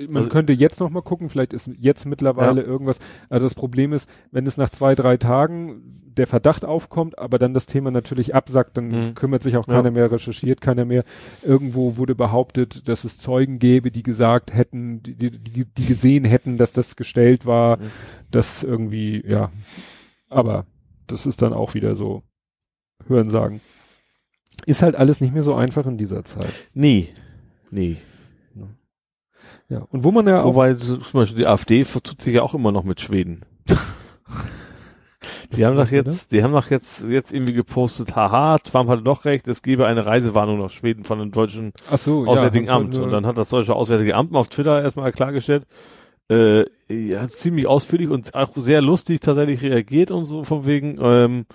[0.08, 2.98] man Also- könnte jetzt noch mal gucken, vielleicht ist jetzt mittlerweile irgendwas.
[3.28, 7.54] Also das Problem ist, wenn es nach zwei, drei Tagen der Verdacht aufkommt, aber dann
[7.54, 9.14] das Thema natürlich absackt, dann Mhm.
[9.14, 9.74] kümmert sich auch Ja.
[9.76, 11.04] keiner mehr, recherchiert keiner mehr.
[11.42, 16.56] Irgendwo wurde behauptet, dass es Zeugen gäbe, die gesagt hätten, die, die, die, gesehen hätten,
[16.56, 17.90] dass das gestellt war, Mhm.
[18.32, 19.50] das irgendwie, ja.
[20.28, 20.66] Aber
[21.06, 22.22] das ist dann auch wieder so
[23.06, 23.60] Hören sagen.
[24.66, 26.52] Ist halt alles nicht mehr so einfach in dieser Zeit.
[26.74, 27.08] Nee.
[27.70, 27.96] Nee.
[29.70, 29.86] Ja.
[29.90, 32.72] Und wo man ja auch Wobei zum Beispiel die AfD vertut sich ja auch immer
[32.72, 33.42] noch mit Schweden.
[35.52, 39.24] Die haben doch jetzt, die haben doch jetzt, jetzt irgendwie gepostet, haha, Trump hatte doch
[39.24, 42.96] recht, es gebe eine Reisewarnung nach Schweden von dem deutschen so, Auswärtigen ja, Amt.
[42.96, 45.66] Und dann hat das deutsche Auswärtige Amt auf Twitter erstmal klargestellt,
[46.30, 51.40] äh, ja, ziemlich ausführlich und auch sehr lustig tatsächlich reagiert und so von wegen, ähm,
[51.40, 51.54] äh,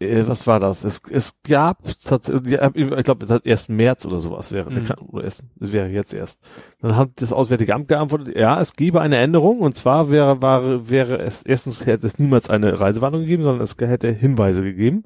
[0.00, 0.84] was war das?
[0.84, 4.88] Es, es gab tatsächlich, ich glaube, es hat erst März oder sowas wäre, Mhm.
[5.08, 6.40] oder erst, es wäre jetzt erst.
[6.80, 10.88] Dann hat das Auswärtige Amt geantwortet, ja, es gebe eine Änderung und zwar wäre, war,
[10.88, 15.02] wäre es, erstens hätte es niemals eine Reisewarnung gegeben, sondern es hätte Hinweise gegeben.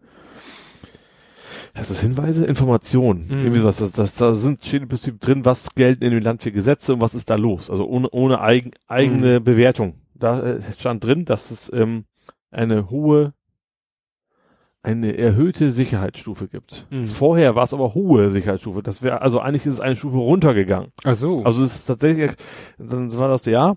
[1.76, 2.44] Heißt das Hinweise?
[2.44, 3.26] Informationen.
[3.28, 3.38] Mhm.
[3.44, 3.78] Irgendwie sowas.
[3.78, 6.92] Das, das, da sind, steht im Prinzip drin, was gelten in dem Land für Gesetze
[6.92, 7.70] und was ist da los.
[7.70, 9.94] Also ohne, ohne eigen, eigene Bewertung.
[10.14, 12.04] Da äh, stand drin, dass es ähm,
[12.50, 13.32] eine hohe,
[14.82, 16.86] eine erhöhte Sicherheitsstufe gibt.
[16.90, 17.06] Mhm.
[17.06, 18.82] Vorher war es aber hohe Sicherheitsstufe.
[18.82, 20.90] Das wäre, also eigentlich ist es eine Stufe runtergegangen.
[21.04, 21.44] Ach so.
[21.44, 22.32] Also es ist tatsächlich,
[22.78, 23.76] dann war das ja,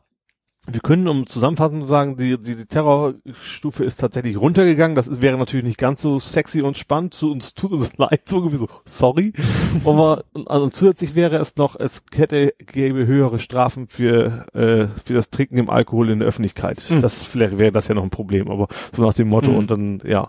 [0.68, 4.96] wir können um zusammenfassend zu sagen, die, die, die Terrorstufe ist tatsächlich runtergegangen.
[4.96, 7.14] Das ist, wäre natürlich nicht ganz so sexy und spannend.
[7.14, 9.34] Zu uns tut uns leid, so so, sorry.
[9.86, 15.30] Aber also zusätzlich wäre es noch, es hätte, gäbe höhere Strafen für, äh, für das
[15.30, 16.80] Trinken im Alkohol in der Öffentlichkeit.
[16.82, 17.00] Hm.
[17.00, 19.58] Das vielleicht wäre das ja noch ein Problem, aber so nach dem Motto Hm.
[19.58, 20.24] und dann, ja.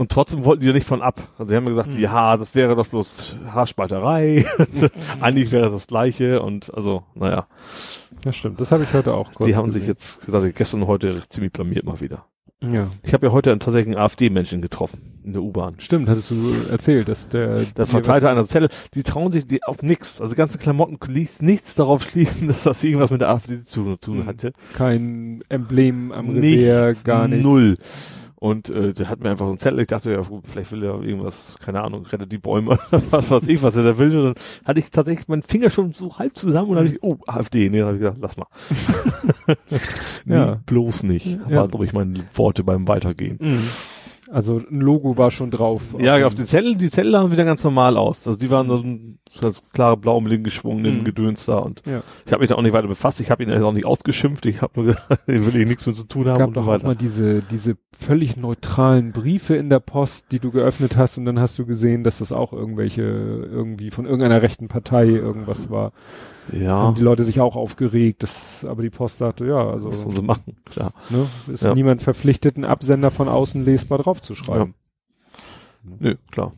[0.00, 1.20] Und trotzdem wollten die ja nicht von ab.
[1.38, 2.00] Also sie haben gesagt, Hm.
[2.00, 4.46] ja, das wäre doch bloß Haarspalterei.
[5.20, 7.46] Eigentlich wäre das gleiche und also, naja,
[8.24, 8.58] das stimmt.
[8.60, 9.92] Das habe ich heute auch kurz die haben sich gesehen.
[9.92, 12.24] jetzt also gestern und heute ziemlich blamiert mal wieder.
[12.62, 12.88] Ja.
[13.02, 15.74] Ich habe ja heute einen, tatsächlich einen AfD-Menschen getroffen in der U-Bahn.
[15.78, 19.82] Stimmt, hattest du erzählt, dass der Der verteilte einer Zelle, die trauen sich die auf
[19.82, 20.20] nix.
[20.20, 24.20] Also ganze Klamotten ließ nichts darauf schließen, dass das irgendwas mit der AfD zu tun
[24.20, 24.26] Mhm.
[24.26, 24.52] hatte.
[24.74, 27.44] kein Emblem am Revier, Nichts, gar nichts.
[27.44, 27.76] Null.
[28.40, 31.02] Und äh, der hat mir einfach so einen Zettel, ich dachte, ja, vielleicht will er
[31.02, 32.78] irgendwas, keine Ahnung, rettet die Bäume,
[33.10, 34.16] was weiß ich, was er da will.
[34.16, 37.02] Und dann hatte ich tatsächlich meinen Finger schon so halb zusammen und dann habe ich,
[37.02, 38.46] oh, AfD, nee, dann habe ich gesagt, lass mal.
[40.24, 40.60] nee, Ja.
[40.64, 41.26] bloß nicht.
[41.26, 41.50] Ja.
[41.50, 43.36] War, glaube ich, meine Worte beim Weitergehen.
[43.40, 43.60] Mhm.
[44.32, 45.94] Also ein Logo war schon drauf.
[45.98, 48.26] Ja, auf den Zettel, die Zettel sahen wieder ganz normal aus.
[48.26, 48.82] Also die waren so,
[49.40, 51.04] ganz klare blau im Link geschwungenen Mhm.
[51.04, 52.02] Gedöns da und Ja.
[52.26, 53.20] ich habe mich da auch nicht weiter befasst.
[53.20, 54.44] Ich habe ihn also auch nicht ausgeschimpft.
[54.46, 56.64] Ich habe nur gesagt, ich will ich nichts mit zu tun haben gab und doch
[56.64, 56.86] so auch weiter.
[56.88, 61.38] mal diese, diese völlig neutralen Briefe in der Post, die du geöffnet hast und dann
[61.38, 65.92] hast du gesehen, dass das auch irgendwelche, irgendwie von irgendeiner rechten Partei irgendwas war.
[66.52, 70.16] Ja, Haben die Leute sich auch aufgeregt, das, aber die Post sagte, ja, also, sollen
[70.16, 70.56] sie machen?
[70.64, 70.92] Klar.
[71.10, 71.74] ne, ist Ja.
[71.74, 74.74] niemand verpflichtet, einen Absender von außen lesbar draufzuschreiben.
[76.00, 76.52] Nö, klar.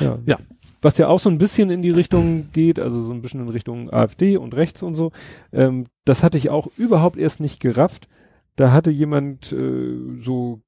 [0.00, 0.18] Ja.
[0.26, 0.38] Ja.
[0.82, 3.48] Was ja auch so ein bisschen in die Richtung geht, also so ein bisschen in
[3.48, 5.12] Richtung AfD und rechts und so,
[5.52, 8.08] ähm, das hatte ich auch überhaupt erst nicht gerafft.
[8.56, 10.62] Da hatte jemand äh, so,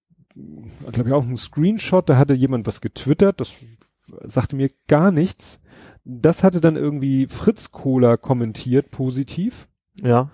[0.93, 3.53] glaube ich auch einen Screenshot, da hatte jemand was getwittert, das
[4.25, 5.61] sagte mir gar nichts.
[6.05, 9.69] Das hatte dann irgendwie Fritz Kohler kommentiert, positiv.
[10.03, 10.31] Ja.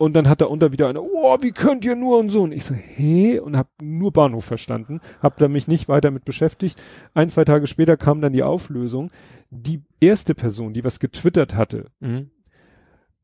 [0.00, 2.40] Und dann hat da unter wieder einer, oh, wie könnt ihr nur und so.
[2.44, 3.38] Und ich so, hä?
[3.38, 6.80] Und hab nur Bahnhof verstanden, hab da mich nicht weiter mit beschäftigt.
[7.12, 9.10] Ein, zwei Tage später kam dann die Auflösung.
[9.50, 12.30] Die erste Person, die was getwittert hatte, Mhm.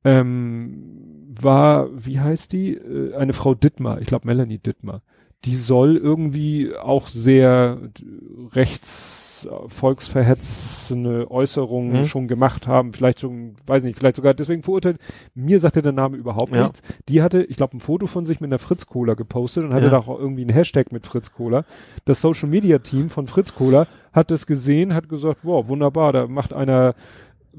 [0.05, 2.75] ähm, war, wie heißt die?
[2.75, 5.01] Äh, eine Frau Dittmar, ich glaube Melanie Dittmar.
[5.45, 12.05] Die soll irgendwie auch sehr äh, rechts äh, volksverhetzende Äußerungen Mhm.
[12.07, 14.99] schon gemacht haben, vielleicht schon, weiß nicht, vielleicht sogar deswegen verurteilt.
[15.35, 16.63] Mir sagte der Name überhaupt Ja.
[16.63, 16.83] nichts.
[17.09, 19.85] Die hatte, ich glaube, ein Foto von sich mit einer Fritz Cola gepostet und hatte
[19.87, 19.91] Ja.
[19.91, 21.65] da auch irgendwie einen Hashtag mit Fritz Cola.
[22.05, 26.27] Das Social Media Team von Fritz Cola hat das gesehen, hat gesagt, wow, wunderbar, da
[26.27, 26.95] macht einer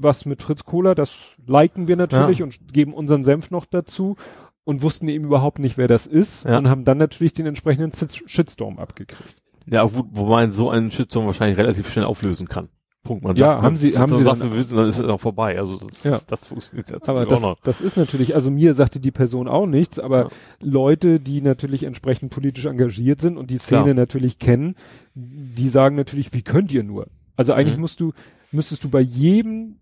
[0.00, 1.12] was mit Fritz Kohler, das
[1.46, 2.44] liken wir natürlich Ja.
[2.44, 4.14] und geben unseren Senf noch dazu
[4.62, 6.56] und wussten eben überhaupt nicht, wer das ist Ja.
[6.58, 9.34] und haben dann natürlich den entsprechenden Shit- Shitstorm abgekriegt.
[9.70, 12.68] Ja, wo, wo man so einen Shitstorm wahrscheinlich relativ schnell auflösen kann.
[13.04, 13.22] Punkt.
[13.24, 15.20] Man Ja, sagt, haben man, sie- haben sie Sachen dann- wissen, dann ist es auch
[15.20, 15.56] vorbei.
[15.58, 16.18] Also das, Ja.
[16.26, 17.56] das, funktioniert jetzt Aber auch das, noch.
[17.62, 20.28] das ist natürlich, also mir sagte die Person auch nichts, aber Ja.
[20.60, 23.94] Leute, die natürlich entsprechend politisch engagiert sind und die Szene Klar.
[23.94, 24.74] natürlich kennen,
[25.14, 27.06] die sagen natürlich, wie könnt ihr nur?
[27.36, 27.82] Also eigentlich Mhm.
[27.82, 28.12] musst du,
[28.52, 29.76] müsstest du bei jedem,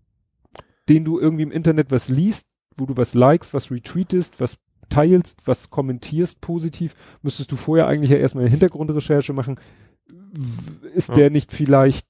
[0.87, 2.45] den du irgendwie im Internet was liest,
[2.77, 4.57] wo du was likest, was retweetest, was
[4.89, 9.59] teilst, was kommentierst positiv, müsstest du vorher eigentlich ja erstmal eine Hintergrundrecherche machen.
[10.93, 11.15] Ist Ja.
[11.15, 12.05] der nicht vielleicht,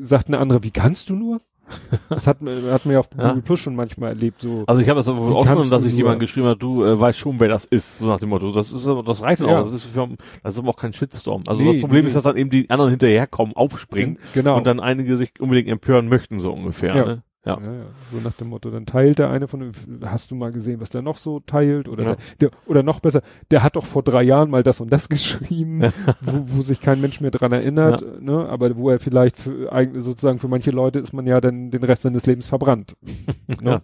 [0.00, 1.40] sagt eine andere, wie kannst du nur?
[2.08, 3.28] Das hat, hat man ja auf Ja.
[3.30, 4.62] Google Plus schon manchmal erlebt, so.
[4.68, 7.40] Also ich habe das auch schon, dass ich jemand geschrieben habe, du äh, weißt schon,
[7.40, 8.52] wer das ist, so nach dem Motto.
[8.52, 9.48] Das ist aber, das reicht Ja.
[9.48, 9.62] auch.
[9.64, 10.08] Das ist, für,
[10.44, 11.42] das ist aber auch kein Shitstorm.
[11.48, 12.06] Also Nee, das Problem nee.
[12.06, 14.56] ist, dass dann eben die anderen hinterherkommen, aufspringen genau.
[14.56, 16.94] und dann einige sich unbedingt empören möchten, so ungefähr.
[16.94, 17.04] Ja.
[17.04, 17.22] Ne?
[17.46, 17.60] Ja.
[17.62, 19.72] Ja, ja, so nach dem Motto, dann teilt der eine von dem,
[20.04, 21.88] hast du mal gesehen, was der noch so teilt?
[21.88, 22.16] Oder, Ja.
[22.40, 25.08] der, der, oder noch besser, der hat doch vor drei Jahren mal das und das
[25.08, 25.82] geschrieben,
[26.20, 28.48] wo, wo sich kein Mensch mehr dran erinnert, ne?
[28.48, 32.02] aber wo er vielleicht für, sozusagen für manche Leute ist man ja dann den Rest
[32.02, 32.96] seines Lebens verbrannt.
[33.62, 33.80] ne?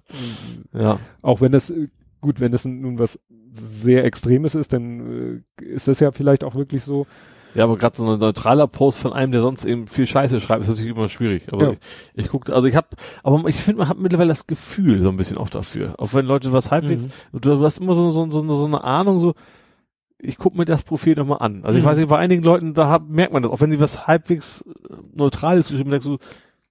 [0.73, 0.99] Ja.
[1.23, 1.73] Auch wenn das,
[2.21, 3.21] gut, wenn das nun was
[3.53, 7.07] sehr Extremes ist, dann äh, ist das ja vielleicht auch wirklich so,
[7.55, 10.63] Ja, aber gerade so ein neutraler Post von einem, der sonst eben viel Scheiße schreibt,
[10.63, 11.45] ist natürlich immer schwierig.
[11.53, 11.71] Aber Ja.
[11.73, 11.79] ich,
[12.25, 12.89] ich gucke, also ich habe,
[13.23, 15.95] aber ich finde, man hat mittlerweile das Gefühl so ein bisschen auch dafür.
[15.99, 17.41] Auch wenn Leute was halbwegs, Mhm.
[17.41, 19.35] du, du hast immer so, so, so, so eine Ahnung, so,
[20.19, 21.65] ich gucke mir das Profil nochmal an.
[21.65, 21.89] Also ich Mhm.
[21.89, 24.63] weiß nicht, bei einigen Leuten, da hab, merkt man das, auch wenn die was halbwegs
[24.63, 26.19] äh, Neutrales geschrieben haben, denkst du,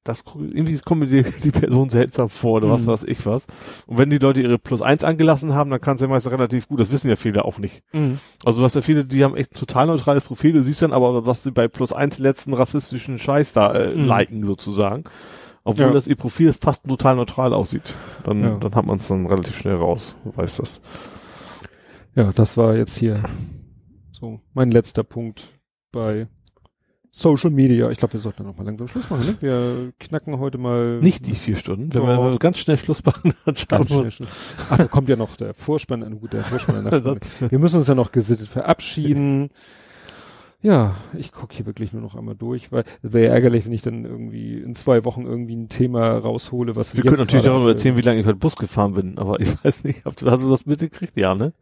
[0.04, 2.88] das irgendwie kommt mir die, die Person seltsam vor oder was Mhm.
[2.92, 3.46] weiß ich was.
[3.86, 6.68] Und wenn die Leute ihre Plus eins angelassen haben, dann kann es ja meist relativ
[6.68, 7.84] gut, das wissen ja viele auch nicht.
[8.46, 10.94] Also du hast ja viele, die haben echt ein total neutrales Profil, du siehst dann
[10.94, 14.06] aber, was sie bei plus eins letzten rassistischen Scheiß da äh, Mhm.
[14.06, 15.04] liken sozusagen.
[15.64, 15.92] Obwohl Ja.
[15.92, 17.94] das ihr Profil fast total neutral aussieht.
[18.24, 18.58] Dann, Ja.
[18.58, 20.18] dann hat man es dann relativ schnell raus.
[20.24, 20.82] Du weißt das.
[22.16, 23.22] Ja, das war jetzt hier
[24.12, 25.60] so mein letzter Punkt
[25.92, 26.28] bei
[27.14, 27.90] Social Media.
[27.90, 29.26] Ich glaube, wir sollten noch mal langsam Schluss machen.
[29.26, 29.38] Ne?
[29.42, 31.94] Wir knacken heute mal Nicht die vier Stunden.
[31.94, 32.32] Wenn Doch.
[32.32, 34.28] wir ganz schnell Schluss machen, dann schaffen ganz wir.
[34.70, 36.86] Ach, da kommt ja noch der Vorspann, ein guter Vorspann.
[37.50, 39.50] wir müssen uns ja noch gesittet verabschieden.
[40.64, 43.74] Ja, ich gucke hier wirklich nur noch einmal durch, weil es wäre ja ärgerlich, wenn
[43.74, 47.46] ich dann irgendwie in zwei Wochen irgendwie ein Thema raushole, was Wir jetzt können natürlich
[47.46, 50.30] darüber erzählen, wie lange ich heute Bus gefahren bin, aber ich weiß nicht, ob du,
[50.30, 51.18] hast du das mitgekriegt?
[51.18, 51.54] Ja, ne?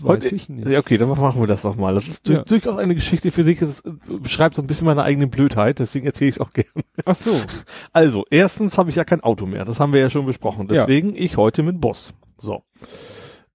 [0.00, 0.66] Weiß Heute- ich nicht.
[0.68, 1.94] Ja, okay, dann machen wir das doch mal.
[1.94, 2.42] Das ist Ja.
[2.42, 3.60] durchaus eine Geschichte für sich.
[3.62, 3.82] Es
[4.22, 6.70] beschreibt so ein bisschen meine eigene Blödheit, deswegen erzähle ich es auch gerne.
[7.04, 7.32] Ach so.
[7.92, 9.64] Also, erstens habe ich ja kein Auto mehr.
[9.64, 10.66] Das haben wir ja schon besprochen.
[10.68, 10.74] Ja.
[10.84, 12.12] Deswegen ich heute mit Bus.
[12.38, 12.62] So.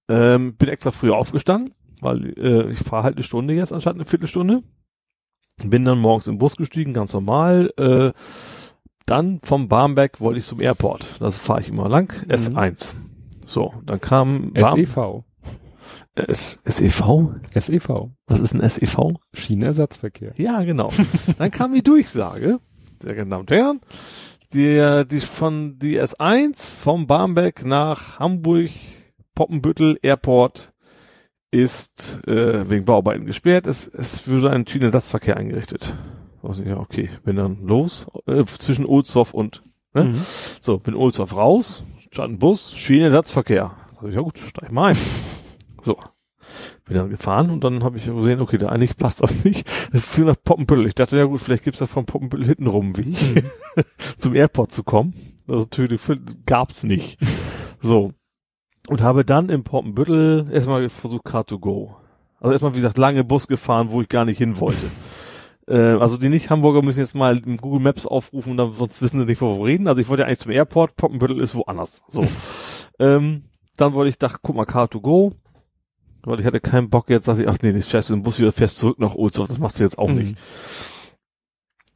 [0.08, 4.04] Ähm, bin extra früh aufgestanden, weil äh, ich fahre halt eine Stunde jetzt anstatt eine
[4.04, 4.62] Viertelstunde.
[5.64, 7.72] Bin dann morgens im Bus gestiegen, ganz normal.
[7.76, 8.12] Äh,
[9.06, 11.20] dann vom Barmbek wollte ich zum Airport.
[11.20, 12.12] Das fahre ich immer lang.
[12.26, 12.32] Mhm.
[12.32, 12.94] S1.
[13.44, 15.24] So, dann kam SEV.
[16.14, 17.40] S SEV?
[17.54, 18.10] SEV.
[18.26, 19.14] Was ist ein SEV?
[19.32, 20.32] Schienenersatzverkehr.
[20.36, 20.90] Ja, genau.
[21.38, 22.60] Dann kam die Durchsage,
[23.00, 23.80] sehr geehrten Damen und Herren,
[24.52, 28.70] die, die von die S1 vom Barmbek nach Hamburg
[29.34, 30.72] Poppenbüttel Airport
[31.50, 33.66] ist äh, wegen Bauarbeiten gesperrt.
[33.66, 35.94] Es, es würde ein Schienenersatzverkehr eingerichtet.
[36.42, 39.62] Also, ja, okay, bin dann los äh, zwischen Ohlsdorf und
[39.94, 40.04] Ne?
[40.04, 40.20] Mhm.
[40.60, 43.72] So, bin Ohlsdorf raus, stand ein Bus, Schienenersatzverkehr.
[44.02, 44.96] Ja gut, steig mal ein.
[45.82, 45.98] So.
[46.84, 49.66] Bin dann gefahren und dann habe ich gesehen, okay, da eigentlich passt das nicht.
[49.92, 50.86] Das führt nach Poppenbüttel.
[50.86, 53.44] Ich dachte, ja gut, vielleicht gibt's da von Poppenbüttel hintenrum einen Weg,
[54.18, 55.14] zum Airport zu kommen.
[55.46, 56.00] Das natürlich
[56.46, 57.18] gab's nicht.
[57.80, 58.12] So.
[58.88, 61.96] Und habe dann im Poppenbüttel erstmal versucht, Car to go.
[62.40, 64.86] Also erstmal, wie gesagt, lange Bus gefahren, wo ich gar nicht hin wollte.
[65.68, 69.40] Äh, also die Nicht-Hamburger müssen jetzt mal Google Maps aufrufen, dann, sonst wissen sie nicht,
[69.40, 69.86] wo wir reden.
[69.86, 72.02] Also ich wollte ja eigentlich zum Airport, Poppenbüttel ist woanders.
[72.08, 72.24] So.
[72.98, 73.44] ähm,
[73.76, 75.34] dann wollte ich, dachte, guck mal, Car to go.
[76.24, 78.38] Weil ich hatte keinen Bock jetzt, dass ich, ach nee, das fährst du im Bus
[78.38, 80.14] wieder fährst zurück nach Ohlsdorf, das machst du jetzt auch Mhm.
[80.16, 80.36] nicht.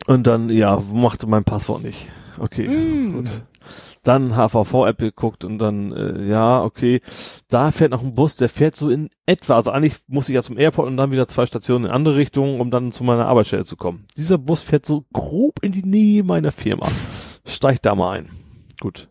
[0.06, 2.06] Und dann, ja, machte mein Passwort nicht.
[2.38, 3.12] Okay, Mhm.
[3.14, 3.42] gut.
[4.02, 7.00] Dann HVV-App geguckt und dann, äh, ja, okay,
[7.48, 10.42] da fährt noch ein Bus, der fährt so in etwa, also eigentlich muss ich ja
[10.42, 13.64] zum Airport und dann wieder zwei Stationen in andere Richtungen, um dann zu meiner Arbeitsstelle
[13.64, 14.05] zu kommen.
[14.16, 16.88] Dieser Bus fährt so grob in die Nähe meiner Firma.
[17.44, 18.28] Steigt da mal ein.
[18.80, 19.08] Gut.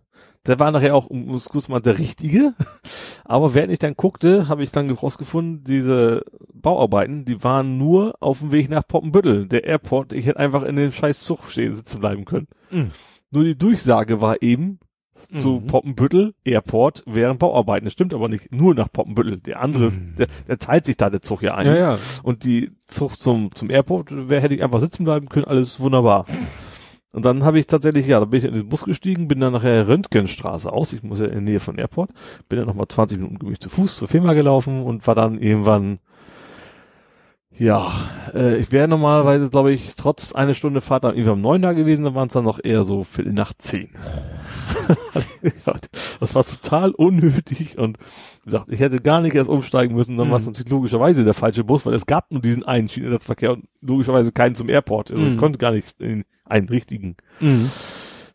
[0.47, 2.53] Der war nachher auch, um es kurz mal, der richtige.
[3.25, 8.39] Aber während ich dann guckte, habe ich dann rausgefunden, diese Bauarbeiten, die waren nur auf
[8.39, 9.47] dem Weg nach Poppenbüttel.
[9.47, 12.47] Der Airport, ich hätte einfach in dem scheiß Zug stehen, sitzen bleiben können.
[12.71, 12.91] Mhm.
[13.31, 14.79] Nur die Durchsage war eben,
[15.33, 15.67] zu Mhm.
[15.67, 17.85] Poppenbüttel, Airport, wären Bauarbeiten.
[17.85, 19.37] Das stimmt aber nicht nur nach Poppenbüttel.
[19.37, 20.15] Der andere, Mhm.
[20.17, 21.65] der, der teilt sich da der Zug ja ein.
[21.65, 21.97] Ja, ja.
[22.21, 26.25] Und die Zug zum, zum Airport, wer hätte ich einfach sitzen bleiben können, alles wunderbar.
[27.15, 29.53] Und dann habe ich tatsächlich, ja, da bin ich in den Bus gestiegen, bin dann
[29.53, 32.09] nachher Röntgenstraße aus, ich muss ja in der Nähe von Airport,
[32.49, 35.99] bin dann nochmal 20 Minuten gemütlich zu Fuß zur Firma gelaufen und war dann irgendwann,
[37.57, 37.89] ja,
[38.33, 41.71] äh, ich wäre normalerweise, glaube ich, trotz eine Stunde Fahrt dann irgendwie um neun da
[41.71, 43.89] gewesen, dann waren es dann noch eher so Viertel nach zehn.
[46.19, 47.97] Das war total unnötig und
[48.43, 50.31] gesagt, ich hätte gar nicht erst umsteigen müssen, dann Mhm.
[50.31, 53.65] war es natürlich logischerweise der falsche Bus, weil es gab nur diesen einen Schienenersatzverkehr und
[53.81, 55.11] logischerweise keinen zum Airport.
[55.11, 55.31] Also Mhm.
[55.33, 57.69] ich konnte gar nicht in einen richtigen Mhm.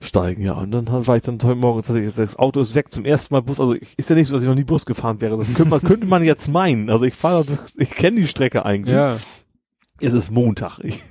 [0.01, 0.55] steigen, ja.
[0.55, 3.41] Und dann war ich dann heute Morgen tatsächlich, das Auto ist weg zum ersten Mal
[3.43, 3.61] Bus.
[3.61, 5.37] Also ich, ist ja nicht so, dass ich noch nie Bus gefahren wäre.
[5.37, 6.91] Das könnte man, könnte man jetzt meinen.
[6.91, 7.45] Also ich fahre,
[7.77, 8.95] ich kenne die Strecke eigentlich.
[8.95, 9.17] Ja.
[10.03, 10.79] Es ist Montag.
[10.81, 11.03] Ich,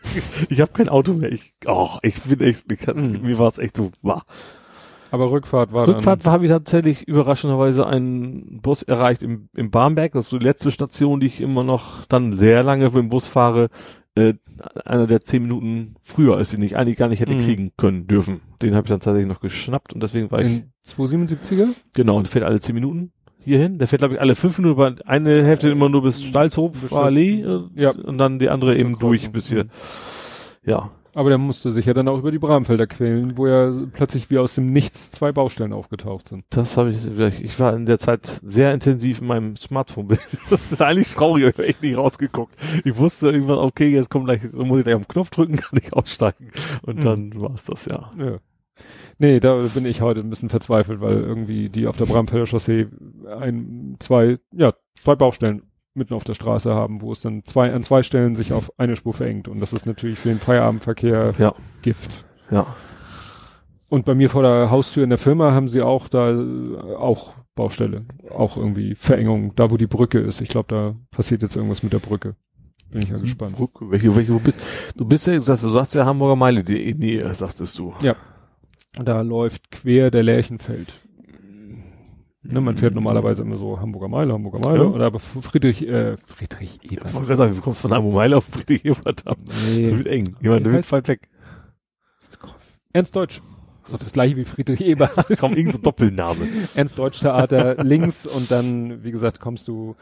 [0.48, 1.30] ich habe kein Auto mehr.
[1.30, 3.20] Ich, oh, ich bin echt, ich, Mhm.
[3.22, 4.22] mir war es echt so, wow.
[5.10, 10.12] Aber Rückfahrt war Rückfahrt habe ich tatsächlich überraschenderweise einen Bus erreicht im, im Barmbek.
[10.12, 13.26] Das ist die letzte Station, die ich immer noch dann sehr lange mit dem Bus
[13.26, 13.68] fahre.
[14.18, 14.34] Äh,
[14.84, 17.38] einer der zehn Minuten früher, als ich nicht eigentlich gar nicht hätte Mhm.
[17.38, 18.40] kriegen können dürfen.
[18.62, 21.68] Den habe ich dann tatsächlich noch geschnappt und deswegen war dann ich in 277er?
[21.92, 23.12] genau und fährt alle zehn Minuten
[23.44, 23.78] hierhin.
[23.78, 26.92] Der fährt glaube ich alle fünf Minuten, aber eine Hälfte immer nur bis Stalzhof Bis-
[26.92, 27.90] Allee äh, Ja.
[27.92, 29.64] und dann die andere eben durch bis hier.
[29.64, 29.70] Mhm.
[30.64, 34.30] Ja, Aber der musste sich ja dann auch über die Bramfelder quälen, wo ja plötzlich
[34.30, 36.44] wie aus dem Nichts zwei Baustellen aufgetaucht sind.
[36.50, 37.10] Das habe ich,
[37.42, 40.16] ich war in der Zeit sehr intensiv in meinem Smartphone.
[40.48, 42.56] Das ist eigentlich traurig, ich habe echt nicht rausgeguckt.
[42.84, 45.80] Ich wusste irgendwann, okay, jetzt kommt gleich, muss ich gleich auf den Knopf drücken, kann
[45.82, 46.52] ich aussteigen.
[46.82, 47.00] Und Mhm.
[47.00, 48.12] dann war's das, ja.
[48.16, 48.36] Ja.
[49.18, 52.86] Nee, da bin ich heute ein bisschen verzweifelt, weil irgendwie die auf der Bramfelder Chaussee
[53.40, 54.72] ein, zwei, ja,
[55.02, 55.62] zwei Baustellen
[55.98, 58.96] mitten auf der Straße haben, wo es dann zwei, an zwei Stellen sich auf eine
[58.96, 59.48] Spur verengt.
[59.48, 61.54] Und das ist natürlich für den Feierabendverkehr Ja.
[61.82, 62.24] Gift.
[62.50, 62.66] Ja.
[63.88, 66.30] Und bei mir vor der Haustür in der Firma haben sie auch da
[66.98, 70.40] auch Baustelle, auch irgendwie Verengung, da wo die Brücke ist.
[70.40, 72.36] Ich glaube, da passiert jetzt irgendwas mit der Brücke.
[72.90, 73.54] Bin ich ja gespannt.
[73.58, 74.62] Wo, welche, welche, wo bist,
[74.96, 77.94] du bist ja, du sagst ja Hamburger Meile, die Nähe, sagtest du.
[78.94, 80.92] Da läuft quer der Lärchenfeld.
[82.50, 84.90] Ne, man fährt normalerweise immer so Hamburger Meile, Hamburger Meile, Ja.
[84.90, 87.12] oder aber Friedrich, äh, Friedrich Ich Ebert.
[87.12, 89.36] wollte gerade sagen, wie kommst du von Hamburger Meile auf Friedrich Ebert ab?
[89.44, 90.34] Das Nee, wird eng.
[90.40, 91.28] Jemand, der wird weit weg.
[92.92, 93.42] Ernst Deutsch.
[93.84, 95.12] Ist doch das gleiche wie Friedrich Ebert.
[95.38, 96.48] Kaum irgendein so Doppelname.
[96.74, 99.94] Ernst Deutsch Theater links und dann, wie gesagt, kommst du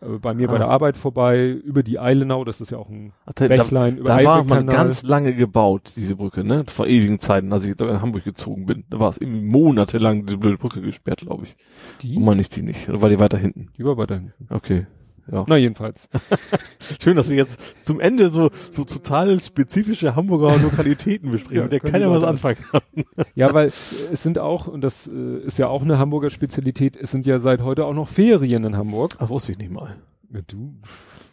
[0.00, 0.58] äh, bei mir bei Ah.
[0.58, 4.08] der Arbeit vorbei, über die Eilenau, das ist ja auch ein Da, da, Bächlein, über
[4.16, 6.64] da war man ganz lange gebaut, diese Brücke, ne?
[6.66, 8.84] Vor ewigen Zeiten, als ich da in Hamburg gezogen bin.
[8.90, 11.56] Da war es irgendwie monatelang diese blöde Brücke gesperrt, glaube ich.
[12.02, 12.88] die, Und meine ich die nicht.
[12.88, 13.68] Oder war die weiter hinten?
[13.76, 14.32] die war weiter hinten.
[14.50, 14.86] Okay.
[15.30, 15.44] Ja.
[15.46, 16.08] Na, jedenfalls.
[17.02, 21.72] Schön, dass wir jetzt zum Ende so, so total spezifische Hamburger Lokalitäten besprechen, Ja, mit
[21.72, 22.80] der keiner was anfangen kann.
[23.34, 27.10] Ja, weil es sind auch, und das äh, ist ja auch eine Hamburger Spezialität, es
[27.10, 29.16] sind ja seit heute auch noch Ferien in Hamburg.
[29.18, 29.96] Ach, wusste ich nicht mal.
[30.32, 30.74] Ja, du.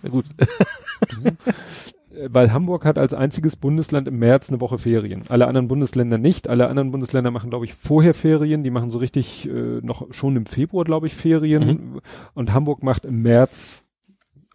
[0.03, 0.25] Ja gut.
[2.17, 5.23] Äh, Weil Hamburg hat als einziges Bundesland im März eine Woche Ferien.
[5.29, 6.47] Alle anderen Bundesländer nicht.
[6.47, 8.63] Alle anderen Bundesländer machen, glaube ich, vorher Ferien.
[8.63, 12.01] Die machen so richtig äh, noch schon im Februar, glaube ich, Ferien.
[12.33, 13.83] Und Hamburg macht im März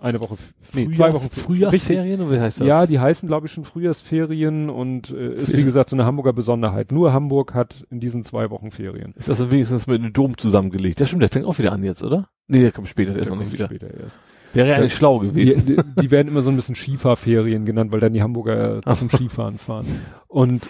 [0.02, 0.36] eine Woche,
[0.72, 2.66] nee, zwei Wochen Frühjahrsferien, oder wie heißt das?
[2.66, 6.32] Ja, die heißen, glaube ich, schon Frühjahrsferien und äh, ist, wie gesagt, so eine Hamburger
[6.32, 6.92] Besonderheit.
[6.92, 9.14] Nur Hamburg hat in diesen zwei Wochen Ferien.
[9.16, 11.00] Ist das dann wenigstens mit einem Dom zusammengelegt?
[11.00, 12.28] Ja, stimmt, der fängt auch wieder an jetzt, oder?
[12.48, 13.66] Nee, der kommt später, der ist Der noch nicht wieder.
[13.66, 14.18] Später erst.
[14.52, 15.64] Wäre ja eigentlich schlau Die, gewesen.
[15.66, 19.08] die, die werden immer so ein bisschen Skifahrferien genannt, weil dann die Hamburger zum.
[19.08, 19.86] Skifahren fahren.
[20.28, 20.66] Und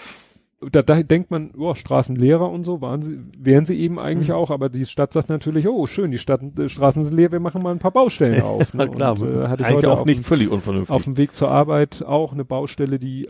[0.71, 4.35] da, da denkt man, oh, Straßenlehrer und so waren sie, wären sie eben eigentlich Mhm.
[4.35, 7.41] auch, aber die Stadt sagt natürlich, oh, schön, die Stadt, äh, Straßen sind leer, wir
[7.41, 8.73] machen mal ein paar Baustellen auf.
[8.75, 8.87] Ne?
[8.87, 10.95] Na klar, und, äh, hatte ich heute auch auf nicht dem- völlig unvernünftig.
[10.95, 13.29] auf dem Weg zur Arbeit auch eine Baustelle, die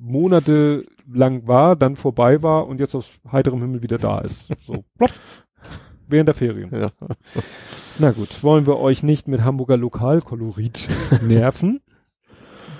[0.00, 4.48] Monate lang war, dann vorbei war und jetzt aus heiterem Himmel wieder da ist.
[4.64, 5.10] So, plopp.
[6.06, 6.70] Während der Ferien.
[6.72, 6.88] ja.
[7.98, 10.88] Na gut, wollen wir euch nicht mit Hamburger Lokalkolorit
[11.22, 11.80] nerven.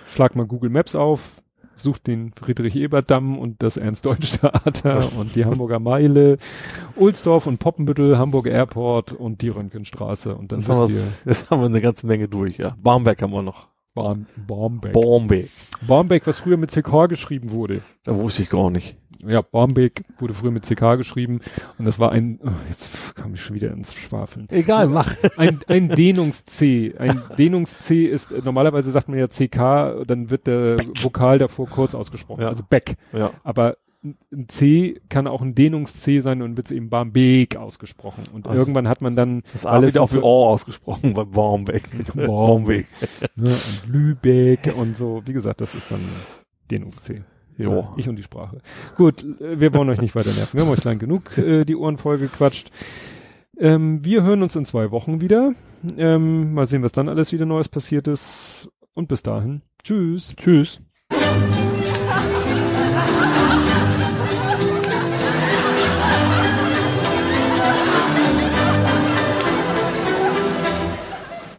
[0.06, 1.42] Schlag mal Google Maps auf,
[1.78, 6.38] sucht den Friedrich-Ebert-Damm und das Ernst-Deutsch-Theater und die Hamburger Meile,
[6.96, 11.60] Ulsdorf und Poppenbüttel, Hamburg Airport und die Röntgenstraße und dann Jetzt haben, ihr, jetzt haben
[11.60, 12.76] wir eine ganze Menge durch, ja.
[12.82, 13.68] Barmbek haben wir noch.
[13.94, 14.92] Barm Barmbek.
[14.92, 15.50] Barmbek.
[15.86, 17.82] Barmbek, was früher mit CK geschrieben wurde.
[18.04, 18.96] Da wusste ich gar nicht.
[19.26, 21.40] Ja, Barmbek wurde früher mit CK geschrieben
[21.78, 24.46] und das war ein, oh, jetzt kam ich schon wieder ins Schwafeln.
[24.50, 25.16] Egal, mach.
[25.36, 26.94] Ein, ein Dehnungs-C.
[26.98, 32.42] Ein Dehnungs-C ist, normalerweise sagt man ja CK, dann wird der Vokal davor kurz ausgesprochen,
[32.42, 32.48] Ja.
[32.48, 32.96] also Beck.
[33.12, 33.32] Ja.
[33.42, 38.22] Aber ein- C kann auch ein Dehnungs-C sein und wird eben Barmbek ausgesprochen.
[38.32, 41.82] Und Also, irgendwann hat man dann Das A alles auch wie O ausgesprochen bei Barmbek.
[42.14, 42.86] Barmbek.
[43.34, 45.22] ne, und Lübeck und so.
[45.26, 46.00] Wie gesagt, das ist dann
[46.70, 47.18] Dehnungs-C.
[47.58, 47.90] Jo.
[47.96, 48.58] Ich und die Sprache.
[48.96, 50.58] Gut, wir wollen euch nicht weiter nerven.
[50.58, 52.70] Wir haben euch lang genug äh, die Ohren voll gequatscht.
[53.58, 55.52] Ähm, wir hören uns in zwei Wochen wieder.
[55.96, 58.68] Ähm, mal sehen, was dann alles wieder Neues passiert ist.
[58.94, 59.62] Und bis dahin.
[59.82, 60.34] Tschüss.
[60.36, 60.80] Tschüss.